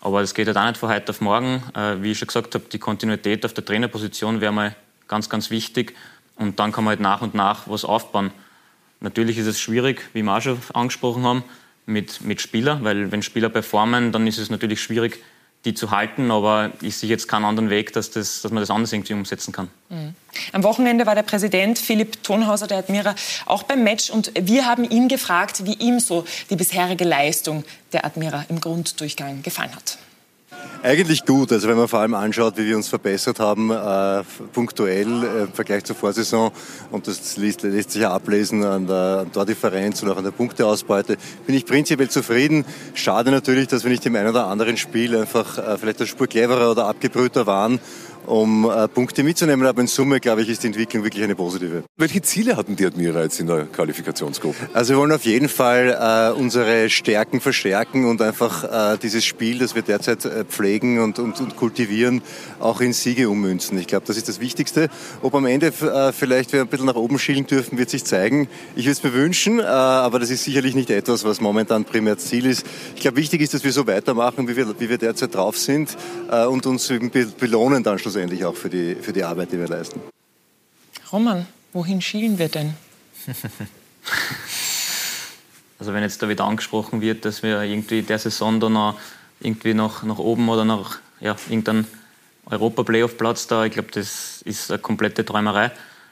Aber 0.00 0.22
es 0.22 0.34
geht 0.34 0.46
halt 0.46 0.56
auch 0.56 0.66
nicht 0.66 0.78
von 0.78 0.88
heute 0.88 1.10
auf 1.10 1.20
morgen. 1.20 1.62
Äh, 1.74 2.02
wie 2.02 2.12
ich 2.12 2.18
schon 2.18 2.28
gesagt 2.28 2.54
habe, 2.54 2.64
die 2.72 2.78
Kontinuität 2.78 3.44
auf 3.44 3.52
der 3.52 3.64
Trainerposition 3.64 4.40
wäre 4.40 4.52
mal 4.52 4.74
ganz, 5.08 5.28
ganz 5.28 5.50
wichtig. 5.50 5.94
Und 6.36 6.58
dann 6.58 6.72
kann 6.72 6.84
man 6.84 6.92
halt 6.92 7.00
nach 7.00 7.20
und 7.20 7.34
nach 7.34 7.68
was 7.68 7.84
aufbauen. 7.84 8.30
Natürlich 9.00 9.36
ist 9.38 9.46
es 9.46 9.60
schwierig, 9.60 10.02
wie 10.14 10.22
wir 10.22 10.36
auch 10.36 10.40
schon 10.40 10.58
angesprochen 10.72 11.22
haben, 11.24 11.44
mit, 11.86 12.20
mit 12.22 12.40
Spielern, 12.40 12.84
weil 12.84 13.10
wenn 13.12 13.22
Spieler 13.22 13.48
performen, 13.48 14.12
dann 14.12 14.26
ist 14.26 14.38
es 14.38 14.50
natürlich 14.50 14.80
schwierig, 14.80 15.22
die 15.64 15.74
zu 15.74 15.90
halten, 15.90 16.30
aber 16.30 16.72
ich 16.80 16.96
sehe 16.96 17.10
jetzt 17.10 17.28
keinen 17.28 17.44
anderen 17.44 17.68
Weg, 17.68 17.92
dass, 17.92 18.10
das, 18.10 18.40
dass 18.40 18.50
man 18.50 18.62
das 18.62 18.70
anders 18.70 18.92
irgendwie 18.92 19.12
umsetzen 19.12 19.52
kann. 19.52 19.68
Mhm. 19.90 20.14
Am 20.52 20.62
Wochenende 20.62 21.04
war 21.04 21.14
der 21.14 21.22
Präsident 21.22 21.78
Philipp 21.78 22.22
Thonhauser, 22.22 22.66
der 22.66 22.78
Admira, 22.78 23.14
auch 23.44 23.64
beim 23.64 23.84
Match 23.84 24.08
und 24.08 24.32
wir 24.40 24.64
haben 24.64 24.88
ihn 24.88 25.08
gefragt, 25.08 25.66
wie 25.66 25.74
ihm 25.74 26.00
so 26.00 26.24
die 26.48 26.56
bisherige 26.56 27.04
Leistung 27.04 27.64
der 27.92 28.06
Admira 28.06 28.46
im 28.48 28.60
Grunddurchgang 28.60 29.42
gefallen 29.42 29.74
hat. 29.74 29.98
Eigentlich 30.82 31.26
gut. 31.26 31.52
Also 31.52 31.68
wenn 31.68 31.76
man 31.76 31.88
vor 31.88 32.00
allem 32.00 32.14
anschaut, 32.14 32.56
wie 32.56 32.64
wir 32.66 32.74
uns 32.74 32.88
verbessert 32.88 33.38
haben, 33.38 33.70
äh, 33.70 34.22
punktuell 34.52 35.22
äh, 35.22 35.42
im 35.42 35.52
Vergleich 35.52 35.84
zur 35.84 35.94
Vorsaison, 35.94 36.52
und 36.90 37.06
das 37.06 37.36
lässt, 37.36 37.62
lässt 37.62 37.90
sich 37.90 38.00
ja 38.00 38.12
ablesen 38.12 38.64
an 38.64 38.86
der, 38.86 39.18
an 39.26 39.30
der 39.30 39.44
Differenz 39.44 40.02
und 40.02 40.08
auch 40.10 40.16
an 40.16 40.24
der 40.24 40.30
Punkteausbeute, 40.30 41.18
bin 41.44 41.54
ich 41.54 41.66
prinzipiell 41.66 42.08
zufrieden. 42.08 42.64
Schade 42.94 43.30
natürlich, 43.30 43.68
dass 43.68 43.84
wir 43.84 43.90
nicht 43.90 44.06
im 44.06 44.16
einen 44.16 44.30
oder 44.30 44.46
anderen 44.46 44.78
Spiel 44.78 45.14
einfach 45.14 45.58
äh, 45.58 45.76
vielleicht 45.76 45.98
eine 45.98 46.06
Spur 46.06 46.26
cleverer 46.26 46.70
oder 46.70 46.86
abgebrühter 46.86 47.46
waren 47.46 47.78
um 48.26 48.68
äh, 48.70 48.88
Punkte 48.88 49.22
mitzunehmen. 49.22 49.66
Aber 49.66 49.80
in 49.80 49.86
Summe, 49.86 50.20
glaube 50.20 50.42
ich, 50.42 50.48
ist 50.48 50.62
die 50.62 50.68
Entwicklung 50.68 51.04
wirklich 51.04 51.24
eine 51.24 51.34
positive. 51.34 51.82
Welche 51.96 52.22
Ziele 52.22 52.56
hatten 52.56 52.76
die 52.76 52.86
Admira 52.86 53.22
jetzt 53.22 53.40
in 53.40 53.46
der 53.46 53.64
Qualifikationsgruppe? 53.64 54.68
Also 54.72 54.94
wir 54.94 54.98
wollen 55.00 55.12
auf 55.12 55.24
jeden 55.24 55.48
Fall 55.48 55.96
äh, 55.98 56.38
unsere 56.38 56.88
Stärken 56.90 57.40
verstärken 57.40 58.06
und 58.06 58.22
einfach 58.22 58.94
äh, 58.94 58.98
dieses 58.98 59.24
Spiel, 59.24 59.58
das 59.58 59.74
wir 59.74 59.82
derzeit 59.82 60.24
äh, 60.24 60.44
pflegen 60.44 61.00
und, 61.00 61.18
und, 61.18 61.40
und, 61.40 61.56
kultivieren, 61.56 62.22
auch 62.60 62.80
in 62.80 62.92
Siege 62.92 63.28
ummünzen. 63.28 63.78
Ich 63.78 63.86
glaube, 63.86 64.06
das 64.06 64.16
ist 64.16 64.28
das 64.28 64.40
Wichtigste. 64.40 64.88
Ob 65.22 65.34
am 65.34 65.46
Ende 65.46 65.68
äh, 65.68 66.12
vielleicht 66.12 66.52
wir 66.52 66.60
ein 66.60 66.68
bisschen 66.68 66.86
nach 66.86 66.94
oben 66.94 67.18
schielen 67.18 67.46
dürfen, 67.46 67.78
wird 67.78 67.90
sich 67.90 68.04
zeigen. 68.04 68.48
Ich 68.76 68.84
würde 68.84 68.92
es 68.92 69.02
mir 69.02 69.12
wünschen, 69.12 69.58
äh, 69.58 69.64
aber 69.64 70.18
das 70.18 70.30
ist 70.30 70.44
sicherlich 70.44 70.74
nicht 70.74 70.90
etwas, 70.90 71.24
was 71.24 71.40
momentan 71.40 71.84
primär 71.84 72.18
Ziel 72.18 72.46
ist. 72.46 72.64
Ich 72.94 73.02
glaube, 73.02 73.16
wichtig 73.16 73.40
ist, 73.40 73.54
dass 73.54 73.64
wir 73.64 73.72
so 73.72 73.86
weitermachen, 73.86 74.48
wie 74.48 74.56
wir, 74.56 74.68
wie 74.78 74.88
wir 74.88 74.98
derzeit 74.98 75.34
drauf 75.34 75.58
sind 75.58 75.96
und 76.30 76.66
uns 76.66 76.92
belohnen 77.38 77.82
dann 77.82 77.98
schlussendlich 77.98 78.09
schlussendlich 78.10 78.44
auch 78.44 78.56
für 78.56 78.68
die, 78.68 78.96
für 78.96 79.12
die 79.12 79.22
Arbeit, 79.22 79.52
die 79.52 79.58
wir 79.58 79.68
leisten. 79.68 80.00
Roman, 81.12 81.46
wohin 81.72 82.00
schielen 82.00 82.38
wir 82.38 82.48
denn? 82.48 82.74
Also 85.78 85.94
wenn 85.94 86.02
jetzt 86.02 86.22
da 86.22 86.28
wieder 86.28 86.44
angesprochen 86.44 87.00
wird, 87.00 87.24
dass 87.24 87.42
wir 87.42 87.62
irgendwie 87.62 88.02
der 88.02 88.18
Saison 88.18 88.60
dann 88.60 88.74
noch 88.74 88.98
irgendwie 89.40 89.72
nach, 89.72 90.02
nach 90.02 90.18
oben 90.18 90.46
oder 90.50 90.62
nach 90.62 90.98
ja, 91.22 91.34
irgendeinem 91.48 91.86
Europa-Playoff-Platz 92.44 93.46
da, 93.46 93.64
ich 93.64 93.72
glaube, 93.72 93.88
das 93.90 94.42
ist 94.42 94.70
eine 94.70 94.78
komplette 94.78 95.24
Träumerei. 95.24 95.70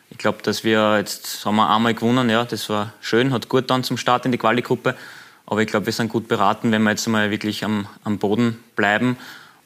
Ich 0.08 0.16
glaube, 0.16 0.38
dass 0.42 0.64
wir 0.64 0.96
jetzt 0.96 1.44
haben 1.44 1.56
wir 1.56 1.68
einmal 1.68 1.92
gewonnen, 1.92 2.30
ja, 2.30 2.46
das 2.46 2.70
war 2.70 2.94
schön, 3.02 3.30
hat 3.30 3.50
gut 3.50 3.68
dann 3.68 3.84
zum 3.84 3.98
Start 3.98 4.24
in 4.24 4.32
die 4.32 4.38
Quali-Gruppe. 4.38 4.96
Aber 5.44 5.60
ich 5.60 5.68
glaube, 5.68 5.84
wir 5.84 5.92
sind 5.92 6.08
gut 6.08 6.28
beraten, 6.28 6.72
wenn 6.72 6.82
wir 6.84 6.92
jetzt 6.92 7.06
mal 7.06 7.30
wirklich 7.30 7.62
am, 7.62 7.86
am 8.04 8.16
Boden 8.16 8.64
bleiben 8.74 9.18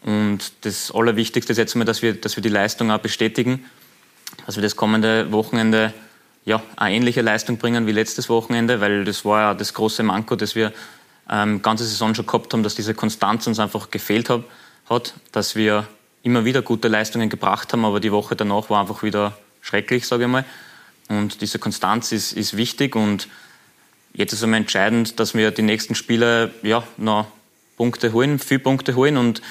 und 0.05 0.53
das 0.62 0.92
Allerwichtigste 0.92 1.53
ist 1.53 1.59
jetzt 1.59 1.74
mal, 1.76 1.84
dass 1.84 2.03
wir, 2.03 2.14
dass 2.14 2.36
wir 2.36 2.42
die 2.42 2.48
Leistung 2.48 2.90
auch 2.90 2.98
bestätigen, 2.98 3.64
dass 4.46 4.57
wir 4.57 4.62
das 4.62 4.76
kommende 4.76 5.30
Wochenende 5.30 5.92
ja, 6.44 6.61
eine 6.76 6.96
ähnliche 6.96 7.22
Leistung 7.22 7.59
bringen 7.59 7.86
wie 7.86 7.92
letztes 7.92 8.28
Wochenende, 8.28 8.80
weil 8.80 9.05
das 9.05 9.24
war 9.24 9.40
ja 9.40 9.55
das 9.55 9.74
große 9.74 10.03
Manko, 10.03 10.34
das 10.34 10.55
wir 10.55 10.72
ähm, 11.30 11.62
ganze 11.62 11.84
Saison 11.84 12.14
schon 12.14 12.26
gehabt 12.26 12.53
haben, 12.53 12.64
dass 12.64 12.74
diese 12.74 12.94
Konstanz 12.94 13.46
uns 13.46 13.61
einfach 13.61 13.90
gefehlt 13.90 14.28
hat, 14.28 14.42
hat, 14.90 15.14
dass 15.30 15.55
wir 15.55 15.86
immer 16.24 16.44
wieder 16.44 16.62
gute 16.62 16.88
Leistungen 16.88 17.28
gebracht 17.28 17.72
haben, 17.72 17.84
aber 17.84 18.00
die 18.00 18.11
Woche 18.11 18.34
danach 18.34 18.70
war 18.70 18.80
einfach 18.80 19.05
wieder 19.05 19.38
schrecklich, 19.61 20.07
sage 20.07 20.24
ich 20.24 20.28
mal. 20.28 20.44
Und 21.09 21.40
diese 21.40 21.59
Konstanz 21.59 22.11
ist, 22.11 22.32
ist 22.32 22.57
wichtig 22.57 22.96
und 22.96 23.28
jetzt 24.14 24.32
ist 24.32 24.42
einmal 24.42 24.61
entscheidend, 24.61 25.20
dass 25.20 25.34
wir 25.34 25.53
die 25.53 25.62
nächsten 25.62 25.94
Spiele 25.94 26.53
ja, 26.62 26.82
noch 26.96 27.26
Punkte 27.76 28.12
holen, 28.12 28.38
viele 28.38 28.61
Punkte 28.61 28.94
holen 28.96 29.16
und 29.16 29.42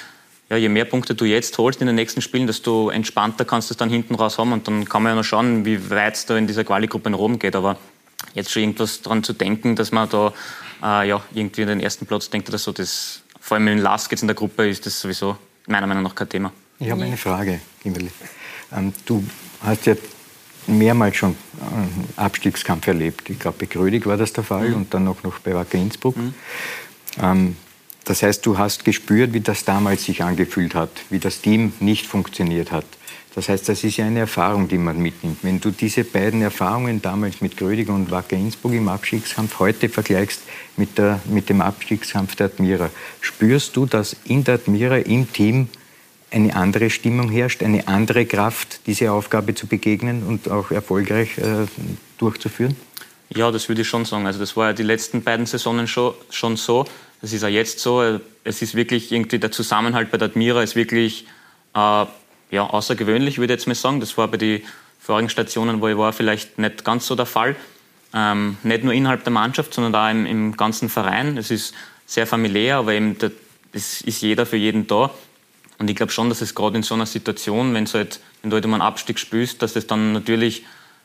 ja, 0.52 0.58
je 0.58 0.68
mehr 0.68 0.84
Punkte 0.84 1.14
du 1.14 1.24
jetzt 1.24 1.56
holst 1.56 1.80
in 1.80 1.86
den 1.86 1.96
nächsten 1.96 2.20
Spielen, 2.20 2.46
desto 2.46 2.90
entspannter 2.90 3.46
kannst 3.46 3.70
du 3.70 3.72
es 3.72 3.78
dann 3.78 3.88
hinten 3.88 4.14
raus 4.14 4.36
haben. 4.36 4.52
Und 4.52 4.68
dann 4.68 4.86
kann 4.86 5.02
man 5.02 5.12
ja 5.12 5.16
noch 5.16 5.24
schauen, 5.24 5.64
wie 5.64 5.88
weit 5.88 6.14
es 6.14 6.26
da 6.26 6.36
in 6.36 6.46
dieser 6.46 6.62
Quali-Gruppe 6.62 7.08
nach 7.08 7.18
oben 7.18 7.38
geht. 7.38 7.56
Aber 7.56 7.78
jetzt 8.34 8.50
schon 8.50 8.60
irgendwas 8.60 9.00
daran 9.00 9.24
zu 9.24 9.32
denken, 9.32 9.76
dass 9.76 9.92
man 9.92 10.10
da 10.10 10.34
äh, 10.82 11.08
ja, 11.08 11.22
irgendwie 11.32 11.62
in 11.62 11.68
den 11.68 11.80
ersten 11.80 12.04
Platz 12.04 12.28
denkt 12.28 12.50
oder 12.50 12.58
so, 12.58 12.70
das, 12.70 13.22
vor 13.40 13.56
allem 13.56 13.66
in 13.68 13.78
Lask 13.78 14.10
jetzt 14.10 14.20
in 14.20 14.28
der 14.28 14.34
Gruppe, 14.34 14.68
ist 14.68 14.84
das 14.84 15.00
sowieso 15.00 15.38
meiner 15.66 15.86
Meinung 15.86 16.02
nach 16.02 16.14
kein 16.14 16.28
Thema. 16.28 16.52
Ich 16.78 16.90
habe 16.90 17.02
eine 17.02 17.16
Frage, 17.16 17.62
Kimberly. 17.82 18.10
Ähm, 18.76 18.92
du 19.06 19.24
hast 19.62 19.86
ja 19.86 19.94
mehrmals 20.66 21.16
schon 21.16 21.34
einen 21.62 22.08
Abstiegskampf 22.16 22.86
erlebt. 22.88 23.30
Ich 23.30 23.38
glaube, 23.38 23.56
bei 23.60 23.66
Grödig 23.66 24.04
war 24.04 24.18
das 24.18 24.34
der 24.34 24.44
Fall 24.44 24.68
mhm. 24.68 24.74
und 24.74 24.92
dann 24.92 25.08
auch 25.08 25.22
noch 25.22 25.38
bei 25.38 25.54
Wacker 25.54 25.78
Innsbruck. 25.78 26.14
Mhm. 26.18 26.34
Ähm, 27.22 27.56
das 28.04 28.22
heißt, 28.22 28.44
du 28.44 28.58
hast 28.58 28.84
gespürt, 28.84 29.32
wie 29.32 29.40
das 29.40 29.64
damals 29.64 30.04
sich 30.04 30.22
angefühlt 30.22 30.74
hat, 30.74 30.90
wie 31.10 31.18
das 31.18 31.40
Team 31.40 31.72
nicht 31.80 32.06
funktioniert 32.06 32.72
hat. 32.72 32.84
Das 33.34 33.48
heißt, 33.48 33.68
das 33.68 33.82
ist 33.82 33.96
ja 33.96 34.04
eine 34.04 34.20
Erfahrung, 34.20 34.68
die 34.68 34.76
man 34.76 34.98
mitnimmt. 34.98 35.38
Wenn 35.42 35.58
du 35.58 35.70
diese 35.70 36.04
beiden 36.04 36.42
Erfahrungen 36.42 37.00
damals 37.00 37.40
mit 37.40 37.56
Grödiger 37.56 37.94
und 37.94 38.10
Wacker 38.10 38.36
Innsbruck 38.36 38.74
im 38.74 38.88
Abstiegskampf 38.88 39.58
heute 39.58 39.88
vergleichst 39.88 40.42
mit, 40.76 40.98
der, 40.98 41.20
mit 41.24 41.48
dem 41.48 41.62
Abstiegskampf 41.62 42.36
der 42.36 42.46
Admira, 42.46 42.90
spürst 43.20 43.74
du, 43.76 43.86
dass 43.86 44.16
in 44.24 44.44
der 44.44 44.56
Admira 44.56 44.98
im 44.98 45.32
Team 45.32 45.68
eine 46.30 46.54
andere 46.54 46.90
Stimmung 46.90 47.30
herrscht, 47.30 47.62
eine 47.62 47.88
andere 47.88 48.26
Kraft, 48.26 48.80
diese 48.86 49.12
Aufgabe 49.12 49.54
zu 49.54 49.66
begegnen 49.66 50.24
und 50.24 50.50
auch 50.50 50.70
erfolgreich 50.70 51.38
äh, 51.38 51.66
durchzuführen? 52.18 52.76
Ja, 53.34 53.50
das 53.50 53.68
würde 53.68 53.80
ich 53.80 53.88
schon 53.88 54.04
sagen. 54.04 54.26
Also 54.26 54.38
das 54.40 54.56
war 54.56 54.68
ja 54.68 54.72
die 54.74 54.82
letzten 54.82 55.22
beiden 55.22 55.46
Saisonen 55.46 55.86
schon, 55.86 56.14
schon 56.28 56.56
so. 56.56 56.84
Das 57.22 57.32
ist 57.32 57.44
auch 57.44 57.48
jetzt 57.48 57.78
so. 57.78 58.20
Es 58.44 58.60
ist 58.60 58.74
wirklich 58.74 59.12
irgendwie 59.12 59.38
der 59.38 59.52
Zusammenhalt 59.52 60.10
bei 60.10 60.18
der 60.18 60.28
Admira 60.28 60.62
ist 60.62 60.76
wirklich 60.76 61.24
äh, 61.74 62.04
ja, 62.50 62.66
außergewöhnlich, 62.66 63.38
würde 63.38 63.54
ich 63.54 63.60
jetzt 63.60 63.66
mal 63.66 63.74
sagen. 63.74 64.00
Das 64.00 64.18
war 64.18 64.28
bei 64.28 64.36
den 64.36 64.62
vorigen 65.00 65.30
Stationen, 65.30 65.80
wo 65.80 65.88
ich 65.88 65.96
war, 65.96 66.12
vielleicht 66.12 66.58
nicht 66.58 66.84
ganz 66.84 67.06
so 67.06 67.14
der 67.14 67.26
Fall. 67.26 67.56
Ähm, 68.12 68.58
nicht 68.62 68.84
nur 68.84 68.92
innerhalb 68.92 69.24
der 69.24 69.32
Mannschaft, 69.32 69.72
sondern 69.72 69.94
auch 69.94 70.10
im, 70.10 70.26
im 70.26 70.56
ganzen 70.56 70.88
Verein. 70.88 71.38
Es 71.38 71.50
ist 71.50 71.74
sehr 72.06 72.26
familiär, 72.26 72.76
aber 72.76 72.92
eben 72.92 73.16
der, 73.18 73.30
es 73.72 74.02
ist 74.02 74.20
jeder 74.20 74.44
für 74.44 74.58
jeden 74.58 74.86
da. 74.86 75.10
Und 75.78 75.88
ich 75.88 75.96
glaube 75.96 76.12
schon, 76.12 76.28
dass 76.28 76.42
es 76.42 76.54
gerade 76.54 76.76
in 76.76 76.82
so 76.82 76.94
einer 76.94 77.06
Situation, 77.06 77.72
wenn, 77.72 77.86
halt, 77.86 78.20
wenn 78.42 78.50
du 78.50 78.56
halt 78.56 78.66
um 78.66 78.74
einen 78.74 78.82
Abstieg 78.82 79.18
spielst, 79.18 79.62
dass 79.62 79.72
das 79.72 79.86
dann 79.86 80.12
natürlich 80.12 80.64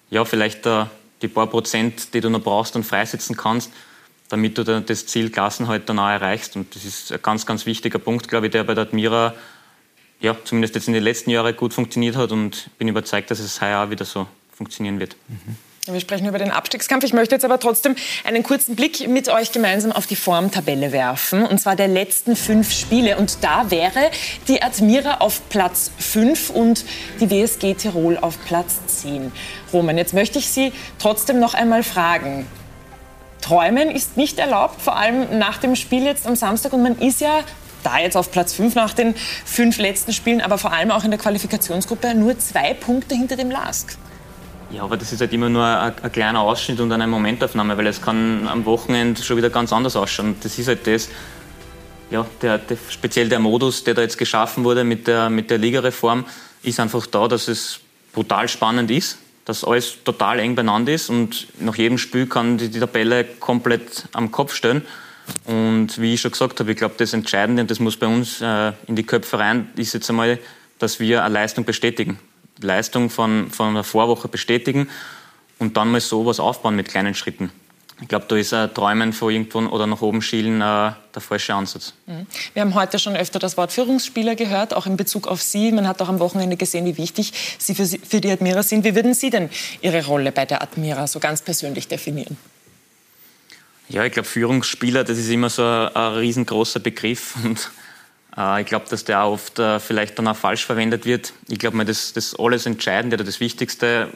ja, 0.10 0.26
vielleicht 0.26 0.66
der, 0.66 0.90
die 1.22 1.28
paar 1.28 1.48
Prozent, 1.48 2.14
die 2.14 2.22
du 2.22 2.30
noch 2.30 2.42
brauchst 2.42 2.76
und 2.76 2.84
freisetzen 2.84 3.38
kannst, 3.38 3.72
damit 4.30 4.58
du 4.58 4.64
das 4.64 5.06
Ziel 5.06 5.30
Klassenhalt 5.30 5.88
dann 5.90 5.98
erreichst. 5.98 6.56
Und 6.56 6.76
das 6.76 6.86
ist 6.86 7.12
ein 7.12 7.22
ganz, 7.22 7.46
ganz 7.46 7.66
wichtiger 7.66 8.00
Punkt, 8.00 8.28
glaube 8.28 8.48
ich, 8.48 8.52
der 8.52 8.64
bei 8.64 8.74
der 8.74 8.84
Admira 8.84 9.34
ja, 10.20 10.36
zumindest 10.44 10.76
jetzt 10.76 10.88
in 10.88 10.94
den 10.94 11.04
letzten 11.04 11.30
Jahren 11.30 11.56
gut 11.56 11.74
funktioniert 11.74 12.16
hat 12.16 12.32
und 12.32 12.70
bin 12.78 12.88
überzeugt, 12.88 13.30
dass 13.30 13.40
es 13.40 13.62
heuer 13.62 13.84
auch 13.84 13.90
wieder 13.90 14.06
so 14.06 14.28
funktionieren 14.52 15.00
wird. 15.00 15.16
Mhm. 15.28 15.58
Wir 15.94 16.02
sprechen 16.02 16.28
über 16.28 16.38
den 16.38 16.52
Abstiegskampf. 16.52 17.06
Ich 17.06 17.14
möchte 17.14 17.36
jetzt 17.36 17.46
aber 17.46 17.60
trotzdem 17.60 17.96
einen 18.26 18.44
kurzen 18.44 18.76
Blick 18.76 19.08
mit 19.08 19.30
euch 19.30 19.54
gemeinsam 19.54 19.94
auf 19.94 20.06
die 20.06 20.18
Formtabelle 20.18 20.92
werfen. 20.92 21.46
Und 21.46 21.60
zwar 21.60 21.78
der 21.78 21.88
letzten 21.88 22.36
fünf 22.36 22.74
Spiele. 22.74 23.18
Und 23.18 23.42
da 23.42 23.72
wäre 23.72 24.12
die 24.50 24.62
Admira 24.62 25.20
auf 25.20 25.48
Platz 25.48 25.92
5 25.98 26.50
und 26.50 26.84
die 27.22 27.30
WSG 27.30 27.76
Tirol 27.76 28.18
auf 28.18 28.38
Platz 28.46 28.80
10. 29.02 29.32
Roman, 29.72 29.98
jetzt 29.98 30.14
möchte 30.14 30.40
ich 30.40 30.50
Sie 30.50 30.74
trotzdem 31.00 31.40
noch 31.40 31.54
einmal 31.54 31.84
fragen. 31.84 32.46
Träumen 33.42 33.90
ist 33.90 34.18
nicht 34.18 34.40
erlaubt, 34.40 34.82
vor 34.82 34.96
allem 34.96 35.38
nach 35.38 35.58
dem 35.58 35.76
Spiel 35.76 36.04
jetzt 36.04 36.28
am 36.28 36.36
Samstag. 36.36 36.74
Und 36.74 36.84
man 36.84 36.98
ist 36.98 37.22
ja 37.22 37.42
da 37.84 38.00
jetzt 38.00 38.18
auf 38.18 38.32
Platz 38.32 38.54
5 38.54 38.76
nach 38.76 38.94
den 38.94 39.16
fünf 39.46 39.78
letzten 39.78 40.14
Spielen, 40.14 40.42
aber 40.42 40.58
vor 40.58 40.74
allem 40.74 40.92
auch 40.92 41.04
in 41.04 41.12
der 41.12 41.20
Qualifikationsgruppe 41.20 42.16
nur 42.16 42.38
zwei 42.40 42.74
Punkte 42.74 43.16
hinter 43.16 43.36
dem 43.36 43.50
LASK. 43.52 43.98
Ja, 44.72 44.84
aber 44.84 44.98
das 44.98 45.14
ist 45.14 45.22
halt 45.22 45.32
immer 45.32 45.48
nur 45.48 45.64
ein, 45.64 45.94
ein, 46.02 46.12
kleiner 46.12 46.42
Ausschnitt 46.42 46.82
und 46.82 46.92
eine 46.92 47.08
Momentaufnahme, 47.08 47.78
weil 47.78 47.88
es 47.88 48.02
kann 48.02 48.48
am 48.50 48.66
Wochenende 48.66 49.22
schon 49.24 49.38
wieder 49.38 49.50
ganz 49.50 49.72
anders 49.72 49.96
ausschauen. 49.96 50.36
Das 50.42 50.60
ist 50.60 50.68
halt 50.68 50.86
das, 50.86 51.08
ja, 52.12 52.26
der, 52.42 52.58
der, 52.58 52.78
speziell 52.90 53.30
der 53.30 53.40
Modus, 53.40 53.86
der 53.86 53.94
da 53.94 54.02
jetzt 54.02 54.18
geschaffen 54.18 54.66
wurde 54.66 54.84
mit 54.84 55.08
der, 55.08 55.30
mit 55.30 55.50
der 55.50 55.58
Ligareform, 55.58 56.26
ist 56.64 56.82
einfach 56.82 57.06
da, 57.06 57.30
dass 57.30 57.48
es 57.48 57.80
brutal 58.12 58.50
spannend 58.50 58.92
ist 58.92 59.20
dass 59.48 59.64
alles 59.64 60.04
total 60.04 60.40
eng 60.40 60.56
beieinander 60.56 60.94
ist 60.94 61.10
und 61.10 61.48
nach 61.60 61.76
jedem 61.76 61.98
Spiel 61.98 62.28
kann 62.28 62.58
die, 62.58 62.68
die 62.68 62.82
Tabelle 62.82 63.24
komplett 63.24 64.04
am 64.12 64.30
Kopf 64.30 64.54
stellen. 64.54 64.82
Und 65.46 66.00
wie 66.02 66.14
ich 66.14 66.22
schon 66.22 66.32
gesagt 66.32 66.60
habe, 66.60 66.72
ich 66.72 66.78
glaube, 66.78 66.96
das 66.98 67.14
Entscheidende, 67.14 67.62
und 67.62 67.72
das 67.72 67.80
muss 67.80 67.96
bei 67.96 68.08
uns 68.08 68.42
äh, 68.42 68.74
in 68.88 68.98
die 68.98 69.04
Köpfe 69.04 69.40
rein, 69.40 69.70
ist 69.78 69.94
jetzt 69.94 70.10
einmal, 70.10 70.38
dass 70.80 71.00
wir 71.00 71.24
eine 71.24 71.34
Leistung 71.34 71.64
bestätigen. 71.64 72.20
Leistung 72.60 73.10
von, 73.10 73.50
von 73.50 73.70
einer 73.70 73.86
Vorwoche 73.86 74.28
bestätigen. 74.28 74.90
und 75.60 75.78
dann 75.78 75.92
mal 75.92 76.02
sowas 76.02 76.42
aufbauen 76.42 76.76
mit 76.76 76.90
kleinen 76.90 77.16
Schritten. 77.16 77.50
Ich 78.00 78.08
glaube, 78.08 78.26
da 78.28 78.36
ist 78.36 78.54
ein 78.54 78.72
Träumen 78.74 79.12
von 79.12 79.34
irgendwo 79.34 79.60
oder 79.60 79.88
nach 79.88 80.02
oben 80.02 80.22
schielen 80.22 80.62
äh, 80.62 80.92
der 81.16 81.22
falsche 81.22 81.56
Ansatz. 81.56 81.94
Mhm. 82.06 82.28
Wir 82.54 82.62
haben 82.62 82.76
heute 82.76 83.00
schon 83.00 83.16
öfter 83.16 83.40
das 83.40 83.58
Wort 83.58 83.72
Führungsspieler 83.72 84.36
gehört, 84.36 84.76
auch 84.76 84.86
in 84.86 84.98
Bezug 84.98 85.28
auf 85.28 85.42
Sie. 85.42 85.72
Man 85.72 85.88
hat 85.88 86.00
auch 86.02 86.10
am 86.10 86.20
Wochenende 86.20 86.58
gesehen, 86.58 86.86
wie 86.86 86.98
wichtig 86.98 87.34
Sie 87.58 87.74
für, 87.74 87.86
Sie, 87.86 87.98
für 87.98 88.22
die 88.22 88.30
Admira 88.30 88.62
sind. 88.62 88.84
Wie 88.84 88.94
würden 88.94 89.16
Sie 89.16 89.32
denn 89.32 89.50
Ihre 89.82 90.06
Rolle 90.06 90.32
bei 90.32 90.46
der 90.46 90.62
Admira 90.62 91.08
so 91.08 91.20
ganz 91.20 91.42
persönlich 91.42 91.88
definieren? 91.88 92.38
Ja, 93.90 94.04
ich 94.06 94.14
glaube, 94.14 94.28
Führungsspieler, 94.28 95.04
das 95.04 95.18
ist 95.18 95.30
immer 95.30 95.50
so 95.50 95.64
ein, 95.64 95.96
ein 95.96 96.14
riesengroßer 96.14 96.80
Begriff. 96.80 97.36
Und 97.44 97.72
äh, 98.38 98.62
ich 98.62 98.68
glaube, 98.68 98.86
dass 98.90 99.06
der 99.06 99.24
auch 99.24 99.34
oft 99.34 99.58
äh, 99.58 99.80
vielleicht 99.80 100.20
dann 100.20 100.28
auch 100.28 100.38
falsch 100.38 100.68
verwendet 100.68 101.06
wird. 101.06 101.34
Ich 101.48 101.58
glaube, 101.58 101.84
das, 101.84 102.14
das 102.14 102.36
alles 102.38 102.68
Entscheidende 102.68 103.16
oder 103.16 103.24
das 103.24 103.40
Wichtigste 103.40 104.10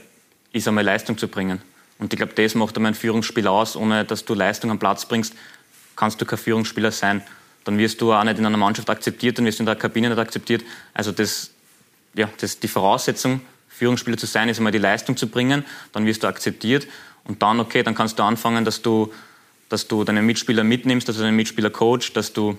ist 0.54 0.68
einmal 0.68 0.84
Leistung 0.84 1.18
zu 1.18 1.28
bringen. 1.28 1.64
Und 2.02 2.12
ich 2.12 2.18
glaube, 2.18 2.34
das 2.34 2.56
macht 2.56 2.76
einmal 2.76 2.94
ein 2.94 2.96
Führungsspiel 2.96 3.48
aus. 3.48 3.76
Ohne 3.76 4.04
dass 4.04 4.26
du 4.26 4.34
Leistung 4.34 4.72
am 4.72 4.80
Platz 4.80 5.06
bringst, 5.06 5.36
kannst 5.96 6.20
du 6.20 6.26
kein 6.26 6.40
Führungsspieler 6.40 6.92
sein. 6.92 7.22
Dann 7.64 7.78
wirst 7.78 8.02
du 8.02 8.12
auch 8.12 8.24
nicht 8.24 8.40
in 8.40 8.46
einer 8.46 8.58
Mannschaft 8.58 8.90
akzeptiert, 8.90 9.38
dann 9.38 9.46
wirst 9.46 9.60
du 9.60 9.62
in 9.62 9.68
der 9.68 9.76
Kabine 9.76 10.10
nicht 10.10 10.18
akzeptiert. 10.18 10.64
Also 10.96 11.12
das, 11.12 11.52
ja, 12.16 12.28
das 12.40 12.60
die 12.60 12.68
Voraussetzung, 12.68 13.42
Führungsspieler 13.70 14.18
zu 14.18 14.26
sein, 14.26 14.50
ist 14.50 14.58
einmal 14.58 14.72
die 14.72 14.80
Leistung 14.80 15.16
zu 15.16 15.28
bringen. 15.28 15.64
Dann 15.92 16.08
wirst 16.08 16.24
du 16.24 16.28
akzeptiert. 16.28 16.88
Und 17.24 17.44
dann, 17.44 17.60
okay, 17.60 17.84
dann 17.84 17.94
kannst 17.94 18.18
du 18.18 18.24
anfangen, 18.24 18.66
dass 18.66 18.82
du, 18.82 19.14
dass 19.70 19.88
du 19.88 20.04
deine 20.04 20.24
Mitspieler 20.24 20.64
mitnimmst, 20.64 21.08
dass 21.08 21.18
du 21.18 21.22
deine 21.22 21.36
Mitspieler 21.38 21.70
coachst, 21.70 22.18
dass 22.18 22.34
du, 22.34 22.58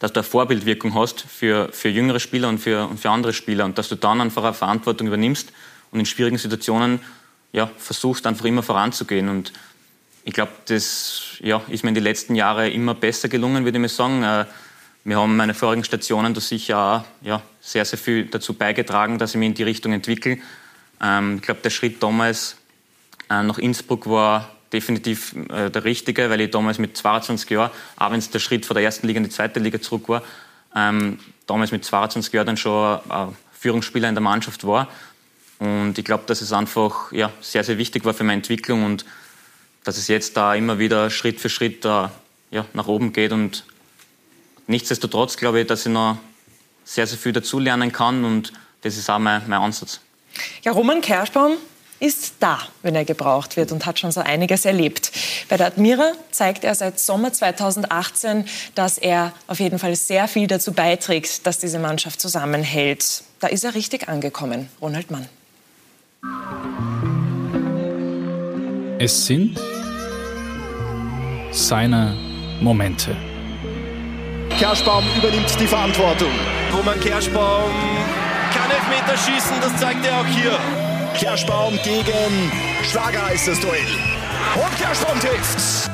dass 0.00 0.12
du 0.12 0.18
eine 0.18 0.24
Vorbildwirkung 0.24 0.94
hast 0.96 1.20
für, 1.20 1.68
für 1.72 1.88
jüngere 1.88 2.18
Spieler 2.18 2.48
und 2.48 2.58
für, 2.58 2.88
und 2.88 2.98
für 2.98 3.10
andere 3.10 3.32
Spieler. 3.32 3.64
Und 3.64 3.78
dass 3.78 3.88
du 3.88 3.94
dann 3.94 4.20
einfach 4.20 4.42
eine 4.42 4.54
Verantwortung 4.54 5.06
übernimmst 5.06 5.52
und 5.92 6.00
in 6.00 6.06
schwierigen 6.06 6.36
Situationen 6.36 6.98
ja, 7.52 7.70
versuchst 7.76 8.26
einfach 8.26 8.46
immer 8.46 8.62
voranzugehen. 8.62 9.28
Und 9.28 9.52
ich 10.24 10.32
glaube, 10.32 10.52
das 10.66 11.36
ja, 11.40 11.60
ist 11.68 11.84
mir 11.84 11.90
in 11.90 11.94
den 11.94 12.04
letzten 12.04 12.34
Jahren 12.34 12.70
immer 12.72 12.94
besser 12.94 13.28
gelungen, 13.28 13.64
würde 13.64 13.78
ich 13.78 13.82
mal 13.82 13.88
sagen. 13.88 14.22
Äh, 14.22 14.46
wir 15.04 15.18
haben 15.18 15.36
meine 15.36 15.52
vorigen 15.52 15.82
Stationen 15.82 16.32
da 16.32 16.40
sicher 16.40 16.78
auch 16.78 17.26
ja, 17.26 17.42
sehr, 17.60 17.84
sehr 17.84 17.98
viel 17.98 18.26
dazu 18.26 18.54
beigetragen, 18.54 19.18
dass 19.18 19.30
ich 19.30 19.36
mich 19.36 19.48
in 19.48 19.54
die 19.54 19.64
Richtung 19.64 19.92
entwickle. 19.92 20.38
Ähm, 21.02 21.36
ich 21.36 21.42
glaube, 21.42 21.60
der 21.62 21.70
Schritt 21.70 22.02
damals 22.02 22.56
äh, 23.28 23.42
nach 23.42 23.58
Innsbruck 23.58 24.08
war 24.08 24.48
definitiv 24.72 25.34
äh, 25.50 25.70
der 25.70 25.84
richtige, 25.84 26.30
weil 26.30 26.40
ich 26.40 26.50
damals 26.50 26.78
mit 26.78 26.96
22 26.96 27.50
Jahren, 27.50 27.70
auch 27.96 28.12
wenn 28.12 28.20
es 28.20 28.30
der 28.30 28.38
Schritt 28.38 28.64
von 28.64 28.74
der 28.74 28.84
ersten 28.84 29.06
Liga 29.06 29.18
in 29.18 29.24
die 29.24 29.30
zweite 29.30 29.60
Liga 29.60 29.80
zurück 29.80 30.08
war, 30.08 30.22
ähm, 30.74 31.18
damals 31.46 31.72
mit 31.72 31.84
22 31.84 32.32
Jahren 32.32 32.46
dann 32.46 32.56
schon 32.56 33.00
Führungsspieler 33.52 34.08
in 34.08 34.14
der 34.14 34.22
Mannschaft 34.22 34.66
war 34.66 34.88
und 35.62 35.96
ich 35.96 36.04
glaube, 36.04 36.24
dass 36.26 36.40
es 36.40 36.52
einfach 36.52 37.12
ja, 37.12 37.30
sehr, 37.40 37.62
sehr 37.62 37.78
wichtig 37.78 38.04
war 38.04 38.14
für 38.14 38.24
meine 38.24 38.38
Entwicklung 38.38 38.84
und 38.84 39.04
dass 39.84 39.96
es 39.96 40.08
jetzt 40.08 40.36
da 40.36 40.56
immer 40.56 40.80
wieder 40.80 41.08
Schritt 41.08 41.40
für 41.40 41.48
Schritt 41.48 41.84
da, 41.84 42.10
ja, 42.50 42.66
nach 42.72 42.88
oben 42.88 43.12
geht. 43.12 43.30
Und 43.30 43.64
nichtsdestotrotz 44.66 45.36
glaube 45.36 45.60
ich, 45.60 45.68
dass 45.68 45.86
ich 45.86 45.92
noch 45.92 46.18
sehr, 46.84 47.06
sehr 47.06 47.16
viel 47.16 47.32
dazulernen 47.32 47.92
kann 47.92 48.24
und 48.24 48.52
das 48.80 48.96
ist 48.96 49.08
auch 49.08 49.20
mein, 49.20 49.42
mein 49.46 49.60
Ansatz. 49.60 50.00
Ja, 50.64 50.72
Roman 50.72 51.00
Kerschbaum 51.00 51.52
ist 52.00 52.34
da, 52.40 52.58
wenn 52.82 52.96
er 52.96 53.04
gebraucht 53.04 53.56
wird 53.56 53.70
und 53.70 53.86
hat 53.86 54.00
schon 54.00 54.10
so 54.10 54.20
einiges 54.20 54.64
erlebt. 54.64 55.12
Bei 55.48 55.56
der 55.56 55.68
Admira 55.68 56.10
zeigt 56.32 56.64
er 56.64 56.74
seit 56.74 56.98
Sommer 56.98 57.32
2018, 57.32 58.46
dass 58.74 58.98
er 58.98 59.32
auf 59.46 59.60
jeden 59.60 59.78
Fall 59.78 59.94
sehr 59.94 60.26
viel 60.26 60.48
dazu 60.48 60.72
beiträgt, 60.72 61.46
dass 61.46 61.60
diese 61.60 61.78
Mannschaft 61.78 62.20
zusammenhält. 62.20 63.22
Da 63.38 63.46
ist 63.46 63.62
er 63.62 63.76
richtig 63.76 64.08
angekommen, 64.08 64.68
Ronald 64.80 65.12
Mann. 65.12 65.28
Es 69.04 69.26
sind 69.26 69.58
seine 71.50 72.16
Momente. 72.60 73.16
Kerschbaum 74.50 75.02
übernimmt 75.18 75.58
die 75.58 75.66
Verantwortung. 75.66 76.30
Roman 76.72 77.00
Kerschbaum 77.00 77.72
kann 78.54 78.70
Elfmeter 78.70 79.16
schießen, 79.18 79.56
das 79.60 79.76
zeigt 79.80 80.06
er 80.06 80.20
auch 80.20 80.26
hier. 80.26 80.56
Kerschbaum 81.18 81.72
gegen 81.82 82.52
Schlager 82.84 83.32
ist 83.32 83.48
das 83.48 83.58
Duell. 83.58 83.80
Und 84.54 84.78
Kerschbaum 84.78 85.18
trifft. 85.18 85.90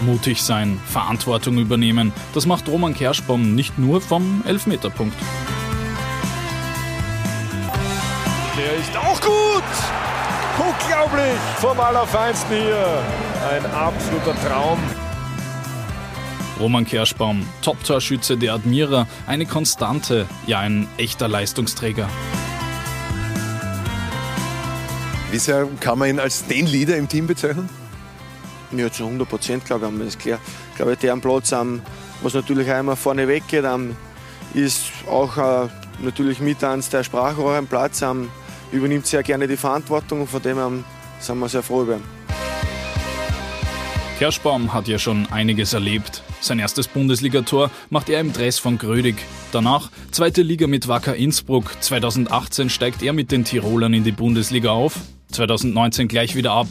Mutig 0.00 0.42
sein, 0.42 0.80
Verantwortung 0.86 1.58
übernehmen, 1.58 2.10
das 2.32 2.46
macht 2.46 2.70
Roman 2.70 2.94
Kerschbaum 2.94 3.54
nicht 3.54 3.78
nur 3.78 4.00
vom 4.00 4.42
Elfmeterpunkt. 4.46 5.18
Der 8.56 8.74
ist 8.74 8.96
auch 8.96 9.20
gut. 9.20 9.64
Unglaublich 10.58 11.38
vom 11.58 11.78
Allerfeinsten 11.78 12.56
hier. 12.56 13.02
Ein 13.50 13.66
absoluter 13.66 14.34
Traum. 14.48 14.78
Roman 16.58 16.86
Kerschbaum, 16.86 17.46
Top-Torschütze 17.60 18.38
der 18.38 18.54
Admira, 18.54 19.06
eine 19.26 19.44
Konstante, 19.44 20.26
ja 20.46 20.60
ein 20.60 20.88
echter 20.96 21.28
Leistungsträger. 21.28 22.08
Wie 25.30 25.38
sehr 25.38 25.68
kann 25.80 25.98
man 25.98 26.08
ihn 26.08 26.18
als 26.18 26.46
den 26.46 26.66
Leader 26.66 26.96
im 26.96 27.08
Team 27.08 27.26
bezeichnen? 27.26 27.68
Ja, 28.72 28.90
zu 28.90 29.04
100 29.04 29.28
Prozent, 29.28 29.64
glaube 29.66 29.84
ich, 29.84 29.90
haben 29.90 29.98
wir 29.98 30.06
das 30.06 30.16
klar. 30.16 30.38
Ich 30.70 30.76
glaube, 30.76 30.96
der 30.96 31.12
am 31.12 31.20
Platz, 31.20 31.52
was 32.22 32.32
natürlich 32.32 32.68
immer 32.68 32.96
vorne 32.96 33.28
weggeht, 33.28 33.64
ist 34.54 34.86
auch 35.10 35.36
äh, 35.36 35.68
natürlich 35.98 36.40
mit 36.40 36.64
eins 36.64 36.88
der 36.88 37.04
Sprachrohre 37.04 37.58
am 37.58 37.66
Platz 37.66 38.02
übernimmt 38.72 39.06
sehr 39.06 39.22
gerne 39.22 39.46
die 39.46 39.56
Verantwortung 39.56 40.22
und 40.22 40.26
von 40.28 40.42
dem 40.42 40.56
her 40.56 40.70
sind 41.20 41.38
wir 41.38 41.48
sehr 41.48 41.62
froh 41.62 41.82
über 41.82 41.96
ihn. 41.96 42.16
Kerschbaum 44.18 44.72
hat 44.72 44.88
ja 44.88 44.98
schon 44.98 45.26
einiges 45.26 45.74
erlebt. 45.74 46.22
Sein 46.40 46.58
erstes 46.58 46.88
Bundesligator 46.88 47.70
macht 47.90 48.08
er 48.08 48.20
im 48.20 48.32
Dress 48.32 48.58
von 48.58 48.78
Grödig. 48.78 49.16
Danach 49.52 49.90
zweite 50.10 50.40
Liga 50.40 50.66
mit 50.66 50.88
Wacker 50.88 51.14
Innsbruck. 51.14 51.76
2018 51.80 52.70
steigt 52.70 53.02
er 53.02 53.12
mit 53.12 53.30
den 53.30 53.44
Tirolern 53.44 53.92
in 53.92 54.04
die 54.04 54.12
Bundesliga 54.12 54.70
auf. 54.70 54.94
2019 55.32 56.08
gleich 56.08 56.34
wieder 56.34 56.52
ab. 56.52 56.66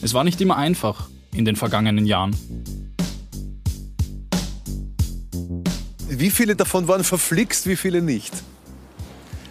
Es 0.00 0.14
war 0.14 0.22
nicht 0.22 0.40
immer 0.40 0.56
einfach 0.56 1.08
in 1.34 1.44
den 1.44 1.56
vergangenen 1.56 2.06
Jahren. 2.06 2.36
Wie 6.08 6.30
viele 6.30 6.54
davon 6.54 6.86
waren 6.86 7.02
verflixt, 7.02 7.66
wie 7.66 7.76
viele 7.76 8.00
nicht? 8.00 8.32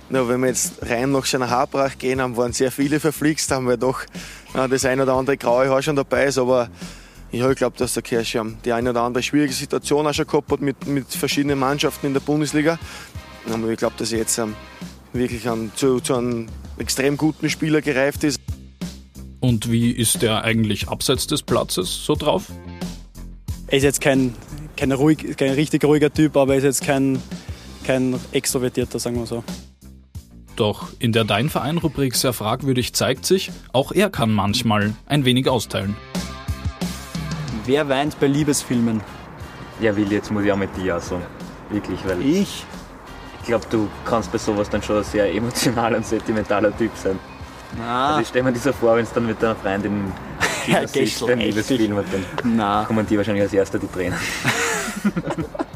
Na, 0.09 0.27
wenn 0.27 0.41
wir 0.41 0.47
jetzt 0.47 0.73
rein 0.83 1.11
nach 1.11 1.25
seiner 1.25 1.49
Haarpracht 1.49 1.97
gehen, 1.97 2.21
haben 2.21 2.37
waren 2.37 2.53
sehr 2.53 2.71
viele 2.71 2.99
verflixt, 2.99 3.49
haben 3.51 3.67
wir 3.67 3.77
doch 3.77 4.01
na, 4.53 4.67
das 4.67 4.85
ein 4.85 5.01
oder 5.01 5.13
andere 5.13 5.37
graue 5.37 5.69
Haar 5.69 5.81
schon 5.81 5.95
dabei 5.95 6.25
ist, 6.25 6.37
aber 6.37 6.69
ja, 7.31 7.49
ich 7.49 7.57
glaube, 7.57 7.77
dass 7.77 7.93
der 7.93 8.03
Kirsch 8.03 8.37
die 8.63 8.71
eine 8.71 8.91
oder 8.91 9.01
andere 9.01 9.23
schwierige 9.23 9.53
Situation 9.53 10.07
auch 10.07 10.13
schon 10.13 10.27
gehabt 10.27 10.51
hat 10.51 10.61
mit, 10.61 10.87
mit 10.87 11.07
verschiedenen 11.07 11.59
Mannschaften 11.59 12.07
in 12.07 12.13
der 12.13 12.21
Bundesliga. 12.21 12.79
Aber 13.51 13.69
ich 13.69 13.77
glaube, 13.77 13.95
dass 13.97 14.11
er 14.11 14.19
jetzt 14.19 14.37
ähm, 14.37 14.55
wirklich 15.11 15.45
ähm, 15.45 15.71
zu, 15.75 15.99
zu 15.99 16.15
einem 16.15 16.47
extrem 16.77 17.17
guten 17.17 17.49
Spieler 17.49 17.81
gereift 17.81 18.23
ist. 18.23 18.39
Und 19.39 19.69
wie 19.69 19.91
ist 19.91 20.21
der 20.21 20.43
eigentlich 20.43 20.87
abseits 20.87 21.27
des 21.27 21.43
Platzes 21.43 22.05
so 22.05 22.15
drauf? 22.15 22.45
Er 23.67 23.77
ist 23.77 23.83
jetzt 23.83 24.01
kein, 24.01 24.33
kein, 24.77 24.91
ruhig, 24.91 25.35
kein 25.37 25.51
richtig 25.51 25.83
ruhiger 25.83 26.13
Typ, 26.13 26.37
aber 26.37 26.53
er 26.53 26.59
ist 26.59 26.63
jetzt 26.63 26.83
kein, 26.83 27.21
kein 27.85 28.19
Extrovertierter, 28.31 28.97
sagen 28.97 29.17
wir 29.17 29.25
so. 29.25 29.43
Doch 30.55 30.87
in 30.99 31.11
der 31.11 31.25
Dein 31.25 31.49
Verein-Rubrik 31.49 32.15
sehr 32.15 32.31
fragwürdig 32.31 32.93
zeigt 32.93 33.25
sich, 33.25 33.51
auch 33.73 33.91
er 33.91 34.09
kann 34.09 34.31
manchmal 34.31 34.93
ein 35.05 35.25
wenig 35.25 35.49
austeilen. 35.49 35.95
Wer 37.65 37.89
weint 37.89 38.19
bei 38.19 38.27
Liebesfilmen? 38.27 39.01
Ja, 39.81 39.95
Willi, 39.95 40.15
jetzt 40.15 40.31
muss 40.31 40.45
ich 40.45 40.51
auch 40.51 40.57
mit 40.57 40.75
dir 40.77 40.99
sagen. 40.99 41.23
Wirklich, 41.69 41.99
weil. 42.05 42.21
Ich? 42.21 42.63
Ich 43.41 43.47
glaube, 43.47 43.65
du 43.69 43.89
kannst 44.05 44.31
bei 44.31 44.37
sowas 44.37 44.69
dann 44.69 44.81
schon 44.81 44.97
ein 44.97 45.03
sehr 45.03 45.33
emotionaler 45.33 45.97
und 45.97 46.05
sentimentaler 46.05 46.75
Typ 46.77 46.91
sein. 46.95 47.19
Na. 47.77 48.09
Also 48.09 48.21
ich 48.21 48.27
stelle 48.27 48.45
mir 48.45 48.53
das 48.53 48.63
so 48.63 48.71
vor, 48.71 48.95
wenn 48.95 49.03
es 49.03 49.11
dann 49.11 49.25
mit 49.25 49.41
deiner 49.41 49.55
Freundin 49.55 50.11
ja, 50.67 50.87
sitzt 50.87 51.25
beim 51.25 51.39
Liebesfilm 51.39 51.97
und 51.97 52.05
dann 52.11 52.55
Na. 52.55 52.85
kommen 52.85 53.05
die 53.05 53.17
wahrscheinlich 53.17 53.43
als 53.43 53.53
erster 53.53 53.77
die 53.77 53.87
Tränen. 53.87 54.17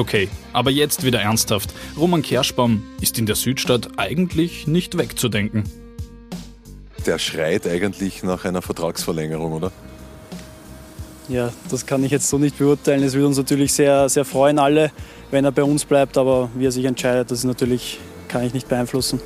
Okay, 0.00 0.30
aber 0.54 0.70
jetzt 0.70 1.04
wieder 1.04 1.20
ernsthaft. 1.20 1.74
Roman 1.94 2.22
Kerschbaum 2.22 2.82
ist 3.02 3.18
in 3.18 3.26
der 3.26 3.36
Südstadt 3.36 3.98
eigentlich 3.98 4.66
nicht 4.66 4.96
wegzudenken. 4.96 5.64
Der 7.04 7.18
schreit 7.18 7.66
eigentlich 7.66 8.22
nach 8.22 8.46
einer 8.46 8.62
Vertragsverlängerung, 8.62 9.52
oder? 9.52 9.70
Ja, 11.28 11.52
das 11.70 11.84
kann 11.84 12.02
ich 12.02 12.12
jetzt 12.12 12.30
so 12.30 12.38
nicht 12.38 12.56
beurteilen. 12.56 13.02
Es 13.02 13.12
würde 13.12 13.26
uns 13.26 13.36
natürlich 13.36 13.74
sehr, 13.74 14.08
sehr 14.08 14.24
freuen, 14.24 14.58
alle, 14.58 14.90
wenn 15.30 15.44
er 15.44 15.52
bei 15.52 15.64
uns 15.64 15.84
bleibt, 15.84 16.16
aber 16.16 16.48
wie 16.54 16.64
er 16.64 16.72
sich 16.72 16.86
entscheidet, 16.86 17.30
das 17.30 17.40
ist 17.40 17.44
natürlich 17.44 17.98
kann 18.26 18.42
ich 18.42 18.54
nicht 18.54 18.70
beeinflussen. 18.70 19.20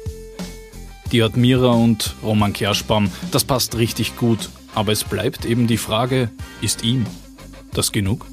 Die 1.13 1.23
Admira 1.23 1.71
und 1.71 2.17
Roman 2.21 2.53
Kerschbaum, 2.53 3.13
das 3.31 3.45
passt 3.45 3.79
richtig 3.79 4.17
gut. 4.17 4.51
Aber 4.75 4.91
es 4.91 5.05
bleibt 5.05 5.45
eben 5.45 5.69
die 5.69 5.79
Frage, 5.79 6.31
ist 6.63 6.83
ihm 6.83 7.07
das 7.73 7.93
genug? 7.93 8.27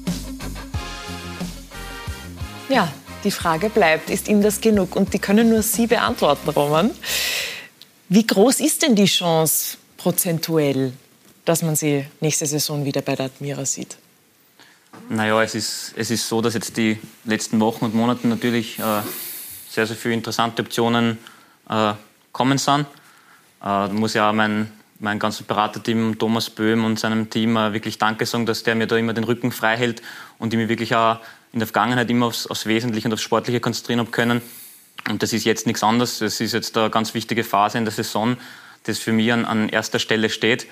Ja, 2.72 2.90
die 3.22 3.30
Frage 3.30 3.68
bleibt, 3.68 4.08
ist 4.08 4.28
ihm 4.28 4.40
das 4.40 4.58
genug? 4.62 4.96
Und 4.96 5.12
die 5.12 5.18
können 5.18 5.50
nur 5.50 5.60
Sie 5.60 5.86
beantworten, 5.86 6.48
Roman. 6.48 6.90
Wie 8.08 8.26
groß 8.26 8.60
ist 8.60 8.80
denn 8.82 8.94
die 8.94 9.04
Chance 9.04 9.76
prozentuell, 9.98 10.94
dass 11.44 11.60
man 11.60 11.76
sie 11.76 12.06
nächste 12.20 12.46
Saison 12.46 12.82
wieder 12.86 13.02
bei 13.02 13.14
der 13.14 13.26
Admira 13.26 13.66
sieht? 13.66 13.98
Naja, 15.10 15.42
es 15.42 15.54
ist, 15.54 15.92
es 15.98 16.10
ist 16.10 16.26
so, 16.26 16.40
dass 16.40 16.54
jetzt 16.54 16.74
die 16.78 16.98
letzten 17.26 17.60
Wochen 17.60 17.84
und 17.84 17.94
Monate 17.94 18.26
natürlich 18.26 18.78
äh, 18.78 19.02
sehr, 19.68 19.86
sehr 19.86 19.96
viele 19.96 20.14
interessante 20.14 20.62
Optionen 20.62 21.18
äh, 21.68 21.92
kommen 22.32 22.56
sind. 22.56 22.80
Äh, 22.80 22.84
da 23.60 23.88
muss 23.88 24.14
ja 24.14 24.30
auch 24.30 24.34
mein, 24.34 24.72
mein 24.98 25.18
ganzes 25.18 25.42
Beraterteam, 25.46 26.18
Thomas 26.18 26.48
Böhm 26.48 26.86
und 26.86 26.98
seinem 26.98 27.28
Team 27.28 27.54
äh, 27.58 27.74
wirklich 27.74 27.98
Danke 27.98 28.24
sagen, 28.24 28.46
dass 28.46 28.62
der 28.62 28.76
mir 28.76 28.86
da 28.86 28.96
immer 28.96 29.12
den 29.12 29.24
Rücken 29.24 29.52
frei 29.52 29.76
hält 29.76 30.00
und 30.38 30.54
ich 30.54 30.58
mich 30.58 30.70
wirklich 30.70 30.94
auch 30.94 31.18
in 31.52 31.58
der 31.58 31.66
Vergangenheit 31.66 32.08
immer 32.10 32.26
aufs, 32.26 32.46
aufs 32.46 32.66
Wesentliche 32.66 33.08
und 33.08 33.14
aufs 33.14 33.22
Sportliche 33.22 33.60
konzentrieren 33.60 34.00
habe 34.00 34.10
können. 34.10 34.42
Und 35.08 35.22
das 35.22 35.32
ist 35.32 35.44
jetzt 35.44 35.66
nichts 35.66 35.82
anderes. 35.82 36.18
Das 36.18 36.40
ist 36.40 36.52
jetzt 36.52 36.76
eine 36.76 36.90
ganz 36.90 37.14
wichtige 37.14 37.44
Phase 37.44 37.78
in 37.78 37.84
der 37.84 37.92
Saison, 37.92 38.36
das 38.84 38.98
für 38.98 39.12
mich 39.12 39.32
an, 39.32 39.44
an 39.44 39.68
erster 39.68 39.98
Stelle 39.98 40.30
steht. 40.30 40.66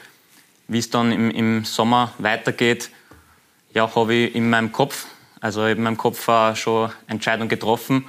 Wie 0.68 0.78
es 0.78 0.88
dann 0.90 1.12
im, 1.12 1.30
im 1.30 1.64
Sommer 1.64 2.14
weitergeht, 2.18 2.90
ja, 3.74 3.92
habe 3.94 4.14
ich 4.14 4.34
in 4.34 4.48
meinem 4.48 4.72
Kopf. 4.72 5.06
Also 5.40 5.64
in 5.64 5.82
meinem 5.82 5.96
Kopf 5.96 6.28
auch 6.28 6.54
schon 6.54 6.92
Entscheidung 7.06 7.48
getroffen. 7.48 8.04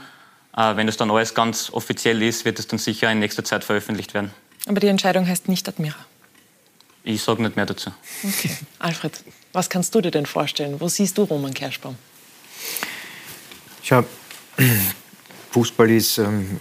Äh, 0.56 0.76
wenn 0.76 0.88
das 0.88 0.98
dann 0.98 1.10
alles 1.10 1.34
ganz 1.34 1.72
offiziell 1.72 2.22
ist, 2.22 2.46
wird 2.46 2.60
es 2.60 2.68
dann 2.68 2.78
sicher 2.78 3.12
in 3.12 3.20
nächster 3.20 3.44
Zeit 3.44 3.64
veröffentlicht 3.64 4.14
werden. 4.14 4.32
Aber 4.68 4.80
die 4.80 4.88
Entscheidung 4.88 5.28
heißt 5.28 5.48
nicht 5.48 5.68
Admira. 5.68 5.96
Ich 7.04 7.24
sage 7.24 7.42
nicht 7.42 7.56
mehr 7.56 7.66
dazu. 7.66 7.92
Okay. 8.24 8.52
Alfred, 8.80 9.24
was 9.54 9.70
kannst 9.70 9.96
du 9.96 10.02
dir 10.02 10.12
denn 10.12 10.26
vorstellen? 10.26 10.80
Wo 10.80 10.88
siehst 10.88 11.18
du 11.18 11.24
Roman 11.24 11.54
Kerschbaum? 11.54 11.96
Schau, 13.84 14.04
Fußball 15.52 15.90
ist 15.92 16.18
ähm, 16.18 16.60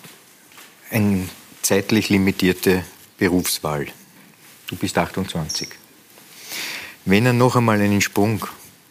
eine 0.91 1.29
zeitlich 1.63 2.09
limitierte 2.09 2.85
Berufswahl. 3.19 3.87
Du 4.69 4.77
bist 4.77 4.97
28. 4.97 5.69
Wenn 7.05 7.27
er 7.27 7.33
noch 7.33 7.57
einmal 7.57 7.81
einen 7.81 8.01
Sprung 8.01 8.45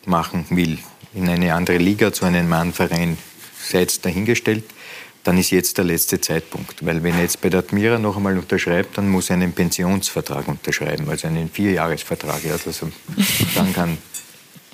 machen 0.06 0.46
will 0.50 0.80
in 1.14 1.28
eine 1.28 1.54
andere 1.54 1.78
Liga, 1.78 2.14
zu 2.14 2.26
einem 2.26 2.50
Mannverein, 2.50 3.18
sei 3.62 3.84
es 3.84 4.02
dahingestellt, 4.02 4.64
dann 5.24 5.38
ist 5.38 5.52
jetzt 5.52 5.78
der 5.78 5.86
letzte 5.86 6.22
Zeitpunkt. 6.22 6.86
Weil 6.86 7.04
wenn 7.04 7.16
er 7.16 7.22
jetzt 7.24 7.42
bei 7.42 7.50
der 7.50 7.60
Admira 7.60 8.00
noch 8.00 8.18
einmal 8.18 8.38
unterschreibt, 8.38 8.98
dann 8.98 9.10
muss 9.10 9.30
er 9.30 9.36
einen 9.36 9.54
Pensionsvertrag 9.54 10.48
unterschreiben, 10.48 11.10
also 11.10 11.28
einen 11.28 11.50
Vierjahresvertrag. 11.50 12.44
Ja, 12.46 12.54
also 12.54 12.90
dann 13.56 13.74
kann, 13.74 13.98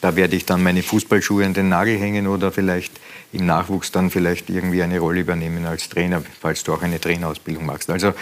da 0.06 0.16
werde 0.16 0.36
ich 0.36 0.46
dann 0.46 0.62
meine 0.62 0.84
Fußballschuhe 0.84 1.44
an 1.48 1.56
den 1.56 1.70
Nagel 1.70 1.98
hängen 1.98 2.28
oder 2.28 2.52
vielleicht 2.52 2.94
im 3.34 3.48
Nachwuchs 3.48 3.92
dann 3.92 4.12
vielleicht 4.12 4.52
irgendwie 4.52 4.84
eine 4.84 5.00
Rolle 5.00 5.22
übernehmen 5.22 5.66
als 5.66 5.90
Trainer, 5.90 6.22
falls 6.40 6.64
du 6.64 6.76
auch 6.76 6.84
eine 6.84 7.02
Trainerausbildung 7.02 7.66
machst. 7.66 7.90
Also 7.90 8.14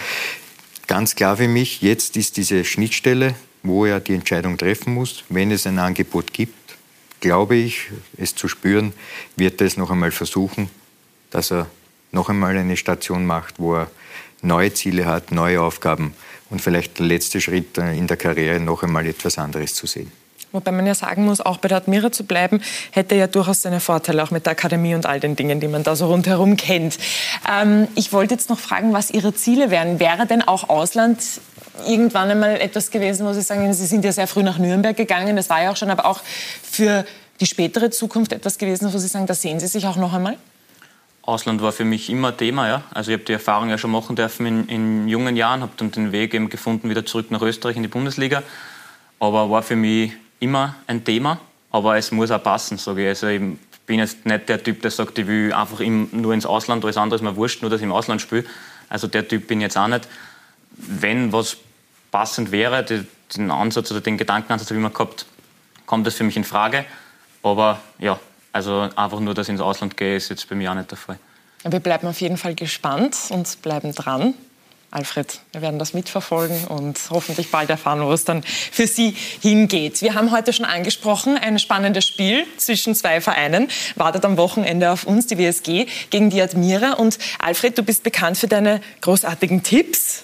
ganz 0.86 1.14
klar 1.14 1.36
für 1.36 1.46
mich, 1.46 1.82
jetzt 1.82 2.16
ist 2.16 2.38
diese 2.38 2.64
Schnittstelle, 2.64 3.34
wo 3.62 3.84
er 3.84 4.00
die 4.00 4.14
Entscheidung 4.14 4.56
treffen 4.56 4.94
muss. 4.94 5.24
Wenn 5.28 5.50
es 5.50 5.66
ein 5.66 5.78
Angebot 5.78 6.32
gibt, 6.32 6.54
glaube 7.20 7.56
ich, 7.56 7.90
es 8.16 8.34
zu 8.34 8.48
spüren, 8.48 8.94
wird 9.36 9.60
er 9.60 9.66
es 9.66 9.76
noch 9.76 9.90
einmal 9.90 10.10
versuchen, 10.10 10.70
dass 11.28 11.52
er 11.52 11.66
noch 12.12 12.30
einmal 12.30 12.56
eine 12.56 12.78
Station 12.78 13.26
macht, 13.26 13.58
wo 13.58 13.74
er 13.74 13.90
neue 14.40 14.72
Ziele 14.72 15.04
hat, 15.04 15.32
neue 15.32 15.60
Aufgaben 15.60 16.14
und 16.48 16.62
vielleicht 16.62 16.98
der 16.98 17.04
letzte 17.04 17.42
Schritt 17.42 17.76
in 17.76 18.06
der 18.06 18.16
Karriere 18.16 18.58
noch 18.58 18.82
einmal 18.82 19.06
etwas 19.06 19.36
anderes 19.36 19.74
zu 19.74 19.86
sehen. 19.86 20.23
Wobei 20.54 20.70
man 20.70 20.86
ja 20.86 20.94
sagen 20.94 21.24
muss, 21.24 21.40
auch 21.40 21.56
bei 21.56 21.66
der 21.66 21.78
Admira 21.78 22.12
zu 22.12 22.22
bleiben, 22.22 22.62
hätte 22.92 23.16
ja 23.16 23.26
durchaus 23.26 23.62
seine 23.62 23.80
Vorteile, 23.80 24.22
auch 24.22 24.30
mit 24.30 24.46
der 24.46 24.52
Akademie 24.52 24.94
und 24.94 25.04
all 25.04 25.18
den 25.18 25.34
Dingen, 25.34 25.58
die 25.58 25.66
man 25.66 25.82
da 25.82 25.96
so 25.96 26.06
rundherum 26.06 26.56
kennt. 26.56 26.96
Ähm, 27.50 27.88
ich 27.96 28.12
wollte 28.12 28.34
jetzt 28.34 28.50
noch 28.50 28.60
fragen, 28.60 28.92
was 28.92 29.10
Ihre 29.10 29.34
Ziele 29.34 29.72
wären. 29.72 29.98
Wäre 29.98 30.26
denn 30.26 30.42
auch 30.42 30.68
Ausland 30.68 31.18
irgendwann 31.88 32.30
einmal 32.30 32.60
etwas 32.60 32.92
gewesen, 32.92 33.26
wo 33.26 33.32
Sie 33.32 33.42
sagen, 33.42 33.74
Sie 33.74 33.84
sind 33.84 34.04
ja 34.04 34.12
sehr 34.12 34.28
früh 34.28 34.44
nach 34.44 34.58
Nürnberg 34.58 34.96
gegangen, 34.96 35.34
das 35.34 35.50
war 35.50 35.60
ja 35.60 35.72
auch 35.72 35.76
schon, 35.76 35.90
aber 35.90 36.06
auch 36.06 36.20
für 36.62 37.04
die 37.40 37.46
spätere 37.46 37.90
Zukunft 37.90 38.32
etwas 38.32 38.56
gewesen, 38.56 38.94
wo 38.94 38.98
Sie 38.98 39.08
sagen, 39.08 39.26
da 39.26 39.34
sehen 39.34 39.58
Sie 39.58 39.66
sich 39.66 39.88
auch 39.88 39.96
noch 39.96 40.12
einmal? 40.12 40.36
Ausland 41.22 41.62
war 41.62 41.72
für 41.72 41.84
mich 41.84 42.10
immer 42.10 42.36
Thema. 42.36 42.68
Ja. 42.68 42.82
Also 42.92 43.10
ich 43.10 43.16
habe 43.16 43.24
die 43.24 43.32
Erfahrung 43.32 43.70
ja 43.70 43.78
schon 43.78 43.90
machen 43.90 44.14
dürfen 44.14 44.46
in, 44.46 44.68
in 44.68 45.08
jungen 45.08 45.34
Jahren, 45.34 45.62
habe 45.62 45.72
dann 45.76 45.90
den 45.90 46.12
Weg 46.12 46.32
eben 46.32 46.48
gefunden 46.48 46.90
wieder 46.90 47.04
zurück 47.04 47.32
nach 47.32 47.42
Österreich 47.42 47.74
in 47.74 47.82
die 47.82 47.88
Bundesliga. 47.88 48.44
Aber 49.18 49.50
war 49.50 49.62
für 49.62 49.74
mich 49.74 50.12
immer 50.44 50.76
ein 50.86 51.04
Thema. 51.04 51.40
Aber 51.70 51.96
es 51.96 52.12
muss 52.12 52.30
auch 52.30 52.42
passen, 52.42 52.78
sage 52.78 53.02
ich. 53.02 53.08
Also 53.08 53.26
ich 53.26 53.42
bin 53.86 53.98
jetzt 53.98 54.24
nicht 54.24 54.48
der 54.48 54.62
Typ, 54.62 54.80
der 54.82 54.90
sagt, 54.90 55.18
ich 55.18 55.26
will 55.26 55.52
einfach 55.52 55.80
nur 55.80 56.32
ins 56.32 56.46
Ausland, 56.46 56.84
alles 56.84 56.96
andere 56.96 57.16
ist 57.16 57.22
mir 57.22 57.34
wurscht, 57.36 57.62
nur 57.62 57.70
dass 57.70 57.80
ich 57.80 57.84
im 57.84 57.92
Ausland 57.92 58.20
spiele. 58.20 58.44
Also 58.88 59.08
der 59.08 59.26
Typ 59.26 59.48
bin 59.48 59.60
ich 59.60 59.64
jetzt 59.64 59.76
auch 59.76 59.88
nicht. 59.88 60.06
Wenn 60.76 61.32
was 61.32 61.56
passend 62.10 62.52
wäre, 62.52 62.84
den 63.36 63.50
Ansatz 63.50 63.90
oder 63.90 64.00
den 64.00 64.16
Gedankenansatz 64.16 64.68
habe 64.68 64.76
ich 64.76 64.80
immer 64.80 64.90
gehabt, 64.90 65.26
kommt 65.86 66.06
das 66.06 66.14
für 66.14 66.24
mich 66.24 66.36
in 66.36 66.44
Frage. 66.44 66.84
Aber 67.42 67.80
ja, 67.98 68.20
also 68.52 68.88
einfach 68.94 69.20
nur, 69.20 69.34
dass 69.34 69.48
ich 69.48 69.52
ins 69.52 69.60
Ausland 69.60 69.96
gehe, 69.96 70.16
ist 70.16 70.28
jetzt 70.28 70.48
bei 70.48 70.54
mir 70.54 70.70
auch 70.70 70.76
nicht 70.76 70.90
der 70.90 70.98
Fall. 70.98 71.18
Wir 71.64 71.80
bleiben 71.80 72.06
auf 72.06 72.20
jeden 72.20 72.36
Fall 72.36 72.54
gespannt 72.54 73.16
und 73.30 73.62
bleiben 73.62 73.92
dran. 73.94 74.34
Alfred, 74.94 75.40
wir 75.50 75.60
werden 75.60 75.80
das 75.80 75.92
mitverfolgen 75.92 76.64
und 76.68 76.98
hoffentlich 77.10 77.50
bald 77.50 77.68
erfahren, 77.68 78.06
wo 78.06 78.12
es 78.12 78.24
dann 78.24 78.44
für 78.44 78.86
Sie 78.86 79.16
hingeht. 79.42 80.02
Wir 80.02 80.14
haben 80.14 80.30
heute 80.30 80.52
schon 80.52 80.64
angesprochen, 80.64 81.36
ein 81.36 81.58
spannendes 81.58 82.06
Spiel 82.06 82.46
zwischen 82.58 82.94
zwei 82.94 83.20
Vereinen 83.20 83.68
wartet 83.96 84.24
am 84.24 84.36
Wochenende 84.36 84.92
auf 84.92 85.04
uns, 85.04 85.26
die 85.26 85.36
WSG 85.36 85.86
gegen 86.10 86.30
die 86.30 86.40
Admira. 86.40 86.92
Und 86.92 87.18
Alfred, 87.40 87.76
du 87.76 87.82
bist 87.82 88.04
bekannt 88.04 88.38
für 88.38 88.46
deine 88.46 88.80
großartigen 89.00 89.64
Tipps. 89.64 90.22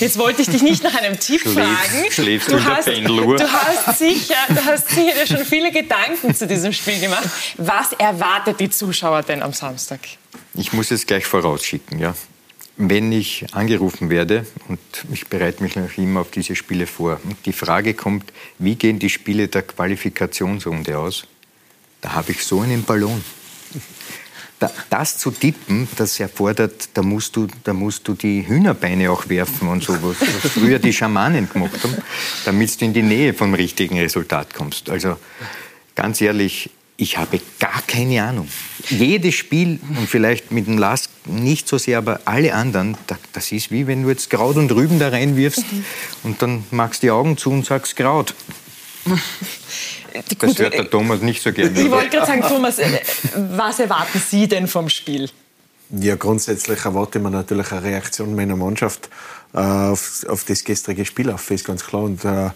Jetzt 0.00 0.18
wollte 0.18 0.42
ich 0.42 0.48
dich 0.48 0.62
nicht 0.62 0.82
nach 0.82 0.94
einem 0.94 1.18
Tipp 1.20 1.42
Schläfst, 1.42 1.54
fragen. 1.54 2.10
schläfst 2.10 2.50
du, 2.50 2.64
hast, 2.64 2.88
du, 2.88 3.52
hast 3.52 3.98
sicher, 3.98 4.34
du 4.48 4.64
hast 4.64 4.88
sicher 4.88 5.20
dir 5.20 5.26
schon 5.26 5.44
viele 5.44 5.70
Gedanken 5.70 6.34
zu 6.34 6.46
diesem 6.46 6.72
Spiel 6.72 6.98
gemacht. 6.98 7.28
Was 7.58 7.92
erwartet 7.92 8.58
die 8.60 8.70
Zuschauer 8.70 9.22
denn 9.22 9.42
am 9.42 9.52
Samstag? 9.52 10.00
Ich 10.54 10.72
muss 10.72 10.90
es 10.90 11.06
gleich 11.06 11.26
vorausschicken, 11.26 11.98
ja. 11.98 12.14
Wenn 12.82 13.12
ich 13.12 13.44
angerufen 13.52 14.08
werde, 14.08 14.46
und 14.68 14.80
ich 15.12 15.26
bereite 15.26 15.62
mich 15.62 15.76
noch 15.76 15.98
immer 15.98 16.20
auf 16.20 16.30
diese 16.30 16.56
Spiele 16.56 16.86
vor, 16.86 17.20
und 17.24 17.36
die 17.44 17.52
Frage 17.52 17.92
kommt, 17.92 18.32
wie 18.58 18.74
gehen 18.74 18.98
die 18.98 19.10
Spiele 19.10 19.48
der 19.48 19.62
Qualifikationsrunde 19.62 20.96
aus, 20.96 21.26
da 22.00 22.14
habe 22.14 22.32
ich 22.32 22.42
so 22.42 22.60
einen 22.60 22.84
Ballon. 22.84 23.22
Da, 24.58 24.70
das 24.88 25.18
zu 25.18 25.30
tippen, 25.30 25.88
das 25.96 26.18
erfordert, 26.20 26.88
da 26.94 27.02
musst, 27.02 27.36
du, 27.36 27.48
da 27.64 27.74
musst 27.74 28.08
du 28.08 28.14
die 28.14 28.46
Hühnerbeine 28.46 29.10
auch 29.10 29.28
werfen 29.28 29.68
und 29.68 29.82
so, 29.82 29.94
was, 30.02 30.20
was 30.20 30.52
früher 30.52 30.78
die 30.78 30.92
Schamanen 30.94 31.50
gemacht 31.50 31.84
haben, 31.84 31.96
damit 32.46 32.80
du 32.80 32.84
in 32.86 32.94
die 32.94 33.02
Nähe 33.02 33.34
vom 33.34 33.52
richtigen 33.52 33.98
Resultat 33.98 34.54
kommst. 34.54 34.88
Also 34.88 35.16
ganz 35.94 36.20
ehrlich, 36.22 36.70
ich 37.00 37.16
habe 37.16 37.40
gar 37.58 37.82
keine 37.86 38.22
Ahnung. 38.22 38.48
Jedes 38.88 39.34
Spiel, 39.34 39.80
und 39.88 40.08
vielleicht 40.08 40.52
mit 40.52 40.66
dem 40.66 40.76
Lask 40.76 41.10
nicht 41.24 41.66
so 41.66 41.78
sehr, 41.78 41.98
aber 41.98 42.20
alle 42.26 42.54
anderen, 42.54 42.96
das 43.32 43.52
ist 43.52 43.70
wie 43.70 43.86
wenn 43.86 44.02
du 44.02 44.10
jetzt 44.10 44.28
Kraut 44.28 44.56
und 44.56 44.70
Rüben 44.72 44.98
da 44.98 45.08
reinwirfst 45.08 45.64
und 46.22 46.42
dann 46.42 46.64
machst 46.70 47.02
du 47.02 47.06
die 47.06 47.10
Augen 47.10 47.36
zu 47.36 47.50
und 47.50 47.64
sagst 47.64 47.96
Kraut. 47.96 48.34
Das 50.38 50.58
hört 50.58 50.74
der 50.74 50.90
Thomas 50.90 51.22
nicht 51.22 51.42
so 51.42 51.52
gerne. 51.52 51.80
Ich 51.80 51.90
wollte 51.90 52.10
gerade 52.10 52.26
sagen, 52.26 52.42
Thomas, 52.42 52.78
äh, 52.78 53.00
was 53.34 53.80
erwarten 53.80 54.20
Sie 54.20 54.46
denn 54.46 54.66
vom 54.66 54.88
Spiel? 54.90 55.30
Ja, 55.90 56.16
grundsätzlich 56.16 56.84
erwarte 56.84 57.18
man 57.18 57.32
natürlich 57.32 57.72
eine 57.72 57.82
Reaktion 57.82 58.34
meiner 58.34 58.56
Mannschaft 58.56 59.08
äh, 59.54 59.58
auf, 59.58 60.24
auf, 60.28 60.44
das 60.44 60.62
gestrige 60.64 61.04
Spiel 61.04 61.30
auf, 61.30 61.50
ist 61.50 61.64
ganz 61.64 61.84
klar. 61.84 62.02
Und, 62.02 62.24
äh, 62.24 62.46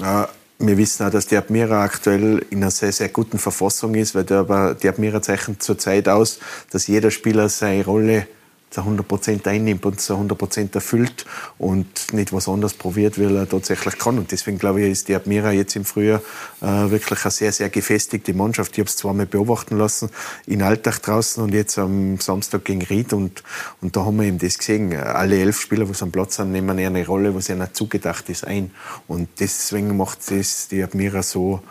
äh, 0.00 0.26
wir 0.58 0.78
wissen 0.78 1.06
auch, 1.06 1.10
dass 1.10 1.26
die 1.26 1.36
Admira 1.36 1.82
aktuell 1.82 2.44
in 2.50 2.58
einer 2.58 2.70
sehr, 2.70 2.92
sehr 2.92 3.08
guten 3.08 3.38
Verfassung 3.38 3.94
ist, 3.94 4.14
weil 4.14 4.24
die 4.24 4.88
Admira 4.88 5.20
zeichnet 5.20 5.62
zurzeit 5.62 6.08
aus, 6.08 6.38
dass 6.70 6.86
jeder 6.86 7.10
Spieler 7.10 7.48
seine 7.48 7.84
Rolle 7.84 8.26
zu 8.74 8.80
100 8.80 9.06
Prozent 9.06 9.46
einnimmt 9.46 9.86
und 9.86 10.00
zu 10.00 10.14
100 10.14 10.36
Prozent 10.36 10.74
erfüllt 10.74 11.24
und 11.58 12.12
nicht 12.12 12.32
was 12.32 12.48
anderes 12.48 12.74
probiert, 12.74 13.20
weil 13.20 13.36
er 13.36 13.48
tatsächlich 13.48 13.96
kann. 13.98 14.18
Und 14.18 14.32
deswegen 14.32 14.58
glaube 14.58 14.82
ich, 14.82 14.90
ist 14.90 15.08
die 15.08 15.14
Admira 15.14 15.52
jetzt 15.52 15.76
im 15.76 15.84
Frühjahr 15.84 16.20
äh, 16.60 16.90
wirklich 16.90 17.24
eine 17.24 17.30
sehr, 17.30 17.52
sehr 17.52 17.70
gefestigte 17.70 18.34
Mannschaft. 18.34 18.72
Ich 18.72 18.80
habe 18.80 18.88
es 18.88 18.96
zweimal 18.96 19.26
beobachten 19.26 19.78
lassen, 19.78 20.10
in 20.46 20.62
Alltag 20.62 21.00
draußen 21.02 21.42
und 21.42 21.54
jetzt 21.54 21.78
am 21.78 22.18
Samstag 22.18 22.64
gegen 22.64 22.82
Ried. 22.82 23.12
Und, 23.12 23.44
und 23.80 23.94
da 23.96 24.04
haben 24.04 24.16
wir 24.16 24.26
eben 24.26 24.38
das 24.38 24.58
gesehen. 24.58 24.92
Alle 24.96 25.38
elf 25.38 25.60
Spieler, 25.60 25.84
die 25.84 26.02
am 26.02 26.10
Platz 26.10 26.36
sind, 26.36 26.50
nehmen 26.50 26.78
eine 26.78 27.06
Rolle, 27.06 27.34
was 27.34 27.48
ihnen 27.48 27.68
zugedacht 27.72 28.28
ist, 28.28 28.44
ein. 28.44 28.72
Und 29.06 29.28
deswegen 29.38 29.96
macht 29.96 30.30
es 30.32 30.66
die 30.66 30.82
Admira 30.82 31.22
so, 31.22 31.62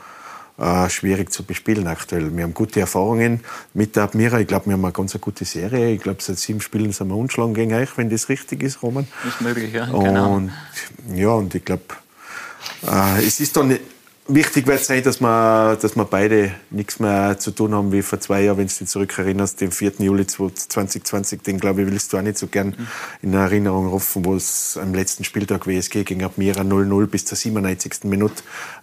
äh, 0.57 0.89
schwierig 0.89 1.31
zu 1.31 1.43
bespielen 1.43 1.87
aktuell. 1.87 2.35
Wir 2.35 2.43
haben 2.43 2.53
gute 2.53 2.79
Erfahrungen 2.79 3.41
mit 3.73 3.95
der 3.95 4.03
Admira. 4.03 4.39
Ich 4.39 4.47
glaube, 4.47 4.67
wir 4.67 4.73
haben 4.73 4.85
eine 4.85 4.93
ganz 4.93 5.19
gute 5.19 5.45
Serie. 5.45 5.91
Ich 5.91 6.01
glaube, 6.01 6.21
seit 6.21 6.37
sieben 6.37 6.61
Spielen 6.61 6.91
sind 6.91 7.07
wir 7.07 7.15
unschlagen 7.15 7.53
gegen 7.53 7.73
euch, 7.73 7.97
wenn 7.97 8.09
das 8.09 8.29
richtig 8.29 8.63
ist, 8.63 8.83
Roman. 8.83 9.07
Ist 9.27 9.41
möglich, 9.41 9.73
ja. 9.73 9.85
Genau. 9.85 10.35
Und, 10.35 10.51
ja, 11.15 11.29
und 11.29 11.55
ich 11.55 11.65
glaube, 11.65 11.83
äh, 12.85 13.25
es 13.25 13.39
ist 13.39 13.57
dann 13.57 13.77
Wichtig 14.25 14.67
wird 14.67 14.79
sein, 14.79 15.03
dass 15.03 15.19
wir, 15.19 15.77
dass 15.81 15.97
wir 15.97 16.05
beide 16.05 16.53
nichts 16.69 16.97
mehr 17.01 17.37
zu 17.39 17.51
tun 17.51 17.73
haben 17.73 17.91
wie 17.91 18.01
vor 18.01 18.21
zwei 18.21 18.43
Jahren, 18.43 18.57
wenn 18.57 18.67
du 18.67 18.73
dich 18.73 18.87
zurückerinnerst, 18.87 19.59
den 19.59 19.71
4. 19.71 19.95
Juli 19.99 20.25
2020, 20.25 21.41
den 21.41 21.59
glaube 21.59 21.81
ich, 21.81 21.91
willst 21.91 22.13
du 22.13 22.17
auch 22.17 22.21
nicht 22.21 22.37
so 22.37 22.47
gern 22.47 22.73
in 23.21 23.33
Erinnerung 23.33 23.87
rufen, 23.87 24.23
wo 24.23 24.33
es 24.33 24.79
am 24.81 24.93
letzten 24.93 25.25
Spieltag 25.25 25.67
WSG 25.67 26.05
gegen 26.05 26.23
Admira 26.23 26.61
0-0 26.61 27.05
bis 27.07 27.25
zur 27.25 27.37
97. 27.37 28.05
Minute, 28.05 28.35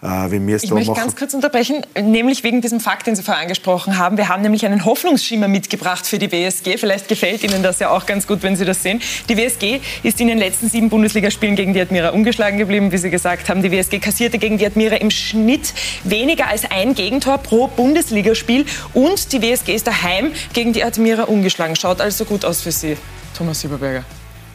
äh, 0.02 0.30
wie 0.30 0.46
wir 0.46 0.56
es 0.56 0.64
Ich 0.64 0.68
da 0.68 0.74
möchte 0.74 0.90
machen. 0.90 1.00
ganz 1.04 1.16
kurz 1.16 1.32
unterbrechen, 1.32 1.86
nämlich 1.98 2.44
wegen 2.44 2.60
diesem 2.60 2.80
Fakt, 2.80 3.06
den 3.06 3.16
Sie 3.16 3.22
vorher 3.22 3.40
angesprochen 3.42 3.96
haben. 3.96 4.18
Wir 4.18 4.28
haben 4.28 4.42
nämlich 4.42 4.66
einen 4.66 4.84
Hoffnungsschimmer 4.84 5.48
mitgebracht 5.48 6.06
für 6.06 6.18
die 6.18 6.30
WSG. 6.30 6.76
Vielleicht 6.76 7.08
gefällt 7.08 7.44
Ihnen 7.44 7.62
das 7.62 7.78
ja 7.78 7.88
auch 7.88 8.04
ganz 8.04 8.26
gut, 8.26 8.42
wenn 8.42 8.56
Sie 8.56 8.66
das 8.66 8.82
sehen. 8.82 9.00
Die 9.30 9.38
WSG 9.38 9.80
ist 10.02 10.20
in 10.20 10.28
den 10.28 10.36
letzten 10.36 10.68
sieben 10.68 10.90
Bundesligaspielen 10.90 11.56
gegen 11.56 11.72
die 11.72 11.80
Admira 11.80 12.10
ungeschlagen 12.10 12.58
geblieben, 12.58 12.92
wie 12.92 12.98
Sie 12.98 13.08
gesagt 13.08 13.48
haben. 13.48 13.62
Die 13.62 13.70
WSG 13.70 14.00
kassierte 14.00 14.36
gegen 14.36 14.58
die 14.58 14.66
Admira 14.66 14.96
im 14.96 15.10
Schnitt 15.30 15.72
weniger 16.04 16.48
als 16.48 16.70
ein 16.70 16.94
Gegentor 16.94 17.38
pro 17.38 17.68
Bundesligaspiel. 17.68 18.66
Und 18.94 19.32
die 19.32 19.42
WSG 19.42 19.74
ist 19.74 19.86
daheim 19.86 20.32
gegen 20.52 20.72
die 20.72 20.84
Admira 20.84 21.24
ungeschlagen. 21.24 21.76
Schaut 21.76 22.00
also 22.00 22.24
gut 22.24 22.44
aus 22.44 22.62
für 22.62 22.72
Sie, 22.72 22.96
Thomas 23.36 23.64
Überberger. 23.64 24.04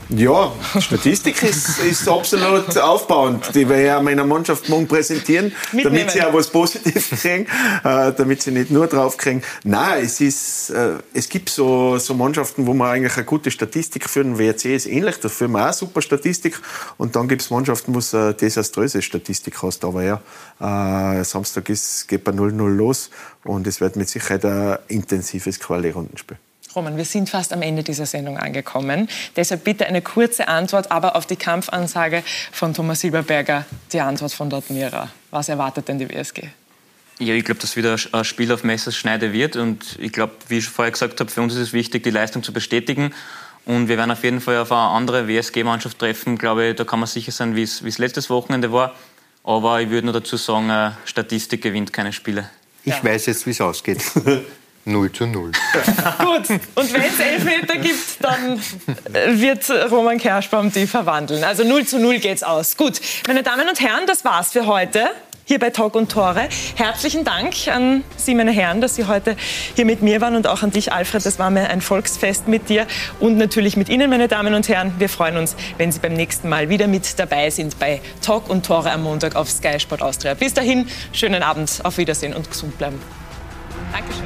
Ja, 0.09 0.51
Statistik 0.79 1.41
ist, 1.41 1.79
ist 1.79 2.07
absolut 2.07 2.77
aufbauend. 2.77 3.55
Die 3.55 3.67
werde 3.67 3.85
ich 3.85 3.91
auch 3.91 4.01
meiner 4.03 4.23
Mannschaft 4.23 4.69
morgen 4.69 4.87
präsentieren, 4.87 5.51
Mitnehmen. 5.71 5.95
damit 5.95 6.11
sie 6.11 6.21
auch 6.21 6.33
was 6.33 6.47
Positives 6.49 7.09
kriegen, 7.21 7.47
äh, 7.83 8.13
damit 8.13 8.43
sie 8.43 8.51
nicht 8.51 8.69
nur 8.69 8.85
drauf 8.85 9.17
kriegen. 9.17 9.41
Nein, 9.63 10.03
es, 10.03 10.21
ist, 10.21 10.69
äh, 10.69 10.99
es 11.13 11.27
gibt 11.27 11.49
so, 11.49 11.97
so 11.97 12.13
Mannschaften, 12.13 12.67
wo 12.67 12.73
man 12.75 12.91
eigentlich 12.91 13.15
eine 13.15 13.25
gute 13.25 13.49
Statistik 13.49 14.07
führen. 14.07 14.37
WRC 14.37 14.75
ist 14.75 14.85
ähnlich, 14.85 15.19
da 15.19 15.27
führen 15.27 15.53
wir 15.53 15.69
auch 15.69 15.73
super 15.73 16.03
Statistik. 16.03 16.59
Und 16.97 17.15
dann 17.15 17.27
gibt 17.27 17.41
es 17.41 17.49
Mannschaften, 17.49 17.95
wo 17.95 17.99
es 17.99 18.13
eine 18.13 18.35
desaströse 18.35 19.01
Statistik 19.01 19.63
hast. 19.63 19.83
Aber 19.83 20.03
ja, 20.03 20.21
äh, 20.59 21.23
Samstag 21.23 21.67
ist, 21.69 22.07
geht 22.07 22.23
bei 22.23 22.31
0-0 22.31 22.75
los 22.75 23.09
und 23.43 23.65
es 23.65 23.81
wird 23.81 23.95
mit 23.95 24.07
Sicherheit 24.07 24.45
ein 24.45 24.77
intensives 24.87 25.59
Quali-Rundenspiel. 25.59 26.37
Roman, 26.75 26.97
wir 26.97 27.05
sind 27.05 27.29
fast 27.29 27.53
am 27.53 27.61
Ende 27.61 27.83
dieser 27.83 28.05
Sendung 28.05 28.37
angekommen. 28.37 29.07
Deshalb 29.35 29.63
bitte 29.63 29.85
eine 29.85 30.01
kurze 30.01 30.47
Antwort, 30.47 30.91
aber 30.91 31.15
auf 31.15 31.25
die 31.25 31.37
Kampfansage 31.37 32.23
von 32.51 32.73
Thomas 32.73 32.99
Silberberger, 32.99 33.65
die 33.93 34.01
Antwort 34.01 34.33
von 34.33 34.49
der 34.49 34.59
Admira. 34.59 35.09
Was 35.31 35.49
erwartet 35.49 35.87
denn 35.87 35.99
die 35.99 36.09
WSG? 36.09 36.49
Ja, 37.19 37.33
ich 37.33 37.45
glaube, 37.45 37.61
dass 37.61 37.77
wieder 37.77 37.95
ein 38.11 38.25
Spiel 38.25 38.51
auf 38.51 38.63
Messerschneide 38.63 39.31
wird. 39.31 39.55
Und 39.55 39.97
ich 39.99 40.11
glaube, 40.11 40.33
wie 40.49 40.57
ich 40.57 40.67
vorher 40.67 40.91
gesagt 40.91 41.19
habe, 41.19 41.31
für 41.31 41.41
uns 41.41 41.53
ist 41.53 41.59
es 41.59 41.73
wichtig, 41.73 42.03
die 42.03 42.09
Leistung 42.09 42.43
zu 42.43 42.51
bestätigen. 42.51 43.13
Und 43.65 43.87
wir 43.87 43.97
werden 43.97 44.11
auf 44.11 44.23
jeden 44.23 44.41
Fall 44.41 44.57
auf 44.57 44.71
eine 44.71 44.81
andere 44.81 45.27
WSG-Mannschaft 45.27 45.97
treffen. 45.97 46.37
Glaube 46.37 46.69
ich, 46.69 46.75
da 46.75 46.83
kann 46.83 46.99
man 46.99 47.07
sicher 47.07 47.31
sein, 47.31 47.55
wie 47.55 47.63
es 47.63 47.97
letztes 47.97 48.29
Wochenende 48.29 48.71
war. 48.71 48.93
Aber 49.45 49.79
ich 49.79 49.89
würde 49.89 50.07
nur 50.07 50.13
dazu 50.13 50.37
sagen, 50.37 50.69
äh, 50.69 50.91
Statistik 51.05 51.61
gewinnt 51.61 51.93
keine 51.93 52.11
Spiele. 52.11 52.49
Ich 52.83 53.03
weiß 53.03 53.27
jetzt, 53.27 53.45
wie 53.45 53.51
es 53.51 53.61
ausgeht. 53.61 54.03
0 54.85 55.11
zu 55.11 55.25
0. 55.25 55.51
Gut, 56.19 56.49
und 56.75 56.93
wenn 56.93 57.01
es 57.01 57.19
Elfmeter 57.19 57.77
gibt, 57.77 58.23
dann 58.23 58.59
äh, 59.13 59.39
wird 59.39 59.69
Roman 59.91 60.19
Kerschbaum 60.19 60.71
die 60.71 60.85
verwandeln. 60.85 61.43
Also 61.43 61.63
0 61.63 61.85
zu 61.85 61.99
0 61.99 62.19
geht's 62.19 62.43
aus. 62.43 62.77
Gut, 62.77 63.01
meine 63.27 63.41
Damen 63.41 63.67
und 63.67 63.81
Herren, 63.81 64.05
das 64.05 64.23
war's 64.23 64.51
für 64.51 64.67
heute. 64.67 65.09
Hier 65.47 65.59
bei 65.59 65.69
Talk 65.69 65.93
und 65.93 66.11
Tore. 66.11 66.49
Herzlichen 66.75 67.23
Dank 67.23 67.53
an 67.67 68.03
Sie, 68.17 68.33
meine 68.33 68.51
Herren, 68.51 68.81
dass 68.81 68.95
Sie 68.95 69.05
heute 69.05 69.35
hier 69.75 69.85
mit 69.85 70.01
mir 70.01 70.19
waren 70.19 70.35
und 70.35 70.47
auch 70.47 70.63
an 70.63 70.71
dich, 70.71 70.91
Alfred. 70.91 71.23
Das 71.23 71.37
war 71.37 71.51
mir 71.51 71.69
ein 71.69 71.81
Volksfest 71.81 72.47
mit 72.47 72.67
dir 72.67 72.87
und 73.19 73.37
natürlich 73.37 73.77
mit 73.77 73.87
Ihnen, 73.89 74.09
meine 74.09 74.27
Damen 74.27 74.55
und 74.55 74.67
Herren. 74.69 74.95
Wir 74.97 75.07
freuen 75.07 75.37
uns, 75.37 75.55
wenn 75.77 75.91
Sie 75.91 75.99
beim 75.99 76.13
nächsten 76.13 76.49
Mal 76.49 76.69
wieder 76.69 76.87
mit 76.87 77.19
dabei 77.19 77.51
sind 77.51 77.77
bei 77.77 78.01
Talk 78.23 78.49
und 78.49 78.65
Tore 78.65 78.91
am 78.91 79.03
Montag 79.03 79.35
auf 79.35 79.51
Sky 79.51 79.79
Sport 79.79 80.01
Austria. 80.01 80.33
Bis 80.33 80.55
dahin, 80.55 80.87
schönen 81.11 81.43
Abend, 81.43 81.79
auf 81.83 81.99
Wiedersehen 81.99 82.33
und 82.33 82.49
gesund 82.49 82.75
bleiben. 82.79 82.99
Dankeschön. 83.91 84.24